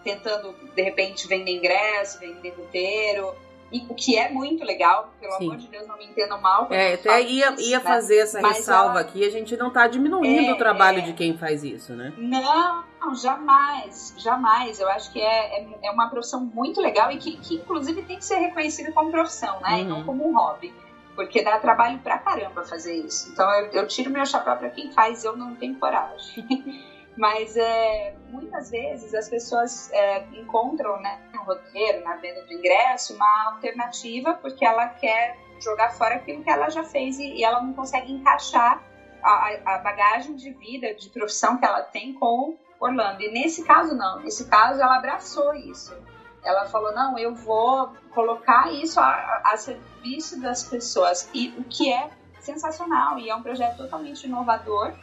tentando, 0.05 0.55
de 0.75 0.83
repente, 0.83 1.27
vender 1.27 1.53
ingresso, 1.53 2.19
vender 2.21 2.51
roteiro, 2.51 3.35
e 3.71 3.85
o 3.89 3.95
que 3.95 4.17
é 4.17 4.31
muito 4.31 4.65
legal, 4.65 5.13
pelo 5.21 5.33
Sim. 5.33 5.47
amor 5.47 5.57
de 5.59 5.69
Deus, 5.69 5.87
não 5.87 5.99
me 5.99 6.07
entendam 6.07 6.41
mal. 6.41 6.69
É, 6.71 6.95
até 6.95 7.21
ia, 7.21 7.53
isso, 7.53 7.71
ia 7.71 7.79
né? 7.79 7.85
fazer 7.85 8.19
essa 8.19 8.41
Mas 8.41 8.59
ressalva 8.59 8.93
ela... 8.93 9.01
aqui, 9.01 9.25
a 9.25 9.31
gente 9.31 9.57
não 9.57 9.69
está 9.69 9.87
diminuindo 9.87 10.51
é, 10.51 10.53
o 10.53 10.57
trabalho 10.57 11.01
é... 11.01 11.03
de 11.03 11.13
quem 11.13 11.37
faz 11.37 11.63
isso, 11.63 11.95
né? 11.95 12.13
Não, 12.17 12.85
jamais, 13.15 14.15
jamais. 14.17 14.81
Eu 14.81 14.89
acho 14.89 15.13
que 15.13 15.21
é, 15.21 15.61
é, 15.61 15.67
é, 15.83 15.91
uma 15.91 16.09
profissão 16.09 16.41
muito 16.41 16.81
legal 16.81 17.13
e 17.13 17.19
que, 17.19 17.37
que, 17.37 17.57
inclusive, 17.57 18.03
tem 18.03 18.17
que 18.17 18.25
ser 18.25 18.37
reconhecida 18.37 18.91
como 18.93 19.11
profissão, 19.11 19.61
né? 19.61 19.73
Uhum. 19.73 19.79
E 19.79 19.85
não 19.85 19.99
uhum. 19.99 20.05
como 20.05 20.29
um 20.29 20.35
hobby. 20.35 20.75
Porque 21.15 21.43
dá 21.43 21.59
trabalho 21.59 21.99
pra 21.99 22.17
caramba 22.19 22.65
fazer 22.65 22.95
isso. 22.95 23.31
Então 23.33 23.51
eu, 23.57 23.67
eu 23.73 23.87
tiro 23.89 24.09
meu 24.09 24.25
chapéu 24.25 24.57
para 24.57 24.71
quem 24.71 24.93
faz, 24.93 25.25
eu 25.25 25.37
não 25.37 25.55
tenho 25.57 25.75
coragem. 25.79 26.47
Mas 27.19 27.57
é, 27.57 28.15
muitas 28.31 28.71
vezes 28.71 29.13
as 29.13 29.29
pessoas 29.29 29.91
é, 29.93 30.25
encontram 30.35 31.01
né, 31.01 31.21
roteiro, 31.49 32.05
na 32.05 32.17
venda 32.17 32.43
do 32.43 32.53
ingresso, 32.53 33.15
uma 33.15 33.53
alternativa 33.53 34.35
porque 34.35 34.65
ela 34.65 34.89
quer 34.89 35.37
jogar 35.61 35.91
fora 35.91 36.17
aquilo 36.17 36.43
que 36.43 36.51
ela 36.51 36.69
já 36.71 36.85
fez 36.85 37.19
e, 37.19 37.35
e 37.35 37.45
ela 37.45 37.61
não 37.61 37.73
consegue 37.73 38.13
encaixar 38.13 38.83
a, 39.23 39.75
a, 39.75 39.79
bagagem 39.79 40.37
de 40.37 40.53
vida, 40.53 40.95
de 40.95 41.09
profissão 41.11 41.59
que 41.59 41.65
ela 41.65 41.83
tem 41.83 42.13
com 42.15 42.57
Orlando. 42.81 43.21
E 43.23 43.33
nesse 43.33 43.65
caso, 43.65 43.97
não. 43.97 44.21
Nesse 44.21 44.49
caso, 44.49 44.81
ela 44.81 44.97
abraçou 44.97 45.53
isso. 45.55 45.97
Ela 46.45 46.67
falou: 46.67 46.95
não, 46.95 47.19
eu 47.19 47.35
vou 47.35 47.93
colocar 48.15 48.73
isso 48.73 49.01
a, 49.01 49.43
a 49.45 49.57
serviço 49.57 50.41
das 50.41 50.63
pessoas. 50.63 51.29
E 51.35 51.49
o 51.59 51.65
que 51.65 51.93
é 51.93 52.09
sensacional 52.39 53.19
e 53.19 53.29
é 53.29 53.35
um 53.35 53.43
projeto 53.43 53.77
totalmente 53.77 54.25
inovador 54.25 54.95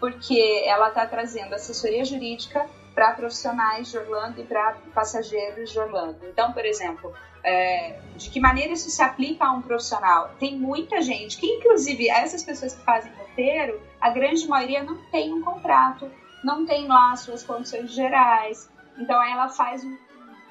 porque 0.00 0.62
ela 0.66 0.88
está 0.88 1.06
trazendo 1.06 1.54
assessoria 1.54 2.04
jurídica 2.04 2.68
para 2.94 3.12
profissionais 3.12 3.90
de 3.90 3.98
Orlando 3.98 4.40
e 4.40 4.44
para 4.44 4.76
passageiros 4.94 5.70
de 5.70 5.78
Orlando. 5.78 6.18
Então, 6.22 6.52
por 6.52 6.64
exemplo, 6.64 7.12
é, 7.42 7.98
de 8.16 8.30
que 8.30 8.40
maneira 8.40 8.72
isso 8.72 8.88
se 8.88 9.02
aplica 9.02 9.44
a 9.44 9.52
um 9.52 9.60
profissional? 9.60 10.30
Tem 10.38 10.56
muita 10.56 11.02
gente 11.02 11.36
que, 11.36 11.46
inclusive, 11.46 12.08
essas 12.08 12.44
pessoas 12.44 12.74
que 12.74 12.82
fazem 12.82 13.12
roteiro, 13.12 13.82
a 14.00 14.10
grande 14.10 14.46
maioria 14.46 14.82
não 14.82 14.96
tem 15.10 15.32
um 15.32 15.42
contrato, 15.42 16.10
não 16.42 16.64
tem 16.64 16.86
lá 16.86 17.16
suas 17.16 17.42
condições 17.42 17.92
gerais. 17.92 18.70
Então, 18.96 19.22
ela 19.22 19.48
faz 19.48 19.84
um 19.84 19.98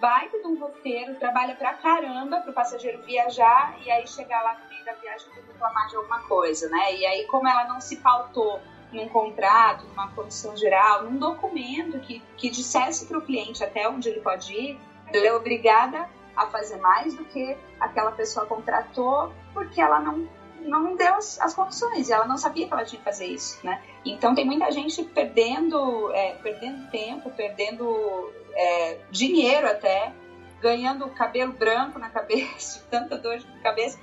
baita 0.02 0.38
de 0.38 0.48
um 0.48 0.60
roteiro, 0.60 1.16
trabalha 1.16 1.56
pra 1.56 1.76
caramba 1.76 2.42
para 2.42 2.52
o 2.52 2.54
passageiro 2.54 3.02
viajar 3.04 3.74
e 3.86 3.90
aí 3.90 4.06
chegar 4.06 4.42
lá 4.44 4.60
no 4.60 4.68
meio 4.68 4.84
da 4.84 4.92
viagem 4.96 5.26
e 5.32 5.48
reclamar 5.48 5.88
de 5.88 5.96
alguma 5.96 6.20
coisa, 6.24 6.68
né? 6.68 6.94
E 6.94 7.06
aí, 7.06 7.26
como 7.28 7.48
ela 7.48 7.64
não 7.70 7.80
se 7.80 7.96
pautou 8.02 8.60
num 8.94 9.10
contrato, 9.10 9.86
numa 9.88 10.08
condição 10.10 10.56
geral, 10.56 11.04
num 11.04 11.18
documento 11.18 12.00
que, 12.00 12.22
que 12.38 12.50
dissesse 12.50 13.06
para 13.06 13.18
o 13.18 13.22
cliente 13.22 13.64
até 13.64 13.88
onde 13.88 14.10
ele 14.10 14.22
pode 14.22 14.54
ir, 14.54 14.80
ela 15.12 15.28
é 15.28 15.34
obrigada 15.34 16.10
a 16.36 16.48
fazer 16.48 16.78
mais 16.78 17.14
do 17.16 17.24
que 17.26 17.56
aquela 17.80 18.12
pessoa 18.12 18.46
contratou, 18.46 19.32
porque 19.54 19.80
ela 19.80 20.00
não, 20.00 20.28
não 20.62 20.96
deu 20.96 21.14
as, 21.16 21.40
as 21.40 21.54
condições, 21.54 22.10
e 22.10 22.14
ela 22.14 22.26
não 22.26 22.38
sabia 22.38 22.68
que 22.68 22.74
ela 22.74 22.86
tinha 22.86 22.98
que 22.98 23.06
fazer 23.06 23.28
isso, 23.28 23.60
né? 23.64 23.82
Então 24.04 24.34
tem 24.34 24.46
muita 24.46 24.72
gente 24.72 25.04
perdendo, 25.04 26.12
é, 26.12 26.34
perdendo 26.42 26.90
tempo, 26.90 27.30
perdendo 27.32 28.32
é, 28.56 29.00
dinheiro 29.12 29.68
até, 29.68 30.12
ganhando 30.60 31.08
cabelo 31.10 31.52
branco 31.52 32.00
na 32.00 32.10
cabeça, 32.10 32.84
tanta 32.90 33.18
dor 33.18 33.38
de 33.38 33.46
cabeça, 33.62 34.00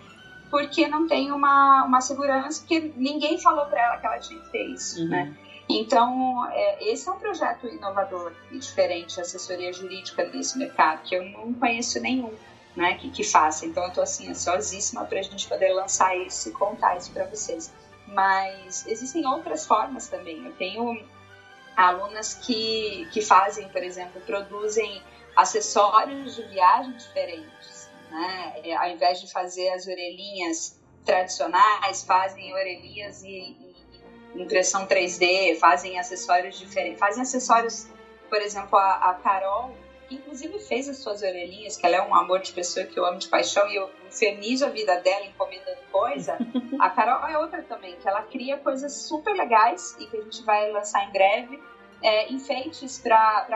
porque 0.50 0.88
não 0.88 1.06
tem 1.06 1.30
uma, 1.30 1.84
uma 1.84 2.00
segurança, 2.00 2.60
porque 2.60 2.92
ninguém 2.96 3.38
falou 3.38 3.66
para 3.66 3.80
ela 3.80 3.96
que 3.98 4.06
ela 4.06 4.18
tinha 4.18 4.40
que 4.40 4.50
ter 4.50 4.64
isso, 4.64 5.02
uhum. 5.02 5.08
né? 5.08 5.36
Então, 5.68 6.48
é, 6.50 6.90
esse 6.90 7.08
é 7.08 7.12
um 7.12 7.18
projeto 7.18 7.68
inovador 7.68 8.32
e 8.50 8.58
diferente, 8.58 9.20
assessoria 9.20 9.72
jurídica 9.72 10.24
nesse 10.24 10.58
mercado, 10.58 11.02
que 11.02 11.14
eu 11.14 11.22
não 11.30 11.54
conheço 11.54 12.00
nenhum 12.00 12.34
né, 12.74 12.94
que, 12.94 13.08
que 13.10 13.22
faça. 13.22 13.64
Então, 13.64 13.84
eu 13.84 13.88
estou 13.90 14.02
assim, 14.02 14.28
ansiosíssima 14.28 15.04
para 15.04 15.20
a 15.20 15.22
gente 15.22 15.46
poder 15.46 15.72
lançar 15.72 16.16
isso 16.16 16.48
e 16.48 16.52
contar 16.52 16.96
isso 16.96 17.12
para 17.12 17.24
vocês. 17.26 17.72
Mas 18.08 18.84
existem 18.88 19.24
outras 19.24 19.64
formas 19.64 20.08
também. 20.08 20.44
Eu 20.44 20.52
tenho 20.54 21.00
alunas 21.76 22.34
que, 22.34 23.08
que 23.12 23.22
fazem, 23.22 23.68
por 23.68 23.82
exemplo, 23.82 24.20
produzem 24.22 25.00
acessórios 25.36 26.34
de 26.34 26.42
viagem 26.48 26.92
diferentes 26.96 27.79
né? 28.10 28.54
É, 28.64 28.76
ao 28.76 28.90
invés 28.90 29.20
de 29.20 29.30
fazer 29.30 29.70
as 29.70 29.86
orelhinhas 29.86 30.78
tradicionais, 31.04 32.02
fazem 32.04 32.52
orelhinhas 32.52 33.22
e, 33.22 33.56
e 34.34 34.42
impressão 34.42 34.86
3D, 34.86 35.58
fazem 35.58 35.98
acessórios 35.98 36.58
diferentes, 36.58 36.98
fazem 36.98 37.22
acessórios, 37.22 37.88
por 38.28 38.40
exemplo, 38.40 38.76
a, 38.78 39.10
a 39.10 39.14
Carol, 39.14 39.74
que 40.08 40.16
inclusive 40.16 40.58
fez 40.58 40.88
as 40.88 40.98
suas 40.98 41.22
orelhinhas, 41.22 41.76
que 41.76 41.86
ela 41.86 41.96
é 41.96 42.02
um 42.02 42.14
amor 42.14 42.40
de 42.40 42.52
pessoa 42.52 42.84
que 42.84 42.98
eu 42.98 43.04
amo 43.04 43.18
de 43.18 43.28
paixão 43.28 43.68
e 43.68 43.76
eu 43.76 43.90
infernizo 44.08 44.66
a 44.66 44.68
vida 44.68 45.00
dela 45.00 45.24
encomendando 45.24 45.80
coisa. 45.90 46.36
A 46.80 46.88
Carol 46.88 47.28
é 47.28 47.36
outra 47.36 47.62
também, 47.62 47.94
que 47.96 48.08
ela 48.08 48.22
cria 48.22 48.56
coisas 48.56 48.92
super 48.92 49.34
legais 49.34 49.94
e 50.00 50.06
que 50.06 50.16
a 50.16 50.22
gente 50.22 50.42
vai 50.44 50.70
lançar 50.72 51.06
em 51.06 51.12
breve 51.12 51.60
é, 52.02 52.32
enfeites 52.32 52.98
para 52.98 53.46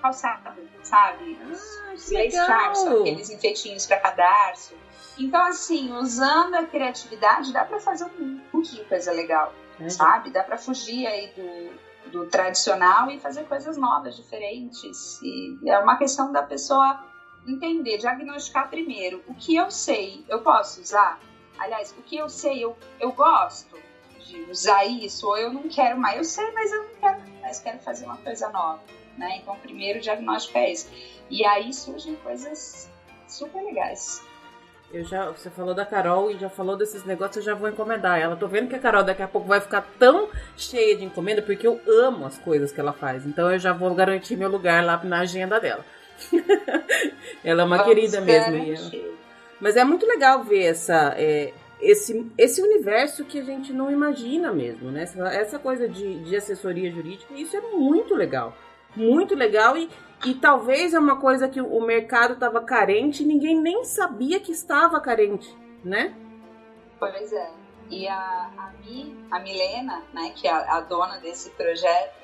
calçado, 0.00 0.60
sabe? 0.82 1.38
Ah, 1.40 1.94
Os 1.94 2.10
lace 2.10 2.36
charms, 2.36 2.86
aqueles 2.86 3.30
enfeitinhos 3.30 3.86
para 3.86 3.98
cadarço. 3.98 4.74
Então, 5.18 5.44
assim, 5.46 5.92
usando 5.92 6.54
a 6.54 6.64
criatividade, 6.64 7.52
dá 7.52 7.64
para 7.64 7.78
fazer 7.78 8.04
um 8.04 8.40
monte 8.52 8.74
de 8.74 8.84
coisa 8.84 9.12
legal, 9.12 9.52
é. 9.80 9.88
sabe? 9.88 10.30
Dá 10.30 10.42
para 10.42 10.58
fugir 10.58 11.06
aí 11.06 11.28
do, 11.28 12.10
do 12.10 12.26
tradicional 12.26 13.10
e 13.10 13.18
fazer 13.18 13.44
coisas 13.44 13.76
novas, 13.76 14.16
diferentes. 14.16 15.20
E 15.22 15.58
é 15.66 15.78
uma 15.78 15.96
questão 15.96 16.32
da 16.32 16.42
pessoa 16.42 17.04
entender, 17.46 17.98
diagnosticar 17.98 18.68
primeiro. 18.68 19.22
O 19.28 19.34
que 19.34 19.54
eu 19.54 19.70
sei, 19.70 20.24
eu 20.28 20.40
posso 20.42 20.80
usar? 20.80 21.20
Aliás, 21.58 21.94
o 21.96 22.02
que 22.02 22.16
eu 22.16 22.28
sei, 22.28 22.64
eu, 22.64 22.76
eu 22.98 23.12
gosto 23.12 23.78
de 24.26 24.40
usar 24.50 24.84
isso, 24.84 25.28
ou 25.28 25.36
eu 25.38 25.52
não 25.52 25.68
quero 25.68 25.98
mais. 25.98 26.16
Eu 26.16 26.24
sei, 26.24 26.50
mas 26.52 26.72
eu 26.72 26.82
não 26.82 26.94
quero 27.00 27.33
mais, 27.44 27.60
quero 27.60 27.78
fazer 27.78 28.06
uma 28.06 28.16
coisa 28.16 28.48
nova. 28.48 28.80
Né? 29.16 29.38
Então, 29.42 29.54
o 29.54 29.58
primeiro 29.58 30.00
diagnóstico 30.00 30.58
é 30.58 30.72
esse. 30.72 30.88
E 31.30 31.44
aí 31.44 31.72
surgem 31.72 32.16
coisas 32.16 32.90
super 33.28 33.62
legais. 33.62 34.22
Eu 34.92 35.04
já, 35.04 35.30
você 35.30 35.50
falou 35.50 35.74
da 35.74 35.84
Carol 35.84 36.30
e 36.30 36.38
já 36.38 36.48
falou 36.48 36.76
desses 36.76 37.04
negócios, 37.04 37.38
eu 37.38 37.42
já 37.42 37.54
vou 37.54 37.68
encomendar 37.68 38.18
ela. 38.18 38.36
Tô 38.36 38.46
vendo 38.46 38.68
que 38.68 38.76
a 38.76 38.78
Carol 38.78 39.02
daqui 39.02 39.22
a 39.22 39.28
pouco 39.28 39.48
vai 39.48 39.60
ficar 39.60 39.82
tão 39.98 40.28
cheia 40.56 40.96
de 40.96 41.04
encomenda, 41.04 41.42
porque 41.42 41.66
eu 41.66 41.80
amo 41.86 42.26
as 42.26 42.38
coisas 42.38 42.70
que 42.70 42.80
ela 42.80 42.92
faz. 42.92 43.26
Então 43.26 43.50
eu 43.50 43.58
já 43.58 43.72
vou 43.72 43.92
garantir 43.94 44.36
meu 44.36 44.48
lugar 44.48 44.84
lá 44.84 45.02
na 45.02 45.20
agenda 45.20 45.58
dela. 45.58 45.84
ela 47.42 47.62
é 47.62 47.64
uma 47.64 47.78
Vamos 47.78 47.92
querida 47.92 48.20
mesmo. 48.20 48.92
Mas 49.60 49.76
é 49.76 49.84
muito 49.84 50.06
legal 50.06 50.44
ver 50.44 50.64
essa, 50.64 51.14
é, 51.16 51.52
esse, 51.84 52.32
esse 52.38 52.62
universo 52.62 53.24
que 53.24 53.38
a 53.38 53.44
gente 53.44 53.72
não 53.72 53.90
imagina 53.90 54.52
mesmo, 54.52 54.90
né? 54.90 55.04
Essa 55.32 55.58
coisa 55.58 55.88
de, 55.88 56.24
de 56.24 56.36
assessoria 56.36 56.90
jurídica, 56.90 57.34
isso 57.34 57.56
é 57.56 57.60
muito 57.60 58.14
legal. 58.14 58.56
Muito 58.96 59.34
legal 59.34 59.76
e, 59.76 59.90
e 60.24 60.34
talvez 60.34 60.94
é 60.94 60.98
uma 60.98 61.20
coisa 61.20 61.48
que 61.48 61.60
o 61.60 61.80
mercado 61.80 62.34
estava 62.34 62.62
carente 62.62 63.22
e 63.22 63.26
ninguém 63.26 63.60
nem 63.60 63.84
sabia 63.84 64.40
que 64.40 64.52
estava 64.52 65.00
carente, 65.00 65.54
né? 65.84 66.14
Pois 66.98 67.32
é. 67.32 67.50
E 67.90 68.08
a, 68.08 68.50
a, 68.56 68.72
Mi, 68.80 69.26
a 69.30 69.38
Milena, 69.40 70.02
né, 70.12 70.32
que 70.34 70.48
é 70.48 70.50
a, 70.50 70.76
a 70.76 70.80
dona 70.80 71.18
desse 71.18 71.50
projeto, 71.50 72.14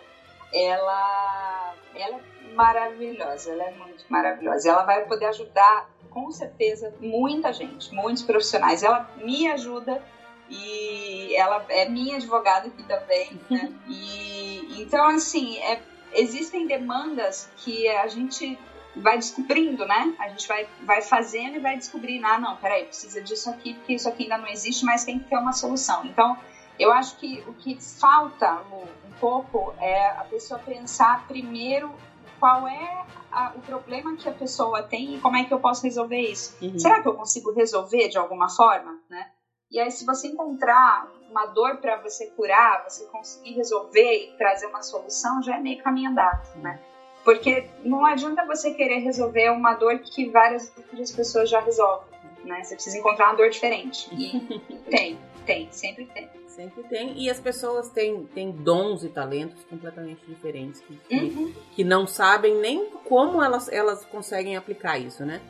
ela, 0.52 1.74
ela 1.94 2.16
é 2.16 2.54
maravilhosa, 2.54 3.52
ela 3.52 3.64
é 3.64 3.72
muito 3.72 4.04
maravilhosa. 4.08 4.70
Ela 4.70 4.84
vai 4.84 5.04
poder 5.06 5.26
ajudar 5.26 5.90
com 6.10 6.30
certeza 6.30 6.92
muita 7.00 7.52
gente, 7.52 7.94
muitos 7.94 8.22
profissionais. 8.22 8.82
Ela 8.82 9.08
me 9.16 9.48
ajuda 9.48 10.02
E 10.48 11.34
ela 11.36 11.64
é 11.68 11.88
minha 11.88 12.16
advogada 12.16 12.66
aqui 12.66 12.82
também, 12.82 13.40
né? 13.48 13.72
E 13.88 14.82
então 14.82 15.06
assim, 15.06 15.58
é, 15.58 15.80
existem 16.12 16.66
demandas 16.66 17.48
que 17.58 17.88
a 17.88 18.08
gente 18.08 18.58
vai 18.96 19.16
descobrindo, 19.16 19.86
né? 19.86 20.14
A 20.18 20.28
gente 20.28 20.48
vai, 20.48 20.66
vai 20.82 21.00
fazendo 21.02 21.56
e 21.56 21.60
vai 21.60 21.76
descobrindo, 21.76 22.26
ah, 22.26 22.38
não, 22.38 22.56
peraí, 22.56 22.84
precisa 22.84 23.20
disso 23.20 23.48
aqui, 23.48 23.74
porque 23.74 23.94
isso 23.94 24.08
aqui 24.08 24.24
ainda 24.24 24.38
não 24.38 24.48
existe, 24.48 24.84
mas 24.84 25.04
tem 25.04 25.18
que 25.18 25.28
ter 25.28 25.36
uma 25.36 25.52
solução. 25.52 26.04
Então, 26.04 26.36
eu 26.78 26.92
acho 26.92 27.16
que 27.16 27.44
o 27.46 27.52
que 27.54 27.78
falta 27.80 28.62
um 28.72 29.12
pouco 29.20 29.72
é 29.78 30.06
a 30.08 30.24
pessoa 30.24 30.58
pensar 30.58 31.26
primeiro 31.28 31.94
qual 32.40 32.66
é 32.66 33.04
a, 33.30 33.52
o 33.54 33.60
problema 33.60 34.16
que 34.16 34.28
a 34.28 34.32
pessoa 34.32 34.82
tem 34.82 35.14
e 35.14 35.20
como 35.20 35.36
é 35.36 35.44
que 35.44 35.52
eu 35.52 35.60
posso 35.60 35.84
resolver 35.84 36.18
isso. 36.18 36.56
Uhum. 36.60 36.78
Será 36.78 37.00
que 37.00 37.06
eu 37.06 37.14
consigo 37.14 37.52
resolver 37.52 38.08
de 38.08 38.18
alguma 38.18 38.48
forma, 38.48 38.98
né? 39.08 39.30
E 39.70 39.78
aí, 39.78 39.88
se 39.90 40.04
você 40.04 40.26
encontrar 40.26 41.06
uma 41.30 41.46
dor 41.46 41.76
para 41.76 41.96
você 41.98 42.26
curar, 42.30 42.82
você 42.88 43.04
conseguir 43.06 43.52
resolver 43.52 44.32
e 44.32 44.36
trazer 44.36 44.66
uma 44.66 44.82
solução, 44.82 45.40
já 45.42 45.56
é 45.56 45.60
meio 45.60 45.80
caminho 45.80 46.10
andado, 46.10 46.58
né? 46.58 46.80
Porque 47.24 47.68
não 47.84 48.04
adianta 48.04 48.44
você 48.46 48.72
querer 48.72 48.98
resolver 48.98 49.50
uma 49.50 49.74
dor 49.74 50.00
que 50.00 50.28
várias 50.28 50.72
outras 50.76 51.12
pessoas 51.12 51.48
já 51.48 51.60
resolvem, 51.60 52.08
né? 52.44 52.64
Você 52.64 52.74
precisa 52.74 52.98
encontrar 52.98 53.26
uma 53.26 53.36
dor 53.36 53.50
diferente. 53.50 54.08
E 54.12 54.60
tem, 54.90 55.20
tem, 55.50 55.72
sempre 55.72 56.06
tem. 56.06 56.30
Sempre 56.46 56.82
tem. 56.84 57.18
E 57.18 57.30
as 57.30 57.40
pessoas 57.40 57.90
têm, 57.90 58.24
têm 58.26 58.52
dons 58.52 59.02
e 59.02 59.08
talentos 59.08 59.64
completamente 59.64 60.24
diferentes 60.26 60.80
que, 60.80 60.96
que, 60.96 61.16
uhum. 61.16 61.54
que 61.72 61.84
não 61.84 62.06
sabem 62.06 62.56
nem 62.60 62.90
como 63.04 63.42
elas, 63.42 63.68
elas 63.68 64.04
conseguem 64.04 64.56
aplicar 64.56 64.98
isso, 64.98 65.24
né? 65.24 65.40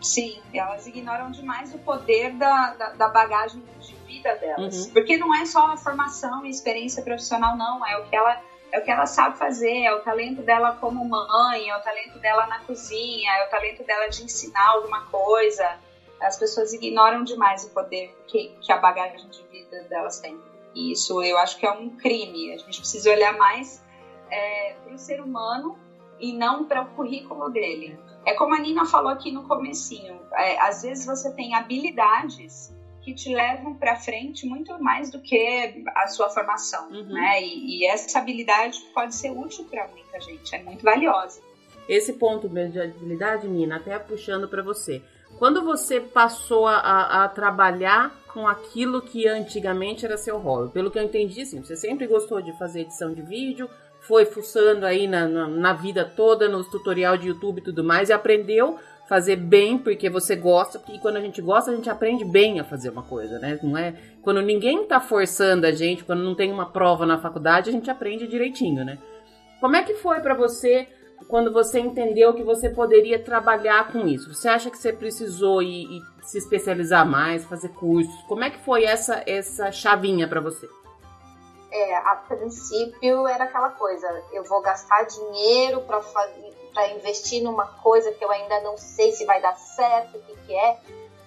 Sim, 0.00 0.40
elas 0.54 0.86
ignoram 0.86 1.30
demais 1.30 1.74
o 1.74 1.78
poder 1.78 2.32
da, 2.32 2.72
da, 2.74 2.90
da 2.90 3.08
bagagem 3.08 3.62
de 3.80 3.94
vida 4.06 4.34
delas. 4.36 4.86
Uhum. 4.86 4.92
Porque 4.92 5.18
não 5.18 5.34
é 5.34 5.44
só 5.44 5.66
a 5.72 5.76
formação 5.76 6.46
e 6.46 6.50
experiência 6.50 7.02
profissional, 7.02 7.56
não. 7.56 7.86
É 7.86 7.98
o 7.98 8.08
que 8.08 8.16
ela 8.16 8.40
é 8.72 8.78
o 8.78 8.84
que 8.84 8.90
ela 8.90 9.04
sabe 9.04 9.36
fazer, 9.36 9.82
é 9.82 9.92
o 9.92 10.00
talento 10.00 10.42
dela 10.42 10.76
como 10.76 11.04
mãe, 11.04 11.68
é 11.68 11.76
o 11.76 11.82
talento 11.82 12.20
dela 12.20 12.46
na 12.46 12.60
cozinha, 12.60 13.32
é 13.32 13.46
o 13.46 13.50
talento 13.50 13.82
dela 13.84 14.08
de 14.08 14.22
ensinar 14.22 14.68
alguma 14.68 15.06
coisa. 15.06 15.76
As 16.20 16.38
pessoas 16.38 16.72
ignoram 16.72 17.24
demais 17.24 17.64
o 17.64 17.70
poder 17.70 18.14
que, 18.26 18.54
que 18.60 18.72
a 18.72 18.76
bagagem 18.76 19.28
de 19.28 19.42
vida 19.44 19.82
delas 19.84 20.20
tem. 20.20 20.38
E 20.74 20.92
isso 20.92 21.22
eu 21.22 21.38
acho 21.38 21.58
que 21.58 21.66
é 21.66 21.70
um 21.70 21.90
crime. 21.96 22.52
A 22.52 22.58
gente 22.58 22.78
precisa 22.78 23.10
olhar 23.10 23.36
mais 23.36 23.82
é, 24.30 24.74
para 24.84 24.94
o 24.94 24.98
ser 24.98 25.20
humano 25.20 25.78
e 26.18 26.32
não 26.32 26.64
para 26.64 26.82
o 26.82 26.86
currículo 26.94 27.50
dele. 27.50 27.98
É 28.24 28.34
como 28.34 28.54
a 28.54 28.58
Nina 28.58 28.84
falou 28.84 29.10
aqui 29.10 29.32
no 29.32 29.48
comecinho, 29.48 30.20
é, 30.34 30.60
às 30.60 30.82
vezes 30.82 31.06
você 31.06 31.32
tem 31.32 31.54
habilidades 31.54 32.70
que 33.00 33.14
te 33.14 33.34
levam 33.34 33.74
para 33.74 33.96
frente 33.96 34.46
muito 34.46 34.78
mais 34.82 35.10
do 35.10 35.20
que 35.20 35.84
a 35.96 36.06
sua 36.06 36.28
formação, 36.28 36.90
uhum. 36.90 37.14
né? 37.14 37.42
E, 37.42 37.80
e, 37.80 37.86
essa 37.86 38.18
habilidade 38.18 38.78
pode 38.94 39.14
ser 39.14 39.30
útil 39.30 39.64
para 39.64 39.88
muita 39.88 40.20
gente, 40.20 40.54
é 40.54 40.62
muito 40.62 40.84
valiosa. 40.84 41.40
Esse 41.88 42.12
ponto 42.12 42.48
mesmo 42.48 42.72
de 42.72 42.80
habilidade, 42.80 43.48
Nina, 43.48 43.76
até 43.76 43.98
puxando 43.98 44.46
para 44.46 44.62
você. 44.62 45.02
Quando 45.40 45.64
você 45.64 45.98
passou 45.98 46.66
a, 46.66 47.24
a, 47.24 47.28
trabalhar 47.28 48.14
com 48.34 48.46
aquilo 48.46 49.00
que 49.00 49.26
antigamente 49.26 50.04
era 50.04 50.18
seu 50.18 50.36
hobby, 50.36 50.70
pelo 50.70 50.90
que 50.90 50.98
eu 50.98 51.02
entendi, 51.02 51.46
sim, 51.46 51.64
você 51.64 51.74
sempre 51.74 52.06
gostou 52.06 52.42
de 52.42 52.52
fazer 52.58 52.82
edição 52.82 53.14
de 53.14 53.22
vídeo, 53.22 53.66
foi 54.02 54.26
fuçando 54.26 54.84
aí 54.84 55.08
na, 55.08 55.26
na, 55.26 55.48
na 55.48 55.72
vida 55.72 56.04
toda, 56.04 56.46
nos 56.46 56.68
tutorial 56.68 57.16
de 57.16 57.28
YouTube 57.28 57.56
e 57.56 57.64
tudo 57.64 57.82
mais, 57.82 58.10
e 58.10 58.12
aprendeu 58.12 58.78
fazer 59.08 59.36
bem 59.36 59.78
porque 59.78 60.10
você 60.10 60.36
gosta, 60.36 60.78
porque 60.78 60.98
quando 60.98 61.16
a 61.16 61.22
gente 61.22 61.40
gosta, 61.40 61.70
a 61.70 61.74
gente 61.74 61.88
aprende 61.88 62.22
bem 62.22 62.60
a 62.60 62.64
fazer 62.64 62.90
uma 62.90 63.02
coisa, 63.02 63.38
né? 63.38 63.58
Não 63.62 63.78
é 63.78 63.94
quando 64.20 64.42
ninguém 64.42 64.84
tá 64.84 65.00
forçando 65.00 65.66
a 65.66 65.72
gente, 65.72 66.04
quando 66.04 66.22
não 66.22 66.34
tem 66.34 66.52
uma 66.52 66.66
prova 66.66 67.06
na 67.06 67.16
faculdade, 67.16 67.70
a 67.70 67.72
gente 67.72 67.90
aprende 67.90 68.28
direitinho, 68.28 68.84
né? 68.84 68.98
Como 69.58 69.74
é 69.74 69.82
que 69.82 69.94
foi 69.94 70.20
para 70.20 70.34
você 70.34 70.86
quando 71.28 71.52
você 71.52 71.80
entendeu 71.80 72.34
que 72.34 72.42
você 72.42 72.68
poderia 72.68 73.22
trabalhar 73.22 73.92
com 73.92 74.06
isso? 74.06 74.32
Você 74.34 74.48
acha 74.48 74.70
que 74.70 74.78
você 74.78 74.92
precisou 74.92 75.62
ir 75.62 76.02
se 76.22 76.38
especializar 76.38 77.06
mais, 77.06 77.44
fazer 77.44 77.70
cursos? 77.70 78.14
Como 78.28 78.44
é 78.44 78.50
que 78.50 78.58
foi 78.64 78.84
essa 78.84 79.22
essa 79.26 79.70
chavinha 79.70 80.28
para 80.28 80.40
você? 80.40 80.68
É, 81.72 81.96
a 81.96 82.16
princípio 82.16 83.28
era 83.28 83.44
aquela 83.44 83.70
coisa, 83.70 84.08
eu 84.32 84.42
vou 84.44 84.60
gastar 84.60 85.04
dinheiro 85.04 85.82
para 85.82 86.00
para 86.72 86.88
investir 86.92 87.42
numa 87.42 87.66
coisa 87.66 88.12
que 88.12 88.24
eu 88.24 88.30
ainda 88.30 88.60
não 88.60 88.76
sei 88.76 89.12
se 89.12 89.24
vai 89.24 89.40
dar 89.40 89.56
certo, 89.56 90.16
o 90.16 90.20
que, 90.20 90.36
que 90.46 90.54
é. 90.54 90.78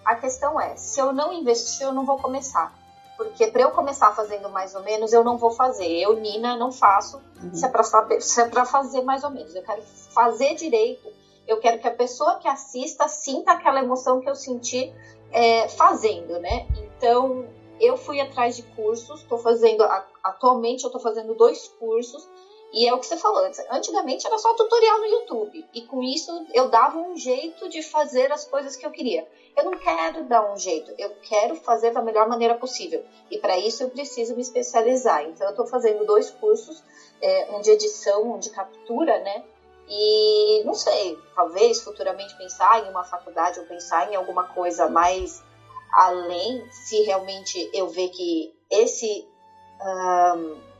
A 0.05 0.15
questão 0.15 0.59
é, 0.59 0.75
se 0.75 0.99
eu 0.99 1.13
não 1.13 1.31
investir, 1.33 1.85
eu 1.85 1.93
não 1.93 2.05
vou 2.05 2.17
começar. 2.17 2.73
Porque 3.17 3.47
para 3.47 3.61
eu 3.61 3.71
começar 3.71 4.11
fazendo 4.15 4.49
mais 4.49 4.73
ou 4.73 4.81
menos, 4.81 5.13
eu 5.13 5.23
não 5.23 5.37
vou 5.37 5.51
fazer. 5.51 5.87
Eu, 5.87 6.15
Nina, 6.15 6.55
não 6.55 6.71
faço 6.71 7.21
uhum. 7.41 7.53
se 7.53 7.65
é 7.65 7.69
para 7.69 7.83
saber, 7.83 8.21
se 8.21 8.41
é 8.41 8.47
para 8.47 8.65
fazer 8.65 9.01
mais 9.01 9.23
ou 9.23 9.29
menos. 9.29 9.53
Eu 9.53 9.63
quero 9.63 9.81
fazer 9.81 10.55
direito. 10.55 11.11
Eu 11.47 11.59
quero 11.59 11.79
que 11.79 11.87
a 11.87 11.93
pessoa 11.93 12.35
que 12.35 12.47
assista 12.47 13.07
sinta 13.07 13.51
aquela 13.51 13.81
emoção 13.81 14.21
que 14.21 14.29
eu 14.29 14.35
senti 14.35 14.93
é, 15.31 15.67
fazendo, 15.67 16.39
né? 16.39 16.67
Então, 16.77 17.45
eu 17.79 17.97
fui 17.97 18.21
atrás 18.21 18.55
de 18.55 18.63
cursos, 18.63 19.21
estou 19.21 19.37
fazendo, 19.37 19.83
atualmente 20.23 20.83
eu 20.83 20.87
estou 20.87 21.01
fazendo 21.01 21.33
dois 21.33 21.67
cursos, 21.79 22.27
e 22.71 22.87
é 22.87 22.93
o 22.93 22.99
que 22.99 23.05
você 23.05 23.17
falou, 23.17 23.43
antigamente 23.71 24.25
era 24.25 24.37
só 24.37 24.53
tutorial 24.55 24.99
no 24.99 25.05
YouTube, 25.05 25.65
e 25.73 25.81
com 25.81 26.01
isso 26.01 26.45
eu 26.53 26.69
dava 26.69 26.97
um 26.97 27.17
jeito 27.17 27.67
de 27.69 27.83
fazer 27.83 28.31
as 28.31 28.45
coisas 28.45 28.75
que 28.75 28.85
eu 28.85 28.91
queria. 28.91 29.27
Eu 29.55 29.65
não 29.65 29.77
quero 29.77 30.23
dar 30.23 30.51
um 30.51 30.57
jeito, 30.57 30.91
eu 30.97 31.11
quero 31.21 31.55
fazer 31.55 31.91
da 31.91 32.01
melhor 32.01 32.27
maneira 32.27 32.55
possível, 32.55 33.03
e 33.29 33.37
para 33.37 33.57
isso 33.57 33.83
eu 33.83 33.89
preciso 33.89 34.35
me 34.35 34.41
especializar. 34.41 35.23
Então 35.23 35.45
eu 35.47 35.51
estou 35.51 35.67
fazendo 35.67 36.05
dois 36.05 36.31
cursos, 36.31 36.83
é, 37.21 37.51
um 37.51 37.61
de 37.61 37.69
edição, 37.69 38.33
um 38.33 38.39
de 38.39 38.49
captura, 38.49 39.19
né? 39.19 39.43
E 39.87 40.63
não 40.63 40.73
sei, 40.73 41.17
talvez 41.35 41.81
futuramente 41.81 42.35
pensar 42.37 42.85
em 42.85 42.89
uma 42.89 43.03
faculdade 43.03 43.59
ou 43.59 43.65
pensar 43.65 44.11
em 44.11 44.15
alguma 44.15 44.45
coisa 44.45 44.89
mais 44.89 45.43
além, 45.93 46.67
se 46.71 47.03
realmente 47.03 47.69
eu 47.73 47.87
ver 47.89 48.09
que 48.09 48.53
esse. 48.69 49.27
Um, 49.81 50.73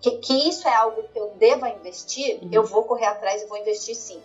que, 0.00 0.10
que, 0.18 0.48
isso 0.48 0.66
é 0.66 0.74
algo 0.74 1.04
que 1.04 1.18
eu 1.18 1.30
deva 1.36 1.68
investir, 1.68 2.40
uhum. 2.42 2.50
eu 2.52 2.64
vou 2.64 2.82
correr 2.82 3.06
atrás 3.06 3.40
e 3.42 3.46
vou 3.46 3.56
investir 3.56 3.94
sim. 3.94 4.20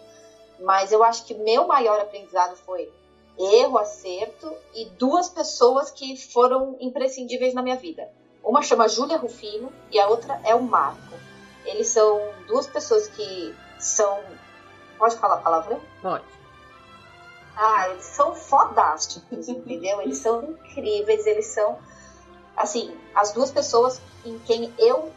Mas 0.59 0.91
eu 0.91 1.03
acho 1.03 1.23
que 1.23 1.35
meu 1.35 1.67
maior 1.67 1.99
aprendizado 1.99 2.55
foi 2.55 2.91
erro, 3.37 3.77
acerto 3.77 4.53
e 4.73 4.85
duas 4.85 5.29
pessoas 5.29 5.91
que 5.91 6.15
foram 6.15 6.75
imprescindíveis 6.79 7.53
na 7.53 7.61
minha 7.61 7.75
vida. 7.75 8.09
Uma 8.43 8.61
chama 8.61 8.87
Júlia 8.87 9.17
Rufino 9.17 9.71
e 9.91 9.99
a 9.99 10.07
outra 10.07 10.39
é 10.43 10.55
o 10.55 10.61
Marco. 10.61 11.15
Eles 11.65 11.87
são 11.87 12.21
duas 12.47 12.65
pessoas 12.65 13.07
que 13.07 13.53
são. 13.77 14.23
Pode 14.97 15.15
falar 15.17 15.37
palavrão? 15.37 15.81
Pode. 16.01 16.23
Ah, 17.55 17.89
eles 17.89 18.05
são 18.05 18.33
fodásticos, 18.35 19.47
entendeu? 19.49 20.01
Eles 20.01 20.19
são 20.19 20.43
incríveis, 20.43 21.25
eles 21.25 21.47
são, 21.47 21.77
assim, 22.55 22.95
as 23.15 23.31
duas 23.33 23.51
pessoas 23.51 23.99
em 24.25 24.37
quem 24.39 24.73
eu 24.77 25.11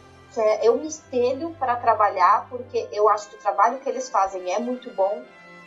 eu 0.61 0.77
me 0.77 0.87
espelho 0.87 1.53
para 1.59 1.75
trabalhar, 1.75 2.47
porque 2.49 2.87
eu 2.91 3.09
acho 3.09 3.27
que 3.27 3.35
o 3.35 3.39
trabalho 3.39 3.79
que 3.79 3.89
eles 3.89 4.09
fazem 4.09 4.53
é 4.53 4.59
muito 4.59 4.89
bom 4.91 5.21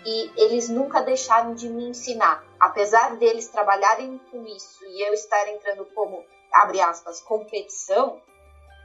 e 0.05 0.31
eles 0.37 0.69
nunca 0.69 1.01
deixaram 1.01 1.55
de 1.55 1.69
me 1.69 1.89
ensinar. 1.89 2.45
Apesar 2.61 3.17
deles 3.17 3.49
trabalharem 3.49 4.21
com 4.31 4.45
isso 4.47 4.85
e 4.85 5.03
eu 5.07 5.15
estar 5.15 5.49
entrando 5.49 5.87
como, 5.95 6.25
abre 6.53 6.81
aspas, 6.81 7.21
competição, 7.21 8.21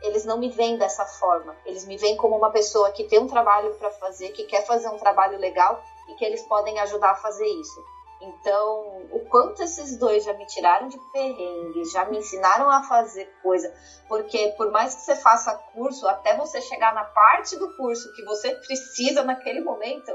eles 0.01 0.23
não 0.25 0.37
me 0.37 0.49
veem 0.49 0.77
dessa 0.77 1.05
forma. 1.05 1.55
Eles 1.65 1.85
me 1.85 1.97
veem 1.97 2.15
como 2.15 2.37
uma 2.37 2.51
pessoa 2.51 2.91
que 2.91 3.03
tem 3.03 3.19
um 3.19 3.27
trabalho 3.27 3.73
para 3.75 3.91
fazer, 3.91 4.29
que 4.29 4.45
quer 4.45 4.65
fazer 4.65 4.87
um 4.87 4.97
trabalho 4.97 5.37
legal 5.37 5.81
e 6.09 6.15
que 6.15 6.25
eles 6.25 6.41
podem 6.43 6.79
ajudar 6.79 7.11
a 7.11 7.15
fazer 7.15 7.47
isso. 7.47 7.83
Então, 8.21 9.07
o 9.11 9.25
quanto 9.29 9.63
esses 9.63 9.97
dois 9.97 10.25
já 10.25 10.33
me 10.33 10.45
tiraram 10.45 10.89
de 10.89 10.99
perrengues, 11.13 11.91
já 11.91 12.03
me 12.05 12.17
ensinaram 12.17 12.69
a 12.69 12.83
fazer 12.83 13.31
coisa, 13.41 13.73
porque 14.09 14.53
por 14.57 14.69
mais 14.71 14.93
que 14.93 15.01
você 15.01 15.15
faça 15.15 15.55
curso, 15.73 16.05
até 16.05 16.35
você 16.35 16.61
chegar 16.61 16.93
na 16.93 17.05
parte 17.05 17.57
do 17.57 17.73
curso 17.77 18.13
que 18.15 18.25
você 18.25 18.53
precisa 18.55 19.23
naquele 19.23 19.61
momento, 19.61 20.11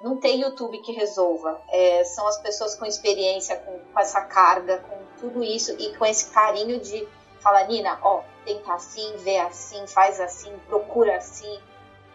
não 0.00 0.16
tem 0.16 0.40
YouTube 0.40 0.78
que 0.78 0.92
resolva. 0.92 1.60
É, 1.70 2.04
são 2.04 2.26
as 2.26 2.38
pessoas 2.38 2.74
com 2.74 2.86
experiência, 2.86 3.56
com, 3.56 3.78
com, 3.78 4.00
essa 4.00 4.20
carga, 4.20 4.78
com 4.78 4.98
tudo 5.18 5.42
isso 5.42 5.74
e 5.78 5.96
com 5.96 6.06
esse 6.06 6.30
carinho 6.30 6.80
de 6.80 7.06
falar, 7.40 7.64
Nina, 7.64 7.98
ó, 8.02 8.22
tenta 8.44 8.72
assim, 8.72 9.16
vê 9.18 9.38
assim, 9.38 9.86
faz 9.86 10.20
assim, 10.20 10.56
procura 10.66 11.16
assim. 11.16 11.60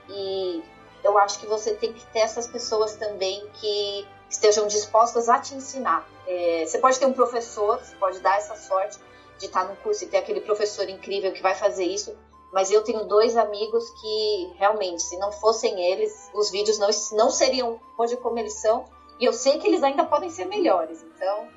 E 0.09 0.63
eu 1.03 1.17
acho 1.17 1.39
que 1.39 1.45
você 1.45 1.73
tem 1.73 1.91
que 1.91 2.05
ter 2.07 2.19
essas 2.19 2.47
pessoas 2.47 2.95
também 2.95 3.45
que 3.53 4.07
estejam 4.29 4.65
dispostas 4.67 5.27
a 5.27 5.39
te 5.39 5.53
ensinar. 5.53 6.07
É, 6.25 6.65
você 6.65 6.77
pode 6.77 6.97
ter 6.97 7.05
um 7.05 7.13
professor, 7.13 7.79
você 7.79 7.95
pode 7.95 8.19
dar 8.19 8.37
essa 8.37 8.55
sorte 8.55 8.97
de 9.37 9.45
estar 9.45 9.65
no 9.65 9.75
curso 9.77 10.03
e 10.03 10.07
ter 10.07 10.17
aquele 10.17 10.41
professor 10.41 10.87
incrível 10.89 11.31
que 11.33 11.41
vai 11.41 11.53
fazer 11.53 11.83
isso, 11.83 12.15
mas 12.53 12.69
eu 12.69 12.83
tenho 12.83 13.05
dois 13.05 13.35
amigos 13.35 13.89
que 13.99 14.53
realmente, 14.59 15.01
se 15.01 15.17
não 15.17 15.31
fossem 15.31 15.83
eles, 15.91 16.29
os 16.35 16.51
vídeos 16.51 16.77
não, 16.77 16.89
não 17.17 17.31
seriam 17.31 17.79
hoje 17.97 18.15
como 18.17 18.37
eles 18.37 18.53
são, 18.53 18.85
e 19.19 19.25
eu 19.25 19.33
sei 19.33 19.57
que 19.57 19.67
eles 19.67 19.81
ainda 19.81 20.05
podem 20.05 20.29
ser 20.29 20.45
melhores, 20.45 21.03
então 21.03 21.47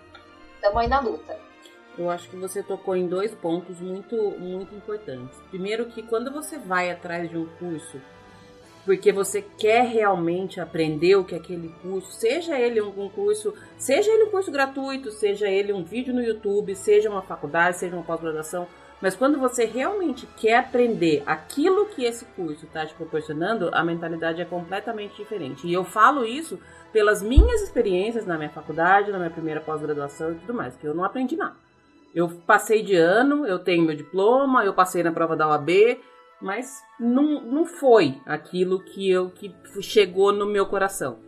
estamos 0.55 0.78
aí 0.78 0.88
na 0.88 1.01
luta. 1.01 1.38
Eu 1.99 2.11
acho 2.11 2.28
que 2.28 2.36
você 2.36 2.62
tocou 2.62 2.97
em 2.97 3.07
dois 3.07 3.34
pontos 3.34 3.80
muito, 3.80 4.16
muito 4.38 4.74
importantes. 4.74 5.38
Primeiro, 5.51 5.86
que 5.86 6.03
quando 6.03 6.30
você 6.30 6.59
vai 6.59 6.90
atrás 6.90 7.28
de 7.30 7.38
um 7.38 7.47
curso, 7.59 8.01
porque 8.84 9.12
você 9.12 9.42
quer 9.42 9.84
realmente 9.84 10.61
aprender 10.61 11.16
o 11.16 11.24
que 11.24 11.34
é 11.34 11.38
aquele 11.38 11.68
curso, 11.82 12.12
seja 12.12 12.59
ele 12.59 12.80
um 12.80 13.09
curso, 13.09 13.53
seja 13.76 14.11
ele 14.12 14.24
um 14.24 14.30
curso 14.30 14.51
gratuito, 14.51 15.11
seja 15.11 15.49
ele 15.49 15.72
um 15.72 15.82
vídeo 15.82 16.14
no 16.14 16.22
YouTube, 16.22 16.74
seja 16.74 17.11
uma 17.11 17.22
faculdade, 17.22 17.78
seja 17.78 17.97
uma 17.97 18.05
pós-graduação, 18.05 18.68
mas 19.01 19.14
quando 19.14 19.38
você 19.38 19.64
realmente 19.64 20.26
quer 20.38 20.59
aprender 20.59 21.22
aquilo 21.26 21.86
que 21.86 22.05
esse 22.05 22.24
curso 22.24 22.64
está 22.64 22.86
te 22.86 22.94
proporcionando, 22.94 23.70
a 23.72 23.84
mentalidade 23.84 24.40
é 24.40 24.44
completamente 24.44 25.16
diferente. 25.16 25.66
E 25.66 25.72
eu 25.72 25.84
falo 25.84 26.24
isso 26.24 26.59
pelas 26.92 27.22
minhas 27.22 27.61
experiências 27.61 28.26
na 28.26 28.38
minha 28.38 28.49
faculdade, 28.49 29.12
na 29.12 29.18
minha 29.18 29.30
primeira 29.30 29.61
pós-graduação 29.61 30.32
e 30.32 30.36
tudo 30.36 30.55
mais, 30.55 30.74
que 30.76 30.86
eu 30.86 30.94
não 30.94 31.05
aprendi 31.05 31.36
nada. 31.36 31.57
Eu 32.14 32.28
passei 32.47 32.82
de 32.82 32.94
ano, 32.94 33.47
eu 33.47 33.59
tenho 33.59 33.84
meu 33.84 33.94
diploma, 33.94 34.64
eu 34.64 34.72
passei 34.72 35.03
na 35.03 35.12
prova 35.12 35.36
da 35.36 35.47
OAB, 35.47 36.01
mas 36.40 36.82
não, 36.99 37.42
não 37.42 37.66
foi 37.66 38.18
aquilo 38.24 38.80
que 38.80 39.11
eu 39.11 39.28
que 39.28 39.55
chegou 39.82 40.32
no 40.32 40.47
meu 40.47 40.64
coração. 40.64 41.18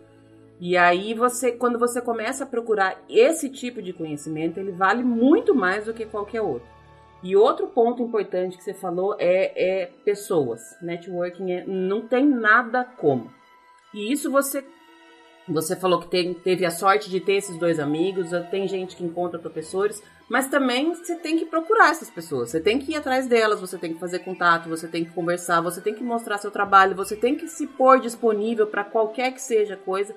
E 0.58 0.76
aí 0.76 1.12
você, 1.12 1.52
quando 1.52 1.78
você 1.78 2.00
começa 2.00 2.44
a 2.44 2.46
procurar 2.46 2.98
esse 3.08 3.50
tipo 3.50 3.82
de 3.82 3.92
conhecimento, 3.92 4.58
ele 4.58 4.72
vale 4.72 5.04
muito 5.04 5.54
mais 5.54 5.84
do 5.84 5.92
que 5.92 6.06
qualquer 6.06 6.40
outro. 6.40 6.77
E 7.22 7.36
outro 7.36 7.66
ponto 7.66 8.02
importante 8.02 8.56
que 8.56 8.62
você 8.62 8.74
falou 8.74 9.16
é, 9.18 9.52
é 9.56 9.86
pessoas. 10.04 10.76
Networking 10.80 11.52
é, 11.52 11.64
não 11.66 12.06
tem 12.06 12.24
nada 12.24 12.84
como. 12.84 13.30
E 13.92 14.12
isso 14.12 14.30
você 14.30 14.64
você 15.48 15.74
falou 15.74 16.00
que 16.00 16.08
tem, 16.08 16.34
teve 16.34 16.66
a 16.66 16.70
sorte 16.70 17.08
de 17.08 17.20
ter 17.20 17.36
esses 17.36 17.56
dois 17.56 17.80
amigos, 17.80 18.28
tem 18.50 18.68
gente 18.68 18.94
que 18.94 19.02
encontra 19.02 19.38
professores, 19.38 20.02
mas 20.28 20.46
também 20.48 20.94
você 20.94 21.16
tem 21.16 21.38
que 21.38 21.46
procurar 21.46 21.90
essas 21.90 22.10
pessoas, 22.10 22.50
você 22.50 22.60
tem 22.60 22.78
que 22.78 22.92
ir 22.92 22.96
atrás 22.96 23.26
delas, 23.26 23.58
você 23.58 23.78
tem 23.78 23.94
que 23.94 23.98
fazer 23.98 24.18
contato, 24.18 24.68
você 24.68 24.86
tem 24.86 25.06
que 25.06 25.12
conversar, 25.12 25.62
você 25.62 25.80
tem 25.80 25.94
que 25.94 26.04
mostrar 26.04 26.36
seu 26.36 26.50
trabalho, 26.50 26.94
você 26.94 27.16
tem 27.16 27.34
que 27.34 27.48
se 27.48 27.66
pôr 27.66 27.98
disponível 27.98 28.66
para 28.66 28.84
qualquer 28.84 29.32
que 29.32 29.40
seja 29.40 29.74
coisa. 29.74 30.14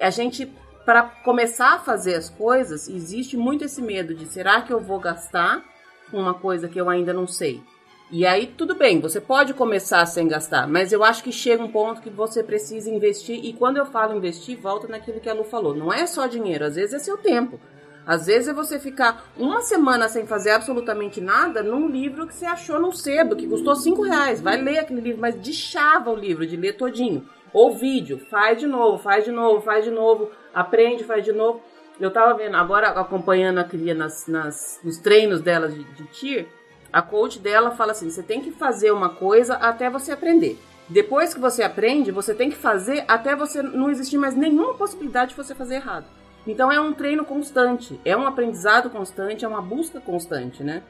A 0.00 0.10
gente, 0.10 0.46
para 0.84 1.02
começar 1.02 1.74
a 1.74 1.80
fazer 1.80 2.14
as 2.14 2.30
coisas, 2.30 2.88
existe 2.88 3.36
muito 3.36 3.64
esse 3.64 3.82
medo 3.82 4.14
de 4.14 4.26
será 4.26 4.62
que 4.62 4.72
eu 4.72 4.78
vou 4.78 5.00
gastar 5.00 5.64
uma 6.12 6.34
coisa 6.34 6.68
que 6.68 6.80
eu 6.80 6.88
ainda 6.88 7.12
não 7.12 7.26
sei? 7.26 7.62
E 8.10 8.24
aí, 8.24 8.46
tudo 8.46 8.74
bem, 8.74 9.00
você 9.00 9.20
pode 9.20 9.52
começar 9.52 10.06
sem 10.06 10.26
gastar, 10.26 10.66
mas 10.66 10.92
eu 10.92 11.04
acho 11.04 11.22
que 11.22 11.30
chega 11.30 11.62
um 11.62 11.70
ponto 11.70 12.00
que 12.00 12.08
você 12.08 12.42
precisa 12.42 12.88
investir. 12.88 13.44
E 13.44 13.52
quando 13.52 13.76
eu 13.76 13.84
falo 13.84 14.16
investir, 14.16 14.58
volta 14.58 14.88
naquilo 14.88 15.20
que 15.20 15.28
a 15.28 15.34
Lu 15.34 15.44
falou: 15.44 15.74
não 15.74 15.92
é 15.92 16.06
só 16.06 16.26
dinheiro, 16.26 16.64
às 16.64 16.76
vezes 16.76 16.94
é 16.94 16.98
seu 16.98 17.18
tempo. 17.18 17.60
Às 18.06 18.24
vezes 18.24 18.48
é 18.48 18.54
você 18.54 18.80
ficar 18.80 19.30
uma 19.36 19.60
semana 19.60 20.08
sem 20.08 20.26
fazer 20.26 20.52
absolutamente 20.52 21.20
nada 21.20 21.62
num 21.62 21.86
livro 21.86 22.26
que 22.26 22.34
você 22.34 22.46
achou 22.46 22.80
no 22.80 22.90
cedo, 22.90 23.36
que 23.36 23.46
custou 23.46 23.76
cinco 23.76 24.00
reais. 24.00 24.40
Vai 24.40 24.56
ler 24.56 24.78
aquele 24.78 25.02
livro, 25.02 25.20
mas 25.20 25.34
deixava 25.34 26.10
o 26.10 26.16
livro 26.16 26.46
de 26.46 26.56
ler 26.56 26.78
todinho. 26.78 27.28
Ou 27.52 27.76
vídeo, 27.76 28.18
faz 28.30 28.58
de 28.58 28.66
novo, 28.66 28.96
faz 28.96 29.26
de 29.26 29.30
novo, 29.30 29.60
faz 29.60 29.84
de 29.84 29.90
novo, 29.90 30.30
aprende, 30.54 31.04
faz 31.04 31.22
de 31.22 31.32
novo. 31.32 31.60
Eu 32.00 32.12
tava 32.12 32.34
vendo, 32.34 32.56
agora 32.56 32.88
acompanhando 32.88 33.58
a 33.58 33.64
cria 33.64 33.94
nas, 33.94 34.26
nas, 34.28 34.80
nos 34.84 34.98
treinos 34.98 35.40
dela 35.40 35.68
de, 35.68 35.82
de 35.82 36.04
TIR, 36.04 36.46
a 36.92 37.02
coach 37.02 37.38
dela 37.38 37.72
fala 37.72 37.92
assim: 37.92 38.08
você 38.08 38.22
tem 38.22 38.40
que 38.40 38.52
fazer 38.52 38.92
uma 38.92 39.10
coisa 39.10 39.54
até 39.54 39.90
você 39.90 40.12
aprender. 40.12 40.58
Depois 40.88 41.34
que 41.34 41.40
você 41.40 41.62
aprende, 41.62 42.10
você 42.10 42.34
tem 42.34 42.48
que 42.48 42.56
fazer 42.56 43.04
até 43.06 43.36
você 43.36 43.62
não 43.62 43.90
existir 43.90 44.16
mais 44.16 44.34
nenhuma 44.34 44.74
possibilidade 44.74 45.30
de 45.30 45.36
você 45.36 45.54
fazer 45.54 45.76
errado. 45.76 46.06
Então 46.46 46.72
é 46.72 46.80
um 46.80 46.94
treino 46.94 47.24
constante, 47.26 48.00
é 48.04 48.16
um 48.16 48.26
aprendizado 48.26 48.88
constante, 48.88 49.44
é 49.44 49.48
uma 49.48 49.60
busca 49.60 50.00
constante, 50.00 50.62
né? 50.62 50.82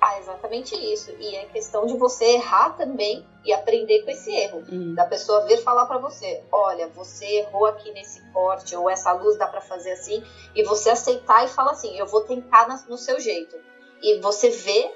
Ah, 0.00 0.18
exatamente 0.18 0.74
isso. 0.74 1.10
E 1.18 1.36
é 1.36 1.44
questão 1.46 1.84
de 1.84 1.96
você 1.96 2.24
errar 2.24 2.70
também 2.70 3.26
e 3.44 3.52
aprender 3.52 4.02
com 4.02 4.10
esse 4.10 4.30
erro. 4.34 4.64
Uhum. 4.70 4.94
Da 4.94 5.04
pessoa 5.04 5.44
vir 5.44 5.58
falar 5.58 5.84
para 5.86 5.98
você: 5.98 6.42
olha, 6.50 6.88
você 6.88 7.26
errou 7.26 7.66
aqui 7.66 7.92
nesse 7.92 8.22
corte, 8.32 8.74
ou 8.74 8.88
essa 8.88 9.12
luz 9.12 9.36
dá 9.36 9.46
para 9.46 9.60
fazer 9.60 9.92
assim, 9.92 10.22
e 10.54 10.62
você 10.62 10.88
aceitar 10.90 11.44
e 11.44 11.48
falar 11.48 11.72
assim: 11.72 11.98
eu 11.98 12.06
vou 12.06 12.22
tentar 12.22 12.66
no 12.88 12.96
seu 12.96 13.20
jeito. 13.20 13.54
E 14.02 14.18
você 14.20 14.48
vê, 14.48 14.90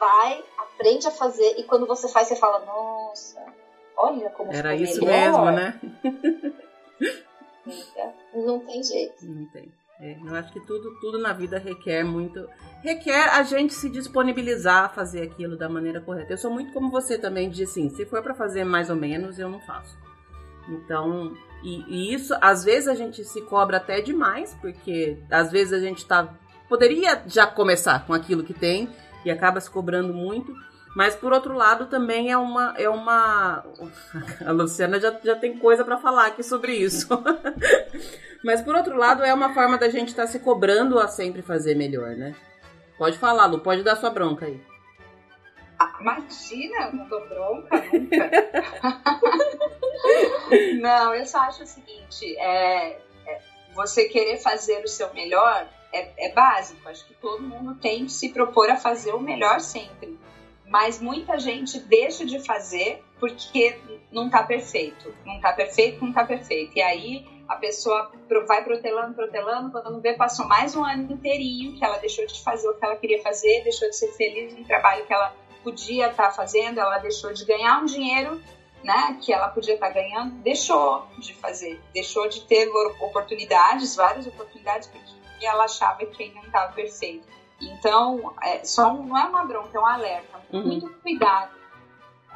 vai, 0.00 0.44
aprende 0.58 1.06
a 1.06 1.12
fazer, 1.12 1.54
e 1.58 1.62
quando 1.62 1.86
você 1.86 2.08
faz, 2.08 2.26
você 2.26 2.34
fala, 2.34 2.58
nossa, 2.64 3.40
olha 3.96 4.30
como 4.30 4.52
Era 4.52 4.74
isso 4.74 5.04
melhor. 5.04 5.44
mesmo, 5.44 5.50
né? 5.52 5.80
não 8.34 8.60
tem 8.60 8.82
jeito. 8.82 9.24
Não 9.24 9.46
tem. 9.50 9.72
É, 10.00 10.16
eu 10.24 10.34
acho 10.36 10.52
que 10.52 10.60
tudo, 10.60 10.94
tudo 11.00 11.18
na 11.18 11.32
vida 11.32 11.58
requer 11.58 12.04
muito. 12.04 12.48
Requer 12.82 13.34
a 13.34 13.42
gente 13.42 13.74
se 13.74 13.88
disponibilizar 13.88 14.84
a 14.84 14.88
fazer 14.88 15.22
aquilo 15.22 15.56
da 15.56 15.68
maneira 15.68 16.00
correta. 16.00 16.32
Eu 16.32 16.38
sou 16.38 16.50
muito 16.50 16.72
como 16.72 16.90
você 16.90 17.18
também, 17.18 17.50
de 17.50 17.64
assim, 17.64 17.90
se 17.90 18.06
for 18.06 18.22
para 18.22 18.34
fazer 18.34 18.64
mais 18.64 18.90
ou 18.90 18.96
menos, 18.96 19.38
eu 19.38 19.48
não 19.48 19.60
faço. 19.60 19.96
Então, 20.68 21.36
e, 21.64 21.82
e, 21.88 22.14
isso, 22.14 22.32
às 22.40 22.62
vezes 22.62 22.88
a 22.88 22.94
gente 22.94 23.24
se 23.24 23.40
cobra 23.42 23.78
até 23.78 24.00
demais, 24.00 24.56
porque 24.60 25.18
às 25.30 25.50
vezes 25.50 25.72
a 25.72 25.80
gente 25.80 26.06
tá 26.06 26.32
poderia 26.68 27.22
já 27.26 27.46
começar 27.46 28.06
com 28.06 28.12
aquilo 28.12 28.44
que 28.44 28.52
tem 28.52 28.88
e 29.24 29.30
acaba 29.30 29.60
se 29.60 29.70
cobrando 29.70 30.12
muito. 30.12 30.54
Mas 30.98 31.14
por 31.14 31.32
outro 31.32 31.54
lado 31.54 31.86
também 31.86 32.28
é 32.28 32.36
uma 32.36 32.74
é 32.76 32.88
uma 32.88 33.64
a 34.44 34.50
Luciana 34.50 34.98
já, 34.98 35.16
já 35.22 35.36
tem 35.36 35.56
coisa 35.56 35.84
para 35.84 35.96
falar 35.96 36.26
aqui 36.26 36.42
sobre 36.42 36.74
isso. 36.74 37.06
Mas 38.42 38.60
por 38.62 38.74
outro 38.74 38.96
lado 38.96 39.22
é 39.22 39.32
uma 39.32 39.54
forma 39.54 39.78
da 39.78 39.88
gente 39.88 40.08
estar 40.08 40.22
tá 40.22 40.28
se 40.28 40.40
cobrando 40.40 40.98
a 40.98 41.06
sempre 41.06 41.40
fazer 41.40 41.76
melhor, 41.76 42.16
né? 42.16 42.34
Pode 42.98 43.16
falar, 43.16 43.46
Lu, 43.46 43.60
pode 43.60 43.84
dar 43.84 43.94
sua 43.94 44.10
bronca 44.10 44.46
aí. 44.46 44.60
Ah, 45.78 45.98
imagina, 46.00 46.90
não 46.90 47.08
dou 47.08 47.28
bronca 47.28 47.76
nunca. 47.92 48.30
não, 50.82 51.14
eu 51.14 51.24
só 51.26 51.42
acho 51.42 51.62
o 51.62 51.66
seguinte, 51.66 52.36
é, 52.38 53.00
é, 53.24 53.40
você 53.72 54.06
querer 54.06 54.38
fazer 54.38 54.82
o 54.82 54.88
seu 54.88 55.14
melhor 55.14 55.64
é, 55.92 56.26
é 56.26 56.32
básico. 56.32 56.88
Acho 56.88 57.06
que 57.06 57.14
todo 57.14 57.40
mundo 57.40 57.76
tem 57.76 58.06
que 58.06 58.10
se 58.10 58.30
propor 58.30 58.68
a 58.68 58.76
fazer 58.76 59.12
o 59.12 59.20
melhor 59.20 59.60
sempre. 59.60 60.18
Mas 60.68 61.00
muita 61.00 61.38
gente 61.38 61.78
deixa 61.80 62.24
de 62.24 62.40
fazer 62.40 63.02
porque 63.18 63.78
não 64.12 64.28
tá 64.28 64.42
perfeito. 64.42 65.14
Não 65.24 65.40
tá 65.40 65.52
perfeito, 65.52 66.04
não 66.04 66.12
tá 66.12 66.24
perfeito. 66.24 66.76
E 66.76 66.82
aí 66.82 67.26
a 67.48 67.56
pessoa 67.56 68.12
vai 68.46 68.62
protelando, 68.62 69.14
protelando, 69.14 69.70
quando 69.72 70.00
vê, 70.00 70.12
passou 70.12 70.46
mais 70.46 70.76
um 70.76 70.84
ano 70.84 71.10
inteirinho 71.10 71.76
que 71.76 71.84
ela 71.84 71.96
deixou 71.96 72.26
de 72.26 72.42
fazer 72.42 72.68
o 72.68 72.74
que 72.74 72.84
ela 72.84 72.96
queria 72.96 73.22
fazer, 73.22 73.62
deixou 73.64 73.88
de 73.88 73.96
ser 73.96 74.08
feliz 74.12 74.56
no 74.56 74.64
trabalho 74.64 75.06
que 75.06 75.12
ela 75.12 75.34
podia 75.64 76.10
estar 76.10 76.24
tá 76.24 76.30
fazendo, 76.30 76.78
ela 76.78 76.98
deixou 76.98 77.32
de 77.32 77.44
ganhar 77.46 77.80
um 77.80 77.86
dinheiro 77.86 78.40
né, 78.82 79.18
que 79.20 79.32
ela 79.32 79.48
podia 79.48 79.74
estar 79.74 79.88
tá 79.88 79.92
ganhando, 79.92 80.36
deixou 80.42 81.06
de 81.18 81.34
fazer, 81.34 81.80
deixou 81.92 82.28
de 82.28 82.42
ter 82.42 82.68
oportunidades, 83.00 83.96
várias 83.96 84.26
oportunidades, 84.26 84.88
porque 84.88 85.46
ela 85.46 85.64
achava 85.64 86.04
que 86.04 86.22
ainda 86.22 86.36
não 86.36 86.46
estava 86.46 86.72
perfeito. 86.72 87.26
Então, 87.60 88.34
é, 88.42 88.64
só 88.64 88.92
não 88.92 89.16
é 89.16 89.24
uma 89.24 89.44
bronca, 89.44 89.76
é 89.76 89.80
um 89.80 89.86
alerta. 89.86 90.40
Uhum. 90.52 90.62
Muito 90.62 90.90
cuidado 91.00 91.58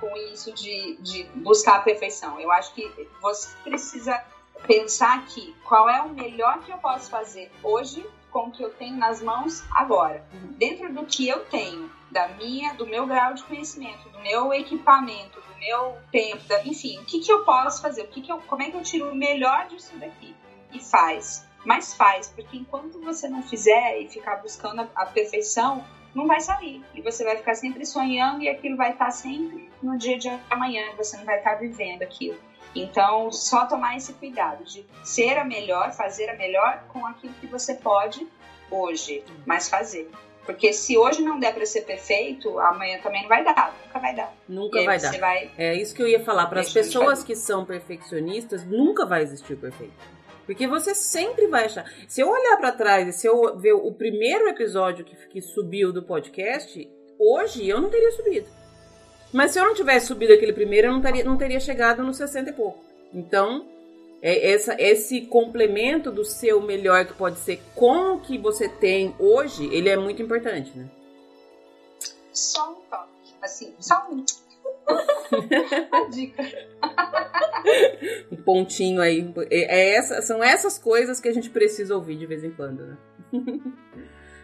com 0.00 0.16
isso 0.16 0.52
de, 0.52 0.96
de 1.00 1.24
buscar 1.34 1.76
a 1.76 1.80
perfeição. 1.80 2.40
Eu 2.40 2.50
acho 2.50 2.74
que 2.74 2.90
você 3.20 3.54
precisa 3.62 4.22
pensar 4.66 5.18
aqui 5.18 5.54
qual 5.64 5.88
é 5.88 6.02
o 6.02 6.08
melhor 6.08 6.60
que 6.60 6.72
eu 6.72 6.78
posso 6.78 7.08
fazer 7.10 7.50
hoje 7.62 8.04
com 8.30 8.46
o 8.46 8.50
que 8.50 8.62
eu 8.62 8.70
tenho 8.70 8.96
nas 8.96 9.22
mãos 9.22 9.62
agora. 9.72 10.24
Uhum. 10.32 10.54
Dentro 10.58 10.92
do 10.92 11.04
que 11.04 11.28
eu 11.28 11.44
tenho, 11.44 11.90
da 12.10 12.28
minha, 12.28 12.74
do 12.74 12.86
meu 12.86 13.06
grau 13.06 13.34
de 13.34 13.44
conhecimento, 13.44 14.08
do 14.08 14.18
meu 14.20 14.52
equipamento, 14.52 15.40
do 15.40 15.58
meu 15.58 15.98
tempo, 16.10 16.42
da, 16.48 16.64
enfim, 16.64 16.98
o 16.98 17.04
que, 17.04 17.20
que 17.20 17.30
eu 17.30 17.44
posso 17.44 17.80
fazer? 17.80 18.02
O 18.02 18.08
que, 18.08 18.22
que 18.22 18.32
eu, 18.32 18.38
como 18.38 18.62
é 18.62 18.70
que 18.70 18.76
eu 18.76 18.82
tiro 18.82 19.10
o 19.10 19.14
melhor 19.14 19.68
disso 19.68 19.96
daqui? 19.98 20.34
E 20.72 20.80
faz 20.80 21.46
mas 21.64 21.94
faz, 21.94 22.28
porque 22.28 22.56
enquanto 22.56 23.00
você 23.00 23.28
não 23.28 23.42
fizer 23.42 24.00
e 24.00 24.08
ficar 24.08 24.36
buscando 24.36 24.88
a, 24.94 25.06
perfeição, 25.06 25.84
não 26.14 26.26
vai 26.26 26.40
sair. 26.40 26.84
E 26.94 27.00
você 27.00 27.24
vai 27.24 27.36
ficar 27.36 27.54
sempre 27.54 27.86
sonhando 27.86 28.42
e 28.42 28.48
aquilo 28.48 28.76
vai 28.76 28.92
estar 28.92 29.10
sempre 29.10 29.70
no 29.82 29.96
dia 29.96 30.18
de 30.18 30.28
amanhã, 30.50 30.84
você 30.96 31.16
não 31.16 31.24
vai 31.24 31.38
estar 31.38 31.54
vivendo 31.54 32.02
aquilo. 32.02 32.38
Então, 32.74 33.30
só 33.30 33.66
tomar 33.66 33.96
esse 33.96 34.14
cuidado 34.14 34.64
de 34.64 34.84
ser 35.04 35.38
a 35.38 35.44
melhor, 35.44 35.92
fazer 35.92 36.30
a 36.30 36.36
melhor 36.36 36.84
com 36.88 37.06
aquilo 37.06 37.34
que 37.34 37.46
você 37.46 37.74
pode 37.74 38.26
hoje, 38.70 39.22
mas 39.44 39.68
fazer. 39.68 40.10
Porque 40.44 40.72
se 40.72 40.98
hoje 40.98 41.22
não 41.22 41.38
der 41.38 41.54
para 41.54 41.64
ser 41.64 41.82
perfeito, 41.82 42.58
amanhã 42.58 42.98
também 43.00 43.22
não 43.22 43.28
vai 43.28 43.44
dar, 43.44 43.76
nunca 43.84 43.98
vai 43.98 44.14
dar. 44.14 44.34
Nunca 44.48 44.84
vai 44.84 44.98
dar. 44.98 45.18
Vai... 45.18 45.50
É 45.56 45.74
isso 45.74 45.94
que 45.94 46.02
eu 46.02 46.08
ia 46.08 46.18
falar. 46.18 46.46
Para 46.46 46.62
as 46.62 46.72
pessoas 46.72 47.22
que 47.22 47.36
são 47.36 47.64
perfeccionistas, 47.64 48.64
nunca 48.64 49.06
vai 49.06 49.22
existir 49.22 49.52
o 49.52 49.56
perfeito. 49.56 49.94
Porque 50.46 50.66
você 50.66 50.94
sempre 50.94 51.46
vai 51.46 51.66
achar. 51.66 51.90
Se 52.08 52.20
eu 52.20 52.28
olhar 52.28 52.56
para 52.56 52.72
trás 52.72 53.08
e 53.08 53.12
se 53.12 53.26
eu 53.26 53.56
ver 53.58 53.72
o 53.72 53.92
primeiro 53.92 54.48
episódio 54.48 55.04
que, 55.04 55.16
que 55.28 55.40
subiu 55.40 55.92
do 55.92 56.02
podcast, 56.02 56.90
hoje 57.18 57.68
eu 57.68 57.80
não 57.80 57.90
teria 57.90 58.10
subido. 58.12 58.48
Mas 59.32 59.52
se 59.52 59.58
eu 59.58 59.64
não 59.64 59.74
tivesse 59.74 60.06
subido 60.06 60.32
aquele 60.32 60.52
primeiro, 60.52 60.88
eu 60.88 60.92
não 60.92 61.00
teria, 61.00 61.24
não 61.24 61.36
teria 61.38 61.60
chegado 61.60 62.02
nos 62.02 62.16
60 62.16 62.50
e 62.50 62.52
pouco. 62.52 62.84
Então, 63.14 63.66
É 64.24 64.52
essa, 64.52 64.76
esse 64.78 65.22
complemento 65.22 66.12
do 66.12 66.24
seu 66.24 66.60
melhor 66.62 67.04
que 67.04 67.12
pode 67.12 67.40
ser 67.40 67.60
com 67.74 68.14
o 68.14 68.20
que 68.20 68.38
você 68.38 68.68
tem 68.68 69.16
hoje, 69.18 69.68
ele 69.72 69.88
é 69.88 69.96
muito 69.96 70.22
importante, 70.22 70.70
né? 70.78 70.88
Só 72.32 72.70
um 72.70 72.74
toque, 72.88 73.34
assim, 73.42 73.74
só 73.80 74.06
um. 74.12 74.24
A 75.92 76.08
dica. 76.08 76.42
um 78.30 78.36
pontinho 78.36 79.00
aí. 79.00 79.32
É, 79.50 79.78
é 79.78 79.96
essa, 79.96 80.22
são 80.22 80.42
essas 80.42 80.78
coisas 80.78 81.20
que 81.20 81.28
a 81.28 81.32
gente 81.32 81.50
precisa 81.50 81.94
ouvir 81.94 82.16
de 82.16 82.26
vez 82.26 82.44
em 82.44 82.50
quando, 82.50 82.86
né? 82.86 82.96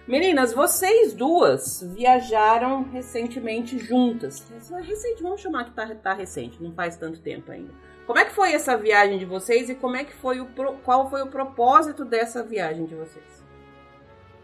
Meninas, 0.09 0.55
vocês 0.55 1.13
duas 1.13 1.83
viajaram 1.95 2.83
recentemente 2.85 3.79
juntas. 3.79 4.47
Recente, 4.81 5.23
vamos 5.23 5.43
chamar 5.43 5.67
que 5.67 5.73
tá, 5.73 5.95
tá 5.95 6.15
recente, 6.15 6.63
não 6.63 6.73
faz 6.73 6.97
tanto 6.97 7.21
tempo 7.21 7.53
ainda. 7.53 7.75
Como 8.07 8.19
é 8.19 8.25
que 8.25 8.33
foi 8.33 8.55
essa 8.55 8.75
viagem 8.75 9.19
de 9.19 9.27
vocês 9.27 9.69
e 9.69 9.75
como 9.75 9.97
é 9.97 10.05
que 10.05 10.15
foi 10.15 10.41
o 10.41 10.47
qual 10.83 11.11
foi 11.11 11.21
o 11.21 11.27
propósito 11.27 12.07
dessa 12.07 12.43
viagem 12.43 12.87
de 12.87 12.95
vocês? 12.95 13.38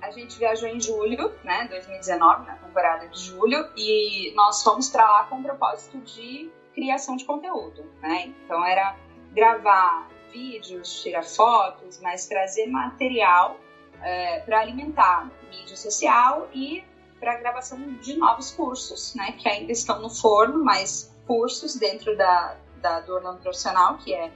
A 0.04 0.10
gente 0.10 0.38
viajou 0.38 0.68
em 0.68 0.78
julho, 0.78 1.32
né, 1.42 1.66
2019, 1.66 2.46
na 2.46 2.56
temporada 2.56 3.08
de 3.08 3.18
julho, 3.18 3.70
e 3.74 4.34
nós 4.34 4.62
fomos 4.62 4.90
para 4.90 5.02
lá 5.02 5.24
com 5.24 5.36
o 5.36 5.42
propósito 5.42 5.96
de 6.02 6.52
criação 6.74 7.16
de 7.16 7.24
conteúdo, 7.24 7.90
né? 8.02 8.26
Então 8.26 8.62
era 8.66 8.94
gravar 9.32 10.06
vídeos, 10.30 11.00
tirar 11.02 11.22
fotos, 11.22 12.00
mas 12.02 12.26
trazer 12.26 12.66
material 12.66 13.56
é, 14.02 14.40
para 14.40 14.60
alimentar 14.60 15.30
mídia 15.50 15.76
social 15.76 16.50
e 16.52 16.84
para 17.18 17.38
gravação 17.38 17.78
de 17.94 18.14
novos 18.18 18.50
cursos, 18.50 19.14
né, 19.14 19.32
que 19.32 19.48
ainda 19.48 19.72
estão 19.72 20.02
no 20.02 20.10
forno, 20.10 20.62
mas 20.62 21.16
cursos 21.26 21.76
dentro 21.76 22.14
da, 22.14 22.58
da 22.82 23.00
do 23.00 23.14
Orlando 23.14 23.40
Profissional, 23.40 23.96
que 23.96 24.12
é 24.12 24.30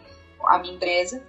a 0.45 0.59
minha 0.59 0.75
empresa, 0.75 1.23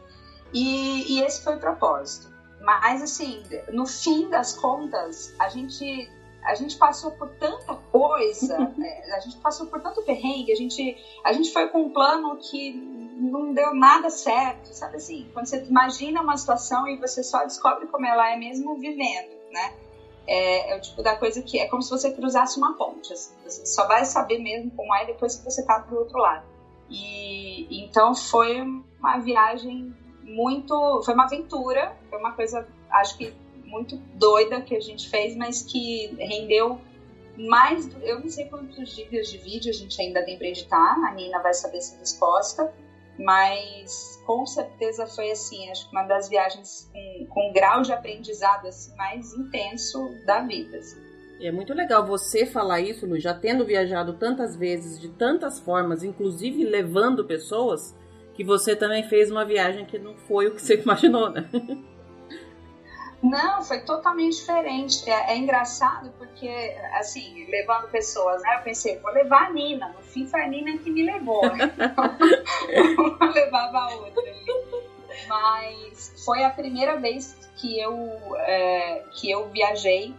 e, 0.54 1.18
e 1.18 1.24
esse 1.24 1.44
foi 1.44 1.58
o 1.58 1.60
propósito. 1.60 2.39
Mas, 2.62 3.02
assim, 3.02 3.44
no 3.72 3.86
fim 3.86 4.30
das 4.30 4.54
contas, 4.54 5.34
a 5.40 5.48
gente 5.48 6.10
a 6.44 6.56
gente 6.56 6.78
passou 6.78 7.12
por 7.12 7.30
tanta 7.32 7.76
coisa, 7.92 8.58
né? 8.78 9.02
a 9.14 9.20
gente 9.20 9.38
passou 9.38 9.68
por 9.68 9.82
tanto 9.82 10.02
perrengue, 10.04 10.52
a 10.52 10.56
gente, 10.56 10.98
a 11.24 11.34
gente 11.34 11.52
foi 11.52 11.68
com 11.68 11.84
um 11.84 11.90
plano 11.90 12.38
que 12.38 12.74
não 12.74 13.54
deu 13.54 13.74
nada 13.76 14.10
certo, 14.10 14.68
sabe 14.68 14.98
assim? 14.98 15.30
Quando 15.34 15.46
você 15.46 15.64
imagina 15.64 16.22
uma 16.22 16.38
situação 16.38 16.88
e 16.88 16.98
você 16.98 17.22
só 17.22 17.44
descobre 17.44 17.88
como 17.88 18.06
ela 18.06 18.32
é 18.32 18.38
mesmo 18.38 18.78
vivendo, 18.78 19.38
né? 19.52 19.74
É, 20.26 20.72
é, 20.72 20.78
o 20.78 20.82
tipo 20.82 21.02
da 21.02 21.16
coisa 21.16 21.42
que 21.42 21.60
é 21.60 21.68
como 21.68 21.82
se 21.82 21.90
você 21.90 22.12
cruzasse 22.12 22.58
uma 22.58 22.78
ponte, 22.78 23.12
assim, 23.12 23.34
você 23.44 23.66
só 23.66 23.88
vai 23.88 24.06
saber 24.06 24.40
mesmo 24.40 24.72
como 24.72 24.94
é 24.96 25.06
depois 25.06 25.36
que 25.36 25.44
você 25.44 25.66
tá 25.66 25.80
pro 25.80 25.98
outro 26.00 26.20
lado. 26.20 26.46
E 26.90 27.84
então 27.84 28.16
foi 28.16 28.62
uma 28.62 29.18
viagem 29.18 29.94
muito, 30.30 31.02
foi 31.04 31.14
uma 31.14 31.26
aventura, 31.26 31.96
foi 32.10 32.20
uma 32.20 32.32
coisa, 32.34 32.68
acho 32.92 33.18
que 33.18 33.34
muito 33.66 33.98
doida 34.16 34.62
que 34.62 34.76
a 34.76 34.80
gente 34.80 35.10
fez, 35.10 35.36
mas 35.36 35.62
que 35.62 36.08
rendeu 36.18 36.80
mais, 37.38 37.90
eu 38.04 38.20
não 38.20 38.30
sei 38.30 38.46
quantos 38.46 38.94
gigas 38.94 39.30
de 39.30 39.38
vídeo 39.38 39.70
a 39.70 39.74
gente 39.74 40.00
ainda 40.02 40.24
tem 40.24 40.38
para 40.38 40.48
editar, 40.48 40.96
a 41.08 41.14
Nina 41.14 41.40
vai 41.42 41.54
saber 41.54 41.78
essa 41.78 41.98
resposta, 41.98 42.74
mas 43.18 44.22
com 44.26 44.46
certeza 44.46 45.08
foi 45.08 45.32
assim, 45.32 45.70
acho 45.70 45.90
que 45.90 45.96
uma 45.96 46.04
das 46.04 46.30
viagens 46.30 46.90
com, 46.92 47.26
com 47.28 47.50
um 47.50 47.54
grau 47.54 47.82
de 47.82 47.92
aprendizado 47.92 48.68
assim, 48.68 48.96
mais 48.96 49.34
intenso 49.34 50.10
da 50.26 50.42
vida. 50.42 50.78
Assim. 50.78 51.00
É 51.42 51.52
muito 51.52 51.74
legal 51.74 52.06
você 52.06 52.46
falar 52.46 52.82
isso, 52.82 53.06
Lu, 53.06 53.18
já 53.18 53.34
tendo 53.34 53.66
viajado 53.66 54.14
tantas 54.14 54.56
vezes, 54.56 55.00
de 55.00 55.08
tantas 55.08 55.60
formas, 55.60 56.04
inclusive 56.04 56.66
levando 56.66 57.24
pessoas, 57.24 57.96
que 58.40 58.44
você 58.46 58.74
também 58.74 59.04
fez 59.04 59.30
uma 59.30 59.44
viagem 59.44 59.84
que 59.84 60.00
não 60.00 60.16
foi 60.16 60.48
o 60.48 60.56
que 60.56 60.62
você 60.62 60.76
imaginou, 60.80 61.30
né? 61.30 61.50
Não, 63.22 63.62
foi 63.62 63.82
totalmente 63.82 64.38
diferente. 64.38 65.10
É, 65.10 65.34
é, 65.34 65.38
engraçado 65.38 66.10
porque, 66.18 66.48
assim, 66.94 67.46
levando 67.50 67.90
pessoas, 67.90 68.42
né? 68.42 68.56
Eu 68.56 68.62
pensei, 68.62 68.98
vou 69.00 69.12
levar 69.12 69.48
a 69.48 69.50
Nina. 69.50 69.90
No 69.90 70.02
fim 70.02 70.26
foi 70.26 70.42
a 70.42 70.48
Nina 70.48 70.78
que 70.78 70.90
me 70.90 71.04
levou. 71.04 71.42
Então, 72.72 73.30
levava 73.34 73.78
a 73.78 73.96
outra. 73.96 74.24
Mas 75.28 76.24
foi 76.24 76.42
a 76.46 76.50
primeira 76.50 76.96
vez 76.96 77.36
que 77.58 77.78
eu, 77.78 77.94
é, 78.38 79.04
que 79.16 79.30
eu 79.30 79.50
viajei 79.50 80.16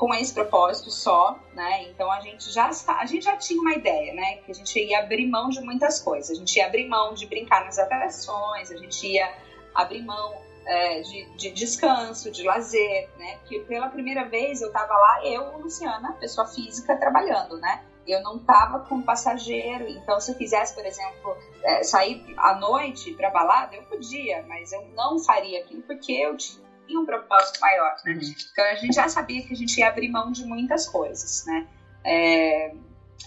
com 0.00 0.14
esse 0.14 0.32
propósito 0.32 0.90
só, 0.90 1.38
né? 1.52 1.82
Então 1.90 2.10
a 2.10 2.20
gente 2.20 2.50
já 2.50 2.70
a 2.98 3.04
gente 3.04 3.22
já 3.22 3.36
tinha 3.36 3.60
uma 3.60 3.74
ideia, 3.74 4.14
né? 4.14 4.36
Que 4.38 4.50
a 4.50 4.54
gente 4.54 4.82
ia 4.82 5.00
abrir 5.00 5.26
mão 5.26 5.50
de 5.50 5.60
muitas 5.60 6.00
coisas. 6.00 6.30
A 6.30 6.34
gente 6.34 6.56
ia 6.56 6.64
abrir 6.64 6.88
mão 6.88 7.12
de 7.12 7.26
brincar 7.26 7.66
nas 7.66 7.78
atrações, 7.78 8.70
a 8.70 8.76
gente 8.78 9.06
ia 9.06 9.30
abrir 9.74 10.02
mão 10.02 10.40
é, 10.64 11.02
de, 11.02 11.36
de, 11.36 11.50
descanso, 11.50 12.30
de 12.30 12.42
lazer, 12.44 13.10
né? 13.18 13.36
Porque 13.40 13.60
pela 13.60 13.90
primeira 13.90 14.24
vez 14.24 14.62
eu 14.62 14.68
estava 14.68 14.94
lá, 14.94 15.26
eu, 15.26 15.58
Luciana, 15.58 16.14
pessoa 16.14 16.46
física, 16.46 16.96
trabalhando, 16.96 17.58
né? 17.58 17.84
Eu 18.06 18.22
não 18.22 18.38
estava 18.38 18.78
com 18.80 19.02
passageiro, 19.02 19.86
então 19.86 20.18
se 20.18 20.32
eu 20.32 20.34
quisesse, 20.34 20.74
por 20.74 20.86
exemplo, 20.86 21.36
é, 21.62 21.82
sair 21.82 22.24
à 22.38 22.54
noite 22.54 23.12
para 23.12 23.28
balada, 23.28 23.76
eu 23.76 23.82
podia, 23.82 24.42
mas 24.48 24.72
eu 24.72 24.82
não 24.96 25.18
faria 25.18 25.60
aquilo 25.60 25.82
porque 25.82 26.12
eu 26.12 26.38
tinha 26.38 26.69
um 26.96 27.04
propósito 27.04 27.60
maior, 27.60 27.96
né? 28.04 28.12
Uhum. 28.12 28.34
Então 28.52 28.64
a 28.64 28.74
gente 28.74 28.94
já 28.94 29.08
sabia 29.08 29.42
que 29.42 29.52
a 29.52 29.56
gente 29.56 29.78
ia 29.78 29.88
abrir 29.88 30.08
mão 30.08 30.30
de 30.30 30.44
muitas 30.44 30.88
coisas, 30.88 31.44
né? 31.46 31.66
É, 32.04 32.74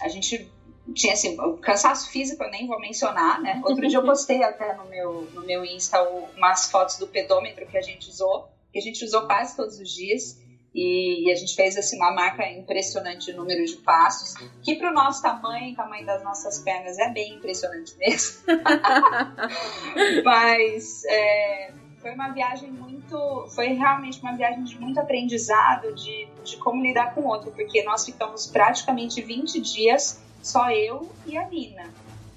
a 0.00 0.08
gente 0.08 0.50
tinha 0.92 1.14
assim, 1.14 1.38
o 1.40 1.56
cansaço 1.56 2.10
físico 2.10 2.42
eu 2.42 2.50
nem 2.50 2.66
vou 2.66 2.78
mencionar, 2.78 3.40
né? 3.40 3.60
Outro 3.64 3.88
dia 3.88 3.98
eu 3.98 4.04
postei 4.04 4.42
até 4.42 4.74
no 4.74 4.84
meu, 4.86 5.22
no 5.32 5.42
meu 5.46 5.64
Insta 5.64 6.02
umas 6.36 6.70
fotos 6.70 6.98
do 6.98 7.06
pedômetro 7.06 7.66
que 7.66 7.78
a 7.78 7.82
gente 7.82 8.08
usou, 8.10 8.48
que 8.72 8.78
a 8.78 8.82
gente 8.82 9.02
usou 9.04 9.26
quase 9.26 9.56
todos 9.56 9.78
os 9.78 9.90
dias. 9.90 10.42
E, 10.74 11.28
e 11.28 11.32
a 11.32 11.36
gente 11.36 11.54
fez 11.54 11.76
assim 11.76 11.96
uma 11.96 12.10
marca 12.12 12.44
impressionante 12.50 13.26
de 13.26 13.32
número 13.32 13.64
de 13.64 13.76
passos, 13.76 14.34
que 14.60 14.74
para 14.74 14.90
o 14.90 14.92
nosso 14.92 15.22
tamanho, 15.22 15.72
tamanho 15.76 16.04
das 16.04 16.24
nossas 16.24 16.58
pernas, 16.58 16.98
é 16.98 17.10
bem 17.10 17.36
impressionante 17.36 17.96
mesmo. 17.96 18.42
Mas 20.24 21.04
é, 21.04 21.72
foi 22.04 22.12
uma 22.12 22.28
viagem 22.28 22.70
muito. 22.70 23.46
Foi 23.54 23.68
realmente 23.68 24.20
uma 24.20 24.36
viagem 24.36 24.62
de 24.62 24.78
muito 24.78 25.00
aprendizado 25.00 25.94
de, 25.94 26.28
de 26.44 26.58
como 26.58 26.82
lidar 26.82 27.14
com 27.14 27.22
o 27.22 27.26
outro, 27.26 27.50
porque 27.50 27.82
nós 27.82 28.04
ficamos 28.04 28.46
praticamente 28.46 29.22
20 29.22 29.58
dias 29.58 30.22
só 30.42 30.70
eu 30.70 31.10
e 31.24 31.38
a 31.38 31.48
Nina. 31.48 31.90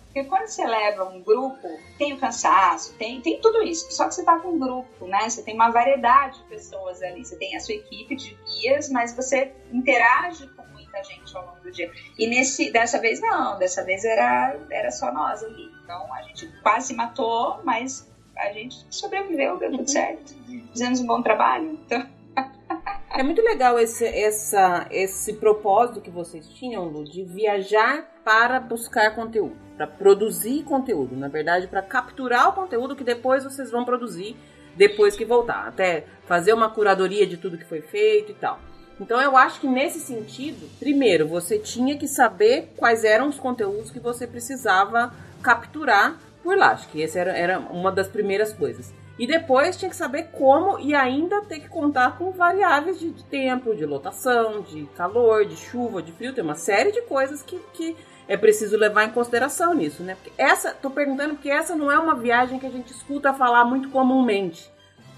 Porque 0.06 0.24
quando 0.24 0.48
você 0.48 0.66
leva 0.66 1.04
um 1.04 1.22
grupo, 1.22 1.68
tem 1.98 2.14
o 2.14 2.18
cansaço, 2.18 2.94
tem, 2.94 3.20
tem 3.20 3.42
tudo 3.42 3.62
isso. 3.62 3.92
Só 3.92 4.08
que 4.08 4.16
você 4.16 4.24
tá 4.24 4.40
com 4.40 4.54
um 4.54 4.60
grupo, 4.60 5.06
né? 5.06 5.30
Você 5.30 5.44
tem 5.44 5.54
uma 5.54 5.70
variedade 5.70 6.38
de 6.38 6.46
pessoas 6.46 7.04
ali. 7.04 7.26
Você 7.26 7.36
tem 7.36 7.54
a 7.58 7.60
sua 7.60 7.76
equipe 7.76 8.16
de 8.16 8.38
guias, 8.46 8.90
mas 8.90 9.14
você 9.14 9.54
interage 9.72 10.48
com 10.56 10.66
muita 10.68 11.04
gente 11.04 11.36
ao 11.36 11.46
longo 11.46 11.60
do 11.60 11.72
dia. 11.74 11.92
E 12.18 12.26
nesse, 12.26 12.72
dessa 12.72 13.00
vez 13.00 13.20
não, 13.20 13.60
dessa 13.60 13.84
vez 13.84 14.06
era, 14.06 14.58
era 14.72 14.92
só 14.92 15.12
nós 15.12 15.44
ali. 15.44 15.70
Então 15.84 16.14
a 16.14 16.22
gente 16.22 16.48
quase 16.64 16.96
matou, 16.96 17.60
mas 17.66 18.08
a 18.40 18.52
gente 18.54 18.86
sobreviveu, 18.90 19.58
deu 19.58 19.72
tudo 19.72 19.90
certo. 19.90 20.34
Fizemos 20.72 21.00
um 21.00 21.08
bom 21.08 21.22
trabalho. 21.22 21.80
Então. 21.86 22.06
É 23.18 23.24
muito 23.24 23.42
legal 23.42 23.80
esse, 23.80 24.06
essa, 24.06 24.86
esse 24.92 25.34
propósito 25.34 26.02
que 26.02 26.12
vocês 26.12 26.48
tinham, 26.50 26.86
Lu, 26.86 27.04
de 27.04 27.24
viajar 27.24 28.04
para 28.24 28.60
buscar 28.60 29.16
conteúdo, 29.16 29.56
para 29.76 29.88
produzir 29.88 30.64
conteúdo, 30.64 31.16
na 31.16 31.28
verdade, 31.28 31.68
para 31.68 31.82
capturar 31.82 32.50
o 32.50 32.54
conteúdo 32.54 32.96
que 32.96 33.04
depois 33.04 33.44
vocês 33.44 33.72
vão 33.72 33.84
produzir 33.84 34.36
depois 34.76 35.16
que 35.16 35.26
voltar, 35.26 35.68
até 35.68 36.06
fazer 36.28 36.54
uma 36.54 36.70
curadoria 36.70 37.26
de 37.26 37.38
tudo 37.38 37.58
que 37.58 37.66
foi 37.66 37.82
feito 37.82 38.32
e 38.32 38.36
tal. 38.36 38.60
Então 39.00 39.20
eu 39.22 39.36
acho 39.36 39.60
que 39.60 39.68
nesse 39.68 40.00
sentido, 40.00 40.70
primeiro, 40.80 41.28
você 41.28 41.58
tinha 41.58 41.98
que 41.98 42.08
saber 42.08 42.74
quais 42.78 43.04
eram 43.04 43.30
os 43.30 43.40
conteúdos 43.40 43.90
que 43.90 44.00
você 44.00 44.28
precisava 44.28 45.14
capturar 45.42 46.20
por 46.48 46.58
lá. 46.58 46.72
Acho 46.72 46.88
que 46.88 47.04
essa 47.04 47.20
era, 47.20 47.38
era 47.38 47.60
uma 47.60 47.92
das 47.92 48.08
primeiras 48.08 48.54
coisas. 48.54 48.94
E 49.20 49.28
depois 49.28 49.76
tinha 49.76 49.90
que 49.90 49.98
saber 49.98 50.30
como 50.32 50.80
e 50.80 50.96
ainda 50.96 51.42
ter 51.42 51.60
que 51.60 51.68
contar 51.68 52.18
com 52.18 52.32
variáveis 52.32 52.98
de, 52.98 53.12
de 53.12 53.24
tempo, 53.26 53.76
de 53.76 53.86
lotação, 53.86 54.62
de 54.62 54.86
calor, 54.96 55.46
de 55.46 55.58
chuva, 55.58 56.02
de 56.02 56.14
frio. 56.14 56.34
Tem 56.34 56.42
uma 56.42 56.56
série 56.56 56.94
de 56.94 57.02
coisas 57.02 57.42
que, 57.42 57.60
que 57.74 57.98
é 58.30 58.38
preciso 58.38 58.78
levar 58.78 59.04
em 59.04 59.10
consideração 59.10 59.74
nisso, 59.74 60.04
né? 60.04 60.16
Porque 60.16 60.32
essa, 60.42 60.72
tô 60.72 60.90
perguntando 60.90 61.34
porque 61.34 61.50
essa 61.50 61.76
não 61.76 61.92
é 61.92 62.00
uma 62.00 62.16
viagem 62.16 62.60
que 62.60 62.66
a 62.66 62.72
gente 62.72 62.94
escuta 62.94 63.34
falar 63.34 63.66
muito 63.66 63.90
comumente. 63.90 64.72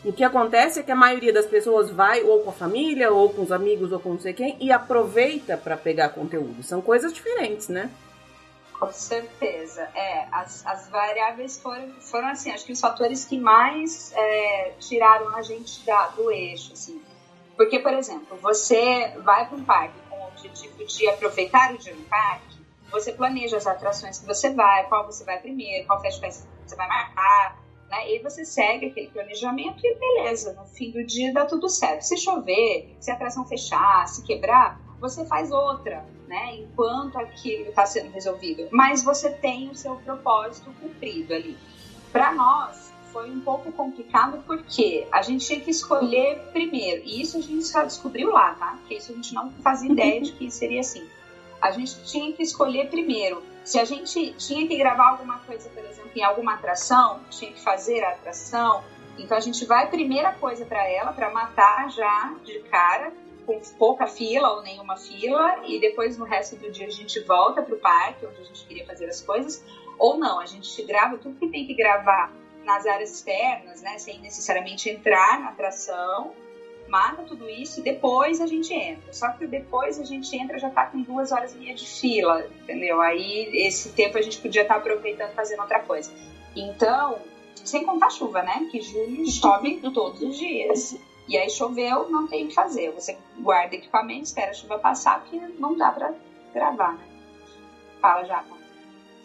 O 0.04 0.12
que 0.12 0.24
acontece 0.24 0.80
é 0.80 0.84
que 0.84 0.92
a 0.92 0.96
maioria 0.96 1.34
das 1.34 1.46
pessoas 1.46 1.92
vai 1.92 2.24
ou 2.24 2.40
com 2.40 2.50
a 2.50 2.54
família, 2.54 3.12
ou 3.12 3.30
com 3.30 3.44
os 3.44 3.52
amigos, 3.52 3.92
ou 3.92 4.00
com 4.00 4.14
não 4.14 4.20
sei 4.20 4.34
quem, 4.34 4.58
e 4.60 4.72
aproveita 4.72 5.58
para 5.58 5.78
pegar 5.78 6.10
conteúdo. 6.10 6.64
São 6.64 6.82
coisas 6.82 7.14
diferentes, 7.14 7.68
né? 7.68 7.92
Com 8.80 8.92
certeza. 8.94 9.82
É, 9.94 10.28
as, 10.32 10.66
as 10.66 10.90
variáveis 10.90 11.60
foram, 11.60 11.92
foram 12.00 12.30
assim, 12.30 12.50
acho 12.52 12.66
que 12.66 12.72
os 12.72 12.80
fatores 12.80 13.26
que 13.26 13.38
mais 13.38 14.14
é, 14.14 14.74
tiraram 14.80 15.36
a 15.36 15.42
gente 15.42 15.86
da, 15.86 16.08
do 16.08 16.32
eixo, 16.32 16.72
assim. 16.72 17.02
Porque, 17.58 17.80
por 17.80 17.94
exemplo, 17.94 18.38
você 18.38 19.14
vai 19.18 19.46
para 19.46 19.58
um 19.58 19.66
parque 19.66 20.00
com 20.10 20.16
o 20.16 20.28
objetivo 20.28 20.86
de 20.86 21.10
aproveitar 21.10 21.74
o 21.74 21.78
dia 21.78 21.94
no 21.94 22.06
parque, 22.06 22.58
você 22.90 23.12
planeja 23.12 23.58
as 23.58 23.68
atrações 23.68 24.18
que 24.18 24.26
você 24.26 24.54
vai, 24.54 24.88
qual 24.88 25.06
você 25.06 25.26
vai 25.26 25.40
primeiro, 25.40 25.86
qual 25.86 26.00
festival 26.00 26.32
você 26.32 26.76
vai 26.76 26.88
marcar, 26.88 27.60
Né? 27.90 28.14
E 28.14 28.20
você 28.20 28.46
segue 28.46 28.88
aquele 28.88 29.10
planejamento 29.10 29.80
e 29.84 29.96
beleza, 29.96 30.54
no 30.54 30.66
fim 30.68 30.92
do 30.92 31.04
dia 31.04 31.34
dá 31.34 31.46
tudo 31.46 31.68
certo. 31.68 32.04
Se 32.04 32.16
chover, 32.18 32.96
se 33.00 33.12
a 33.12 33.16
atração 33.16 33.46
fechar, 33.46 34.08
se 34.08 34.24
quebrar, 34.24 34.80
você 35.00 35.26
faz 35.26 35.52
outra, 35.52 36.06
né? 36.28 36.56
Enquanto 36.56 37.18
aquilo 37.18 37.70
está 37.70 37.86
sendo 37.86 38.12
resolvido. 38.12 38.68
Mas 38.72 39.04
você 39.04 39.30
tem 39.30 39.70
o 39.70 39.76
seu 39.76 39.96
propósito 39.98 40.72
cumprido 40.80 41.34
ali. 41.34 41.58
Para 42.12 42.34
nós, 42.34 42.92
foi 43.12 43.30
um 43.30 43.40
pouco 43.42 43.72
complicado 43.72 44.44
porque 44.46 45.08
a 45.12 45.22
gente 45.22 45.46
tinha 45.46 45.60
que 45.60 45.72
escolher 45.72 46.40
primeiro. 46.52 47.04
E 47.06 47.22
isso 47.22 47.38
a 47.38 47.42
gente 47.42 47.64
só 47.64 47.84
descobriu 47.84 48.32
lá, 48.32 48.54
tá? 48.56 48.78
Porque 48.80 48.96
isso 48.96 49.12
a 49.12 49.16
gente 49.16 49.34
não 49.34 49.52
fazia 49.64 49.92
ideia 49.92 50.22
de 50.22 50.32
que 50.34 50.50
seria 50.52 50.82
assim. 50.82 51.08
A 51.62 51.72
gente 51.72 52.04
tinha 52.04 52.32
que 52.34 52.42
escolher 52.42 52.90
primeiro. 52.90 53.44
Se 53.64 53.80
a 53.80 53.86
gente 53.86 54.34
tinha 54.34 54.68
que 54.68 54.78
gravar 54.78 55.10
alguma 55.10 55.40
coisa, 55.40 55.70
por 55.70 55.84
exemplo, 55.84 56.12
em 56.16 56.24
alguma 56.24 56.54
atração, 56.54 57.20
tinha 57.30 57.52
que 57.52 57.62
fazer 57.62 58.04
a 58.04 58.10
atração. 58.10 58.84
Então 59.18 59.38
a 59.38 59.42
gente 59.42 59.66
vai 59.66 59.90
primeira 59.90 60.32
coisa 60.34 60.66
para 60.66 60.88
ela, 60.90 61.12
para 61.12 61.30
matar 61.30 61.92
já 61.92 62.34
de 62.44 62.60
cara, 62.60 63.12
com 63.50 63.60
pouca 63.80 64.06
fila 64.06 64.52
ou 64.52 64.62
nenhuma 64.62 64.96
fila, 64.96 65.60
e 65.66 65.80
depois 65.80 66.20
no 66.20 66.26
resto 66.26 66.56
do 66.56 66.72
dia 66.72 66.86
a 66.86 66.92
gente 66.92 67.20
volta 67.22 67.64
para 67.64 67.74
o 67.74 67.80
parque, 67.80 68.28
onde 68.28 68.42
a 68.42 68.44
gente 68.44 68.64
queria 68.68 68.86
fazer 68.86 69.08
as 69.08 69.22
coisas. 69.22 69.66
Ou 69.98 70.20
não, 70.20 70.40
a 70.40 70.46
gente 70.46 70.84
grava 70.84 71.18
tudo 71.18 71.40
que 71.40 71.48
tem 71.48 71.66
que 71.66 71.74
gravar 71.74 72.32
nas 72.64 72.86
áreas 72.86 73.12
externas, 73.12 73.82
né, 73.82 73.98
sem 73.98 74.20
necessariamente 74.20 74.88
entrar 74.88 75.40
na 75.40 75.50
atração, 75.50 76.32
mata 76.88 77.24
tudo 77.24 77.50
isso 77.50 77.80
e 77.80 77.84
depois 77.84 78.40
a 78.40 78.46
gente 78.46 78.72
entra. 78.72 79.12
Só 79.12 79.30
que 79.30 79.48
depois 79.48 80.00
a 80.00 80.04
gente 80.04 80.36
entra 80.36 80.60
já 80.60 80.70
tá 80.70 80.86
com 80.86 81.02
duas 81.02 81.32
horas 81.32 81.56
e 81.56 81.58
meia 81.58 81.74
de 81.74 81.88
fila, 81.88 82.46
entendeu? 82.62 83.02
Aí 83.02 83.50
esse 83.66 83.94
tempo 83.94 84.18
a 84.18 84.22
gente 84.22 84.40
podia 84.40 84.62
estar 84.62 84.76
tá 84.76 84.80
aproveitando 84.80 85.34
fazendo 85.34 85.62
outra 85.62 85.80
coisa. 85.80 86.12
Então, 86.56 87.20
sem 87.56 87.84
contar 87.84 88.12
chuva, 88.12 88.44
né? 88.44 88.68
Que 88.72 88.82
julho 88.82 89.26
chove 89.28 89.80
todos 89.92 90.22
os 90.22 90.38
dias. 90.38 91.00
E 91.30 91.38
aí 91.38 91.48
choveu, 91.48 92.10
não 92.10 92.28
tem 92.28 92.46
o 92.46 92.48
que 92.48 92.56
fazer. 92.56 92.92
Você 92.94 93.16
guarda 93.38 93.76
equipamento, 93.76 94.24
espera 94.24 94.50
a 94.50 94.54
chuva 94.54 94.80
passar, 94.80 95.22
porque 95.22 95.38
não 95.60 95.78
dá 95.78 95.92
para 95.92 96.12
gravar, 96.52 96.94
né? 96.94 97.08
Fala, 98.02 98.26
Japa. 98.26 98.58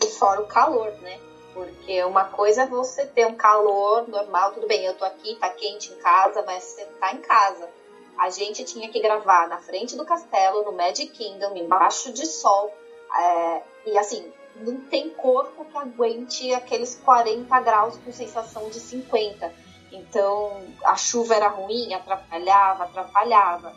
E 0.03 0.07
fora 0.09 0.43
o 0.43 0.47
calor, 0.47 0.93
né? 1.01 1.19
Porque 1.55 2.05
uma 2.05 2.27
coisa 2.27 2.65
é 2.65 2.67
você 2.67 3.07
ter 3.07 3.27
um 3.27 3.37
calor 3.37 4.07
normal, 4.07 4.53
tudo 4.53 4.67
bem, 4.67 4.85
eu 4.85 4.95
tô 4.99 5.05
aqui, 5.05 5.35
tá 5.37 5.49
quente 5.49 5.93
em 5.93 5.97
casa, 5.97 6.43
mas 6.43 6.63
você 6.63 6.85
tá 7.01 7.15
em 7.15 7.23
casa. 7.23 7.71
A 8.19 8.29
gente 8.29 8.65
tinha 8.65 8.91
que 8.91 9.01
gravar 9.01 9.49
na 9.49 9.57
frente 9.57 9.97
do 9.97 10.05
castelo, 10.05 10.63
no 10.63 10.73
Magic 10.73 11.11
Kingdom, 11.11 11.57
embaixo 11.57 12.13
de 12.13 12.27
sol. 12.27 12.71
É, 13.17 13.63
e 13.87 13.97
assim, 13.97 14.31
não 14.57 14.79
tem 14.83 15.09
corpo 15.09 15.65
que 15.65 15.79
aguente 15.79 16.53
aqueles 16.53 17.01
40 17.03 17.61
graus 17.61 17.97
com 17.97 18.13
sensação 18.13 18.69
de 18.69 18.79
50. 18.79 19.64
Então, 19.95 20.63
a 20.85 20.97
chuva 20.97 21.35
era 21.35 21.49
ruim, 21.49 21.95
atrapalhava, 21.95 22.85
atrapalhava. 22.85 23.73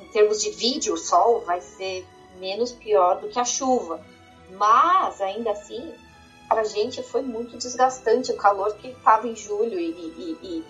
Em 0.00 0.08
termos 0.08 0.40
de 0.40 0.50
vídeo, 0.50 0.94
o 0.94 0.96
sol 0.96 1.44
vai 1.44 1.60
ser 1.60 2.06
menos 2.38 2.72
pior 2.72 3.20
do 3.20 3.28
que 3.28 3.38
a 3.38 3.44
chuva. 3.44 4.00
Mas, 4.50 5.20
ainda 5.20 5.50
assim, 5.50 5.92
para 6.48 6.60
a 6.60 6.64
gente 6.64 7.02
foi 7.02 7.22
muito 7.22 7.56
desgastante 7.58 8.30
o 8.30 8.36
calor 8.36 8.76
que 8.76 8.88
estava 8.88 9.26
em 9.26 9.34
julho 9.34 9.78
e, 9.78 9.90
e, 9.90 10.38
e 10.42 10.64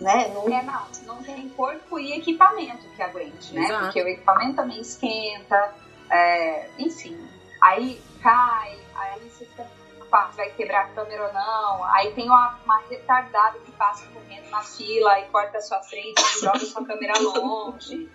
né? 0.00 0.28
Não... 0.32 0.48
É, 0.48 0.62
não, 0.62 0.86
não 1.06 1.22
tem 1.22 1.48
corpo 1.50 1.98
e 1.98 2.12
equipamento 2.12 2.88
que 2.94 3.02
aguente, 3.02 3.52
né? 3.52 3.64
Exato. 3.64 3.84
Porque 3.84 4.02
o 4.02 4.08
equipamento 4.08 4.56
também 4.56 4.80
esquenta, 4.80 5.74
é, 6.10 6.70
enfim. 6.78 7.18
Aí 7.60 8.00
cai, 8.22 8.78
aí 8.94 9.20
você 9.28 9.44
fica 9.44 9.66
vai 10.10 10.50
quebrar 10.50 10.86
a 10.86 10.88
câmera 10.88 11.26
ou 11.26 11.32
não. 11.32 11.84
Aí 11.84 12.12
tem 12.14 12.26
uma, 12.26 12.58
uma 12.64 12.78
retardada 12.88 13.58
que 13.60 13.72
passa 13.72 14.06
correndo 14.08 14.48
na 14.50 14.62
fila 14.62 15.20
e 15.20 15.28
corta 15.28 15.58
a 15.58 15.60
sua 15.60 15.80
frente 15.82 16.20
e 16.20 16.40
joga 16.40 16.58
sua 16.60 16.84
câmera 16.84 17.18
longe. 17.18 18.10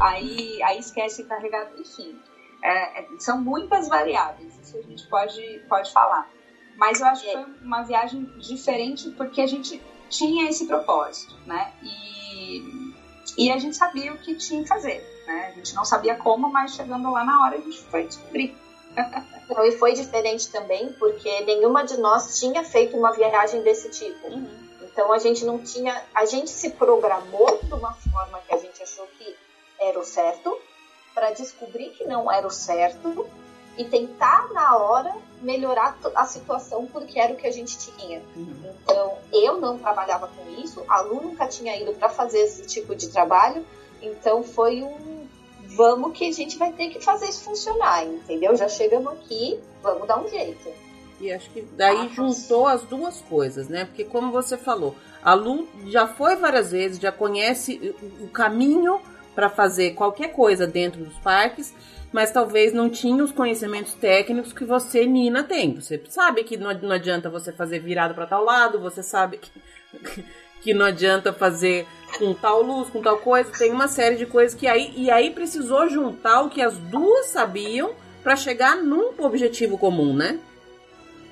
Aí, 0.00 0.62
aí 0.62 0.78
esquece 0.78 1.22
de 1.22 1.28
carregar, 1.28 1.70
enfim. 1.78 2.18
É, 2.62 3.00
é, 3.00 3.06
são 3.18 3.40
muitas 3.40 3.88
variáveis, 3.88 4.58
isso 4.62 4.78
a 4.78 4.82
gente 4.82 5.06
pode, 5.08 5.64
pode 5.68 5.92
falar. 5.92 6.30
Mas 6.76 7.00
eu 7.00 7.06
acho 7.06 7.24
que 7.24 7.32
foi 7.32 7.44
uma 7.60 7.82
viagem 7.82 8.24
diferente 8.38 9.10
porque 9.10 9.40
a 9.40 9.46
gente 9.46 9.82
tinha 10.08 10.48
esse 10.48 10.66
propósito, 10.66 11.36
né? 11.46 11.72
E, 11.82 12.94
e 13.36 13.50
a 13.50 13.58
gente 13.58 13.76
sabia 13.76 14.12
o 14.12 14.18
que 14.18 14.34
tinha 14.36 14.62
que 14.62 14.68
fazer, 14.68 15.04
né? 15.26 15.48
A 15.48 15.50
gente 15.50 15.74
não 15.74 15.84
sabia 15.84 16.16
como, 16.16 16.50
mas 16.50 16.74
chegando 16.74 17.10
lá 17.10 17.24
na 17.24 17.44
hora 17.44 17.56
a 17.56 17.60
gente 17.60 17.82
foi 17.84 18.06
descobrir. 18.06 18.56
E 19.64 19.72
foi 19.72 19.92
diferente 19.92 20.50
também 20.50 20.92
porque 20.94 21.40
nenhuma 21.42 21.84
de 21.84 21.96
nós 21.96 22.38
tinha 22.38 22.64
feito 22.64 22.96
uma 22.96 23.12
viagem 23.12 23.62
desse 23.62 23.90
tipo. 23.90 24.26
Uhum. 24.28 24.48
Então 24.82 25.12
a 25.12 25.18
gente 25.18 25.44
não 25.44 25.58
tinha, 25.58 26.02
a 26.14 26.24
gente 26.24 26.50
se 26.50 26.70
programou 26.70 27.60
de 27.62 27.72
uma 27.72 27.92
forma 27.94 28.40
que 28.46 28.54
a 28.54 28.58
gente 28.58 28.82
achou 28.82 29.06
que 29.18 29.36
era 29.80 29.98
o 29.98 30.04
certo, 30.04 30.56
para 31.14 31.30
descobrir 31.30 31.90
que 31.90 32.04
não 32.04 32.30
era 32.30 32.46
o 32.46 32.50
certo 32.50 33.26
e 33.76 33.84
tentar 33.84 34.52
na 34.52 34.76
hora 34.76 35.14
melhorar 35.40 35.98
a 36.14 36.24
situação 36.24 36.86
porque 36.86 37.18
era 37.18 37.32
o 37.32 37.36
que 37.36 37.46
a 37.46 37.52
gente 37.52 37.76
tinha. 37.78 38.22
Uhum. 38.36 38.74
Então, 38.82 39.18
eu 39.32 39.60
não 39.60 39.78
trabalhava 39.78 40.28
com 40.28 40.48
isso, 40.62 40.84
a 40.88 41.00
Lu 41.00 41.22
nunca 41.22 41.46
tinha 41.46 41.76
ido 41.76 41.92
para 41.94 42.08
fazer 42.08 42.40
esse 42.40 42.66
tipo 42.66 42.94
de 42.94 43.08
trabalho, 43.08 43.64
então 44.00 44.42
foi 44.42 44.82
um 44.82 45.13
vamos 45.74 46.16
que 46.16 46.28
a 46.28 46.32
gente 46.32 46.56
vai 46.56 46.72
ter 46.72 46.88
que 46.88 47.00
fazer 47.00 47.26
isso 47.26 47.44
funcionar, 47.44 48.04
entendeu? 48.04 48.56
Já 48.56 48.68
chegamos 48.68 49.12
aqui, 49.12 49.58
vamos 49.82 50.06
dar 50.06 50.20
um 50.22 50.28
jeito. 50.28 50.72
E 51.20 51.32
acho 51.32 51.48
que 51.50 51.62
daí 51.62 52.06
ah, 52.06 52.08
juntou 52.14 52.66
as 52.66 52.82
duas 52.82 53.20
coisas, 53.20 53.68
né? 53.68 53.84
Porque 53.84 54.04
como 54.04 54.32
você 54.32 54.56
falou, 54.56 54.94
a 55.22 55.34
Lu 55.34 55.68
já 55.86 56.06
foi 56.06 56.36
várias 56.36 56.72
vezes, 56.72 56.98
já 56.98 57.12
conhece 57.12 57.94
o 58.20 58.28
caminho 58.28 59.00
para 59.34 59.48
fazer 59.48 59.94
qualquer 59.94 60.28
coisa 60.32 60.66
dentro 60.66 61.04
dos 61.04 61.14
parques 61.18 61.74
mas 62.14 62.30
talvez 62.30 62.72
não 62.72 62.88
tinha 62.88 63.24
os 63.24 63.32
conhecimentos 63.32 63.92
técnicos 63.94 64.52
que 64.52 64.64
você, 64.64 65.04
Nina, 65.04 65.42
tem. 65.42 65.74
Você 65.74 66.00
sabe 66.08 66.44
que 66.44 66.56
não, 66.56 66.70
adianta 66.92 67.28
você 67.28 67.50
fazer 67.50 67.80
virado 67.80 68.14
para 68.14 68.24
tal 68.24 68.44
lado, 68.44 68.78
você 68.78 69.02
sabe 69.02 69.38
que, 69.38 69.50
que 70.62 70.72
não 70.72 70.86
adianta 70.86 71.32
fazer 71.32 71.88
com 72.18 72.34
tal 72.34 72.62
luz, 72.62 72.90
com 72.90 73.02
tal 73.02 73.18
coisa. 73.18 73.50
Tem 73.52 73.72
uma 73.72 73.88
série 73.88 74.16
de 74.16 74.26
coisas 74.26 74.58
que 74.58 74.66
aí. 74.66 74.92
E 74.96 75.10
aí 75.10 75.30
precisou 75.30 75.88
juntar 75.88 76.42
o 76.42 76.50
que 76.50 76.62
as 76.62 76.76
duas 76.76 77.26
sabiam 77.26 77.94
para 78.22 78.36
chegar 78.36 78.76
num 78.76 79.12
objetivo 79.18 79.76
comum, 79.76 80.14
né? 80.14 80.38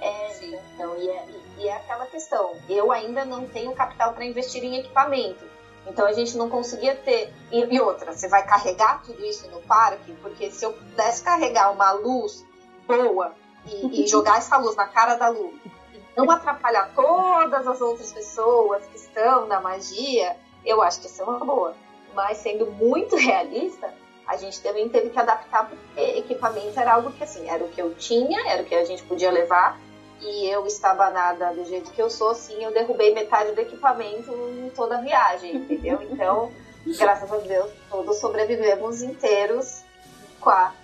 É, 0.01 0.45
então, 0.45 0.97
e 0.99 1.09
é, 1.09 1.27
e 1.59 1.69
é 1.69 1.77
aquela 1.77 2.07
questão. 2.07 2.53
Eu 2.69 2.91
ainda 2.91 3.25
não 3.25 3.47
tenho 3.47 3.73
capital 3.73 4.13
para 4.13 4.25
investir 4.25 4.63
em 4.65 4.77
equipamento. 4.77 5.45
Então 5.87 6.07
a 6.07 6.13
gente 6.13 6.37
não 6.37 6.49
conseguia 6.49 6.95
ter. 6.95 7.33
E, 7.51 7.75
e, 7.75 7.81
outra, 7.81 8.13
você 8.13 8.29
vai 8.29 8.45
carregar 8.47 9.03
tudo 9.03 9.25
isso 9.25 9.49
no 9.51 9.61
parque, 9.63 10.13
porque 10.23 10.51
se 10.51 10.65
eu 10.65 10.73
pudesse 10.73 11.23
carregar 11.23 11.73
uma 11.73 11.93
luz 11.93 12.45
boa 12.87 13.33
e, 13.67 14.03
e 14.03 14.07
jogar 14.09 14.39
essa 14.39 14.57
luz 14.59 14.77
na 14.77 14.87
cara 14.87 15.17
da 15.17 15.29
luz 15.29 15.55
e 15.93 16.01
não 16.17 16.31
atrapalhar 16.31 16.93
todas 16.95 17.67
as 17.67 17.81
outras 17.81 18.13
pessoas 18.13 18.85
que 18.87 18.97
estão 18.97 19.47
na 19.47 19.61
magia, 19.61 20.37
eu 20.65 20.83
acho 20.83 21.01
que 21.01 21.07
isso 21.07 21.23
é 21.23 21.25
uma 21.25 21.39
boa. 21.39 21.75
Mas 22.15 22.39
sendo 22.39 22.71
muito 22.71 23.15
realista, 23.17 23.93
a 24.27 24.37
gente 24.37 24.61
também 24.61 24.89
teve 24.89 25.11
que 25.11 25.19
adaptar 25.19 25.69
porque 25.69 26.01
equipamento 26.19 26.79
era 26.79 26.95
algo 26.95 27.13
que 27.13 27.25
assim, 27.25 27.49
era 27.49 27.63
o 27.65 27.69
que 27.69 27.81
eu 27.81 27.95
tinha, 27.95 28.41
era 28.49 28.63
o 28.63 28.65
que 28.65 28.75
a 28.75 28.85
gente 28.85 29.03
podia 29.05 29.31
levar 29.31 29.79
e 30.25 30.47
eu 30.47 30.65
estava 30.67 31.11
nada 31.11 31.53
do 31.53 31.65
jeito 31.65 31.91
que 31.91 32.01
eu 32.01 32.09
sou, 32.09 32.31
assim, 32.31 32.63
eu 32.63 32.73
derrubei 32.73 33.13
metade 33.13 33.53
do 33.53 33.61
equipamento 33.61 34.33
em 34.33 34.71
toda 34.71 34.99
a 34.99 35.01
viagem, 35.01 35.57
entendeu? 35.57 36.01
Então, 36.03 36.53
graças 36.97 37.31
a 37.33 37.39
Deus, 37.39 37.71
todos 37.91 38.19
sobrevivemos 38.19 39.03
inteiros 39.03 39.83
quatro. 40.41 40.81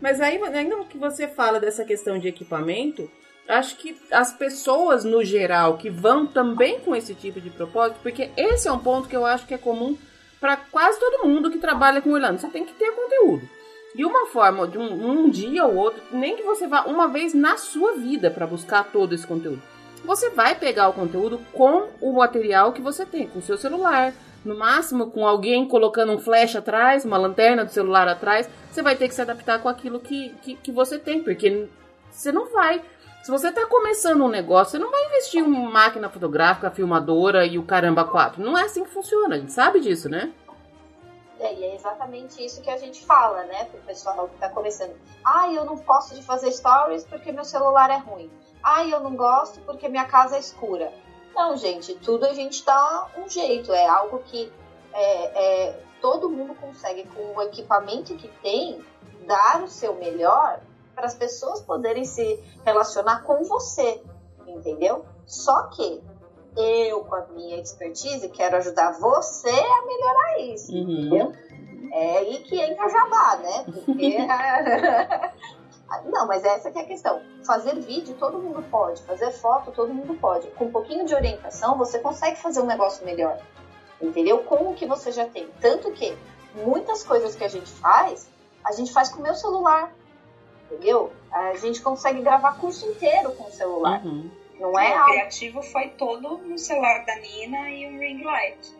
Mas 0.00 0.20
aí, 0.20 0.42
ainda 0.42 0.84
que 0.84 0.96
você 0.96 1.28
fala 1.28 1.60
dessa 1.60 1.84
questão 1.84 2.18
de 2.18 2.28
equipamento, 2.28 3.10
acho 3.48 3.76
que 3.76 3.96
as 4.10 4.32
pessoas 4.32 5.04
no 5.04 5.24
geral 5.24 5.76
que 5.76 5.90
vão 5.90 6.26
também 6.26 6.80
com 6.80 6.94
esse 6.94 7.14
tipo 7.14 7.40
de 7.40 7.50
propósito, 7.50 8.00
porque 8.02 8.30
esse 8.36 8.68
é 8.68 8.72
um 8.72 8.78
ponto 8.78 9.08
que 9.08 9.16
eu 9.16 9.24
acho 9.24 9.46
que 9.46 9.54
é 9.54 9.58
comum 9.58 9.96
para 10.40 10.56
quase 10.56 10.98
todo 10.98 11.26
mundo 11.26 11.50
que 11.50 11.58
trabalha 11.58 12.00
com 12.00 12.10
Orlando. 12.10 12.38
Você 12.38 12.48
tem 12.48 12.64
que 12.64 12.74
ter 12.74 12.92
conteúdo. 12.92 13.48
E 13.94 14.04
uma 14.04 14.26
forma 14.26 14.68
de 14.68 14.76
um, 14.76 15.10
um 15.10 15.30
dia 15.30 15.64
ou 15.64 15.74
outro, 15.74 16.02
nem 16.12 16.36
que 16.36 16.42
você 16.42 16.66
vá 16.66 16.82
uma 16.82 17.08
vez 17.08 17.32
na 17.32 17.56
sua 17.56 17.94
vida 17.94 18.30
para 18.30 18.46
buscar 18.46 18.84
todo 18.84 19.14
esse 19.14 19.26
conteúdo. 19.26 19.62
Você 20.04 20.30
vai 20.30 20.54
pegar 20.54 20.88
o 20.88 20.92
conteúdo 20.92 21.40
com 21.52 21.88
o 22.00 22.12
material 22.12 22.72
que 22.72 22.82
você 22.82 23.06
tem, 23.06 23.26
com 23.26 23.38
o 23.38 23.42
seu 23.42 23.56
celular, 23.56 24.12
no 24.44 24.56
máximo 24.56 25.10
com 25.10 25.26
alguém 25.26 25.66
colocando 25.66 26.12
um 26.12 26.18
flash 26.18 26.54
atrás, 26.54 27.04
uma 27.04 27.16
lanterna 27.16 27.64
do 27.64 27.72
celular 27.72 28.06
atrás, 28.06 28.48
você 28.70 28.82
vai 28.82 28.94
ter 28.94 29.08
que 29.08 29.14
se 29.14 29.22
adaptar 29.22 29.60
com 29.60 29.68
aquilo 29.68 29.98
que, 29.98 30.34
que, 30.42 30.54
que 30.54 30.70
você 30.70 30.98
tem, 30.98 31.22
porque 31.22 31.66
você 32.10 32.30
não 32.30 32.52
vai. 32.52 32.80
Se 33.26 33.32
você 33.32 33.48
está 33.48 33.66
começando 33.66 34.22
um 34.22 34.28
negócio, 34.28 34.70
você 34.70 34.78
não 34.78 34.88
vai 34.88 35.04
investir 35.06 35.42
em 35.42 35.68
máquina 35.68 36.08
fotográfica, 36.08 36.70
filmadora 36.70 37.44
e 37.44 37.58
o 37.58 37.66
caramba 37.66 38.04
4. 38.04 38.40
Não 38.40 38.56
é 38.56 38.62
assim 38.62 38.84
que 38.84 38.90
funciona, 38.90 39.34
a 39.34 39.38
gente 39.40 39.50
sabe 39.50 39.80
disso, 39.80 40.08
né? 40.08 40.32
É, 41.40 41.52
e 41.52 41.64
é 41.64 41.74
exatamente 41.74 42.44
isso 42.44 42.62
que 42.62 42.70
a 42.70 42.76
gente 42.76 43.04
fala, 43.04 43.42
né, 43.42 43.64
pro 43.64 43.80
pessoal 43.80 44.28
que 44.28 44.36
tá 44.36 44.48
começando. 44.48 44.94
Ah, 45.24 45.52
eu 45.52 45.64
não 45.64 45.76
posso 45.76 46.14
de 46.14 46.22
fazer 46.22 46.52
stories 46.52 47.04
porque 47.04 47.32
meu 47.32 47.44
celular 47.44 47.90
é 47.90 47.96
ruim. 47.96 48.30
Ah, 48.62 48.86
eu 48.86 49.00
não 49.00 49.16
gosto 49.16 49.58
porque 49.62 49.88
minha 49.88 50.04
casa 50.04 50.36
é 50.36 50.38
escura. 50.38 50.92
Não, 51.34 51.56
gente, 51.56 51.96
tudo 51.96 52.26
a 52.26 52.32
gente 52.32 52.64
dá 52.64 53.08
um 53.18 53.28
jeito. 53.28 53.72
É 53.72 53.88
algo 53.88 54.20
que 54.20 54.52
é, 54.92 55.64
é, 55.66 55.80
todo 56.00 56.30
mundo 56.30 56.54
consegue, 56.54 57.02
com 57.08 57.34
o 57.34 57.42
equipamento 57.42 58.14
que 58.14 58.28
tem, 58.40 58.86
dar 59.26 59.64
o 59.64 59.68
seu 59.68 59.96
melhor 59.96 60.60
para 60.96 61.06
as 61.06 61.14
pessoas 61.14 61.60
poderem 61.60 62.04
se 62.04 62.42
relacionar 62.64 63.22
com 63.22 63.44
você, 63.44 64.02
entendeu? 64.48 65.04
Só 65.26 65.68
que 65.68 66.02
eu, 66.56 67.04
com 67.04 67.14
a 67.14 67.26
minha 67.26 67.60
expertise, 67.60 68.28
quero 68.30 68.56
ajudar 68.56 68.98
você 68.98 69.50
a 69.50 69.86
melhorar 69.86 70.38
isso, 70.40 70.72
uhum. 70.72 70.80
entendeu? 70.80 71.32
É 71.92 72.18
aí 72.18 72.38
que 72.38 72.58
entra 72.58 72.88
jabá, 72.88 73.36
né? 73.36 73.64
Porque. 73.84 74.16
Não, 76.06 76.26
mas 76.26 76.44
essa 76.44 76.70
que 76.70 76.78
é 76.78 76.82
a 76.82 76.86
questão. 76.86 77.22
Fazer 77.44 77.76
vídeo 77.76 78.16
todo 78.18 78.38
mundo 78.38 78.64
pode, 78.70 79.02
fazer 79.02 79.30
foto 79.30 79.70
todo 79.70 79.92
mundo 79.92 80.14
pode. 80.14 80.48
Com 80.48 80.66
um 80.66 80.72
pouquinho 80.72 81.04
de 81.06 81.14
orientação, 81.14 81.76
você 81.76 81.98
consegue 81.98 82.36
fazer 82.40 82.60
um 82.60 82.66
negócio 82.66 83.04
melhor. 83.04 83.38
Entendeu? 84.00 84.38
Com 84.38 84.70
o 84.70 84.74
que 84.74 84.86
você 84.86 85.12
já 85.12 85.26
tem. 85.26 85.48
Tanto 85.60 85.90
que 85.92 86.16
muitas 86.54 87.04
coisas 87.04 87.34
que 87.34 87.44
a 87.44 87.48
gente 87.48 87.70
faz, 87.70 88.28
a 88.64 88.72
gente 88.72 88.92
faz 88.92 89.08
com 89.08 89.20
o 89.20 89.22
meu 89.22 89.34
celular. 89.34 89.92
Entendeu? 90.70 91.12
A 91.32 91.54
gente 91.54 91.80
consegue 91.80 92.20
gravar 92.22 92.58
curso 92.58 92.86
inteiro 92.86 93.32
com 93.32 93.44
o 93.44 93.50
celular. 93.50 94.04
Uhum. 94.04 94.30
Não 94.58 94.78
é? 94.78 94.90
O 94.90 94.98
algo... 94.98 95.12
criativo 95.12 95.62
foi 95.62 95.88
todo 95.90 96.38
no 96.38 96.58
celular 96.58 97.04
da 97.04 97.16
Nina 97.16 97.70
e 97.70 97.86
um 97.86 97.98
ring 97.98 98.22
light. 98.22 98.76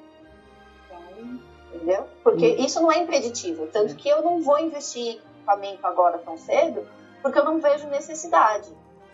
Então... 0.84 1.40
Entendeu? 1.74 2.06
Porque 2.22 2.52
uhum. 2.52 2.64
isso 2.64 2.80
não 2.80 2.90
é 2.90 2.98
impeditivo. 2.98 3.66
Tanto 3.68 3.94
que 3.94 4.08
eu 4.08 4.22
não 4.22 4.42
vou 4.42 4.58
investir 4.58 5.02
em 5.02 5.10
equipamento 5.16 5.86
agora 5.86 6.18
tão 6.18 6.36
cedo, 6.36 6.86
porque 7.22 7.38
eu 7.38 7.44
não 7.44 7.60
vejo 7.60 7.86
necessidade. 7.88 8.70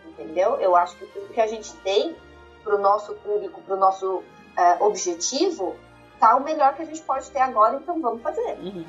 Entendeu? 0.06 0.56
Eu 0.60 0.76
acho 0.76 0.96
que 0.96 1.06
tudo 1.06 1.32
que 1.32 1.40
a 1.40 1.46
gente 1.46 1.72
tem 1.78 2.16
para 2.62 2.76
o 2.76 2.78
nosso 2.78 3.14
público, 3.14 3.60
para 3.62 3.74
o 3.74 3.78
nosso 3.78 4.22
é, 4.56 4.82
objetivo, 4.82 5.74
tá 6.20 6.36
o 6.36 6.44
melhor 6.44 6.74
que 6.74 6.82
a 6.82 6.84
gente 6.84 7.02
pode 7.02 7.30
ter 7.30 7.40
agora, 7.40 7.76
então 7.76 8.00
vamos 8.00 8.22
fazer. 8.22 8.58
Uhum. 8.60 8.84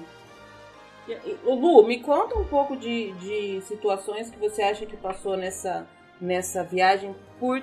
O 1.44 1.56
Lu, 1.56 1.86
me 1.86 2.00
conta 2.00 2.38
um 2.38 2.46
pouco 2.46 2.78
de, 2.78 3.12
de 3.14 3.62
situações 3.62 4.30
que 4.30 4.38
você 4.38 4.62
acha 4.62 4.86
que 4.86 4.96
passou 4.96 5.36
nessa, 5.36 5.86
nessa 6.20 6.64
viagem 6.64 7.16
por 7.40 7.62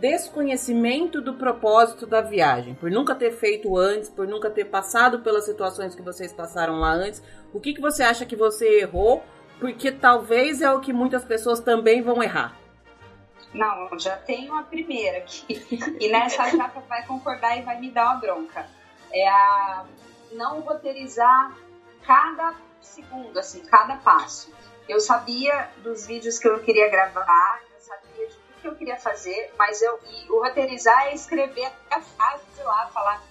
desconhecimento 0.00 1.20
do 1.20 1.34
propósito 1.34 2.06
da 2.06 2.20
viagem, 2.20 2.74
por 2.74 2.90
nunca 2.90 3.14
ter 3.14 3.30
feito 3.32 3.76
antes, 3.76 4.08
por 4.08 4.26
nunca 4.26 4.50
ter 4.50 4.64
passado 4.64 5.20
pelas 5.20 5.44
situações 5.44 5.94
que 5.94 6.02
vocês 6.02 6.32
passaram 6.32 6.80
lá 6.80 6.92
antes. 6.92 7.22
O 7.52 7.60
que, 7.60 7.74
que 7.74 7.80
você 7.80 8.02
acha 8.02 8.26
que 8.26 8.34
você 8.34 8.80
errou? 8.80 9.22
Porque 9.60 9.92
talvez 9.92 10.60
é 10.60 10.72
o 10.72 10.80
que 10.80 10.92
muitas 10.92 11.24
pessoas 11.24 11.60
também 11.60 12.02
vão 12.02 12.22
errar. 12.22 12.56
Não, 13.54 13.98
já 13.98 14.16
tenho 14.16 14.54
a 14.56 14.62
primeira 14.62 15.18
aqui. 15.18 15.62
E 16.00 16.08
nessa 16.10 16.48
já 16.48 16.66
vai 16.88 17.06
concordar 17.06 17.58
e 17.58 17.62
vai 17.62 17.78
me 17.78 17.90
dar 17.90 18.06
uma 18.06 18.14
bronca. 18.16 18.66
É 19.12 19.28
a 19.28 19.84
não 20.32 20.60
roteirizar 20.60 21.54
cada 22.02 22.54
segundo, 22.82 23.38
assim, 23.38 23.60
cada 23.64 23.96
passo. 23.96 24.52
Eu 24.88 25.00
sabia 25.00 25.70
dos 25.78 26.06
vídeos 26.06 26.38
que 26.38 26.48
eu 26.48 26.60
queria 26.60 26.88
gravar, 26.88 27.60
eu 27.74 27.80
sabia 27.80 28.26
de 28.26 28.34
tudo 28.34 28.60
que 28.60 28.68
eu 28.68 28.74
queria 28.74 28.98
fazer, 28.98 29.52
mas 29.58 29.80
eu 29.80 29.98
e 30.10 30.30
o 30.30 30.40
roteirizar 30.40 31.06
é 31.06 31.14
escrever 31.14 31.70
a 31.90 32.00
frase 32.00 32.62
lá, 32.62 32.88
falar 32.88 33.22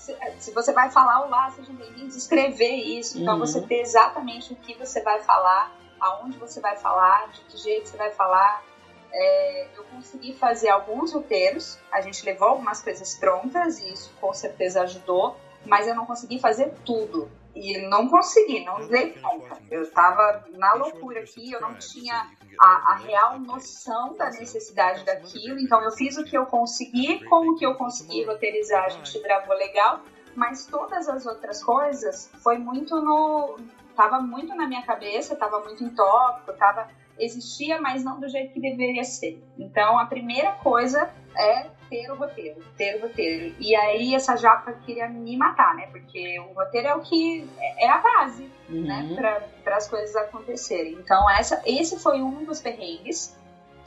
se, 0.00 0.16
se 0.38 0.50
você 0.52 0.72
vai 0.72 0.90
falar 0.90 1.26
olá, 1.26 1.50
sejam 1.50 1.74
bem-vindos, 1.74 2.16
escrever 2.16 2.74
isso. 2.74 3.20
Então 3.20 3.34
uhum. 3.34 3.40
você 3.40 3.60
ter 3.60 3.80
exatamente 3.80 4.52
o 4.52 4.56
que 4.56 4.74
você 4.74 5.02
vai 5.02 5.20
falar, 5.20 5.76
aonde 6.00 6.38
você 6.38 6.60
vai 6.60 6.76
falar, 6.76 7.28
de 7.28 7.40
que 7.42 7.56
jeito 7.58 7.88
você 7.88 7.96
vai 7.96 8.10
falar. 8.10 8.64
É, 9.12 9.68
eu 9.76 9.84
consegui 9.84 10.34
fazer 10.34 10.68
alguns 10.68 11.12
roteiros, 11.12 11.78
a 11.90 12.00
gente 12.00 12.24
levou 12.24 12.48
algumas 12.48 12.80
coisas 12.80 13.14
prontas 13.16 13.80
e 13.80 13.92
isso 13.92 14.12
com 14.20 14.32
certeza 14.32 14.82
ajudou, 14.82 15.36
mas 15.66 15.86
eu 15.86 15.94
não 15.94 16.06
consegui 16.06 16.38
fazer 16.38 16.72
tudo. 16.84 17.30
E 17.54 17.78
não 17.88 18.08
consegui, 18.08 18.64
não 18.64 18.86
dei 18.86 19.12
conta. 19.14 19.60
Eu 19.70 19.82
estava 19.82 20.44
na 20.52 20.74
loucura 20.74 21.20
aqui, 21.20 21.52
eu 21.52 21.60
não 21.60 21.74
tinha 21.74 22.30
a, 22.60 22.92
a, 22.92 22.96
real 22.96 23.38
noção 23.40 24.16
da 24.16 24.30
necessidade 24.30 25.04
daquilo. 25.04 25.58
Então 25.58 25.82
eu 25.82 25.90
fiz 25.90 26.16
o 26.16 26.24
que 26.24 26.36
eu 26.36 26.46
consegui, 26.46 27.24
com 27.24 27.50
o 27.50 27.56
que 27.56 27.66
eu 27.66 27.74
consegui 27.74 28.24
roteirizar, 28.24 28.84
a 28.84 28.88
gente 28.88 29.18
gravou 29.20 29.56
legal. 29.56 30.00
Mas 30.36 30.66
todas 30.66 31.08
as 31.08 31.26
outras 31.26 31.62
coisas 31.62 32.30
foi 32.42 32.58
muito 32.58 33.00
no. 33.00 33.56
Tava 33.96 34.20
muito 34.20 34.54
na 34.54 34.66
minha 34.66 34.82
cabeça, 34.82 35.34
tava 35.34 35.60
muito 35.60 35.82
em 35.82 35.90
tópico, 35.90 36.52
tava 36.52 36.88
existia, 37.18 37.80
mas 37.80 38.02
não 38.02 38.18
do 38.18 38.28
jeito 38.28 38.54
que 38.54 38.60
deveria 38.60 39.04
ser. 39.04 39.42
Então, 39.58 39.98
a 39.98 40.06
primeira 40.06 40.52
coisa 40.52 41.12
é 41.36 41.66
ter 41.90 42.10
o 42.10 42.14
roteiro, 42.14 42.62
ter 42.76 42.96
o 42.96 43.02
roteiro. 43.02 43.54
E 43.58 43.74
aí 43.74 44.14
essa 44.14 44.36
japa 44.36 44.72
queria 44.86 45.08
me 45.08 45.36
matar, 45.36 45.74
né? 45.74 45.88
Porque 45.90 46.38
o 46.38 46.54
roteiro 46.54 46.88
é 46.88 46.94
o 46.94 47.00
que 47.00 47.46
é 47.76 47.88
a 47.88 47.98
base, 47.98 48.48
uhum. 48.68 48.86
né, 48.86 49.16
para 49.64 49.76
as 49.76 49.88
coisas 49.88 50.14
acontecerem. 50.14 50.92
Então, 50.92 51.28
essa 51.28 51.60
esse 51.66 51.98
foi 51.98 52.22
um 52.22 52.44
dos 52.44 52.60
perrengues 52.60 53.36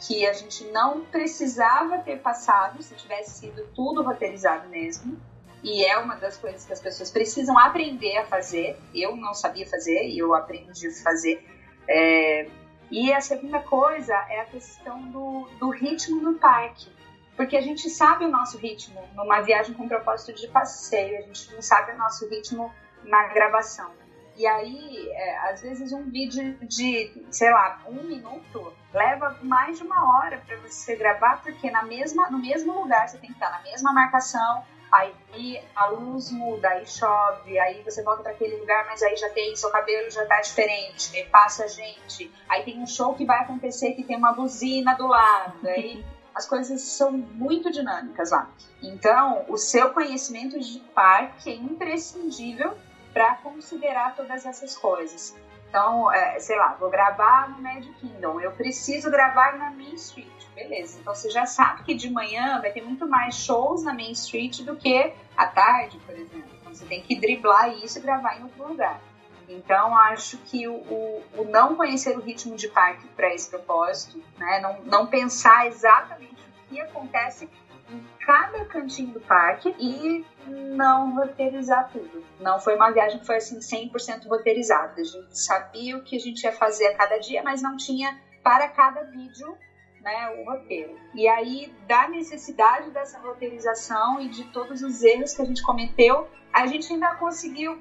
que 0.06 0.28
a 0.28 0.34
gente 0.34 0.66
não 0.66 1.06
precisava 1.06 2.00
ter 2.00 2.20
passado 2.20 2.84
se 2.84 2.94
tivesse 2.96 3.40
sido 3.40 3.66
tudo 3.74 4.04
roteirizado 4.04 4.68
mesmo. 4.68 5.18
E 5.64 5.86
é 5.86 5.98
uma 5.98 6.16
das 6.16 6.36
coisas 6.36 6.66
que 6.66 6.74
as 6.74 6.82
pessoas 6.82 7.10
precisam 7.10 7.58
aprender 7.58 8.18
a 8.18 8.26
fazer. 8.26 8.78
Eu 8.94 9.16
não 9.16 9.34
sabia 9.34 9.66
fazer 9.66 10.10
e 10.10 10.20
eu 10.20 10.36
aprendi 10.36 10.88
a 10.88 11.04
fazer. 11.04 11.42
É, 11.88 12.50
e 12.92 13.14
a 13.14 13.22
segunda 13.22 13.60
coisa 13.60 14.14
é 14.30 14.42
a 14.42 14.46
questão 14.46 15.02
do, 15.10 15.48
do 15.60 15.70
ritmo 15.70 16.22
no 16.22 16.34
parque. 16.34 16.92
Porque 17.36 17.58
a 17.58 17.62
gente 17.62 17.90
sabe 17.90 18.26
o 18.26 18.32
nosso 18.32 18.58
ritmo 18.58 19.02
numa 19.16 19.42
viagem 19.42 19.74
com 19.74 19.88
propósito 19.88 20.34
de 20.34 20.48
passeio, 20.48 21.18
a 21.18 21.22
gente 21.22 21.54
não 21.54 21.62
sabe 21.62 21.94
o 21.94 21.98
nosso 21.98 22.28
ritmo 22.30 22.72
na 23.04 23.28
gravação. 23.28 23.92
E 24.36 24.48
aí, 24.48 25.10
é, 25.12 25.50
às 25.50 25.62
vezes, 25.62 25.92
um 25.94 26.10
vídeo 26.10 26.58
de, 26.62 27.26
sei 27.30 27.52
lá, 27.52 27.82
um 27.88 28.04
minuto 28.04 28.74
leva 28.92 29.38
mais 29.44 29.78
de 29.78 29.84
uma 29.84 30.18
hora 30.18 30.42
para 30.46 30.58
você 30.58 30.96
gravar, 30.96 31.42
porque 31.44 31.70
na 31.70 31.84
mesma, 31.84 32.30
no 32.32 32.40
mesmo 32.40 32.74
lugar 32.74 33.08
você 33.08 33.18
tem 33.18 33.30
que 33.30 33.36
estar 33.36 33.52
na 33.52 33.62
mesma 33.62 33.94
marcação, 33.94 34.64
aí 34.92 35.64
a 35.76 35.88
luz 35.88 36.32
muda, 36.32 36.70
aí 36.70 36.86
chove, 36.86 37.60
aí 37.60 37.82
você 37.84 38.04
volta 38.04 38.24
para 38.24 38.32
aquele 38.32 38.58
lugar, 38.58 38.86
mas 38.86 39.02
aí 39.04 39.16
já 39.16 39.30
tem, 39.30 39.56
seu 39.56 39.72
cabelo 39.72 40.10
já 40.10 40.26
tá 40.26 40.40
diferente, 40.42 41.24
passa 41.32 41.68
gente, 41.68 42.32
aí 42.48 42.64
tem 42.64 42.80
um 42.80 42.88
show 42.88 43.14
que 43.16 43.26
vai 43.26 43.40
acontecer 43.40 43.94
que 43.94 44.04
tem 44.04 44.18
uma 44.18 44.34
buzina 44.34 44.96
do 44.96 45.08
lado, 45.08 45.68
aí 45.68 46.06
as 46.34 46.48
coisas 46.48 46.82
são 46.82 47.12
muito 47.12 47.72
dinâmicas 47.72 48.32
lá. 48.32 48.50
Então, 48.82 49.46
o 49.48 49.58
seu 49.58 49.92
conhecimento 49.92 50.60
de 50.60 50.80
parque 50.94 51.52
é 51.52 51.56
imprescindível 51.56 52.76
para 53.14 53.36
considerar 53.36 54.16
todas 54.16 54.46
essas 54.46 54.76
coisas. 54.76 55.36
Então, 55.70 56.12
é, 56.12 56.40
sei 56.40 56.56
lá, 56.56 56.76
vou 56.80 56.90
gravar 56.90 57.50
no 57.50 57.62
Magic 57.62 57.92
Kingdom, 57.96 58.40
eu 58.40 58.52
preciso 58.52 59.10
gravar 59.10 59.58
na 59.58 59.72
Main 59.72 59.96
Street, 59.96 60.28
beleza. 60.54 61.00
Então 61.00 61.16
você 61.16 61.32
já 61.32 61.48
sabe 61.48 61.84
que 61.84 61.96
de 61.96 62.12
manhã 62.12 62.62
vai 62.62 62.72
ter 62.72 62.84
muito 62.84 63.08
mais 63.08 63.36
shows 63.36 63.84
na 63.84 63.92
Main 63.92 64.12
Street 64.12 64.62
do 64.62 64.76
que 64.76 65.14
à 65.36 65.48
tarde, 65.48 65.98
por 66.06 66.14
exemplo. 66.14 66.50
Então 66.62 66.76
você 66.76 66.86
tem 66.86 67.02
que 67.02 67.20
driblar 67.20 67.70
isso 67.70 67.98
e 67.98 68.02
gravar 68.02 68.38
em 68.38 68.44
outro 68.44 68.68
lugar. 68.68 69.02
Então, 69.48 69.96
acho 69.98 70.38
que 70.40 70.68
o, 70.68 70.74
o, 70.74 71.46
não 71.50 71.76
conhecer 71.76 72.18
o 72.18 72.22
ritmo 72.22 72.56
de 72.56 72.68
parque 72.68 73.08
para 73.10 73.34
esse 73.34 73.50
propósito, 73.50 74.22
né, 74.38 74.60
não, 74.60 74.82
não 74.84 75.08
pensar 75.08 75.68
exatamente 75.68 76.42
o 76.42 76.70
que 76.70 76.80
acontece 76.80 77.50
em 77.90 78.04
cada 78.26 78.66
cantinho 78.66 79.14
do 79.14 79.20
parque 79.20 79.76
e 79.78 80.26
não 80.48 81.16
roteirizar 81.16 81.90
tudo. 81.92 82.24
Não 82.40 82.60
foi 82.60 82.76
uma 82.76 82.92
viagem 82.92 83.20
que 83.20 83.26
foi 83.26 83.38
assim 83.38 83.60
100% 83.60 84.28
roteirizada. 84.28 85.02
A 85.02 85.04
gente 85.04 85.38
sabia 85.38 85.98
o 85.98 86.04
que 86.04 86.16
a 86.16 86.20
gente 86.20 86.44
ia 86.44 86.52
fazer 86.52 86.88
a 86.88 86.96
cada 86.96 87.18
dia, 87.18 87.44
mas 87.44 87.62
não 87.62 87.78
tinha 87.78 88.20
para 88.42 88.68
cada 88.70 89.04
vídeo 89.04 89.58
né, 90.02 90.30
o 90.38 90.44
roteiro. 90.44 90.98
E 91.14 91.28
aí, 91.28 91.74
da 91.88 92.08
necessidade 92.10 92.92
dessa 92.92 93.20
roteirização 93.20 94.20
e 94.22 94.28
de 94.28 94.44
todos 94.46 94.82
os 94.82 95.02
erros 95.02 95.34
que 95.34 95.42
a 95.42 95.46
gente 95.46 95.64
cometeu, 95.64 96.30
a 96.52 96.68
gente 96.68 96.92
ainda 96.92 97.16
conseguiu 97.16 97.80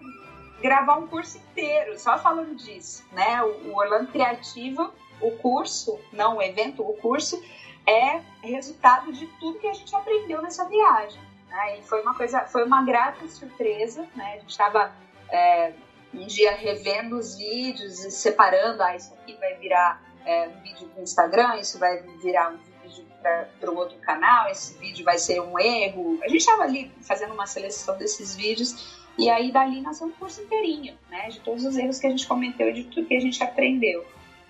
gravar 0.63 0.97
um 0.97 1.09
curso 1.09 1.37
inteiro 1.39 1.99
só 1.99 2.17
falando 2.19 2.55
disso, 2.55 3.05
né? 3.13 3.43
O 3.43 3.77
Orlando 3.77 4.13
Criativo, 4.13 4.93
o 5.21 5.33
curso, 5.33 5.99
não 6.13 6.37
o 6.37 6.43
evento, 6.43 6.83
o 6.83 6.95
curso, 6.95 7.43
é 7.87 8.21
resultado 8.43 9.13
de 9.13 9.27
tudo 9.39 9.59
que 9.59 9.67
a 9.67 9.75
gente 9.75 9.95
aprendeu 9.95 10.41
nessa 10.41 10.65
viagem. 10.67 11.21
Né? 11.49 11.81
E 11.81 11.83
foi 11.83 12.01
uma 12.01 12.15
coisa, 12.15 12.43
foi 12.43 12.65
uma 12.65 12.85
grata 12.85 13.27
surpresa, 13.27 14.09
né? 14.15 14.35
A 14.35 14.39
gente 14.39 14.51
estava 14.51 14.93
é, 15.29 15.73
um 16.15 16.27
dia 16.27 16.53
revendo 16.53 17.19
os 17.19 17.37
vídeos 17.37 18.05
e 18.05 18.11
separando, 18.11 18.83
ah, 18.83 18.95
isso 18.95 19.13
aqui 19.15 19.35
vai 19.35 19.55
virar 19.55 20.01
é, 20.25 20.49
um 20.49 20.61
vídeo 20.63 20.89
para 20.89 21.01
o 21.01 21.03
Instagram, 21.03 21.57
isso 21.57 21.79
vai 21.79 21.99
virar 22.23 22.51
um 22.51 22.59
vídeo 22.83 23.05
para 23.21 23.71
o 23.71 23.77
outro 23.77 23.99
canal, 23.99 24.49
esse 24.49 24.79
vídeo 24.79 25.05
vai 25.05 25.19
ser 25.19 25.41
um 25.41 25.59
erro. 25.59 26.21
A 26.23 26.29
gente 26.29 26.41
estava 26.41 26.63
ali 26.63 26.93
fazendo 27.03 27.35
uma 27.35 27.47
seleção 27.47 27.97
desses 27.99 28.37
vídeos 28.37 29.02
e 29.19 29.29
aí 29.29 29.53
dali 29.53 29.81
nasceu 29.81 30.07
um 30.07 30.13
curso 30.13 30.43
inteirinho, 30.43 30.95
né? 31.11 31.29
De 31.29 31.41
todos 31.41 31.65
os 31.65 31.77
erros 31.77 31.99
que 31.99 32.07
a 32.07 32.11
gente 32.11 32.27
cometeu 32.27 32.71
e 32.71 32.73
de 32.73 32.85
tudo 32.85 33.07
que 33.07 33.17
a 33.17 33.21
gente 33.21 33.43
aprendeu. 33.43 34.05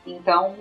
Então, 0.07 0.57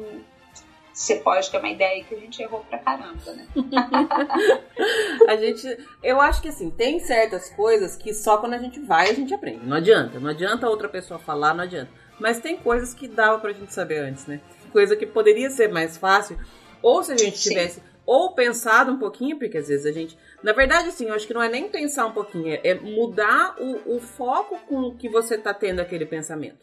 você 0.93 1.15
pode 1.15 1.49
ter 1.49 1.57
uma 1.57 1.69
ideia 1.69 2.03
que 2.03 2.13
a 2.13 2.19
gente 2.19 2.41
errou 2.41 2.65
pra 2.69 2.77
caramba, 2.77 3.33
né? 3.33 3.47
a 5.27 5.35
gente. 5.37 5.77
Eu 6.03 6.19
acho 6.19 6.41
que 6.41 6.49
assim, 6.49 6.69
tem 6.69 6.99
certas 6.99 7.49
coisas 7.51 7.95
que 7.95 8.13
só 8.13 8.37
quando 8.37 8.53
a 8.53 8.57
gente 8.57 8.79
vai 8.79 9.09
a 9.09 9.13
gente 9.13 9.33
aprende. 9.33 9.65
Não 9.65 9.77
adianta. 9.77 10.19
Não 10.19 10.29
adianta 10.29 10.69
outra 10.69 10.89
pessoa 10.89 11.19
falar, 11.19 11.53
não 11.53 11.63
adianta. 11.63 11.89
Mas 12.19 12.39
tem 12.39 12.57
coisas 12.57 12.93
que 12.93 13.07
dava 13.07 13.39
pra 13.39 13.53
gente 13.53 13.73
saber 13.73 13.99
antes, 13.99 14.27
né? 14.27 14.41
Coisa 14.71 14.95
que 14.95 15.05
poderia 15.05 15.49
ser 15.49 15.69
mais 15.69 15.97
fácil. 15.97 16.37
Ou 16.81 17.03
se 17.03 17.13
a 17.13 17.17
gente 17.17 17.39
tivesse. 17.39 17.79
Sim. 17.79 17.85
Ou 18.05 18.33
pensado 18.33 18.91
um 18.91 18.99
pouquinho, 18.99 19.37
porque 19.37 19.57
às 19.57 19.69
vezes 19.69 19.85
a 19.85 19.91
gente. 19.91 20.17
Na 20.43 20.53
verdade, 20.53 20.89
assim, 20.89 21.07
eu 21.07 21.13
acho 21.13 21.27
que 21.27 21.33
não 21.33 21.43
é 21.43 21.49
nem 21.49 21.69
pensar 21.69 22.05
um 22.05 22.11
pouquinho, 22.11 22.59
é 22.63 22.73
mudar 22.73 23.55
o, 23.59 23.95
o 23.95 23.99
foco 23.99 24.57
com 24.67 24.95
que 24.95 25.07
você 25.07 25.37
tá 25.37 25.53
tendo 25.53 25.79
aquele 25.79 26.05
pensamento 26.05 26.57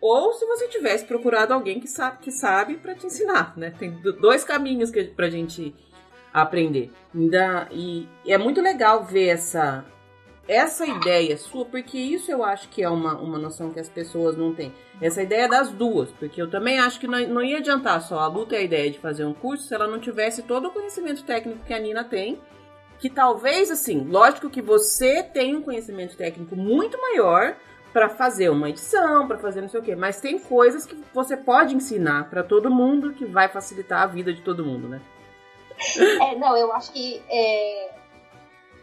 ou 0.00 0.32
se 0.32 0.46
você 0.46 0.66
tivesse 0.68 1.04
procurado 1.04 1.52
alguém 1.52 1.78
que 1.78 1.86
sabe 1.86 2.18
que 2.22 2.30
sabe 2.30 2.76
para 2.76 2.94
te 2.94 3.06
ensinar, 3.06 3.52
né? 3.56 3.72
Tem 3.78 3.90
dois 4.20 4.42
caminhos 4.42 4.90
que 4.90 5.04
pra 5.04 5.28
gente 5.28 5.74
aprender. 6.32 6.90
Ainda, 7.14 7.68
e, 7.70 8.08
e 8.24 8.32
é 8.32 8.38
muito 8.38 8.60
legal 8.60 9.04
ver 9.04 9.28
essa 9.28 9.84
essa 10.48 10.84
ideia 10.84 11.36
sua, 11.36 11.64
porque 11.64 11.96
isso 11.96 12.28
eu 12.32 12.42
acho 12.42 12.68
que 12.70 12.82
é 12.82 12.88
uma, 12.88 13.14
uma 13.16 13.38
noção 13.38 13.70
que 13.70 13.78
as 13.78 13.88
pessoas 13.88 14.36
não 14.36 14.52
têm. 14.52 14.72
Essa 15.00 15.22
ideia 15.22 15.48
das 15.48 15.70
duas, 15.70 16.10
porque 16.10 16.42
eu 16.42 16.50
também 16.50 16.80
acho 16.80 16.98
que 16.98 17.06
não, 17.06 17.20
não 17.28 17.42
ia 17.42 17.58
adiantar 17.58 18.02
só 18.02 18.18
a 18.18 18.26
luta 18.26 18.56
e 18.56 18.58
a 18.58 18.62
ideia 18.62 18.90
de 18.90 18.98
fazer 18.98 19.24
um 19.24 19.32
curso 19.32 19.68
se 19.68 19.74
ela 19.74 19.86
não 19.86 20.00
tivesse 20.00 20.42
todo 20.42 20.66
o 20.66 20.72
conhecimento 20.72 21.22
técnico 21.22 21.64
que 21.64 21.72
a 21.72 21.78
Nina 21.78 22.02
tem. 22.02 22.40
Que 23.00 23.08
talvez, 23.08 23.70
assim, 23.70 24.04
lógico 24.04 24.50
que 24.50 24.60
você 24.60 25.22
tem 25.22 25.56
um 25.56 25.62
conhecimento 25.62 26.16
técnico 26.16 26.54
muito 26.54 27.00
maior, 27.00 27.56
para 27.92 28.08
fazer 28.08 28.48
uma 28.50 28.68
edição, 28.68 29.26
para 29.26 29.38
fazer 29.38 29.60
não 29.60 29.68
sei 29.68 29.80
o 29.80 29.82
quê. 29.82 29.96
Mas 29.96 30.20
tem 30.20 30.38
coisas 30.38 30.86
que 30.86 30.94
você 31.12 31.36
pode 31.36 31.74
ensinar 31.74 32.28
para 32.30 32.42
todo 32.42 32.70
mundo 32.70 33.12
que 33.12 33.24
vai 33.24 33.48
facilitar 33.48 34.02
a 34.02 34.06
vida 34.06 34.32
de 34.32 34.42
todo 34.42 34.64
mundo, 34.64 34.88
né? 34.88 35.00
É, 36.20 36.36
não, 36.36 36.56
eu 36.56 36.72
acho 36.72 36.92
que 36.92 37.22
é, 37.28 37.90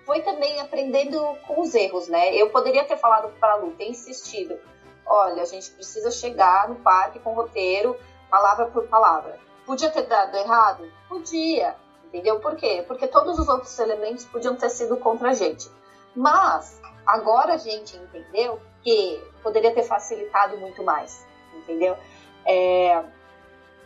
foi 0.05 0.21
também 0.21 0.59
aprendendo 0.59 1.19
com 1.45 1.61
os 1.61 1.73
erros, 1.75 2.07
né? 2.07 2.33
Eu 2.35 2.49
poderia 2.49 2.83
ter 2.85 2.97
falado 2.97 3.31
para 3.39 3.53
a 3.53 3.55
Lu, 3.55 3.71
ter 3.71 3.89
insistido. 3.89 4.57
Olha, 5.05 5.43
a 5.43 5.45
gente 5.45 5.71
precisa 5.71 6.11
chegar 6.11 6.67
no 6.67 6.75
parque 6.75 7.19
com 7.19 7.33
roteiro, 7.33 7.95
palavra 8.29 8.65
por 8.65 8.87
palavra. 8.87 9.39
Podia 9.65 9.89
ter 9.89 10.03
dado 10.03 10.35
errado? 10.35 10.91
Podia. 11.07 11.75
Entendeu? 12.07 12.39
Por 12.39 12.55
quê? 12.55 12.83
Porque 12.87 13.07
todos 13.07 13.37
os 13.37 13.47
outros 13.47 13.77
elementos 13.79 14.25
podiam 14.25 14.55
ter 14.55 14.69
sido 14.69 14.97
contra 14.97 15.29
a 15.29 15.33
gente. 15.33 15.69
Mas 16.15 16.81
agora 17.05 17.53
a 17.53 17.57
gente 17.57 17.95
entendeu 17.97 18.59
que 18.81 19.21
poderia 19.43 19.73
ter 19.73 19.83
facilitado 19.83 20.57
muito 20.57 20.81
mais, 20.83 21.25
entendeu? 21.53 21.97
É, 22.45 23.03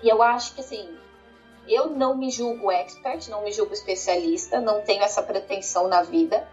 e 0.03 0.09
eu 0.09 0.21
acho 0.21 0.53
que 0.53 0.61
assim, 0.61 0.97
eu 1.67 1.87
não 1.89 2.15
me 2.15 2.29
julgo 2.29 2.71
expert, 2.71 3.27
não 3.29 3.43
me 3.43 3.51
julgo 3.51 3.73
especialista, 3.73 4.59
não 4.59 4.81
tenho 4.81 5.03
essa 5.03 5.23
pretensão 5.23 5.87
na 5.87 6.03
vida. 6.03 6.47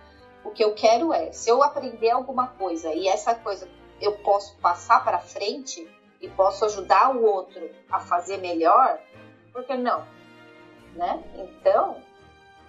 O 0.44 0.50
que 0.50 0.64
eu 0.64 0.74
quero 0.74 1.12
é, 1.12 1.32
se 1.32 1.50
eu 1.50 1.62
aprender 1.62 2.10
alguma 2.10 2.48
coisa 2.48 2.92
e 2.92 3.06
essa 3.06 3.34
coisa 3.34 3.68
eu 4.00 4.12
posso 4.18 4.56
passar 4.56 5.04
para 5.04 5.18
frente 5.18 5.86
e 6.20 6.28
posso 6.28 6.64
ajudar 6.64 7.14
o 7.14 7.24
outro 7.24 7.70
a 7.90 8.00
fazer 8.00 8.38
melhor, 8.38 8.98
por 9.52 9.64
que 9.64 9.76
não? 9.76 10.06
Né? 10.94 11.22
Então, 11.36 12.02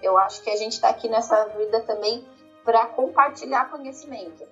eu 0.02 0.16
acho 0.18 0.42
que 0.42 0.50
a 0.50 0.56
gente 0.56 0.72
está 0.72 0.88
aqui 0.88 1.08
nessa 1.08 1.46
vida 1.46 1.80
também 1.80 2.24
para 2.64 2.86
compartilhar 2.86 3.70
conhecimento 3.70 4.46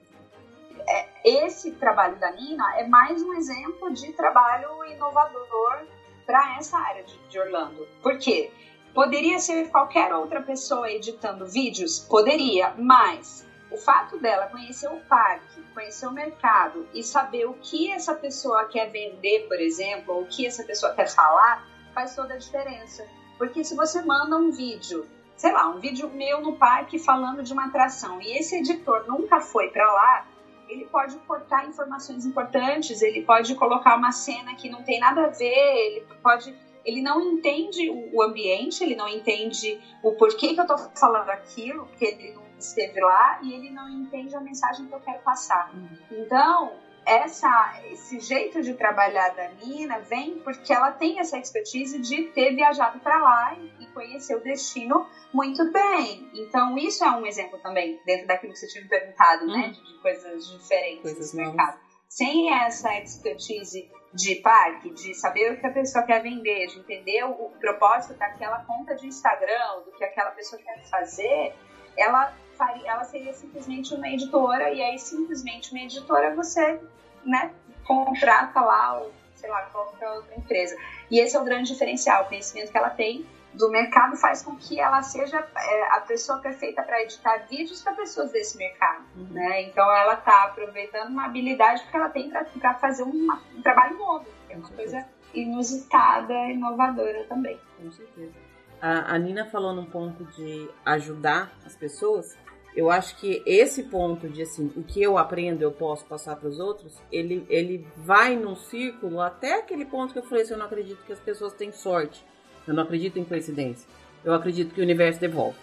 é, 0.88 1.06
esse 1.24 1.72
trabalho 1.72 2.16
da 2.16 2.30
Nina 2.30 2.78
é 2.78 2.86
mais 2.86 3.22
um 3.22 3.34
exemplo 3.34 3.92
de 3.92 4.12
trabalho 4.12 4.84
inovador 4.86 5.86
para 6.26 6.56
essa 6.58 6.78
área 6.78 7.04
de, 7.04 7.38
Orlando. 7.38 7.86
Por 8.02 8.18
quê? 8.18 8.50
Poderia 8.94 9.38
ser 9.38 9.70
qualquer 9.70 10.12
outra 10.14 10.40
pessoa 10.40 10.90
editando 10.90 11.46
vídeos? 11.46 12.00
Poderia, 12.00 12.74
mas 12.76 13.46
o 13.70 13.76
fato 13.76 14.18
dela 14.18 14.46
conhecer 14.46 14.88
o 14.88 15.00
parque, 15.00 15.62
conhecer 15.74 16.06
o 16.06 16.12
mercado 16.12 16.88
e 16.94 17.02
saber 17.02 17.46
o 17.46 17.54
que 17.54 17.92
essa 17.92 18.14
pessoa 18.14 18.64
quer 18.64 18.90
vender, 18.90 19.46
por 19.46 19.60
exemplo, 19.60 20.14
ou 20.14 20.22
o 20.22 20.26
que 20.26 20.46
essa 20.46 20.64
pessoa 20.64 20.94
quer 20.94 21.08
falar, 21.08 21.66
faz 21.94 22.14
toda 22.14 22.34
a 22.34 22.38
diferença. 22.38 23.06
Porque 23.38 23.62
se 23.64 23.74
você 23.74 24.02
manda 24.02 24.36
um 24.36 24.50
vídeo, 24.50 25.06
sei 25.36 25.52
lá, 25.52 25.68
um 25.68 25.78
vídeo 25.78 26.10
meu 26.10 26.40
no 26.40 26.56
parque 26.56 26.98
falando 26.98 27.42
de 27.42 27.52
uma 27.52 27.66
atração 27.66 28.20
e 28.20 28.36
esse 28.36 28.56
editor 28.56 29.06
nunca 29.06 29.40
foi 29.40 29.68
para 29.70 29.90
lá, 29.90 30.26
ele 30.68 30.84
pode 30.86 31.16
cortar 31.20 31.66
informações 31.66 32.26
importantes, 32.26 33.00
ele 33.00 33.22
pode 33.22 33.54
colocar 33.54 33.96
uma 33.96 34.12
cena 34.12 34.54
que 34.54 34.68
não 34.68 34.82
tem 34.82 35.00
nada 35.00 35.26
a 35.26 35.28
ver, 35.28 35.46
ele 35.46 36.06
pode. 36.22 36.54
Ele 36.84 37.02
não 37.02 37.20
entende 37.20 37.90
o 37.90 38.22
ambiente, 38.22 38.82
ele 38.82 38.94
não 38.94 39.08
entende 39.08 39.78
o 40.02 40.12
porquê 40.12 40.54
que 40.54 40.60
eu 40.60 40.64
estou 40.64 40.78
falando 40.96 41.28
aquilo, 41.28 41.84
porque 41.86 42.04
ele 42.04 42.32
não 42.32 42.42
esteve 42.58 42.98
lá 43.00 43.40
e 43.42 43.52
ele 43.52 43.70
não 43.70 43.88
entende 43.88 44.34
a 44.34 44.40
mensagem 44.40 44.86
que 44.86 44.94
eu 44.94 45.00
quero 45.00 45.18
passar. 45.18 45.70
Uhum. 45.74 45.88
Então, 46.10 46.72
essa, 47.08 47.80
esse 47.90 48.20
jeito 48.20 48.60
de 48.60 48.74
trabalhar 48.74 49.30
da 49.30 49.48
Nina 49.48 49.98
vem 50.00 50.38
porque 50.40 50.72
ela 50.72 50.92
tem 50.92 51.18
essa 51.18 51.38
expertise 51.38 51.98
de 51.98 52.24
ter 52.32 52.54
viajado 52.54 53.00
para 53.00 53.16
lá 53.16 53.54
e, 53.80 53.86
conhecer 53.98 54.36
o 54.36 54.40
destino 54.40 55.08
muito 55.32 55.72
bem. 55.72 56.30
Então, 56.32 56.78
isso 56.78 57.02
é 57.02 57.10
um 57.10 57.26
exemplo 57.26 57.58
também, 57.58 58.00
dentro 58.06 58.28
daquilo 58.28 58.52
que 58.52 58.58
você 58.60 58.68
tinha 58.68 58.84
me 58.84 58.88
perguntado, 58.88 59.44
né? 59.46 59.54
Uhum. 59.54 59.72
De, 59.72 59.82
de, 59.82 59.98
coisas 60.00 60.46
diferentes 60.46 61.02
coisas 61.02 61.34
no 61.34 61.40
mercado. 61.40 61.80
Sem 62.08 62.54
essa 62.54 62.96
expertise 63.00 63.90
de 64.14 64.36
parque, 64.36 64.90
de 64.90 65.14
saber 65.14 65.52
o 65.52 65.58
que 65.58 65.66
a 65.66 65.72
pessoa 65.72 66.04
quer 66.04 66.22
vender, 66.22 66.68
de 66.68 66.78
entender 66.78 67.24
o 67.24 67.50
propósito 67.58 68.14
daquela 68.14 68.62
conta 68.64 68.94
de 68.94 69.08
Instagram, 69.08 69.80
do 69.84 69.90
que 69.92 70.04
aquela 70.04 70.30
pessoa 70.30 70.62
quer 70.62 70.80
fazer, 70.84 71.54
ela 71.96 72.32
faria, 72.58 72.90
ela 72.90 73.04
seria 73.04 73.32
simplesmente 73.32 73.94
uma 73.94 74.08
editora, 74.08 74.70
e 74.70 74.82
aí 74.82 74.98
simplesmente 74.98 75.70
uma 75.72 75.80
editora 75.80 76.34
você, 76.34 76.80
né, 77.24 77.52
contrata 77.86 78.60
lá, 78.60 78.98
ou, 78.98 79.12
sei 79.36 79.48
lá, 79.48 79.62
qualquer 79.62 80.10
outra 80.10 80.34
empresa. 80.34 80.76
E 81.10 81.20
esse 81.20 81.36
é 81.36 81.40
o 81.40 81.44
grande 81.44 81.72
diferencial, 81.72 82.24
o 82.24 82.26
conhecimento 82.26 82.72
que 82.72 82.76
ela 82.76 82.90
tem 82.90 83.24
do 83.54 83.70
mercado 83.70 84.16
faz 84.16 84.42
com 84.42 84.54
que 84.56 84.78
ela 84.78 85.02
seja 85.02 85.38
é, 85.56 85.82
a 85.92 86.00
pessoa 86.00 86.38
perfeita 86.38 86.82
para 86.82 87.02
editar 87.02 87.46
vídeos 87.48 87.82
para 87.82 87.94
pessoas 87.94 88.30
desse 88.30 88.58
mercado, 88.58 89.04
uhum. 89.16 89.28
né? 89.30 89.62
Então 89.62 89.90
ela 89.90 90.14
está 90.14 90.44
aproveitando 90.44 91.08
uma 91.08 91.24
habilidade 91.24 91.82
que 91.90 91.96
ela 91.96 92.10
tem 92.10 92.30
para 92.30 92.74
fazer 92.74 93.04
uma, 93.04 93.40
um 93.56 93.62
trabalho 93.62 93.96
novo, 93.96 94.26
que 94.46 94.52
é 94.52 94.56
uma 94.56 94.68
coisa 94.68 95.04
inusitada, 95.34 96.32
inovadora 96.46 97.24
também. 97.24 97.58
Com 97.78 97.90
certeza. 97.90 98.32
A, 98.80 99.14
a 99.14 99.18
Nina 99.18 99.44
falou 99.44 99.74
num 99.74 99.86
ponto 99.86 100.24
de 100.24 100.70
ajudar 100.84 101.50
as 101.64 101.74
pessoas. 101.74 102.36
Eu 102.78 102.92
acho 102.92 103.16
que 103.16 103.42
esse 103.44 103.82
ponto 103.82 104.28
de 104.28 104.42
assim, 104.42 104.70
o 104.76 104.84
que 104.84 105.02
eu 105.02 105.18
aprendo 105.18 105.62
eu 105.62 105.72
posso 105.72 106.04
passar 106.04 106.36
para 106.36 106.48
os 106.48 106.60
outros, 106.60 106.94
ele, 107.10 107.44
ele 107.50 107.84
vai 107.96 108.36
num 108.36 108.54
círculo 108.54 109.20
até 109.20 109.58
aquele 109.58 109.84
ponto 109.84 110.12
que 110.12 110.20
eu 110.20 110.22
falei, 110.22 110.44
se 110.44 110.52
eu 110.52 110.58
não 110.58 110.66
acredito 110.66 111.04
que 111.04 111.12
as 111.12 111.18
pessoas 111.18 111.52
têm 111.52 111.72
sorte. 111.72 112.24
Eu 112.68 112.74
não 112.74 112.84
acredito 112.84 113.18
em 113.18 113.24
coincidência. 113.24 113.84
Eu 114.24 114.32
acredito 114.32 114.72
que 114.72 114.80
o 114.80 114.84
universo 114.84 115.18
devolve. 115.18 115.58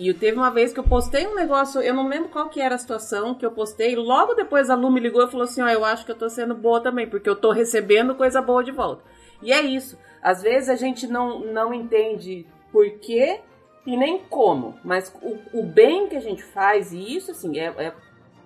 E 0.00 0.12
teve 0.14 0.36
uma 0.36 0.50
vez 0.50 0.72
que 0.72 0.80
eu 0.80 0.84
postei 0.84 1.28
um 1.28 1.34
negócio, 1.36 1.80
eu 1.80 1.94
não 1.94 2.08
lembro 2.08 2.28
qual 2.28 2.48
que 2.48 2.60
era 2.60 2.74
a 2.74 2.78
situação 2.78 3.32
que 3.32 3.46
eu 3.46 3.52
postei, 3.52 3.94
logo 3.94 4.34
depois 4.34 4.68
a 4.68 4.74
Lu 4.74 4.90
me 4.90 4.98
ligou 4.98 5.22
e 5.22 5.30
falou 5.30 5.44
assim, 5.44 5.62
ó, 5.62 5.66
oh, 5.66 5.68
eu 5.68 5.84
acho 5.84 6.04
que 6.04 6.10
eu 6.10 6.18
tô 6.18 6.28
sendo 6.28 6.56
boa 6.56 6.80
também, 6.80 7.08
porque 7.08 7.30
eu 7.30 7.36
tô 7.36 7.52
recebendo 7.52 8.16
coisa 8.16 8.42
boa 8.42 8.64
de 8.64 8.72
volta. 8.72 9.04
E 9.40 9.52
é 9.52 9.60
isso. 9.60 9.96
Às 10.20 10.42
vezes 10.42 10.68
a 10.68 10.74
gente 10.74 11.06
não, 11.06 11.38
não 11.38 11.72
entende 11.72 12.44
por 12.72 12.90
quê 12.98 13.42
e 13.86 13.96
nem 13.96 14.18
como, 14.18 14.74
mas 14.82 15.14
o, 15.22 15.60
o 15.60 15.62
bem 15.62 16.08
que 16.08 16.16
a 16.16 16.20
gente 16.20 16.42
faz, 16.42 16.92
e 16.92 17.16
isso 17.16 17.30
assim, 17.30 17.58
é, 17.58 17.66
é 17.78 17.92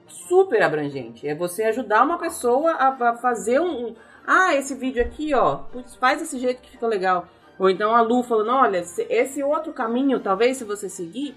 super 0.06 0.62
abrangente. 0.62 1.26
É 1.26 1.34
você 1.34 1.64
ajudar 1.64 2.04
uma 2.04 2.18
pessoa 2.18 2.72
a, 2.72 2.88
a 2.88 3.16
fazer 3.16 3.60
um, 3.60 3.88
um, 3.88 3.96
Ah, 4.26 4.54
esse 4.54 4.74
vídeo 4.74 5.02
aqui, 5.02 5.32
ó, 5.34 5.60
faz 5.98 6.20
desse 6.20 6.38
jeito 6.38 6.60
que 6.60 6.72
fica 6.72 6.86
legal. 6.86 7.26
Ou 7.58 7.70
então 7.70 7.94
a 7.94 8.00
Lu 8.00 8.22
falando, 8.22 8.50
olha, 8.50 8.78
esse 8.78 9.42
outro 9.42 9.72
caminho, 9.72 10.20
talvez 10.20 10.58
se 10.58 10.64
você 10.64 10.88
seguir, 10.88 11.34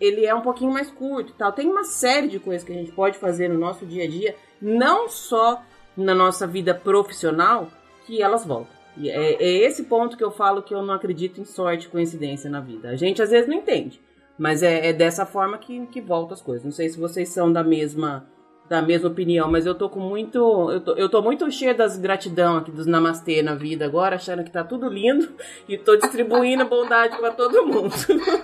ele 0.00 0.24
é 0.24 0.34
um 0.34 0.40
pouquinho 0.40 0.72
mais 0.72 0.90
curto 0.90 1.34
tal. 1.36 1.52
Tem 1.52 1.68
uma 1.68 1.84
série 1.84 2.28
de 2.28 2.38
coisas 2.38 2.64
que 2.64 2.72
a 2.72 2.76
gente 2.76 2.92
pode 2.92 3.18
fazer 3.18 3.48
no 3.48 3.58
nosso 3.58 3.84
dia 3.84 4.04
a 4.04 4.08
dia, 4.08 4.34
não 4.60 5.08
só 5.08 5.62
na 5.96 6.14
nossa 6.14 6.46
vida 6.46 6.74
profissional, 6.74 7.68
que 8.06 8.22
elas 8.22 8.44
voltam. 8.44 8.79
É, 9.08 9.34
é 9.34 9.48
esse 9.66 9.84
ponto 9.84 10.16
que 10.16 10.24
eu 10.24 10.30
falo 10.30 10.62
que 10.62 10.74
eu 10.74 10.82
não 10.82 10.94
acredito 10.94 11.40
em 11.40 11.44
sorte 11.44 11.86
e 11.86 11.90
coincidência 11.90 12.50
na 12.50 12.60
vida. 12.60 12.90
A 12.90 12.96
gente 12.96 13.22
às 13.22 13.30
vezes 13.30 13.48
não 13.48 13.56
entende, 13.56 14.00
mas 14.36 14.62
é, 14.62 14.88
é 14.88 14.92
dessa 14.92 15.24
forma 15.24 15.56
que, 15.56 15.86
que 15.86 16.00
volta 16.00 16.34
as 16.34 16.42
coisas. 16.42 16.64
Não 16.64 16.72
sei 16.72 16.88
se 16.88 16.98
vocês 16.98 17.28
são 17.28 17.52
da 17.52 17.62
mesma 17.62 18.26
da 18.70 18.80
mesma 18.80 19.08
opinião, 19.08 19.50
mas 19.50 19.66
eu 19.66 19.74
tô 19.74 19.90
com 19.90 19.98
muito. 19.98 20.38
Eu 20.70 20.80
tô, 20.80 20.94
eu 20.94 21.08
tô 21.08 21.20
muito 21.20 21.50
cheia 21.50 21.74
das 21.74 21.98
gratidão 21.98 22.58
aqui, 22.58 22.70
dos 22.70 22.86
namastê 22.86 23.42
na 23.42 23.56
vida 23.56 23.84
agora, 23.84 24.14
achando 24.14 24.44
que 24.44 24.50
tá 24.50 24.62
tudo 24.62 24.88
lindo 24.88 25.28
e 25.68 25.76
tô 25.76 25.96
distribuindo 25.96 26.64
bondade 26.66 27.18
para 27.18 27.32
todo 27.32 27.66
mundo. 27.66 27.92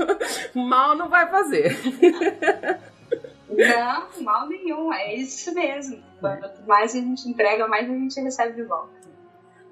mal 0.52 0.96
não 0.96 1.08
vai 1.08 1.30
fazer. 1.30 1.78
Não, 3.48 4.24
mal 4.24 4.48
nenhum, 4.48 4.92
é 4.92 5.14
isso 5.14 5.54
mesmo. 5.54 6.02
Quanto 6.20 6.66
mais 6.66 6.92
a 6.96 6.98
gente 6.98 7.28
entrega, 7.28 7.68
mais 7.68 7.88
a 7.88 7.92
gente 7.92 8.20
recebe 8.20 8.54
de 8.54 8.64
volta. 8.64 9.05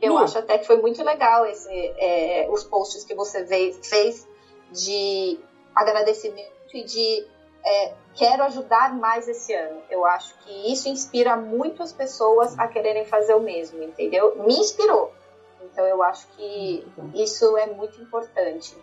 Eu 0.07 0.19
acho 0.19 0.39
até 0.39 0.59
que 0.59 0.67
foi 0.67 0.81
muito 0.81 1.03
legal 1.03 1.47
esse, 1.47 1.71
é, 1.71 2.47
os 2.51 2.65
posts 2.65 3.05
que 3.05 3.15
você 3.15 3.45
veio, 3.45 3.75
fez 3.83 4.27
de 4.71 5.39
agradecimento 5.75 6.53
e 6.73 6.85
de 6.85 7.27
é, 7.65 7.93
quero 8.15 8.43
ajudar 8.45 8.95
mais 8.95 9.27
esse 9.29 9.53
ano. 9.55 9.81
Eu 9.91 10.05
acho 10.05 10.37
que 10.41 10.73
isso 10.73 10.89
inspira 10.89 11.37
muito 11.37 11.83
as 11.83 11.93
pessoas 11.93 12.59
a 12.59 12.69
quererem 12.69 13.05
fazer 13.05 13.35
o 13.35 13.41
mesmo, 13.41 13.83
entendeu? 13.83 14.37
Me 14.45 14.55
inspirou. 14.55 15.13
Então 15.63 15.87
eu 15.87 16.03
acho 16.03 16.27
que 16.37 16.87
isso 17.15 17.57
é 17.57 17.67
muito 17.67 18.01
importante. 18.01 18.77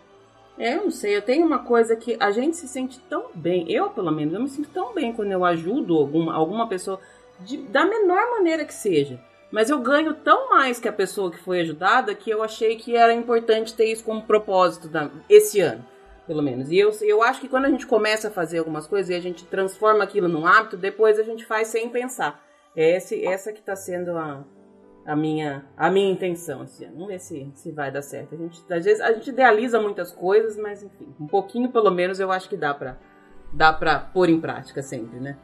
É, 0.58 0.74
eu 0.76 0.84
não 0.84 0.90
sei, 0.90 1.16
eu 1.16 1.22
tenho 1.22 1.46
uma 1.46 1.60
coisa 1.60 1.96
que 1.96 2.16
a 2.20 2.30
gente 2.30 2.56
se 2.56 2.68
sente 2.68 3.00
tão 3.08 3.30
bem, 3.32 3.70
eu 3.72 3.88
pelo 3.88 4.10
menos, 4.10 4.34
eu 4.34 4.40
me 4.40 4.48
sinto 4.50 4.68
tão 4.68 4.92
bem 4.92 5.12
quando 5.12 5.32
eu 5.32 5.44
ajudo 5.44 5.96
alguma, 5.96 6.34
alguma 6.34 6.68
pessoa, 6.68 7.00
de, 7.40 7.56
da 7.56 7.86
menor 7.86 8.30
maneira 8.32 8.64
que 8.64 8.74
seja. 8.74 9.18
Mas 9.52 9.68
eu 9.68 9.78
ganho 9.78 10.14
tão 10.14 10.48
mais 10.48 10.80
que 10.80 10.88
a 10.88 10.92
pessoa 10.92 11.30
que 11.30 11.38
foi 11.38 11.60
ajudada 11.60 12.14
que 12.14 12.30
eu 12.30 12.42
achei 12.42 12.76
que 12.76 12.96
era 12.96 13.12
importante 13.12 13.74
ter 13.74 13.84
isso 13.84 14.02
como 14.02 14.22
propósito 14.22 14.88
da, 14.88 15.10
esse 15.28 15.60
ano, 15.60 15.84
pelo 16.26 16.42
menos. 16.42 16.70
E 16.70 16.78
eu, 16.78 16.90
eu 17.02 17.22
acho 17.22 17.42
que 17.42 17.48
quando 17.48 17.66
a 17.66 17.70
gente 17.70 17.86
começa 17.86 18.28
a 18.28 18.30
fazer 18.30 18.58
algumas 18.58 18.86
coisas 18.86 19.10
e 19.10 19.14
a 19.14 19.20
gente 19.20 19.44
transforma 19.44 20.02
aquilo 20.02 20.26
num 20.26 20.46
hábito, 20.46 20.78
depois 20.78 21.18
a 21.18 21.22
gente 21.22 21.44
faz 21.44 21.68
sem 21.68 21.90
pensar. 21.90 22.42
É 22.74 22.96
esse, 22.96 23.26
essa 23.26 23.52
que 23.52 23.60
está 23.60 23.76
sendo 23.76 24.16
a, 24.16 24.42
a 25.04 25.14
minha, 25.14 25.66
a 25.76 25.90
minha 25.90 26.10
intenção 26.10 26.64
esse 26.64 26.86
ano. 26.86 26.94
Vamos 26.94 27.08
ver 27.08 27.18
se, 27.18 27.52
se 27.54 27.70
vai 27.72 27.92
dar 27.92 28.00
certo. 28.00 28.34
A 28.34 28.38
gente, 28.38 28.72
às 28.72 28.84
vezes 28.86 29.02
a 29.02 29.12
gente 29.12 29.28
idealiza 29.28 29.78
muitas 29.78 30.12
coisas, 30.12 30.56
mas 30.56 30.82
enfim, 30.82 31.14
um 31.20 31.26
pouquinho 31.26 31.70
pelo 31.70 31.90
menos 31.90 32.18
eu 32.18 32.32
acho 32.32 32.48
que 32.48 32.56
dá 32.56 32.72
pra, 32.72 32.96
dá 33.52 33.70
pra 33.70 33.98
pôr 33.98 34.30
em 34.30 34.40
prática 34.40 34.82
sempre, 34.82 35.20
né? 35.20 35.36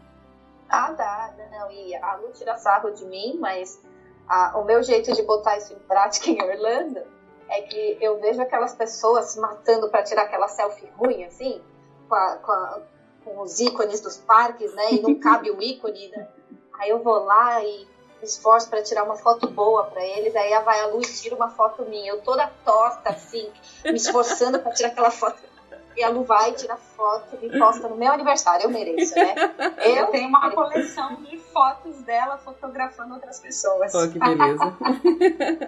Ah, 0.71 0.93
dá, 0.93 1.35
não. 1.51 1.71
E 1.71 1.95
a 1.95 2.17
Lu 2.17 2.31
tira 2.33 2.57
sarro 2.57 2.91
de 2.91 3.05
mim, 3.07 3.39
mas 3.41 3.83
a, 4.29 4.59
o 4.59 4.65
meu 4.65 4.83
jeito 4.83 5.13
de 5.13 5.23
botar 5.23 5.57
isso 5.57 5.73
em 5.73 5.79
prática 5.79 6.31
em 6.31 6.43
Orlando 6.43 7.01
é 7.49 7.63
que 7.63 7.97
eu 8.01 8.19
vejo 8.19 8.41
aquelas 8.43 8.75
pessoas 8.75 9.27
se 9.27 9.41
matando 9.41 9.89
para 9.89 10.03
tirar 10.03 10.23
aquela 10.23 10.49
selfie 10.49 10.87
ruim, 10.97 11.25
assim, 11.25 11.63
com, 12.09 12.15
a, 12.15 12.37
com, 12.37 12.53
a, 12.53 12.81
com, 13.25 13.41
os 13.41 13.59
ícones 13.59 14.01
dos 14.01 14.19
parques, 14.19 14.75
né? 14.75 14.93
E 14.93 15.01
não 15.01 15.15
cabe 15.19 15.51
o 15.51 15.63
ícone, 15.63 16.09
né? 16.09 16.29
Aí 16.75 16.91
eu 16.91 16.99
vou 16.99 17.25
lá 17.25 17.65
e 17.65 17.89
esforço 18.23 18.69
para 18.69 18.83
tirar 18.83 19.05
uma 19.05 19.17
foto 19.17 19.49
boa 19.49 19.85
para 19.85 20.05
eles, 20.05 20.35
aí 20.35 20.51
vai 20.61 20.81
a 20.81 20.87
luz 20.87 21.21
tira 21.23 21.37
uma 21.37 21.49
foto 21.49 21.85
minha, 21.85 22.11
eu 22.11 22.21
toda 22.21 22.51
torta 22.65 23.11
assim, 23.11 23.51
me 23.85 23.95
esforçando 23.95 24.59
para 24.59 24.73
tirar 24.73 24.89
aquela 24.89 25.11
foto. 25.11 25.41
E 25.99 26.05
a 26.05 26.11
Lu 26.11 26.23
vai, 26.23 26.53
tira 26.53 26.77
foto 26.77 27.37
e 27.43 27.59
posta 27.59 27.89
no 27.89 27.97
meu 27.97 28.13
aniversário, 28.13 28.67
eu 28.67 28.71
mereço, 28.71 29.17
né? 29.17 29.35
Eu, 29.85 29.95
eu 29.97 30.07
tenho 30.07 30.29
uma 30.29 30.51
coleção 30.53 31.17
de 31.23 31.39
fotos 31.39 32.03
dela 32.03 32.39
fotografando 32.39 33.15
outras 33.15 33.41
pessoas. 33.41 33.93
Oh, 33.95 34.09
que 34.09 34.19
beleza. 34.19 34.77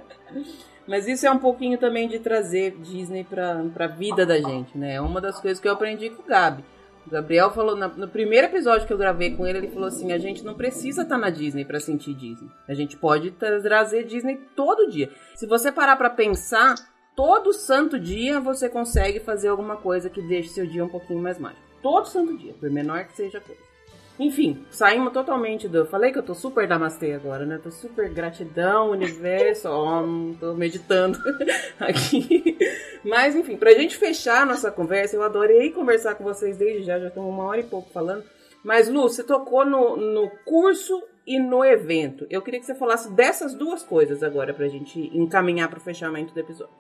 Mas 0.87 1.09
isso 1.09 1.27
é 1.27 1.31
um 1.31 1.39
pouquinho 1.39 1.79
também 1.79 2.09
de 2.09 2.19
trazer 2.19 2.77
Disney 2.79 3.25
pra, 3.25 3.65
pra 3.75 3.87
vida 3.87 4.25
da 4.25 4.41
gente, 4.41 4.77
né? 4.79 4.95
É 4.95 5.01
uma 5.01 5.21
das 5.21 5.41
coisas 5.41 5.61
que 5.61 5.67
eu 5.67 5.73
aprendi 5.73 6.11
com 6.11 6.23
o 6.23 6.27
Gabi. 6.27 6.65
O 7.07 7.11
Gabriel 7.11 7.51
falou, 7.51 7.75
no 7.75 8.09
primeiro 8.09 8.47
episódio 8.47 8.87
que 8.87 8.93
eu 8.93 8.99
gravei 8.99 9.37
com 9.37 9.47
ele, 9.47 9.59
ele 9.59 9.71
falou 9.71 9.89
assim: 9.89 10.13
a 10.13 10.19
gente 10.19 10.45
não 10.45 10.55
precisa 10.55 11.03
estar 11.03 11.17
tá 11.17 11.21
na 11.21 11.31
Disney 11.31 11.65
para 11.65 11.81
sentir 11.81 12.15
Disney. 12.15 12.51
A 12.69 12.75
gente 12.75 12.97
pode 12.97 13.33
trazer 13.33 14.05
Disney 14.05 14.37
todo 14.55 14.89
dia. 14.89 15.11
Se 15.35 15.47
você 15.47 15.73
parar 15.73 15.97
para 15.97 16.11
pensar, 16.11 16.75
todo 17.15 17.53
santo 17.53 17.99
dia 17.99 18.41
você 18.41 18.69
consegue 18.69 19.21
fazer 19.21 19.49
alguma 19.49 19.77
coisa 19.77 20.11
que 20.11 20.23
deixe 20.23 20.51
seu 20.51 20.67
dia 20.67 20.85
um 20.85 20.89
pouquinho 20.89 21.21
mais 21.21 21.39
mágico. 21.39 21.63
Todo 21.83 22.07
santo 22.07 22.37
dia, 22.37 22.55
por 22.55 22.71
menor 22.71 23.05
que 23.05 23.17
seja 23.17 23.39
a 23.39 23.41
coisa. 23.41 23.71
Enfim, 24.19 24.67
saímos 24.71 25.15
totalmente 25.15 25.67
do. 25.67 25.87
Falei 25.87 26.13
que 26.13 26.19
eu 26.19 26.23
tô 26.23 26.35
super 26.35 26.69
namastê 26.69 27.15
agora, 27.15 27.47
né? 27.47 27.59
Tô 27.63 27.71
super 27.71 28.07
gratidão, 28.11 28.91
universo, 28.91 29.67
ó, 29.71 30.03
tô 30.39 30.53
meditando 30.53 31.19
aqui. 31.81 32.59
Mas 33.03 33.35
enfim, 33.35 33.57
pra 33.57 33.73
gente 33.73 33.97
fechar 33.97 34.43
a 34.43 34.47
nossa 34.47 34.71
conversa, 34.71 35.17
eu 35.17 35.23
adorei 35.23 35.71
conversar 35.71 36.17
com 36.17 36.25
vocês 36.25 36.59
desde 36.59 36.83
já, 36.83 36.99
já 36.99 37.09
estamos 37.09 37.31
uma 37.31 37.45
hora 37.45 37.61
e 37.61 37.65
pouco 37.65 37.89
falando. 37.91 38.23
Mas, 38.63 38.89
Lu, 38.91 39.03
você 39.03 39.25
tocou 39.25 39.65
no, 39.65 39.97
no 39.97 40.31
curso 40.45 41.03
e 41.27 41.39
no 41.39 41.65
evento. 41.65 42.27
Eu 42.29 42.43
queria 42.43 42.61
que 42.61 42.67
você 42.67 42.75
falasse 42.75 43.11
dessas 43.13 43.55
duas 43.55 43.83
coisas 43.83 44.23
agora 44.23 44.53
pra 44.53 44.69
gente 44.69 45.01
encaminhar 45.17 45.71
pro 45.71 45.81
fechamento 45.81 46.35
do 46.35 46.41
episódio. 46.41 46.75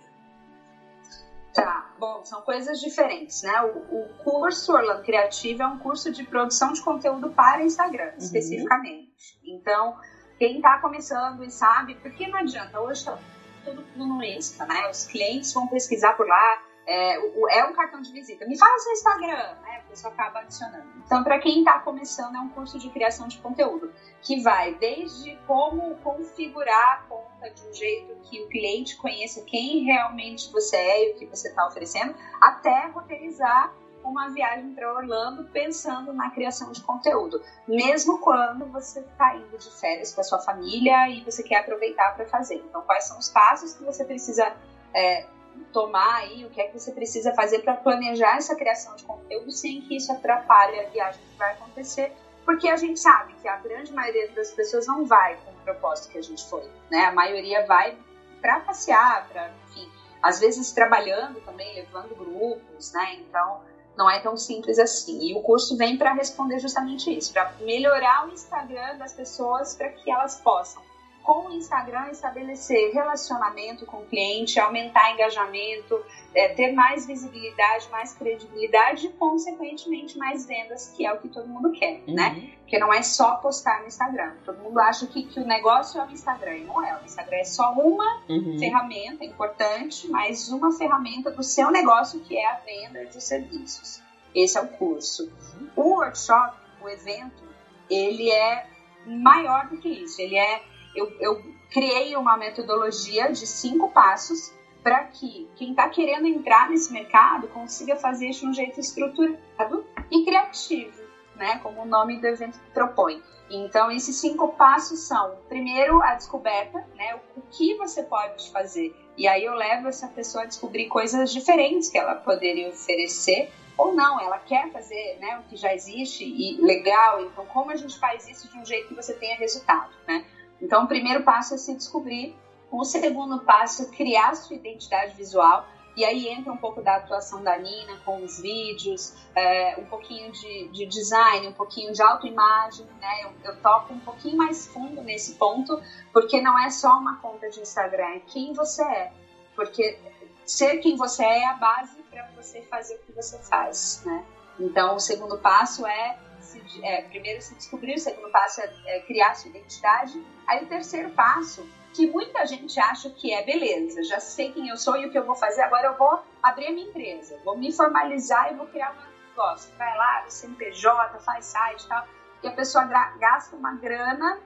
Tá, 1.54 1.90
bom, 1.98 2.24
são 2.24 2.42
coisas 2.42 2.80
diferentes, 2.80 3.42
né? 3.42 3.62
O, 3.62 4.02
o, 4.02 4.08
curso 4.22 4.72
Orlando 4.72 5.02
Criativo 5.02 5.62
é 5.62 5.66
um 5.66 5.78
curso 5.78 6.12
de 6.12 6.22
produção 6.24 6.72
de 6.72 6.80
conteúdo 6.80 7.30
para 7.30 7.62
Instagram, 7.64 8.12
uhum. 8.12 8.18
especificamente. 8.18 9.38
Então, 9.44 9.96
quem 10.38 10.56
está 10.56 10.78
começando 10.78 11.42
e 11.42 11.50
sabe, 11.50 11.96
porque 11.96 12.28
não 12.28 12.38
adianta, 12.38 12.80
hoje 12.80 13.00
está 13.00 13.18
tudo 13.64 13.84
no 13.96 14.22
Insta, 14.22 14.64
né? 14.64 14.88
Os 14.88 15.04
clientes 15.06 15.52
vão 15.52 15.66
pesquisar 15.66 16.12
por 16.12 16.26
lá, 16.26 16.62
é, 16.90 17.16
é 17.58 17.64
um 17.64 17.72
cartão 17.72 18.02
de 18.02 18.10
visita. 18.10 18.44
Me 18.46 18.58
fala 18.58 18.76
seu 18.80 18.92
Instagram, 18.92 19.54
né? 19.62 19.80
A 19.84 19.88
pessoa 19.88 20.12
acaba 20.12 20.40
adicionando. 20.40 20.88
Então, 21.06 21.22
para 21.22 21.38
quem 21.38 21.60
está 21.60 21.78
começando, 21.78 22.34
é 22.34 22.40
um 22.40 22.48
curso 22.48 22.80
de 22.80 22.90
criação 22.90 23.28
de 23.28 23.38
conteúdo 23.38 23.92
que 24.20 24.42
vai 24.42 24.74
desde 24.74 25.36
como 25.46 25.94
configurar 25.98 26.94
a 26.94 27.02
conta 27.08 27.48
de 27.48 27.68
um 27.68 27.72
jeito 27.72 28.16
que 28.22 28.42
o 28.42 28.48
cliente 28.48 28.96
conheça 28.96 29.42
quem 29.42 29.84
realmente 29.84 30.50
você 30.50 30.76
é 30.76 31.08
e 31.08 31.12
o 31.12 31.18
que 31.18 31.26
você 31.26 31.48
está 31.48 31.64
oferecendo, 31.68 32.12
até 32.40 32.88
roteirizar 32.88 33.72
uma 34.02 34.30
viagem 34.30 34.74
para 34.74 34.92
Orlando 34.92 35.44
pensando 35.52 36.12
na 36.12 36.30
criação 36.30 36.72
de 36.72 36.82
conteúdo, 36.82 37.40
mesmo 37.68 38.18
quando 38.18 38.66
você 38.66 39.00
está 39.00 39.36
indo 39.36 39.56
de 39.56 39.70
férias 39.78 40.12
com 40.12 40.22
a 40.22 40.24
sua 40.24 40.38
família 40.38 41.08
e 41.08 41.22
você 41.22 41.42
quer 41.42 41.58
aproveitar 41.58 42.16
para 42.16 42.26
fazer. 42.26 42.56
Então, 42.56 42.82
quais 42.82 43.04
são 43.04 43.18
os 43.18 43.28
passos 43.28 43.74
que 43.74 43.84
você 43.84 44.04
precisa 44.04 44.56
é, 44.94 45.26
tomar 45.72 46.16
aí, 46.16 46.44
o 46.44 46.50
que 46.50 46.60
é 46.60 46.66
que 46.66 46.78
você 46.78 46.90
precisa 46.92 47.32
fazer 47.32 47.60
para 47.60 47.74
planejar 47.74 48.36
essa 48.36 48.54
criação 48.54 48.94
de 48.96 49.04
conteúdo 49.04 49.50
sem 49.50 49.80
que 49.80 49.96
isso 49.96 50.10
atrapalhe 50.12 50.80
a 50.80 50.88
viagem 50.88 51.20
que 51.20 51.38
vai 51.38 51.52
acontecer, 51.52 52.12
porque 52.44 52.68
a 52.68 52.76
gente 52.76 52.98
sabe 52.98 53.34
que 53.40 53.48
a 53.48 53.56
grande 53.56 53.92
maioria 53.92 54.28
das 54.32 54.50
pessoas 54.50 54.86
não 54.86 55.04
vai 55.04 55.36
com 55.36 55.50
o 55.50 55.54
propósito 55.64 56.10
que 56.10 56.18
a 56.18 56.22
gente 56.22 56.44
foi, 56.48 56.68
né? 56.90 57.04
A 57.04 57.12
maioria 57.12 57.64
vai 57.66 57.96
para 58.40 58.60
passear, 58.60 59.28
para, 59.28 59.50
enfim, 59.68 59.88
às 60.22 60.40
vezes 60.40 60.72
trabalhando 60.72 61.40
também, 61.42 61.74
levando 61.74 62.16
grupos, 62.16 62.92
né? 62.92 63.16
Então, 63.20 63.60
não 63.96 64.10
é 64.10 64.18
tão 64.20 64.36
simples 64.36 64.78
assim. 64.78 65.28
E 65.28 65.34
o 65.34 65.42
curso 65.42 65.76
vem 65.76 65.96
para 65.96 66.12
responder 66.12 66.58
justamente 66.58 67.16
isso, 67.16 67.32
para 67.32 67.52
melhorar 67.60 68.26
o 68.26 68.32
Instagram 68.32 68.96
das 68.96 69.12
pessoas 69.12 69.76
para 69.76 69.90
que 69.90 70.10
elas 70.10 70.40
possam 70.40 70.82
com 71.22 71.48
o 71.48 71.52
Instagram 71.52 72.10
estabelecer 72.10 72.92
relacionamento 72.92 73.86
com 73.86 73.98
o 73.98 74.06
cliente, 74.06 74.58
aumentar 74.58 75.12
engajamento, 75.12 76.02
é, 76.34 76.48
ter 76.48 76.72
mais 76.72 77.06
visibilidade, 77.06 77.88
mais 77.90 78.14
credibilidade 78.14 79.06
e, 79.06 79.10
consequentemente, 79.10 80.16
mais 80.16 80.46
vendas, 80.46 80.88
que 80.96 81.04
é 81.04 81.12
o 81.12 81.18
que 81.18 81.28
todo 81.28 81.46
mundo 81.48 81.72
quer, 81.72 82.02
uhum. 82.06 82.14
né? 82.14 82.50
Porque 82.60 82.78
não 82.78 82.92
é 82.92 83.02
só 83.02 83.36
postar 83.36 83.80
no 83.80 83.86
Instagram. 83.86 84.34
Todo 84.44 84.58
mundo 84.58 84.78
acha 84.80 85.06
que, 85.06 85.24
que 85.24 85.40
o 85.40 85.46
negócio 85.46 86.00
é 86.00 86.06
o 86.06 86.10
Instagram. 86.10 86.56
E 86.56 86.64
não 86.64 86.84
é. 86.84 86.96
O 87.00 87.04
Instagram 87.04 87.38
é 87.38 87.44
só 87.44 87.72
uma 87.72 88.22
uhum. 88.28 88.58
ferramenta 88.58 89.24
importante, 89.24 90.08
mas 90.08 90.48
uma 90.48 90.72
ferramenta 90.72 91.30
do 91.30 91.42
seu 91.42 91.70
negócio, 91.70 92.20
que 92.20 92.36
é 92.36 92.50
a 92.50 92.60
venda 92.60 93.06
de 93.06 93.20
serviços. 93.22 94.00
Esse 94.34 94.56
é 94.56 94.60
o 94.60 94.68
curso. 94.68 95.30
O 95.74 95.96
workshop, 95.96 96.56
o 96.80 96.88
evento, 96.88 97.42
ele 97.90 98.30
é 98.30 98.66
maior 99.06 99.68
do 99.68 99.78
que 99.78 99.88
isso. 99.88 100.20
Ele 100.20 100.36
é 100.36 100.62
eu, 100.94 101.10
eu 101.20 101.42
criei 101.70 102.16
uma 102.16 102.36
metodologia 102.36 103.30
de 103.30 103.46
cinco 103.46 103.88
passos 103.88 104.52
para 104.82 105.04
que 105.04 105.48
quem 105.56 105.70
está 105.70 105.88
querendo 105.88 106.26
entrar 106.26 106.70
nesse 106.70 106.92
mercado 106.92 107.48
consiga 107.48 107.96
fazer 107.96 108.28
isso 108.28 108.40
de 108.40 108.46
um 108.46 108.54
jeito 108.54 108.80
estruturado 108.80 109.84
e 110.10 110.24
criativo, 110.24 111.02
né? 111.36 111.58
Como 111.62 111.82
o 111.82 111.86
nome 111.86 112.18
do 112.18 112.26
evento 112.26 112.58
propõe. 112.72 113.22
Então, 113.50 113.90
esses 113.90 114.16
cinco 114.16 114.48
passos 114.48 115.00
são: 115.00 115.36
primeiro, 115.48 116.02
a 116.02 116.14
descoberta, 116.14 116.78
né? 116.96 117.18
O 117.36 117.42
que 117.50 117.74
você 117.74 118.02
pode 118.02 118.50
fazer. 118.50 118.94
E 119.18 119.28
aí 119.28 119.44
eu 119.44 119.54
levo 119.54 119.88
essa 119.88 120.08
pessoa 120.08 120.44
a 120.44 120.46
descobrir 120.46 120.86
coisas 120.86 121.30
diferentes 121.30 121.90
que 121.90 121.98
ela 121.98 122.14
poderia 122.14 122.68
oferecer 122.68 123.50
ou 123.80 123.94
não, 123.94 124.20
ela 124.20 124.38
quer 124.38 124.70
fazer 124.70 125.16
né, 125.20 125.38
o 125.38 125.48
que 125.48 125.56
já 125.56 125.74
existe 125.74 126.22
e 126.22 126.60
legal, 126.60 127.22
então 127.22 127.46
como 127.46 127.70
a 127.70 127.76
gente 127.76 127.98
faz 127.98 128.28
isso 128.28 128.46
de 128.48 128.58
um 128.58 128.64
jeito 128.64 128.88
que 128.88 128.94
você 128.94 129.14
tenha 129.14 129.36
resultado, 129.38 129.90
né? 130.06 130.22
Então, 130.60 130.84
o 130.84 130.88
primeiro 130.88 131.22
passo 131.22 131.54
é 131.54 131.56
se 131.56 131.74
descobrir. 131.74 132.36
O 132.70 132.84
segundo 132.84 133.40
passo 133.40 133.82
é 133.82 133.86
criar 133.86 134.34
sua 134.34 134.56
identidade 134.56 135.14
visual. 135.14 135.66
E 135.96 136.04
aí 136.04 136.28
entra 136.28 136.52
um 136.52 136.56
pouco 136.56 136.80
da 136.82 136.96
atuação 136.96 137.42
da 137.42 137.58
Nina 137.58 137.98
com 138.04 138.22
os 138.22 138.40
vídeos, 138.40 139.12
é, 139.34 139.76
um 139.78 139.84
pouquinho 139.84 140.30
de, 140.30 140.68
de, 140.68 140.86
design, 140.86 141.48
um 141.48 141.52
pouquinho 141.52 141.92
de 141.92 142.00
autoimagem, 142.00 142.86
né? 143.00 143.24
Eu, 143.24 143.32
eu 143.44 143.60
toco 143.60 143.92
um 143.92 143.98
pouquinho 143.98 144.36
mais 144.36 144.68
fundo 144.68 145.02
nesse 145.02 145.34
ponto, 145.34 145.82
porque 146.12 146.40
não 146.40 146.58
é 146.58 146.70
só 146.70 146.96
uma 146.96 147.16
conta 147.16 147.50
de 147.50 147.60
Instagram, 147.60 148.06
é 148.14 148.20
quem 148.20 148.52
você 148.52 148.82
é. 148.82 149.12
Porque 149.56 149.98
ser 150.46 150.78
quem 150.78 150.96
você 150.96 151.24
é 151.24 151.40
é 151.40 151.46
a 151.48 151.54
base 151.54 152.02
para 152.10 152.28
você 152.36 152.62
fazer 152.62 152.94
o 152.94 152.98
que 153.00 153.12
você 153.12 153.38
faz, 153.38 154.02
né? 154.04 154.24
Então, 154.58 154.96
o 154.96 155.00
segundo 155.00 155.38
passo 155.38 155.86
é 155.86 156.18
se, 156.40 156.60
é, 156.82 157.02
primeiro 157.02 157.40
se 157.40 157.54
descobrir, 157.54 157.94
o 157.94 157.98
segundo 157.98 158.30
passo 158.30 158.60
é, 158.60 158.72
é 158.86 159.00
criar 159.00 159.34
sua 159.34 159.50
identidade. 159.50 160.22
Aí 160.46 160.64
o 160.64 160.66
terceiro 160.66 161.10
passo 161.10 161.66
que 161.92 162.06
muita 162.06 162.46
gente 162.46 162.78
acha 162.78 163.10
que 163.10 163.32
é 163.32 163.44
beleza, 163.44 164.02
já 164.04 164.20
sei 164.20 164.52
quem 164.52 164.68
eu 164.68 164.76
sou 164.76 164.96
e 164.96 165.06
o 165.06 165.10
que 165.10 165.18
eu 165.18 165.24
vou 165.24 165.34
fazer, 165.34 165.62
agora 165.62 165.88
eu 165.88 165.96
vou 165.96 166.20
abrir 166.42 166.68
a 166.68 166.72
minha 166.72 166.86
empresa, 166.86 167.40
vou 167.44 167.56
me 167.56 167.72
formalizar 167.72 168.52
e 168.52 168.56
vou 168.56 168.66
criar 168.66 168.92
um 168.92 169.28
negócio. 169.28 169.72
Vai 169.76 169.96
lá, 169.96 170.24
CNPJ, 170.28 171.18
faz 171.20 171.46
site 171.46 171.84
e 171.84 171.88
tal. 171.88 172.06
E 172.42 172.48
a 172.48 172.52
pessoa 172.52 172.84
gasta 172.84 173.56
uma 173.56 173.74
grana 173.74 174.40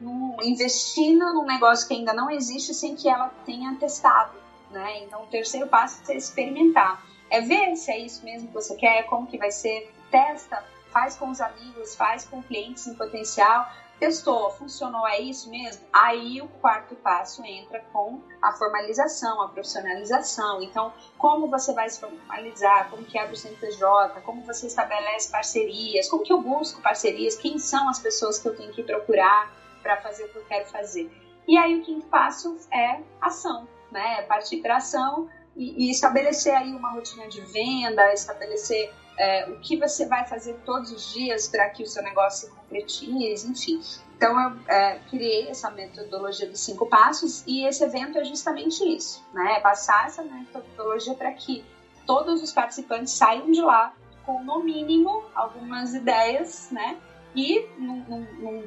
no, 0.00 0.36
investindo 0.42 1.34
num 1.34 1.44
negócio 1.44 1.86
que 1.88 1.94
ainda 1.94 2.12
não 2.12 2.30
existe 2.30 2.72
sem 2.72 2.94
que 2.94 3.08
ela 3.08 3.28
tenha 3.44 3.74
testado. 3.76 4.32
Né? 4.70 5.04
Então, 5.04 5.22
o 5.22 5.26
terceiro 5.26 5.66
passo 5.66 6.00
é 6.10 6.16
experimentar. 6.16 7.04
É 7.30 7.40
ver 7.40 7.74
se 7.76 7.90
é 7.90 7.98
isso 7.98 8.24
mesmo 8.24 8.48
que 8.48 8.54
você 8.54 8.76
quer, 8.76 9.04
como 9.04 9.26
que 9.26 9.38
vai 9.38 9.50
ser, 9.50 9.92
testa, 10.10 10.64
faz 10.96 11.14
com 11.14 11.28
os 11.28 11.42
amigos, 11.42 11.94
faz 11.94 12.24
com 12.24 12.42
clientes 12.42 12.86
em 12.86 12.94
potencial, 12.94 13.70
testou, 14.00 14.50
funcionou, 14.52 15.06
é 15.06 15.20
isso 15.20 15.50
mesmo? 15.50 15.84
Aí 15.92 16.40
o 16.40 16.48
quarto 16.48 16.94
passo 16.96 17.44
entra 17.44 17.84
com 17.92 18.22
a 18.40 18.54
formalização, 18.54 19.42
a 19.42 19.48
profissionalização. 19.50 20.62
Então, 20.62 20.94
como 21.18 21.48
você 21.48 21.74
vai 21.74 21.86
se 21.90 22.00
formalizar, 22.00 22.88
como 22.88 23.04
que 23.04 23.18
abre 23.18 23.34
o 23.34 23.36
CNPJ, 23.36 24.22
como 24.22 24.40
você 24.40 24.68
estabelece 24.68 25.30
parcerias, 25.30 26.08
como 26.08 26.22
que 26.22 26.32
eu 26.32 26.40
busco 26.40 26.80
parcerias, 26.80 27.36
quem 27.36 27.58
são 27.58 27.90
as 27.90 27.98
pessoas 27.98 28.38
que 28.38 28.48
eu 28.48 28.56
tenho 28.56 28.72
que 28.72 28.82
procurar 28.82 29.52
para 29.82 29.98
fazer 29.98 30.24
o 30.24 30.28
que 30.30 30.36
eu 30.36 30.44
quero 30.46 30.64
fazer. 30.70 31.10
E 31.46 31.58
aí 31.58 31.78
o 31.78 31.84
quinto 31.84 32.06
passo 32.06 32.56
é 32.72 33.00
ação, 33.20 33.68
né? 33.92 34.22
Partir 34.22 34.62
para 34.62 34.76
ação 34.76 35.28
e, 35.54 35.88
e 35.88 35.90
estabelecer 35.90 36.54
aí 36.54 36.72
uma 36.72 36.92
rotina 36.92 37.28
de 37.28 37.42
venda, 37.42 38.14
estabelecer 38.14 38.94
é, 39.18 39.48
o 39.50 39.58
que 39.60 39.76
você 39.76 40.06
vai 40.06 40.26
fazer 40.26 40.54
todos 40.64 40.90
os 40.90 41.12
dias 41.12 41.48
para 41.48 41.68
que 41.70 41.82
o 41.82 41.86
seu 41.86 42.02
negócio 42.02 42.48
se 42.48 42.54
concretize, 42.54 43.48
enfim. 43.48 43.80
Então, 44.16 44.38
eu 44.40 44.56
é, 44.68 44.98
criei 45.10 45.48
essa 45.48 45.70
metodologia 45.70 46.48
dos 46.48 46.60
cinco 46.60 46.86
passos 46.86 47.44
e 47.46 47.66
esse 47.66 47.84
evento 47.84 48.18
é 48.18 48.24
justamente 48.24 48.82
isso, 48.84 49.24
né? 49.32 49.56
É 49.58 49.60
passar 49.60 50.06
essa 50.06 50.22
metodologia 50.22 51.14
para 51.14 51.32
que 51.32 51.64
todos 52.06 52.42
os 52.42 52.52
participantes 52.52 53.12
saiam 53.12 53.50
de 53.50 53.60
lá 53.60 53.94
com, 54.24 54.42
no 54.42 54.62
mínimo, 54.62 55.24
algumas 55.34 55.94
ideias, 55.94 56.70
né? 56.70 56.98
E, 57.34 57.68
no 57.76 57.96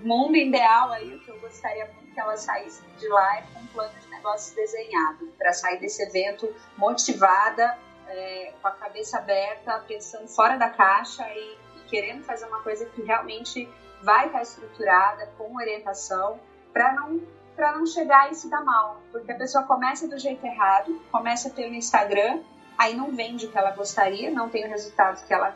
mundo 0.03 0.35
ideal, 0.35 0.91
aí, 0.91 1.15
o 1.15 1.19
que 1.19 1.31
eu 1.31 1.39
gostaria 1.39 1.85
muito 1.85 2.13
que 2.13 2.19
ela 2.19 2.37
saísse 2.37 2.83
de 2.97 3.07
lá 3.07 3.37
é 3.37 3.41
com 3.53 3.59
um 3.59 3.67
plano 3.67 3.93
de 3.99 4.07
negócio 4.09 4.55
desenhado, 4.55 5.27
para 5.37 5.53
sair 5.53 5.79
desse 5.79 6.03
evento 6.03 6.53
motivada, 6.77 7.77
é, 8.09 8.53
com 8.61 8.67
a 8.67 8.71
cabeça 8.71 9.17
aberta, 9.17 9.83
pensando 9.87 10.27
fora 10.27 10.57
da 10.57 10.69
caixa 10.69 11.23
e, 11.29 11.57
e 11.77 11.89
querendo 11.89 12.23
fazer 12.23 12.45
uma 12.45 12.61
coisa 12.61 12.85
que 12.85 13.01
realmente 13.01 13.69
vai 14.01 14.27
estar 14.27 14.41
estruturada, 14.41 15.27
com 15.37 15.55
orientação, 15.55 16.39
para 16.73 16.93
não 16.93 17.21
para 17.55 17.73
não 17.73 17.85
chegar 17.85 18.31
e 18.31 18.35
se 18.35 18.49
dar 18.49 18.63
mal, 18.63 19.01
porque 19.11 19.33
a 19.33 19.35
pessoa 19.35 19.65
começa 19.65 20.07
do 20.07 20.17
jeito 20.17 20.45
errado, 20.45 20.97
começa 21.11 21.49
pelo 21.49 21.73
Instagram, 21.73 22.41
aí 22.77 22.95
não 22.95 23.11
vende 23.11 23.47
o 23.47 23.51
que 23.51 23.57
ela 23.57 23.71
gostaria, 23.71 24.31
não 24.31 24.47
tem 24.47 24.65
o 24.65 24.69
resultado 24.69 25.27
que 25.27 25.33
ela 25.33 25.53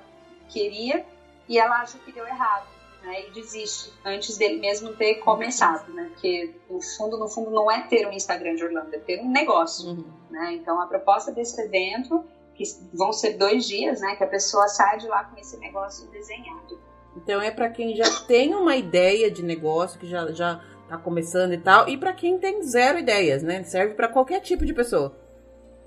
queria 0.49 1.05
e 1.47 1.57
ela 1.57 1.79
acha 1.79 1.97
que 1.99 2.11
deu 2.11 2.27
errado, 2.27 2.67
né? 3.01 3.27
E 3.27 3.31
desiste 3.31 3.93
antes 4.03 4.37
dele 4.37 4.59
mesmo 4.59 4.93
ter 4.97 5.15
começado, 5.15 5.93
né? 5.93 6.09
Porque 6.09 6.53
no 6.69 6.81
fundo, 6.81 7.17
no 7.17 7.29
fundo, 7.29 7.51
não 7.51 7.71
é 7.71 7.87
ter 7.87 8.05
um 8.05 8.11
Instagram 8.11 8.55
de 8.55 8.65
Orlando, 8.65 8.93
é 8.93 8.99
ter 8.99 9.21
um 9.21 9.31
negócio, 9.31 9.91
uhum. 9.91 10.03
né? 10.29 10.53
Então 10.55 10.81
a 10.81 10.87
proposta 10.87 11.31
desse 11.31 11.59
evento 11.61 12.21
que 12.55 12.63
vão 12.93 13.11
ser 13.11 13.33
dois 13.37 13.65
dias, 13.65 14.01
né? 14.01 14.15
Que 14.15 14.23
a 14.23 14.27
pessoa 14.27 14.67
sai 14.67 14.97
de 14.97 15.07
lá 15.07 15.23
com 15.25 15.39
esse 15.39 15.57
negócio 15.57 16.09
desenhado. 16.09 16.79
Então 17.15 17.41
é 17.41 17.51
para 17.51 17.69
quem 17.69 17.95
já 17.95 18.05
tem 18.27 18.55
uma 18.55 18.75
ideia 18.75 19.29
de 19.29 19.43
negócio, 19.43 19.99
que 19.99 20.07
já 20.07 20.31
já 20.31 20.61
tá 20.87 20.97
começando 20.97 21.53
e 21.53 21.57
tal, 21.57 21.87
e 21.87 21.97
para 21.97 22.13
quem 22.13 22.37
tem 22.37 22.61
zero 22.63 22.99
ideias, 22.99 23.43
né? 23.43 23.63
Serve 23.63 23.95
para 23.95 24.07
qualquer 24.07 24.41
tipo 24.41 24.65
de 24.65 24.73
pessoa. 24.73 25.15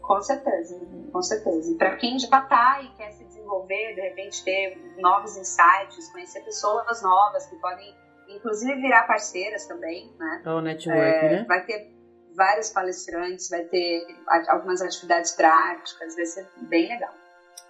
Com 0.00 0.20
certeza, 0.22 0.80
com 1.12 1.22
certeza. 1.22 1.72
E 1.72 1.74
para 1.74 1.96
quem 1.96 2.18
já 2.18 2.40
tá 2.42 2.80
e 2.82 2.88
quer 2.96 3.10
se 3.12 3.24
desenvolver, 3.24 3.94
de 3.94 4.00
repente 4.00 4.44
ter 4.44 4.78
novos 4.98 5.36
insights, 5.36 6.10
conhecer 6.12 6.40
pessoas 6.44 7.02
novas 7.02 7.46
que 7.46 7.56
podem, 7.56 7.92
inclusive, 8.28 8.80
virar 8.80 9.02
parceiras 9.06 9.66
também, 9.66 10.12
né? 10.16 10.42
O 10.46 10.60
network, 10.60 11.00
é, 11.00 11.30
né? 11.30 11.44
Vai 11.48 11.64
ter 11.64 11.95
vários 12.36 12.70
palestrantes, 12.70 13.48
vai 13.48 13.64
ter 13.64 14.06
algumas 14.48 14.82
atividades 14.82 15.32
práticas, 15.32 16.14
vai 16.14 16.26
ser 16.26 16.48
bem 16.68 16.88
legal. 16.88 17.14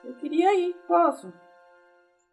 Eu 0.04 0.14
queria 0.14 0.54
ir, 0.54 0.74
posso? 0.86 1.32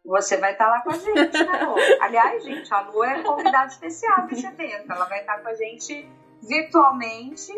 Você 0.05 0.35
vai 0.38 0.51
estar 0.51 0.68
lá 0.68 0.81
com 0.81 0.91
a 0.91 0.97
gente, 0.97 1.43
né, 1.43 1.64
Lu? 1.64 1.76
Aliás, 2.01 2.43
gente, 2.43 2.73
a 2.73 2.81
Lu 2.81 3.03
é 3.03 3.23
convidada 3.23 3.68
especial 3.68 4.27
desse 4.27 4.45
evento. 4.45 4.91
Ela 4.91 5.05
vai 5.05 5.22
estar 5.22 5.39
com 5.41 5.47
a 5.47 5.53
gente 5.53 6.10
virtualmente, 6.41 7.53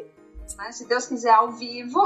né, 0.57 0.71
se 0.71 0.87
Deus 0.87 1.07
quiser, 1.07 1.33
ao 1.33 1.51
vivo. 1.51 2.03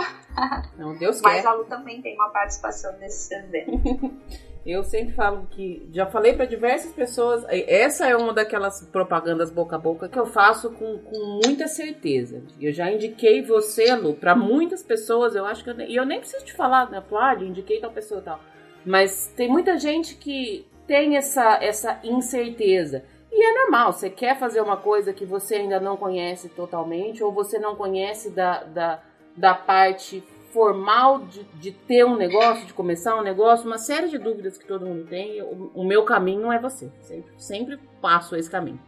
Não, 0.78 0.98
Deus 0.98 1.22
Mas 1.22 1.42
quer. 1.42 1.48
a 1.48 1.54
Lu 1.54 1.66
também 1.66 2.02
tem 2.02 2.16
uma 2.16 2.30
participação 2.30 2.98
nesse 3.00 3.34
evento. 3.36 3.72
Eu 4.70 4.84
sempre 4.84 5.16
falo 5.16 5.48
que 5.50 5.90
já 5.92 6.06
falei 6.06 6.34
para 6.34 6.46
diversas 6.46 6.94
pessoas. 6.94 7.44
Essa 7.50 8.08
é 8.08 8.16
uma 8.16 8.32
daquelas 8.32 8.88
propagandas 8.92 9.50
boca 9.50 9.76
a 9.76 9.80
boca 9.80 10.08
que 10.08 10.20
eu 10.20 10.28
faço 10.28 10.70
com, 10.70 11.00
com 11.00 11.42
muita 11.44 11.68
certeza. 11.68 12.44
Eu 12.62 12.72
já 12.72 12.92
indiquei 12.92 13.42
você, 13.42 13.96
Lu, 13.96 14.14
para 14.14 14.36
muitas 14.36 14.84
pessoas. 14.84 15.34
Eu 15.34 15.44
acho 15.44 15.64
que 15.64 15.72
eu, 15.72 15.82
e 15.82 15.96
eu 15.96 16.06
nem 16.06 16.20
preciso 16.20 16.46
te 16.46 16.54
falar, 16.54 16.88
né? 16.92 17.04
Ah, 17.14 17.36
indiquei 17.42 17.80
tal 17.80 17.90
pessoa 17.90 18.22
e 18.22 18.24
tal. 18.24 18.40
Mas 18.86 19.34
tem 19.36 19.50
muita 19.50 19.76
gente 19.80 20.14
que 20.14 20.68
tem 20.86 21.18
essa, 21.18 21.58
essa 21.64 22.00
incerteza. 22.04 23.04
E 23.32 23.44
é 23.44 23.64
normal, 23.64 23.92
você 23.92 24.08
quer 24.08 24.38
fazer 24.38 24.62
uma 24.62 24.78
coisa 24.78 25.12
que 25.12 25.26
você 25.26 25.56
ainda 25.56 25.80
não 25.80 25.98
conhece 25.98 26.48
totalmente, 26.48 27.24
ou 27.24 27.32
você 27.32 27.58
não 27.58 27.76
conhece 27.76 28.30
da, 28.30 28.64
da, 28.66 29.00
da 29.36 29.56
parte 29.56 30.24
formal 30.52 31.20
de, 31.20 31.44
de 31.44 31.72
ter 31.72 32.06
um 32.06 32.16
negócio, 32.16 32.66
de 32.66 32.74
começar 32.74 33.16
um 33.16 33.22
negócio, 33.22 33.66
uma 33.66 33.78
série 33.78 34.10
de 34.10 34.18
dúvidas 34.18 34.58
que 34.58 34.66
todo 34.66 34.86
mundo 34.86 35.06
tem. 35.08 35.42
O, 35.42 35.72
o 35.74 35.84
meu 35.84 36.04
caminho 36.04 36.42
não 36.42 36.54
é 36.54 36.60
você. 36.60 36.92
Sempre, 37.02 37.34
sempre 37.38 37.78
passo 38.02 38.36
esse 38.36 38.50
caminho. 38.50 38.80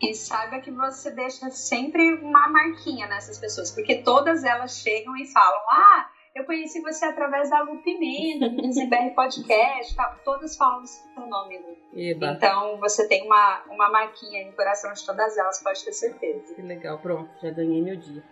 E 0.00 0.14
saiba 0.14 0.58
que 0.58 0.70
você 0.70 1.12
deixa 1.12 1.48
sempre 1.50 2.14
uma 2.14 2.48
marquinha 2.48 3.06
nessas 3.06 3.38
pessoas, 3.38 3.70
porque 3.70 4.02
todas 4.02 4.42
elas 4.42 4.78
chegam 4.78 5.16
e 5.16 5.26
falam: 5.26 5.60
Ah, 5.70 6.08
eu 6.34 6.44
conheci 6.44 6.80
você 6.80 7.04
através 7.04 7.50
da 7.50 7.62
Lu 7.62 7.82
Pimenta, 7.82 8.48
do 8.48 8.62
DZBR 8.62 9.14
Podcast, 9.14 9.94
tá? 9.94 10.18
todas 10.24 10.56
falam 10.56 10.82
o 10.82 10.86
seu 10.86 11.26
nome, 11.26 11.58
Lu. 11.58 11.76
Eba. 11.94 12.32
Então 12.32 12.78
você 12.78 13.06
tem 13.06 13.24
uma, 13.26 13.62
uma 13.70 13.90
marquinha 13.90 14.46
no 14.46 14.52
coração 14.54 14.92
de 14.92 15.04
todas 15.04 15.36
elas, 15.36 15.62
pode 15.62 15.84
ter 15.84 15.92
certeza. 15.92 16.54
Que 16.54 16.62
legal, 16.62 16.98
pronto, 16.98 17.30
já 17.40 17.50
ganhei 17.50 17.80
meu 17.80 17.96
dia. 17.96 18.24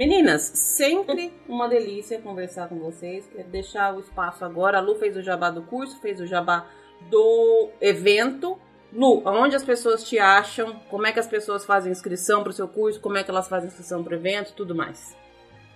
Meninas, 0.00 0.40
sempre 0.54 1.30
uma 1.46 1.68
delícia 1.68 2.18
conversar 2.22 2.70
com 2.70 2.78
vocês. 2.78 3.28
Quero 3.30 3.50
deixar 3.50 3.94
o 3.94 4.00
espaço 4.00 4.42
agora. 4.46 4.78
A 4.78 4.80
Lu 4.80 4.94
fez 4.94 5.14
o 5.14 5.20
jabá 5.20 5.50
do 5.50 5.60
curso, 5.64 6.00
fez 6.00 6.18
o 6.22 6.26
jabá 6.26 6.64
do 7.10 7.68
evento. 7.82 8.58
Lu, 8.90 9.22
onde 9.26 9.56
as 9.56 9.62
pessoas 9.62 10.02
te 10.02 10.18
acham? 10.18 10.80
Como 10.88 11.06
é 11.06 11.12
que 11.12 11.20
as 11.20 11.26
pessoas 11.26 11.66
fazem 11.66 11.92
inscrição 11.92 12.42
para 12.42 12.48
o 12.48 12.52
seu 12.54 12.66
curso? 12.66 12.98
Como 12.98 13.18
é 13.18 13.22
que 13.22 13.30
elas 13.30 13.46
fazem 13.46 13.68
inscrição 13.68 14.02
para 14.02 14.14
o 14.14 14.16
evento? 14.16 14.54
Tudo 14.54 14.74
mais. 14.74 15.14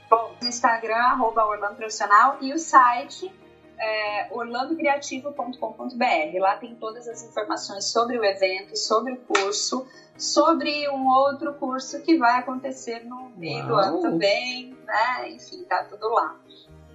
Bom, 0.08 0.34
Instagram, 0.42 0.96
arroba 0.96 1.44
Profissional 1.76 2.38
e 2.40 2.54
o 2.54 2.58
site 2.58 3.30
é 3.78 4.28
orlandocreativo.com.br. 4.30 6.38
Lá 6.38 6.56
tem 6.56 6.74
todas 6.74 7.06
as 7.08 7.22
informações 7.22 7.86
sobre 7.86 8.18
o 8.18 8.24
evento, 8.24 8.76
sobre 8.76 9.12
o 9.12 9.16
curso, 9.18 9.86
sobre 10.16 10.88
um 10.88 11.06
outro 11.08 11.52
curso 11.54 12.00
que 12.02 12.16
vai 12.16 12.38
acontecer 12.38 13.04
no 13.04 13.30
meio 13.36 13.66
Uau. 13.66 13.68
do 13.68 13.76
ano 13.76 14.00
também, 14.00 14.76
né? 14.84 15.30
Enfim, 15.30 15.64
tá 15.64 15.84
tudo 15.84 16.08
lá. 16.08 16.36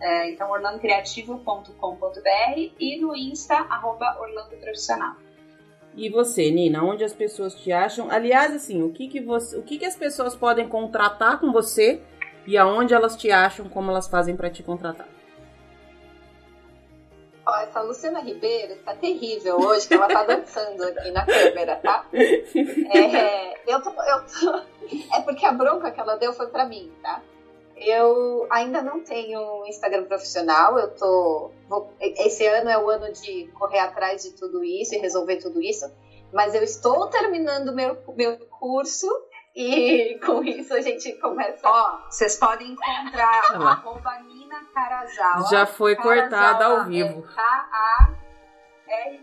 É, 0.01 0.31
então, 0.31 0.49
orlandocreativo.com.br 0.49 2.71
e 2.79 3.01
no 3.01 3.15
Insta, 3.15 3.55
arroba 3.55 4.17
Orlando 4.19 4.55
Profissional. 4.57 5.15
E 5.95 6.09
você, 6.09 6.49
Nina, 6.49 6.83
onde 6.83 7.03
as 7.03 7.13
pessoas 7.13 7.53
te 7.55 7.71
acham? 7.71 8.09
Aliás, 8.09 8.53
assim, 8.53 8.81
o 8.81 8.91
que 8.91 9.09
que, 9.09 9.19
você, 9.19 9.57
o 9.57 9.63
que 9.63 9.77
que 9.77 9.85
as 9.85 9.97
pessoas 9.97 10.35
podem 10.35 10.69
contratar 10.69 11.39
com 11.39 11.51
você 11.51 12.01
e 12.47 12.57
aonde 12.57 12.93
elas 12.93 13.17
te 13.17 13.29
acham, 13.31 13.67
como 13.67 13.91
elas 13.91 14.07
fazem 14.07 14.35
para 14.35 14.49
te 14.49 14.63
contratar? 14.63 15.18
Ó, 17.49 17.59
essa 17.61 17.81
Luciana 17.81 18.19
Ribeiro 18.19 18.75
tá 18.83 18.93
terrível 18.93 19.59
hoje, 19.59 19.87
que 19.87 19.95
ela 19.95 20.07
tá 20.07 20.23
dançando 20.23 20.83
aqui 20.83 21.09
na 21.09 21.25
câmera, 21.25 21.77
tá? 21.77 22.05
É, 22.13 23.73
eu 23.73 23.81
tô, 23.81 23.89
eu 23.89 24.25
tô, 24.25 25.15
é 25.15 25.21
porque 25.21 25.45
a 25.45 25.51
bronca 25.51 25.89
que 25.89 25.99
ela 25.99 26.15
deu 26.15 26.31
foi 26.31 26.47
pra 26.47 26.65
mim, 26.67 26.91
tá? 27.01 27.23
Eu 27.75 28.45
ainda 28.51 28.81
não 28.81 29.01
tenho 29.01 29.65
Instagram 29.65 30.03
profissional, 30.05 30.77
eu 30.77 30.93
tô. 30.95 31.51
Vou, 31.67 31.91
esse 31.99 32.45
ano 32.45 32.69
é 32.69 32.77
o 32.77 32.89
ano 32.89 33.11
de 33.13 33.47
correr 33.57 33.79
atrás 33.79 34.21
de 34.23 34.31
tudo 34.31 34.63
isso 34.63 34.93
e 34.93 34.99
resolver 34.99 35.37
tudo 35.37 35.61
isso, 35.61 35.89
mas 36.31 36.53
eu 36.53 36.61
estou 36.61 37.07
terminando 37.07 37.73
meu, 37.73 37.97
meu 38.15 38.37
curso 38.59 39.07
e 39.55 40.19
com 40.25 40.43
isso 40.43 40.73
a 40.73 40.81
gente 40.81 41.13
começa. 41.13 41.67
Ó, 41.67 41.99
vocês 42.09 42.37
podem 42.37 42.71
encontrar 42.71 43.41
arroba 43.53 44.19
Nina 44.19 44.63
Carazawa. 44.73 45.47
Já 45.49 45.65
foi 45.65 45.95
cortada 45.95 46.65
ao 46.65 46.85
vivo. 46.85 47.27
É 47.29 47.35
K-A. 47.35 48.09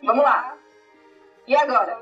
Vamos 0.02 0.24
lá. 0.24 0.56
E 1.46 1.56
agora? 1.56 1.98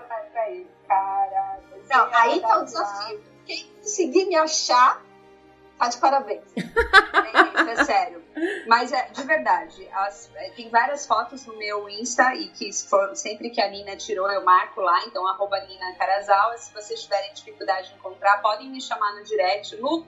Não, 1.90 2.08
aí 2.12 2.40
tá 2.40 2.58
o 2.58 2.64
desafio. 2.64 3.22
quem 3.44 3.70
conseguir 3.76 4.26
me 4.26 4.36
achar, 4.36 5.02
tá 5.84 5.88
de 5.88 5.98
parabéns. 5.98 6.44
É 7.34 7.80
é 7.80 7.84
sério. 7.84 8.24
Mas 8.66 8.92
é 8.92 9.08
de 9.08 9.22
verdade, 9.22 9.88
as, 9.92 10.30
é, 10.34 10.50
tem 10.50 10.68
várias 10.68 11.06
fotos 11.06 11.46
no 11.46 11.56
meu 11.56 11.88
Insta 11.88 12.34
e 12.34 12.48
que 12.48 12.72
sempre 12.72 13.50
que 13.50 13.60
a 13.60 13.68
Nina 13.68 13.96
tirou, 13.96 14.30
eu 14.30 14.44
marco 14.44 14.80
lá, 14.80 15.04
então 15.06 15.26
arroba 15.26 15.60
Nina 15.60 15.94
Carazawa. 15.94 16.56
Se 16.56 16.72
vocês 16.72 17.02
tiverem 17.02 17.32
dificuldade 17.32 17.88
de 17.88 17.94
encontrar, 17.94 18.40
podem 18.40 18.70
me 18.70 18.80
chamar 18.80 19.14
no 19.14 19.24
direct. 19.24 19.76
Lu, 19.76 20.06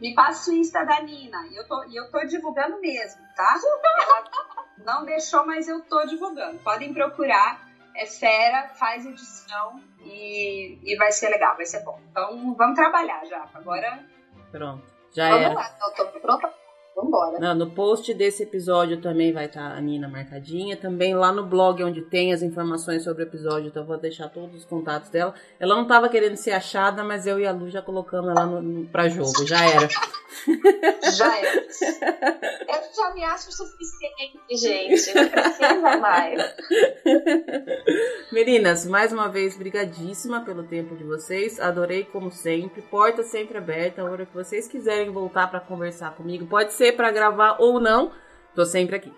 me 0.00 0.14
passa 0.14 0.50
o 0.50 0.54
Insta 0.54 0.84
da 0.84 1.00
Nina. 1.02 1.46
E 1.50 1.56
eu 1.56 1.66
tô, 1.66 1.84
e 1.84 1.96
eu 1.96 2.10
tô 2.10 2.24
divulgando 2.24 2.80
mesmo, 2.80 3.20
tá? 3.36 3.58
Ela 4.00 4.64
não 4.78 5.04
deixou, 5.04 5.46
mas 5.46 5.68
eu 5.68 5.80
tô 5.82 6.04
divulgando. 6.06 6.58
Podem 6.60 6.92
procurar. 6.92 7.66
É 7.96 8.06
fera, 8.06 8.68
faz 8.78 9.04
edição 9.04 9.82
e, 10.04 10.78
e 10.84 10.96
vai 10.96 11.10
ser 11.10 11.30
legal, 11.30 11.56
vai 11.56 11.66
ser 11.66 11.80
bom. 11.80 12.00
Então 12.12 12.54
vamos 12.54 12.76
trabalhar 12.76 13.24
já. 13.24 13.48
Agora. 13.52 14.06
Pronto. 14.52 14.97
Já 15.12 15.28
era. 15.28 15.74
eu 15.80 15.90
tô 15.94 16.20
pronta. 16.20 16.52
Vambora. 16.98 17.38
Não, 17.38 17.54
no 17.54 17.70
post 17.70 18.12
desse 18.12 18.42
episódio 18.42 19.00
também 19.00 19.32
vai 19.32 19.46
estar 19.46 19.70
a 19.70 19.80
Nina 19.80 20.08
marcadinha. 20.08 20.76
Também 20.76 21.14
lá 21.14 21.30
no 21.30 21.46
blog 21.46 21.84
onde 21.84 22.02
tem 22.02 22.32
as 22.32 22.42
informações 22.42 23.04
sobre 23.04 23.22
o 23.22 23.26
episódio, 23.26 23.68
então 23.68 23.82
eu 23.82 23.86
vou 23.86 23.96
deixar 23.96 24.28
todos 24.28 24.56
os 24.56 24.64
contatos 24.64 25.08
dela. 25.08 25.32
Ela 25.60 25.76
não 25.76 25.82
estava 25.82 26.08
querendo 26.08 26.36
ser 26.36 26.50
achada, 26.50 27.04
mas 27.04 27.24
eu 27.26 27.38
e 27.38 27.46
a 27.46 27.52
Lu 27.52 27.70
já 27.70 27.80
colocamos 27.80 28.30
ela 28.30 28.46
no, 28.46 28.60
no, 28.60 28.86
pra 28.88 29.08
jogo. 29.08 29.46
Já 29.46 29.64
era. 29.64 29.88
Já 31.16 31.38
é. 31.38 31.56
Eu 31.56 32.94
já 32.94 33.14
me 33.14 33.24
acho 33.24 33.48
o 33.48 33.52
suficiente, 33.52 34.56
gente. 34.56 35.14
Não 35.14 35.28
precisa 35.28 35.96
mais. 35.98 36.54
Meninas, 38.32 38.84
mais 38.86 39.12
uma 39.12 39.28
vez, 39.28 39.56
brigadíssima 39.56 40.44
pelo 40.44 40.64
tempo 40.64 40.96
de 40.96 41.04
vocês. 41.04 41.60
Adorei 41.60 42.04
como 42.04 42.30
sempre. 42.30 42.82
Porta 42.82 43.22
sempre 43.22 43.58
aberta. 43.58 44.02
A 44.02 44.04
hora 44.04 44.26
que 44.26 44.34
vocês 44.34 44.66
quiserem 44.66 45.10
voltar 45.10 45.48
para 45.48 45.60
conversar 45.60 46.14
comigo, 46.14 46.46
pode 46.46 46.72
ser 46.72 46.87
para 46.92 47.10
gravar 47.10 47.56
ou 47.58 47.80
não. 47.80 48.12
Tô 48.54 48.64
sempre 48.64 48.96
aqui. 48.96 49.12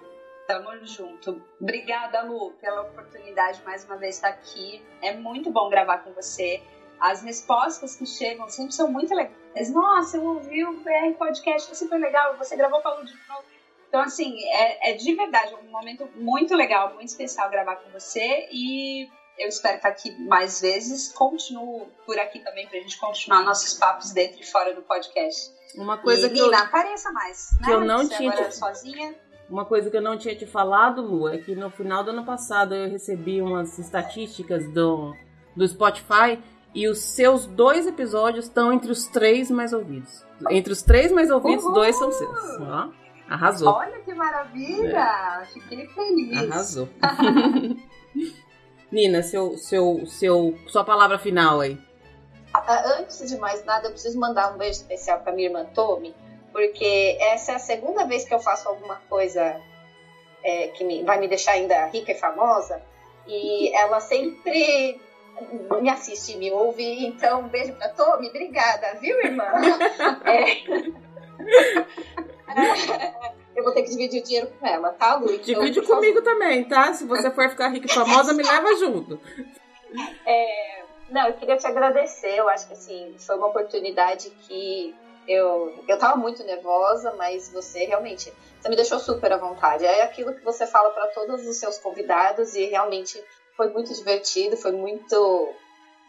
Tamo 0.47 0.85
junto. 0.85 1.41
Obrigada, 1.61 2.23
Lu, 2.23 2.53
pela 2.61 2.83
oportunidade 2.83 3.63
mais 3.65 3.85
uma 3.85 3.97
vez 3.97 4.17
estar 4.17 4.29
aqui. 4.29 4.83
É 5.01 5.15
muito 5.15 5.51
bom 5.51 5.69
gravar 5.69 5.99
com 5.99 6.13
você. 6.13 6.61
As 6.99 7.23
respostas 7.23 7.97
que 7.97 8.05
chegam 8.05 8.49
sempre 8.49 8.73
são 8.73 8.91
muito 8.91 9.15
legais. 9.15 9.73
Nossa, 9.73 10.17
eu 10.17 10.25
ouvi 10.25 10.65
o 10.65 10.73
BR 10.81 11.17
Podcast, 11.17 11.71
é 11.71 11.75
super 11.75 11.99
legal. 11.99 12.37
Você 12.37 12.57
gravou 12.57 12.83
com 12.83 12.89
a 12.89 12.95
Lu 12.95 13.05
de 13.05 13.15
novo. 13.29 13.45
Então, 13.89 14.01
assim, 14.01 14.37
é, 14.45 14.91
é 14.91 14.95
de 14.95 15.15
verdade 15.15 15.55
um 15.55 15.71
momento 15.71 16.09
muito 16.17 16.55
legal, 16.55 16.95
muito 16.95 17.09
especial 17.09 17.49
gravar 17.51 17.77
com 17.77 17.91
você. 17.91 18.49
E 18.53 19.09
eu 19.43 19.49
espero 19.49 19.77
estar 19.77 19.89
aqui 19.89 20.11
mais 20.27 20.61
vezes. 20.61 21.12
Continuo 21.12 21.89
por 22.07 22.19
aqui 22.19 22.39
também 22.41 22.67
pra 22.69 22.79
gente 22.79 22.99
continuar 22.99 23.43
nossos 23.43 23.75
papos 23.75 24.11
dentro 24.12 24.41
e 24.41 24.47
fora 24.47 24.75
do 24.75 24.83
podcast. 24.83 25.51
Uma 25.77 25.99
coisa 25.99 26.27
e, 26.27 26.31
que 26.31 26.41
Nina, 26.41 26.57
eu, 26.59 26.65
apareça 26.65 27.11
mais. 27.12 27.57
que 27.59 27.67
né? 27.69 27.75
eu 27.75 27.81
não 27.85 27.99
Você 28.05 28.17
tinha 28.17 28.31
agora 28.33 28.49
te- 28.49 28.57
sozinha. 28.57 29.15
uma 29.49 29.65
coisa 29.65 29.91
que 29.91 29.97
eu 29.97 30.03
não 30.03 30.19
tinha 30.19 30.35
te 30.37 30.47
falado, 30.47 31.01
Lu, 31.03 31.29
é 31.29 31.39
que 31.39 31.55
no 31.55 31.71
final 31.71 32.03
do 32.05 32.11
ano 32.11 32.25
passado 32.25 32.75
eu 32.75 32.91
recebi 32.91 33.41
umas 33.41 33.79
estatísticas 33.79 34.69
do, 34.73 35.15
do 35.57 35.67
Spotify 35.69 36.39
e 36.75 36.89
os 36.89 36.99
seus 37.01 37.47
dois 37.47 37.87
episódios 37.87 38.45
estão 38.47 38.73
entre 38.73 38.91
os 38.93 39.07
três 39.07 39.51
mais 39.51 39.73
ouvidos. 39.73 40.25
Entre 40.51 40.73
os 40.73 40.83
três 40.83 41.11
mais 41.12 41.31
ouvidos, 41.31 41.65
Uhul! 41.65 41.75
dois 41.75 41.97
são 41.97 42.11
seus. 42.12 42.61
Ó, 42.61 42.91
arrasou. 43.29 43.69
Olha 43.73 44.01
que 44.01 44.12
maravilha! 44.15 45.47
Fiquei 45.53 45.87
feliz. 45.89 46.51
Arrasou. 46.53 46.89
Nina, 48.91 49.23
seu, 49.23 49.57
seu, 49.57 50.05
seu, 50.07 50.59
sua 50.67 50.85
palavra 50.85 51.19
final 51.19 51.61
aí. 51.61 51.79
Ah, 52.53 52.97
Antes 52.99 53.29
de 53.31 53.37
mais 53.39 53.65
nada, 53.65 53.87
eu 53.87 53.93
preciso 53.93 54.19
mandar 54.19 54.53
um 54.53 54.59
beijo 54.59 54.81
especial 54.81 55.21
pra 55.21 55.33
minha 55.33 55.49
irmã 55.49 55.65
Tommy, 55.75 56.15
porque 56.53 57.17
essa 57.21 57.53
é 57.53 57.55
a 57.55 57.59
segunda 57.61 58.05
vez 58.07 58.25
que 58.25 58.35
eu 58.35 58.41
faço 58.41 58.69
alguma 58.69 58.97
coisa 59.09 59.61
é, 60.43 60.69
que 60.69 60.83
me- 60.83 61.05
vai 61.05 61.21
me 61.21 61.29
deixar 61.29 61.53
ainda 61.53 61.87
rica 61.87 62.11
e 62.12 62.17
famosa. 62.19 62.83
E 63.27 63.73
ela 63.77 64.01
sempre 64.01 65.01
me 65.81 65.89
assiste, 65.89 66.37
me 66.37 66.51
ouve. 66.51 67.07
Então, 67.07 67.43
um 67.43 67.49
beijo 67.49 67.73
pra 67.75 67.89
Tommy. 67.91 68.29
Obrigada, 68.29 68.99
viu, 69.01 69.17
irmã? 69.21 69.45
É. 70.27 70.61
Eu 73.55 73.64
vou 73.64 73.72
ter 73.72 73.82
que 73.82 73.90
dividir 73.90 74.20
o 74.20 74.24
dinheiro 74.24 74.48
com 74.59 74.66
ela, 74.66 74.90
tá, 74.90 75.16
Lu? 75.16 75.32
Então, 75.32 75.40
Divide 75.40 75.82
comigo 75.82 76.22
também, 76.22 76.64
tá? 76.64 76.93
Se 76.93 77.05
você 77.05 77.31
for 77.31 77.48
ficar 77.51 77.68
rica 77.68 77.86
e 77.86 77.93
famosa, 77.93 78.32
me 78.32 78.43
leva 78.43 78.77
junto. 78.77 79.20
É, 80.24 80.85
não, 81.10 81.27
eu 81.27 81.35
queria 81.35 81.56
te 81.56 81.66
agradecer. 81.66 82.36
Eu 82.36 82.48
acho 82.48 82.66
que 82.68 82.72
assim, 82.72 83.14
foi 83.18 83.36
uma 83.36 83.48
oportunidade 83.48 84.31
que 84.47 84.94
eu, 85.27 85.85
eu 85.86 85.98
tava 85.98 86.16
muito 86.16 86.43
nervosa, 86.44 87.14
mas 87.16 87.51
você 87.52 87.85
realmente 87.85 88.32
você 88.60 88.68
me 88.68 88.77
deixou 88.77 88.98
super 88.98 89.32
à 89.32 89.36
vontade. 89.36 89.85
É 89.85 90.02
aquilo 90.02 90.35
que 90.35 90.44
você 90.44 90.66
fala 90.66 90.90
para 90.90 91.09
todos 91.09 91.47
os 91.47 91.56
seus 91.56 91.78
convidados 91.78 92.55
e 92.55 92.66
realmente 92.66 93.22
foi 93.56 93.68
muito 93.70 93.93
divertido, 93.94 94.56
foi 94.56 94.72
muito 94.72 95.55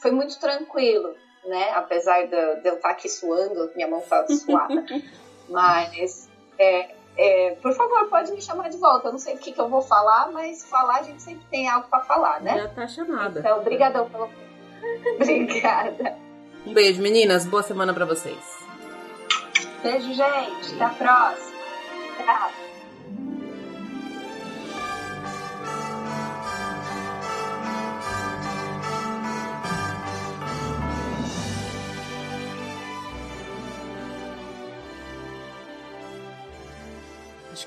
foi 0.02 0.12
muito 0.12 0.40
tranquilo, 0.40 1.16
né? 1.46 1.72
Apesar 1.72 2.24
de, 2.24 2.62
de 2.62 2.68
eu 2.68 2.76
estar 2.76 2.90
aqui 2.90 3.08
suando, 3.08 3.72
minha 3.76 3.88
mão 3.88 4.02
tá 4.02 4.26
suada. 4.28 4.86
mas 5.48 6.30
é, 6.58 6.96
é, 7.18 7.58
por 7.62 7.74
favor, 7.74 8.08
pode 8.10 8.32
me 8.32 8.42
chamar 8.42 8.70
de 8.70 8.78
volta. 8.78 9.08
Eu 9.08 9.12
não 9.12 9.20
sei 9.20 9.36
o 9.36 9.38
que, 9.38 9.52
que 9.52 9.60
eu 9.60 9.70
vou 9.70 9.82
falar, 9.82 10.32
mas 10.32 10.64
falar 10.66 11.00
a 11.00 11.04
gente 11.04 11.22
sempre 11.22 11.46
tem 11.50 11.68
algo 11.68 11.88
para 11.88 12.04
falar, 12.04 12.42
né? 12.42 12.58
Já 12.58 12.68
tá 12.70 12.88
chamada. 12.88 13.40
Então, 13.40 13.60
obrigadão 13.60 14.10
pelo. 14.10 14.30
Obrigada. 15.16 16.18
Um 16.66 16.74
beijo, 16.74 17.02
meninas. 17.02 17.46
Boa 17.46 17.64
semana 17.64 17.94
pra 17.94 18.06
vocês. 18.06 18.40
Beijo, 19.84 20.14
gente. 20.14 20.76
Até 20.76 20.84
a 20.84 20.90
próxima. 20.90 21.52
Tchau. 22.18 22.71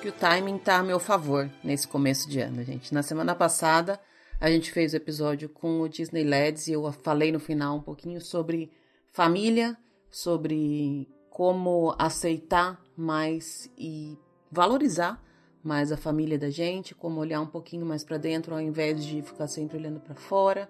Que 0.04 0.08
o 0.10 0.12
timing 0.12 0.58
tá 0.58 0.80
a 0.80 0.82
meu 0.82 1.00
favor 1.00 1.50
nesse 1.62 1.88
começo 1.88 2.28
de 2.28 2.38
ano, 2.38 2.62
gente. 2.62 2.92
Na 2.92 3.02
semana 3.02 3.34
passada, 3.34 3.98
a 4.38 4.50
gente 4.50 4.70
fez 4.70 4.92
o 4.92 4.98
episódio 4.98 5.48
com 5.48 5.80
o 5.80 5.88
Disney 5.88 6.22
LEDs 6.22 6.68
e 6.68 6.72
eu 6.72 6.92
falei 6.92 7.32
no 7.32 7.40
final 7.40 7.76
um 7.76 7.80
pouquinho 7.80 8.20
sobre 8.20 8.70
família, 9.10 9.74
sobre 10.10 11.08
como 11.30 11.94
aceitar 11.98 12.78
mais 12.94 13.70
e 13.78 14.18
valorizar 14.52 15.24
mais 15.62 15.90
a 15.90 15.96
família 15.96 16.38
da 16.38 16.50
gente, 16.50 16.94
como 16.94 17.18
olhar 17.18 17.40
um 17.40 17.46
pouquinho 17.46 17.86
mais 17.86 18.04
para 18.04 18.18
dentro 18.18 18.52
ao 18.52 18.60
invés 18.60 19.02
de 19.02 19.22
ficar 19.22 19.46
sempre 19.46 19.78
olhando 19.78 20.00
para 20.00 20.14
fora. 20.14 20.68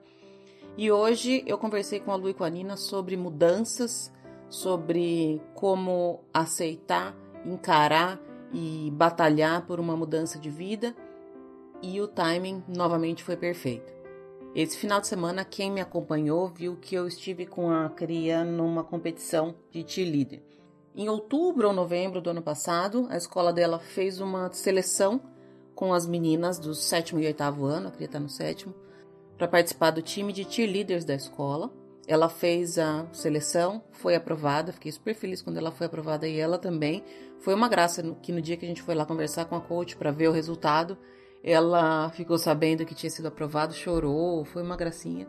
E 0.76 0.92
hoje 0.92 1.42
eu 1.44 1.58
conversei 1.58 1.98
com 1.98 2.12
a 2.12 2.14
Lu 2.14 2.30
e 2.30 2.34
com 2.34 2.44
a 2.44 2.50
Nina 2.50 2.76
sobre 2.76 3.16
mudanças, 3.16 4.12
sobre 4.48 5.42
como 5.56 6.20
aceitar, 6.32 7.16
encarar 7.44 8.20
e 8.54 8.90
batalhar 8.92 9.66
por 9.66 9.80
uma 9.80 9.96
mudança 9.96 10.38
de 10.38 10.48
vida. 10.48 10.94
E 11.82 12.00
o 12.00 12.08
timing 12.08 12.62
novamente 12.68 13.22
foi 13.22 13.36
perfeito. 13.36 13.92
Esse 14.54 14.78
final 14.78 15.00
de 15.00 15.08
semana, 15.08 15.44
quem 15.44 15.70
me 15.70 15.80
acompanhou 15.80 16.48
viu 16.48 16.76
que 16.76 16.94
eu 16.94 17.08
estive 17.08 17.44
com 17.44 17.70
a 17.70 17.90
Cria 17.90 18.44
numa 18.44 18.84
competição 18.84 19.56
de 19.72 19.84
cheerleader. 19.86 20.40
Em 20.94 21.08
outubro 21.08 21.66
ou 21.66 21.74
novembro 21.74 22.20
do 22.20 22.30
ano 22.30 22.40
passado, 22.40 23.08
a 23.10 23.16
escola 23.16 23.52
dela 23.52 23.80
fez 23.80 24.20
uma 24.20 24.48
seleção 24.52 25.20
com 25.74 25.92
as 25.92 26.06
meninas 26.06 26.56
do 26.60 26.72
sétimo 26.72 27.18
e 27.18 27.26
oitavo 27.26 27.64
ano, 27.64 27.88
a 27.88 27.90
Cria 27.90 28.06
está 28.06 28.20
no 28.20 28.28
sétimo, 28.28 28.72
para 29.36 29.48
participar 29.48 29.90
do 29.90 30.00
time 30.00 30.32
de 30.32 30.44
cheerleaders 30.44 31.04
da 31.04 31.16
escola. 31.16 31.72
Ela 32.06 32.28
fez 32.28 32.78
a 32.78 33.06
seleção, 33.12 33.82
foi 33.90 34.14
aprovada, 34.14 34.72
fiquei 34.72 34.92
super 34.92 35.14
feliz 35.14 35.40
quando 35.40 35.56
ela 35.56 35.70
foi 35.70 35.86
aprovada 35.86 36.28
e 36.28 36.38
ela 36.38 36.58
também. 36.58 37.02
Foi 37.40 37.54
uma 37.54 37.68
graça 37.68 38.02
que 38.22 38.32
no 38.32 38.42
dia 38.42 38.56
que 38.56 38.64
a 38.64 38.68
gente 38.68 38.82
foi 38.82 38.94
lá 38.94 39.06
conversar 39.06 39.46
com 39.46 39.56
a 39.56 39.60
coach 39.60 39.96
para 39.96 40.10
ver 40.10 40.28
o 40.28 40.32
resultado, 40.32 40.98
ela 41.42 42.10
ficou 42.10 42.38
sabendo 42.38 42.84
que 42.84 42.94
tinha 42.94 43.10
sido 43.10 43.28
aprovado, 43.28 43.74
chorou, 43.74 44.44
foi 44.44 44.62
uma 44.62 44.76
gracinha. 44.76 45.26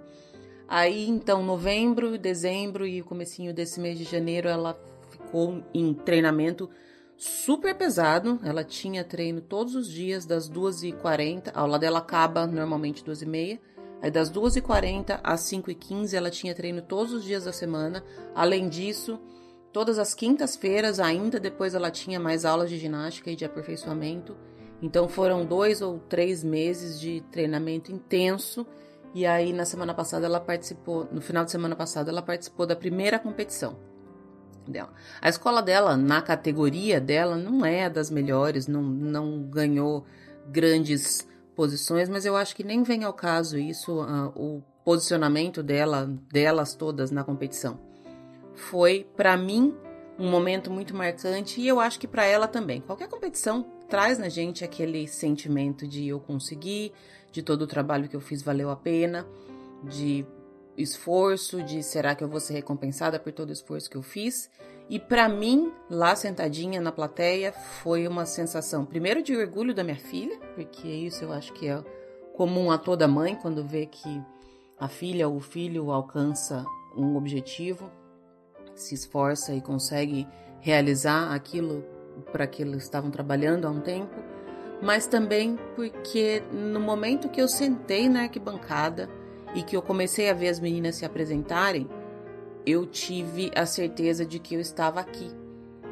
Aí, 0.67 1.07
então, 1.07 1.43
novembro, 1.43 2.17
dezembro 2.17 2.87
e 2.87 3.01
comecinho 3.01 3.53
desse 3.53 3.79
mês 3.79 3.97
de 3.97 4.03
janeiro, 4.03 4.49
ela 4.49 4.79
ficou 5.09 5.63
em 5.73 5.93
treinamento 5.93 6.69
super 7.17 7.75
pesado. 7.75 8.39
Ela 8.43 8.63
tinha 8.63 9.03
treino 9.03 9.41
todos 9.41 9.75
os 9.75 9.89
dias, 9.89 10.25
das 10.25 10.49
2h40. 10.49 11.51
A 11.53 11.61
aula 11.61 11.77
dela 11.77 11.99
acaba 11.99 12.47
normalmente 12.47 13.03
2h30. 13.03 13.59
Aí, 14.01 14.11
das 14.11 14.31
2h40 14.31 15.19
às 15.23 15.41
5h15, 15.41 16.13
ela 16.13 16.29
tinha 16.29 16.53
treino 16.53 16.81
todos 16.81 17.13
os 17.13 17.23
dias 17.23 17.45
da 17.45 17.53
semana. 17.53 18.03
Além 18.33 18.69
disso, 18.69 19.19
todas 19.71 19.97
as 19.97 20.13
quintas-feiras, 20.13 20.99
ainda 20.99 21.39
depois, 21.39 21.73
ela 21.73 21.89
tinha 21.89 22.19
mais 22.19 22.45
aulas 22.45 22.69
de 22.69 22.77
ginástica 22.77 23.31
e 23.31 23.35
de 23.35 23.45
aperfeiçoamento. 23.45 24.35
Então, 24.81 25.07
foram 25.07 25.45
dois 25.45 25.81
ou 25.81 25.99
três 25.99 26.43
meses 26.43 26.99
de 26.99 27.21
treinamento 27.31 27.91
intenso 27.91 28.67
E 29.15 29.25
aí 29.25 29.53
na 29.53 29.63
semana 29.63 29.93
passada 29.93 30.25
ela 30.25 30.41
participou, 30.41 31.07
no 31.09 31.21
final 31.21 31.45
de 31.45 31.51
semana 31.51 31.73
passada 31.73 32.11
ela 32.11 32.21
participou 32.21 32.65
da 32.65 32.75
primeira 32.75 33.17
competição 33.17 33.77
dela. 34.67 34.91
A 35.21 35.29
escola 35.29 35.61
dela, 35.61 35.95
na 35.95 36.21
categoria 36.21 36.99
dela, 36.99 37.37
não 37.37 37.65
é 37.65 37.89
das 37.89 38.11
melhores, 38.11 38.67
não, 38.67 38.83
não 38.83 39.43
ganhou 39.43 40.05
grandes 40.49 41.25
posições, 41.55 42.09
mas 42.09 42.25
eu 42.25 42.35
acho 42.35 42.55
que 42.55 42.63
nem 42.63 42.83
vem 42.83 43.03
ao 43.03 43.13
caso 43.13 43.57
isso, 43.57 44.01
uh, 44.01 44.31
o 44.35 44.61
posicionamento 44.83 45.63
dela, 45.63 46.05
delas 46.31 46.75
todas 46.75 47.09
na 47.09 47.23
competição. 47.23 47.79
Foi, 48.53 49.07
para 49.15 49.35
mim, 49.35 49.73
um 50.17 50.29
momento 50.29 50.71
muito 50.71 50.95
marcante 50.95 51.59
e 51.59 51.67
eu 51.67 51.79
acho 51.79 51.99
que 51.99 52.07
para 52.07 52.25
ela 52.25 52.47
também. 52.47 52.81
Qualquer 52.81 53.07
competição 53.07 53.63
traz 53.89 54.17
na 54.17 54.29
gente 54.29 54.63
aquele 54.63 55.07
sentimento 55.07 55.87
de 55.87 56.07
eu 56.07 56.19
conseguir, 56.19 56.93
de 57.31 57.41
todo 57.41 57.63
o 57.63 57.67
trabalho 57.67 58.07
que 58.07 58.15
eu 58.15 58.21
fiz 58.21 58.41
valeu 58.41 58.69
a 58.69 58.75
pena, 58.75 59.27
de 59.83 60.25
esforço, 60.77 61.61
de 61.63 61.81
será 61.83 62.15
que 62.15 62.23
eu 62.23 62.27
vou 62.27 62.39
ser 62.39 62.53
recompensada 62.53 63.19
por 63.19 63.31
todo 63.31 63.49
o 63.49 63.53
esforço 63.53 63.89
que 63.89 63.97
eu 63.97 64.01
fiz. 64.01 64.49
E 64.89 64.99
para 64.99 65.27
mim, 65.27 65.71
lá 65.89 66.15
sentadinha 66.15 66.79
na 66.79 66.91
plateia, 66.91 67.51
foi 67.51 68.07
uma 68.07 68.25
sensação, 68.25 68.85
primeiro 68.85 69.23
de 69.23 69.35
orgulho 69.35 69.73
da 69.73 69.83
minha 69.83 69.97
filha, 69.97 70.39
porque 70.53 70.87
isso 70.87 71.23
eu 71.23 71.33
acho 71.33 71.51
que 71.53 71.67
é 71.67 71.83
comum 72.33 72.69
a 72.69 72.77
toda 72.77 73.07
mãe 73.07 73.35
quando 73.35 73.65
vê 73.65 73.85
que 73.85 74.21
a 74.79 74.87
filha 74.87 75.27
ou 75.27 75.37
o 75.37 75.41
filho 75.41 75.89
alcança 75.89 76.63
um 76.95 77.15
objetivo, 77.15 77.89
se 78.75 78.93
esforça 78.93 79.53
e 79.53 79.61
consegue 79.61 80.27
realizar 80.59 81.33
aquilo 81.33 81.83
para 82.31 82.45
que 82.45 82.61
eles 82.61 82.83
estavam 82.83 83.09
trabalhando 83.09 83.65
há 83.65 83.71
um 83.71 83.81
tempo, 83.81 84.15
mas 84.81 85.07
também 85.07 85.57
porque 85.75 86.43
no 86.51 86.79
momento 86.79 87.29
que 87.29 87.41
eu 87.41 87.47
sentei 87.47 88.07
na 88.07 88.23
arquibancada, 88.23 89.09
e 89.55 89.63
que 89.63 89.75
eu 89.75 89.81
comecei 89.81 90.29
a 90.29 90.33
ver 90.33 90.49
as 90.49 90.59
meninas 90.59 90.97
se 90.97 91.05
apresentarem, 91.05 91.89
eu 92.65 92.85
tive 92.85 93.51
a 93.55 93.65
certeza 93.65 94.25
de 94.25 94.39
que 94.39 94.55
eu 94.55 94.59
estava 94.59 94.99
aqui. 94.99 95.31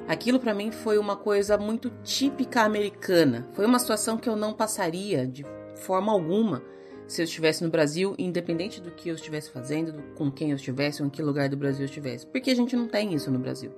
Aquilo 0.08 0.40
para 0.40 0.54
mim 0.54 0.72
foi 0.72 0.98
uma 0.98 1.16
coisa 1.16 1.58
muito 1.58 1.90
típica 2.04 2.62
americana. 2.62 3.48
Foi 3.54 3.66
uma 3.66 3.80
situação 3.80 4.18
que 4.18 4.28
eu 4.28 4.36
não 4.36 4.54
passaria 4.54 5.26
de 5.26 5.46
forma 5.76 6.12
alguma 6.12 6.62
se 7.08 7.22
eu 7.22 7.26
estivesse 7.26 7.64
no 7.64 7.70
Brasil, 7.70 8.16
independente 8.18 8.82
do 8.82 8.92
que 8.92 9.10
eu 9.10 9.16
estivesse 9.16 9.52
fazendo, 9.52 10.02
com 10.16 10.32
quem 10.32 10.50
eu 10.50 10.56
estivesse 10.56 11.02
ou 11.02 11.08
em 11.08 11.12
que 11.12 11.22
lugar 11.22 11.50
do 11.50 11.58
Brasil 11.58 11.82
eu 11.82 11.86
estivesse, 11.86 12.26
porque 12.26 12.50
a 12.50 12.56
gente 12.56 12.76
não 12.76 12.88
tem 12.88 13.14
isso 13.14 13.30
no 13.30 13.40
Brasil. 13.40 13.72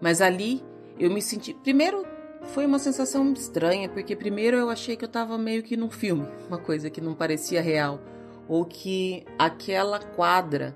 Mas 0.00 0.20
ali 0.20 0.62
eu 0.98 1.10
me 1.10 1.22
senti. 1.22 1.54
Primeiro, 1.54 2.04
foi 2.42 2.66
uma 2.66 2.78
sensação 2.78 3.32
estranha, 3.32 3.88
porque 3.88 4.16
primeiro 4.16 4.56
eu 4.56 4.68
achei 4.68 4.96
que 4.96 5.04
eu 5.04 5.08
estava 5.08 5.38
meio 5.38 5.62
que 5.62 5.76
num 5.76 5.90
filme, 5.90 6.26
uma 6.48 6.58
coisa 6.58 6.90
que 6.90 7.00
não 7.00 7.14
parecia 7.14 7.62
real 7.62 8.00
ou 8.48 8.64
que 8.64 9.24
aquela 9.38 10.00
quadra 10.00 10.74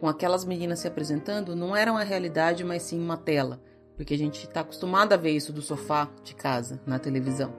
com 0.00 0.08
aquelas 0.08 0.44
meninas 0.44 0.80
se 0.80 0.88
apresentando 0.88 1.54
não 1.56 1.74
era 1.74 1.90
uma 1.90 2.04
realidade, 2.04 2.64
mas 2.64 2.82
sim 2.82 3.00
uma 3.00 3.16
tela, 3.16 3.60
porque 3.96 4.14
a 4.14 4.18
gente 4.18 4.46
está 4.46 4.60
acostumado 4.60 5.12
a 5.12 5.16
ver 5.16 5.30
isso 5.30 5.52
do 5.52 5.62
sofá 5.62 6.10
de 6.22 6.34
casa, 6.34 6.80
na 6.86 6.98
televisão. 6.98 7.52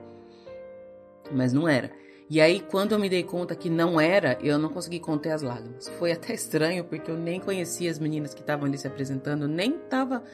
Mas 1.32 1.52
não 1.52 1.68
era. 1.68 1.90
E 2.28 2.40
aí, 2.40 2.58
quando 2.58 2.92
eu 2.92 2.98
me 2.98 3.08
dei 3.08 3.22
conta 3.22 3.54
que 3.54 3.70
não 3.70 4.00
era, 4.00 4.36
eu 4.42 4.58
não 4.58 4.68
consegui 4.68 4.98
conter 4.98 5.30
as 5.30 5.42
lágrimas. 5.42 5.88
Foi 5.90 6.10
até 6.10 6.34
estranho, 6.34 6.84
porque 6.84 7.08
eu 7.08 7.16
nem 7.16 7.38
conhecia 7.38 7.88
as 7.88 8.00
meninas 8.00 8.34
que 8.34 8.40
estavam 8.40 8.66
ali 8.66 8.76
se 8.76 8.86
apresentando, 8.86 9.46
nem 9.46 9.78
tava, 9.78 10.24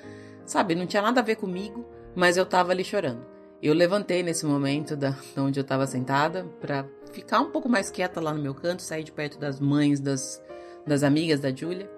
sabe, 0.46 0.74
não 0.74 0.86
tinha 0.86 1.02
nada 1.02 1.20
a 1.20 1.24
ver 1.24 1.36
comigo, 1.36 1.86
mas 2.14 2.38
eu 2.38 2.46
tava 2.46 2.72
ali 2.72 2.82
chorando. 2.82 3.26
Eu 3.62 3.74
levantei 3.74 4.22
nesse 4.22 4.46
momento 4.46 4.96
da 4.96 5.14
onde 5.36 5.60
eu 5.60 5.62
estava 5.62 5.86
sentada 5.86 6.44
para 6.60 6.86
ficar 7.12 7.40
um 7.40 7.50
pouco 7.50 7.68
mais 7.68 7.90
quieta 7.90 8.20
lá 8.20 8.32
no 8.32 8.42
meu 8.42 8.54
canto, 8.54 8.82
sair 8.82 9.04
de 9.04 9.12
perto 9.12 9.38
das 9.38 9.60
mães 9.60 10.00
das, 10.00 10.42
das 10.86 11.02
amigas 11.02 11.40
da 11.40 11.54
Júlia. 11.54 11.90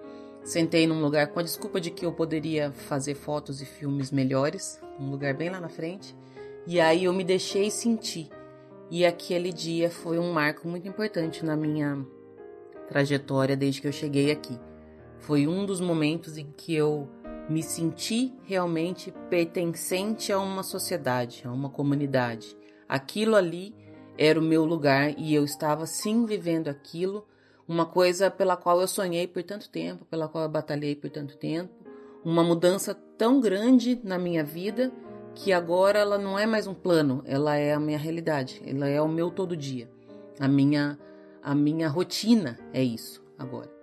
Sentei 0.43 0.85
num 0.85 1.01
lugar 1.01 1.27
com 1.27 1.39
a 1.39 1.43
desculpa 1.43 1.81
de 1.81 1.89
que 1.89 2.05
eu 2.05 2.11
poderia 2.11 2.71
fazer 2.71 3.15
fotos 3.15 3.61
e 3.61 3.65
filmes 3.65 4.11
melhores, 4.11 4.79
um 4.99 5.09
lugar 5.09 5.33
bem 5.33 5.49
lá 5.49 5.59
na 5.59 5.69
frente. 5.69 6.15
E 6.67 6.79
aí 6.79 7.05
eu 7.05 7.13
me 7.13 7.23
deixei 7.23 7.71
sentir. 7.71 8.29
E 8.89 9.05
aquele 9.05 9.51
dia 9.51 9.89
foi 9.89 10.19
um 10.19 10.31
marco 10.31 10.67
muito 10.67 10.87
importante 10.87 11.43
na 11.43 11.55
minha 11.55 12.05
trajetória 12.87 13.57
desde 13.57 13.81
que 13.81 13.87
eu 13.87 13.91
cheguei 13.91 14.31
aqui. 14.31 14.59
Foi 15.19 15.47
um 15.47 15.65
dos 15.65 15.81
momentos 15.81 16.37
em 16.37 16.53
que 16.55 16.75
eu 16.75 17.09
me 17.49 17.61
senti 17.61 18.33
realmente 18.43 19.11
pertencente 19.29 20.31
a 20.31 20.39
uma 20.39 20.63
sociedade, 20.63 21.43
a 21.45 21.51
uma 21.51 21.69
comunidade. 21.69 22.55
Aquilo 22.87 23.35
ali 23.35 23.73
era 24.17 24.39
o 24.39 24.43
meu 24.43 24.63
lugar 24.65 25.13
e 25.17 25.33
eu 25.33 25.43
estava 25.43 25.85
sim 25.85 26.25
vivendo 26.25 26.67
aquilo, 26.67 27.25
uma 27.67 27.85
coisa 27.85 28.29
pela 28.29 28.55
qual 28.55 28.79
eu 28.81 28.87
sonhei 28.87 29.27
por 29.27 29.43
tanto 29.43 29.69
tempo, 29.69 30.05
pela 30.05 30.27
qual 30.27 30.43
eu 30.43 30.49
batalhei 30.49 30.95
por 30.95 31.09
tanto 31.09 31.37
tempo, 31.37 31.71
uma 32.23 32.43
mudança 32.43 32.93
tão 33.17 33.39
grande 33.39 33.99
na 34.03 34.17
minha 34.17 34.43
vida 34.43 34.91
que 35.33 35.51
agora 35.51 35.99
ela 35.99 36.17
não 36.17 36.39
é 36.39 36.45
mais 36.45 36.67
um 36.67 36.73
plano, 36.73 37.21
ela 37.25 37.55
é 37.55 37.73
a 37.73 37.79
minha 37.79 37.97
realidade, 37.97 38.61
ela 38.65 38.87
é 38.87 39.01
o 39.01 39.07
meu 39.07 39.29
todo 39.29 39.55
dia. 39.55 39.89
A 40.39 40.47
minha 40.47 40.97
a 41.41 41.53
minha 41.53 41.87
rotina 41.87 42.57
é 42.73 42.83
isso 42.83 43.23
agora 43.37 43.75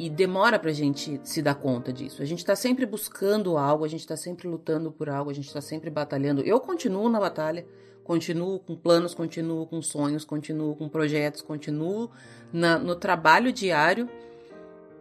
e 0.00 0.08
demora 0.08 0.58
pra 0.58 0.72
gente 0.72 1.20
se 1.22 1.42
dar 1.42 1.54
conta 1.54 1.92
disso. 1.92 2.22
A 2.22 2.24
gente 2.24 2.42
tá 2.42 2.56
sempre 2.56 2.86
buscando 2.86 3.58
algo, 3.58 3.84
a 3.84 3.88
gente 3.88 4.06
tá 4.06 4.16
sempre 4.16 4.48
lutando 4.48 4.90
por 4.90 5.10
algo, 5.10 5.30
a 5.30 5.34
gente 5.34 5.52
tá 5.52 5.60
sempre 5.60 5.90
batalhando. 5.90 6.40
Eu 6.40 6.58
continuo 6.58 7.06
na 7.10 7.20
batalha, 7.20 7.66
continuo 8.10 8.58
com 8.58 8.74
planos, 8.74 9.14
continuo 9.14 9.64
com 9.66 9.80
sonhos, 9.80 10.24
continuo 10.24 10.74
com 10.74 10.88
projetos, 10.88 11.42
continuo 11.42 12.10
na, 12.52 12.76
no 12.76 12.96
trabalho 12.96 13.52
diário 13.52 14.10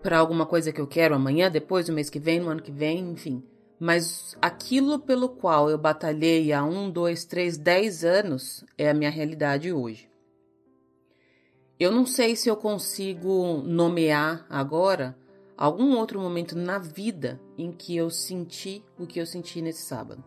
para 0.03 0.19
alguma 0.19 0.45
coisa 0.45 0.71
que 0.71 0.79
eu 0.79 0.85
quero 0.85 1.15
amanhã, 1.15 1.49
depois, 1.49 1.89
no 1.89 1.95
mês 1.95 2.07
que 2.07 2.19
vem, 2.19 2.39
no 2.39 2.49
ano 2.49 2.61
que 2.61 2.71
vem, 2.71 2.99
enfim. 3.09 3.43
Mas 3.79 4.37
aquilo 4.39 4.99
pelo 4.99 5.27
qual 5.27 5.71
eu 5.71 5.77
batalhei 5.79 6.53
há 6.53 6.63
um, 6.63 6.87
dois, 6.87 7.25
três, 7.25 7.57
dez 7.57 8.05
anos 8.05 8.63
é 8.77 8.87
a 8.87 8.93
minha 8.93 9.09
realidade 9.09 9.73
hoje. 9.73 10.07
Eu 11.79 11.91
não 11.91 12.05
sei 12.05 12.35
se 12.35 12.47
eu 12.47 12.55
consigo 12.55 13.63
nomear 13.65 14.45
agora 14.47 15.17
algum 15.57 15.97
outro 15.97 16.21
momento 16.21 16.55
na 16.55 16.77
vida 16.77 17.41
em 17.57 17.71
que 17.71 17.97
eu 17.97 18.11
senti 18.11 18.83
o 18.99 19.07
que 19.07 19.19
eu 19.19 19.25
senti 19.25 19.63
nesse 19.63 19.81
sábado. 19.81 20.23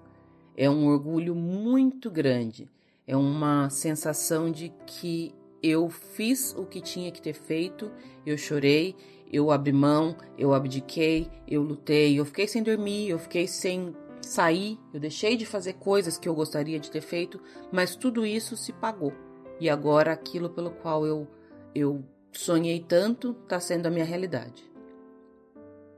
É 0.57 0.69
um 0.69 0.87
orgulho 0.87 1.35
muito 1.35 2.11
grande, 2.11 2.69
é 3.07 3.17
uma 3.17 3.71
sensação 3.71 4.51
de 4.51 4.73
que 4.87 5.35
eu 5.63 5.89
fiz 5.89 6.55
o 6.57 6.67
que 6.67 6.81
tinha 6.81 7.11
que 7.11 7.23
ter 7.23 7.33
feito, 7.33 7.91
eu 8.27 8.37
chorei, 8.37 8.97
eu 9.33 9.51
abri 9.51 9.73
mão, 9.73 10.17
eu 10.37 10.53
abdiquei, 10.53 11.31
eu 11.49 11.63
lutei, 11.63 12.19
eu 12.19 12.25
fiquei 12.25 12.47
sem 12.47 12.63
dormir, 12.63 13.09
eu 13.09 13.19
fiquei 13.19 13.47
sem 13.47 13.97
sair, 14.21 14.79
eu 14.93 15.01
deixei 15.01 15.37
de 15.37 15.47
fazer 15.47 15.75
coisas 15.75 16.19
que 16.19 16.29
eu 16.29 16.35
gostaria 16.35 16.79
de 16.79 16.91
ter 16.91 17.01
feito, 17.01 17.41
mas 17.71 17.97
tudo 17.97 18.27
isso 18.27 18.57
se 18.57 18.73
pagou. 18.73 19.13
E 19.61 19.71
agora 19.71 20.13
aquilo 20.13 20.51
pelo 20.51 20.71
qual 20.71 21.07
eu 21.07 21.29
eu 21.75 22.05
sonhei 22.33 22.81
tanto 22.81 23.37
está 23.43 23.61
sendo 23.61 23.87
a 23.87 23.91
minha 23.91 24.05
realidade. 24.05 24.71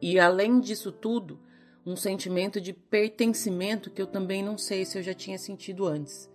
E 0.01 0.19
além 0.19 0.61
disso 0.61 0.93
tudo, 0.93 1.41
um 1.87 1.97
sentimento 1.97 2.61
de 2.61 2.73
pertencimento 2.73 3.91
que 3.91 4.01
eu 4.01 4.07
também 4.07 4.43
não 4.43 4.57
sei 4.57 4.85
se 4.85 4.99
eu 4.99 5.03
já 5.03 5.13
tinha 5.13 5.39
sentido 5.39 5.87
antes. 5.87 6.31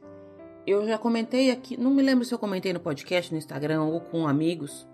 Eu 0.68 0.86
já 0.86 0.98
comentei 0.98 1.50
aqui, 1.50 1.76
não 1.76 1.92
me 1.92 2.04
lembro 2.04 2.24
se 2.24 2.34
eu 2.34 2.38
comentei 2.38 2.72
no 2.72 2.80
podcast, 2.80 3.32
no 3.32 3.38
Instagram 3.38 3.84
ou 3.84 4.00
com 4.00 4.28
amigos, 4.28 4.88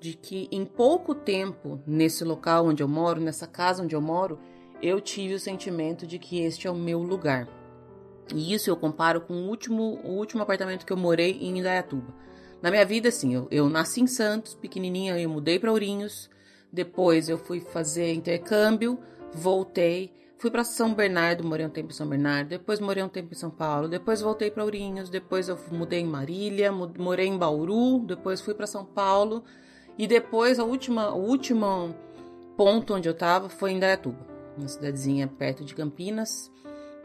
de 0.00 0.14
que 0.14 0.48
em 0.50 0.64
pouco 0.64 1.14
tempo 1.14 1.80
nesse 1.86 2.24
local 2.24 2.66
onde 2.66 2.82
eu 2.82 2.88
moro, 2.88 3.20
nessa 3.20 3.46
casa 3.46 3.82
onde 3.82 3.94
eu 3.94 4.00
moro, 4.00 4.38
eu 4.82 5.00
tive 5.00 5.34
o 5.34 5.40
sentimento 5.40 6.06
de 6.06 6.18
que 6.18 6.40
este 6.40 6.66
é 6.66 6.70
o 6.70 6.74
meu 6.74 6.98
lugar. 7.00 7.48
E 8.34 8.52
isso 8.52 8.68
eu 8.68 8.76
comparo 8.76 9.20
com 9.20 9.34
o 9.34 9.48
último, 9.48 10.00
o 10.02 10.12
último 10.16 10.42
apartamento 10.42 10.84
que 10.84 10.92
eu 10.92 10.96
morei 10.96 11.38
em 11.40 11.58
Indaiatuba. 11.58 12.12
Na 12.60 12.70
minha 12.70 12.84
vida, 12.84 13.08
assim, 13.08 13.34
eu, 13.34 13.46
eu 13.50 13.68
nasci 13.68 14.00
em 14.00 14.06
Santos, 14.06 14.54
pequenininha, 14.54 15.18
eu 15.18 15.28
mudei 15.28 15.58
para 15.58 15.70
Ourinhos. 15.70 16.30
Depois 16.72 17.28
eu 17.28 17.38
fui 17.38 17.60
fazer 17.60 18.12
intercâmbio, 18.12 18.98
voltei, 19.34 20.12
fui 20.38 20.50
para 20.50 20.64
São 20.64 20.94
Bernardo, 20.94 21.44
morei 21.44 21.66
um 21.66 21.70
tempo 21.70 21.90
em 21.90 21.94
São 21.94 22.06
Bernardo, 22.06 22.48
depois 22.48 22.80
morei 22.80 23.02
um 23.02 23.08
tempo 23.08 23.32
em 23.32 23.36
São 23.36 23.50
Paulo, 23.50 23.88
depois 23.88 24.20
voltei 24.20 24.50
para 24.50 24.64
Ourinhos, 24.64 25.10
depois 25.10 25.48
eu 25.48 25.58
mudei 25.70 26.00
em 26.00 26.06
Marília, 26.06 26.70
morei 26.72 27.26
em 27.26 27.36
Bauru, 27.36 28.00
depois 28.00 28.40
fui 28.40 28.54
para 28.54 28.66
São 28.66 28.84
Paulo 28.84 29.44
e 29.98 30.06
depois 30.06 30.58
a 30.58 30.64
última, 30.64 31.14
o 31.14 31.20
último 31.20 31.94
ponto 32.56 32.94
onde 32.94 33.08
eu 33.08 33.12
estava 33.12 33.48
foi 33.48 33.72
em 33.72 33.78
Dayatuba, 33.78 34.26
uma 34.56 34.68
cidadezinha 34.68 35.26
perto 35.26 35.64
de 35.64 35.74
Campinas, 35.74 36.50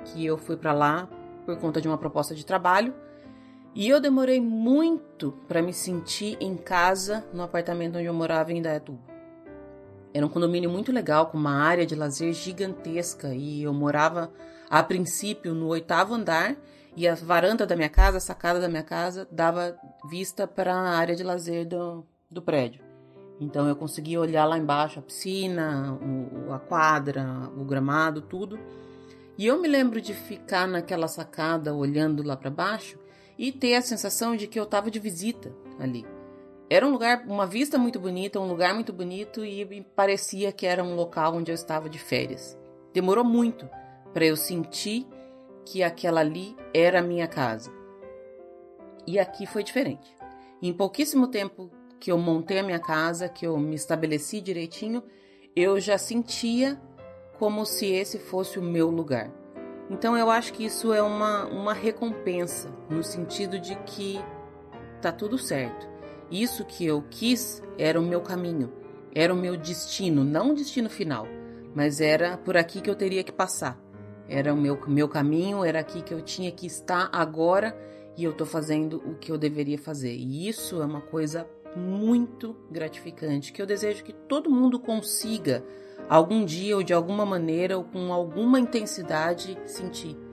que 0.05 0.25
eu 0.25 0.37
fui 0.37 0.55
para 0.55 0.73
lá 0.73 1.09
por 1.45 1.57
conta 1.57 1.81
de 1.81 1.87
uma 1.87 1.97
proposta 1.97 2.35
de 2.35 2.45
trabalho. 2.45 2.93
E 3.75 3.87
eu 3.87 3.99
demorei 3.99 4.41
muito 4.41 5.31
para 5.47 5.61
me 5.61 5.71
sentir 5.71 6.37
em 6.39 6.57
casa 6.57 7.23
no 7.31 7.43
apartamento 7.43 7.97
onde 7.97 8.05
eu 8.05 8.13
morava 8.13 8.51
em 8.51 8.57
Indaiatuba. 8.57 9.08
Era 10.13 10.25
um 10.25 10.29
condomínio 10.29 10.69
muito 10.69 10.91
legal, 10.91 11.27
com 11.27 11.37
uma 11.37 11.61
área 11.61 11.85
de 11.85 11.95
lazer 11.95 12.33
gigantesca, 12.33 13.33
e 13.33 13.63
eu 13.63 13.73
morava 13.73 14.31
a 14.69 14.81
princípio 14.81 15.53
no 15.53 15.67
oitavo 15.67 16.13
andar, 16.13 16.55
e 16.95 17.07
a 17.07 17.15
varanda 17.15 17.65
da 17.65 17.75
minha 17.75 17.89
casa, 17.89 18.17
a 18.17 18.21
sacada 18.21 18.59
da 18.59 18.67
minha 18.67 18.83
casa, 18.83 19.27
dava 19.31 19.77
vista 20.09 20.47
para 20.47 20.73
a 20.73 20.97
área 20.97 21.15
de 21.15 21.23
lazer 21.23 21.67
do, 21.67 22.05
do 22.29 22.41
prédio. 22.41 22.83
Então 23.39 23.67
eu 23.67 23.75
conseguia 23.75 24.19
olhar 24.19 24.45
lá 24.45 24.57
embaixo 24.57 24.99
a 24.99 25.01
piscina, 25.01 25.97
a 26.51 26.59
quadra, 26.59 27.49
o 27.55 27.63
gramado, 27.63 28.21
tudo. 28.21 28.59
E 29.37 29.45
eu 29.45 29.61
me 29.61 29.67
lembro 29.67 30.01
de 30.01 30.13
ficar 30.13 30.67
naquela 30.67 31.07
sacada 31.07 31.73
olhando 31.73 32.21
lá 32.21 32.35
para 32.35 32.49
baixo 32.49 32.99
e 33.37 33.51
ter 33.51 33.75
a 33.75 33.81
sensação 33.81 34.35
de 34.35 34.47
que 34.47 34.59
eu 34.59 34.65
estava 34.65 34.91
de 34.91 34.99
visita 34.99 35.53
ali. 35.79 36.05
Era 36.69 36.85
um 36.85 36.91
lugar, 36.91 37.25
uma 37.27 37.47
vista 37.47 37.79
muito 37.79 37.99
bonita, 37.99 38.39
um 38.39 38.47
lugar 38.47 38.75
muito 38.75 38.93
bonito 38.93 39.43
e 39.43 39.81
parecia 39.95 40.51
que 40.51 40.67
era 40.67 40.83
um 40.83 40.93
local 40.93 41.35
onde 41.35 41.51
eu 41.51 41.55
estava 41.55 41.89
de 41.89 41.97
férias. 41.97 42.55
Demorou 42.93 43.23
muito 43.23 43.67
para 44.13 44.25
eu 44.25 44.37
sentir 44.37 45.07
que 45.65 45.81
aquela 45.81 46.21
ali 46.21 46.55
era 46.71 46.99
a 46.99 47.03
minha 47.03 47.27
casa. 47.27 47.71
E 49.07 49.17
aqui 49.17 49.47
foi 49.47 49.63
diferente. 49.63 50.15
Em 50.61 50.71
pouquíssimo 50.71 51.27
tempo 51.27 51.71
que 51.99 52.11
eu 52.11 52.17
montei 52.19 52.59
a 52.59 52.63
minha 52.63 52.79
casa, 52.79 53.27
que 53.27 53.47
eu 53.47 53.57
me 53.57 53.75
estabeleci 53.75 54.39
direitinho, 54.39 55.03
eu 55.55 55.79
já 55.79 55.97
sentia 55.97 56.79
como 57.39 57.65
se 57.65 57.87
esse 57.87 58.19
fosse 58.19 58.59
o 58.59 58.63
meu 58.63 58.91
lugar. 58.91 59.31
Então 59.89 60.15
eu 60.15 60.29
acho 60.29 60.53
que 60.53 60.65
isso 60.65 60.93
é 60.93 61.01
uma, 61.01 61.45
uma 61.45 61.73
recompensa, 61.73 62.69
no 62.87 63.03
sentido 63.03 63.57
de 63.57 63.75
que 63.77 64.19
tá 65.01 65.11
tudo 65.11 65.35
certo. 65.35 65.88
Isso 66.31 66.63
que 66.65 66.85
eu 66.85 67.03
quis 67.09 67.61
era 67.77 67.99
o 67.99 68.03
meu 68.03 68.21
caminho, 68.21 68.71
era 69.13 69.33
o 69.33 69.37
meu 69.37 69.57
destino, 69.57 70.23
não 70.23 70.51
o 70.51 70.55
destino 70.55 70.89
final, 70.89 71.27
mas 71.73 71.99
era 71.99 72.37
por 72.37 72.55
aqui 72.55 72.81
que 72.81 72.89
eu 72.89 72.95
teria 72.95 73.23
que 73.23 73.31
passar. 73.31 73.79
Era 74.27 74.53
o 74.53 74.57
meu, 74.57 74.79
meu 74.87 75.07
caminho, 75.07 75.65
era 75.65 75.79
aqui 75.79 76.03
que 76.03 76.13
eu 76.13 76.21
tinha 76.21 76.51
que 76.51 76.67
estar 76.67 77.09
agora 77.11 77.75
e 78.15 78.23
eu 78.23 78.33
tô 78.33 78.45
fazendo 78.45 78.97
o 78.97 79.15
que 79.15 79.31
eu 79.31 79.37
deveria 79.37 79.77
fazer. 79.77 80.13
E 80.13 80.47
isso 80.47 80.81
é 80.81 80.85
uma 80.85 81.01
coisa 81.01 81.47
muito 81.75 82.55
gratificante 82.69 83.51
que 83.51 83.61
eu 83.61 83.65
desejo 83.65 84.03
que 84.03 84.13
todo 84.13 84.51
mundo 84.51 84.79
consiga 84.79 85.63
algum 86.07 86.45
dia 86.45 86.75
ou 86.75 86.83
de 86.83 86.93
alguma 86.93 87.25
maneira 87.25 87.77
ou 87.77 87.83
com 87.83 88.13
alguma 88.13 88.59
intensidade 88.59 89.57
sentir. 89.65 90.28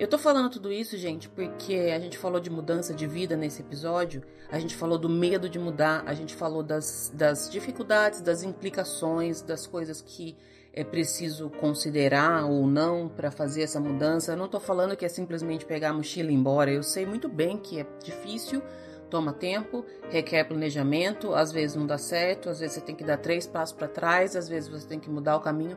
Eu 0.00 0.08
tô 0.08 0.16
falando 0.16 0.48
tudo 0.48 0.72
isso, 0.72 0.96
gente, 0.96 1.28
porque 1.28 1.74
a 1.94 2.00
gente 2.00 2.16
falou 2.16 2.40
de 2.40 2.48
mudança 2.48 2.94
de 2.94 3.06
vida 3.06 3.36
nesse 3.36 3.60
episódio, 3.60 4.22
a 4.50 4.58
gente 4.58 4.74
falou 4.74 4.96
do 4.96 5.10
medo 5.10 5.46
de 5.46 5.58
mudar, 5.58 6.02
a 6.06 6.14
gente 6.14 6.34
falou 6.34 6.62
das, 6.62 7.12
das 7.14 7.50
dificuldades, 7.50 8.22
das 8.22 8.42
implicações, 8.42 9.42
das 9.42 9.66
coisas 9.66 10.00
que 10.00 10.34
é 10.72 10.82
preciso 10.82 11.50
considerar 11.50 12.46
ou 12.46 12.66
não 12.66 13.10
para 13.10 13.30
fazer 13.30 13.60
essa 13.60 13.78
mudança. 13.78 14.32
Eu 14.32 14.38
não 14.38 14.48
tô 14.48 14.58
falando 14.58 14.96
que 14.96 15.04
é 15.04 15.08
simplesmente 15.10 15.66
pegar 15.66 15.90
a 15.90 15.92
mochila 15.92 16.30
e 16.30 16.32
ir 16.32 16.38
embora, 16.38 16.72
eu 16.72 16.82
sei 16.82 17.04
muito 17.04 17.28
bem 17.28 17.58
que 17.58 17.78
é 17.78 17.86
difícil 18.02 18.62
toma 19.10 19.34
tempo, 19.34 19.84
requer 20.08 20.44
planejamento, 20.44 21.34
às 21.34 21.52
vezes 21.52 21.76
não 21.76 21.84
dá 21.84 21.98
certo, 21.98 22.48
às 22.48 22.60
vezes 22.60 22.76
você 22.76 22.80
tem 22.80 22.94
que 22.94 23.04
dar 23.04 23.18
três 23.18 23.46
passos 23.46 23.76
para 23.76 23.88
trás, 23.88 24.34
às 24.34 24.48
vezes 24.48 24.70
você 24.70 24.86
tem 24.86 24.98
que 24.98 25.10
mudar 25.10 25.36
o 25.36 25.40
caminho. 25.40 25.76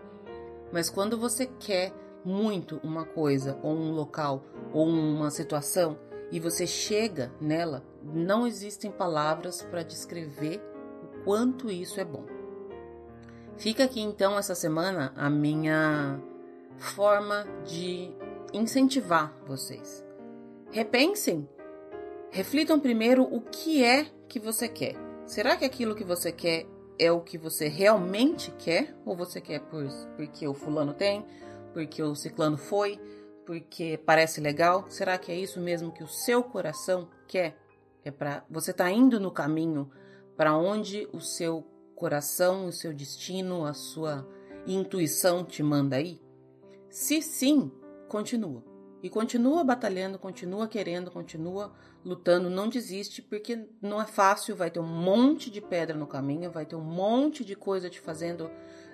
Mas 0.71 0.89
quando 0.89 1.17
você 1.17 1.45
quer 1.45 1.91
muito 2.25 2.79
uma 2.83 3.05
coisa, 3.05 3.57
ou 3.61 3.73
um 3.73 3.91
local, 3.91 4.43
ou 4.71 4.87
uma 4.87 5.29
situação, 5.29 5.97
e 6.31 6.39
você 6.39 6.65
chega 6.65 7.31
nela, 7.39 7.83
não 8.03 8.47
existem 8.47 8.91
palavras 8.91 9.61
para 9.61 9.83
descrever 9.83 10.61
o 11.03 11.23
quanto 11.23 11.69
isso 11.69 11.99
é 11.99 12.05
bom. 12.05 12.25
Fica 13.57 13.83
aqui 13.83 14.01
então 14.01 14.37
essa 14.37 14.55
semana 14.55 15.13
a 15.15 15.29
minha 15.29 16.19
forma 16.77 17.45
de 17.65 18.11
incentivar 18.53 19.33
vocês. 19.45 20.03
Repensem 20.71 21.47
Reflitam 22.33 22.79
primeiro 22.79 23.21
o 23.31 23.39
que 23.39 23.83
é 23.85 24.07
que 24.27 24.39
você 24.39 24.67
quer. 24.67 24.95
Será 25.23 25.55
que 25.55 25.63
aquilo 25.63 25.93
que 25.93 26.03
você 26.03 26.31
quer 26.31 26.65
é 26.97 27.11
o 27.11 27.21
que 27.21 27.37
você 27.37 27.67
realmente 27.67 28.49
quer? 28.57 28.95
Ou 29.05 29.15
você 29.15 29.39
quer 29.39 29.59
por, 29.59 29.85
porque 30.15 30.47
o 30.47 30.53
fulano 30.55 30.95
tem, 30.95 31.23
porque 31.73 32.01
o 32.01 32.15
ciclano 32.15 32.57
foi, 32.57 32.99
porque 33.45 33.99
parece 34.05 34.39
legal? 34.39 34.85
Será 34.89 35.17
que 35.17 35.31
é 35.31 35.35
isso 35.35 35.59
mesmo 35.59 35.91
que 35.91 36.03
o 36.03 36.07
seu 36.07 36.43
coração 36.43 37.09
quer? 37.27 37.57
É 38.05 38.11
para 38.11 38.45
você 38.49 38.71
está 38.71 38.89
indo 38.91 39.19
no 39.19 39.31
caminho 39.31 39.89
para 40.35 40.55
onde 40.55 41.07
o 41.11 41.19
seu 41.19 41.65
coração, 41.95 42.67
o 42.67 42.71
seu 42.71 42.93
destino, 42.93 43.65
a 43.65 43.73
sua 43.73 44.27
intuição 44.67 45.43
te 45.43 45.61
manda 45.63 45.99
ir? 45.99 46.21
Se 46.89 47.21
sim, 47.21 47.71
continua. 48.07 48.63
E 49.01 49.09
continua 49.09 49.65
batalhando, 49.65 50.17
continua 50.17 50.65
querendo, 50.65 51.11
continua 51.11 51.73
lutando, 52.05 52.49
não 52.49 52.69
desiste, 52.69 53.21
porque 53.21 53.67
não 53.81 54.01
é 54.01 54.05
fácil, 54.05 54.55
vai 54.55 54.71
ter 54.71 54.79
um 54.79 54.87
monte 54.87 55.51
de 55.51 55.59
pedra 55.59 55.97
no 55.97 56.07
caminho, 56.07 56.49
vai 56.49 56.65
ter 56.65 56.77
um 56.77 56.83
monte 56.83 57.43
de 57.43 57.53
coisa 57.53 57.89
te 57.89 57.99
fazendo 57.99 58.49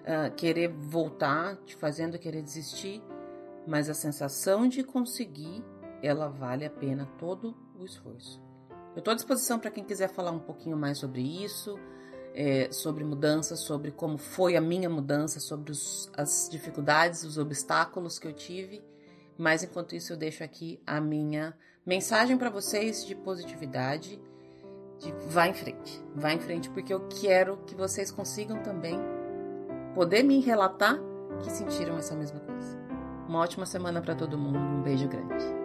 uh, 0.10 0.34
querer 0.36 0.70
voltar, 0.70 1.56
te 1.58 1.76
fazendo 1.76 2.18
querer 2.18 2.42
desistir, 2.42 3.02
mas 3.68 3.90
a 3.90 3.94
sensação 3.94 4.68
de 4.68 4.84
conseguir, 4.84 5.64
ela 6.02 6.28
vale 6.28 6.66
a 6.66 6.70
pena 6.70 7.06
todo 7.18 7.56
o 7.80 7.86
esforço. 7.86 8.42
Eu 8.96 9.00
estou 9.00 9.12
à 9.12 9.16
disposição 9.16 9.60
para 9.60 9.70
quem 9.70 9.84
quiser 9.84 10.10
falar 10.10 10.32
um 10.32 10.40
pouquinho 10.40 10.76
mais 10.76 10.98
sobre 10.98 11.22
isso, 11.22 11.78
é, 12.34 12.72
sobre 12.72 13.04
mudança, 13.04 13.56
sobre 13.56 13.92
como 13.92 14.18
foi 14.18 14.56
a 14.56 14.62
minha 14.62 14.90
mudança, 14.90 15.40
sobre 15.40 15.72
os, 15.72 16.10
as 16.18 16.50
dificuldades, 16.50 17.24
os 17.24 17.38
obstáculos 17.38 18.18
que 18.18 18.28
eu 18.28 18.34
tive. 18.34 18.82
Mas 19.38 19.64
enquanto 19.64 19.96
isso, 19.96 20.12
eu 20.12 20.18
deixo 20.18 20.44
aqui 20.44 20.82
a 20.86 21.00
minha 21.00 21.56
mensagem 21.86 22.38
para 22.38 22.50
vocês 22.50 23.06
de 23.06 23.16
positividade, 23.16 24.20
de 25.00 25.12
vá 25.28 25.48
em 25.48 25.54
frente, 25.54 26.04
vá 26.14 26.34
em 26.34 26.40
frente, 26.40 26.70
porque 26.70 26.94
eu 26.94 27.08
quero 27.08 27.58
que 27.66 27.74
vocês 27.74 28.12
consigam 28.12 28.62
também 28.62 29.00
poder 29.94 30.24
me 30.24 30.40
relatar 30.40 31.00
que 31.44 31.50
sentiram 31.52 31.98
essa 31.98 32.16
mesma 32.16 32.40
coisa. 32.40 32.78
Uma 33.28 33.40
ótima 33.40 33.66
semana 33.66 34.02
para 34.02 34.16
todo 34.16 34.38
mundo, 34.38 34.58
um 34.58 34.82
beijo 34.82 35.08
grande. 35.08 35.59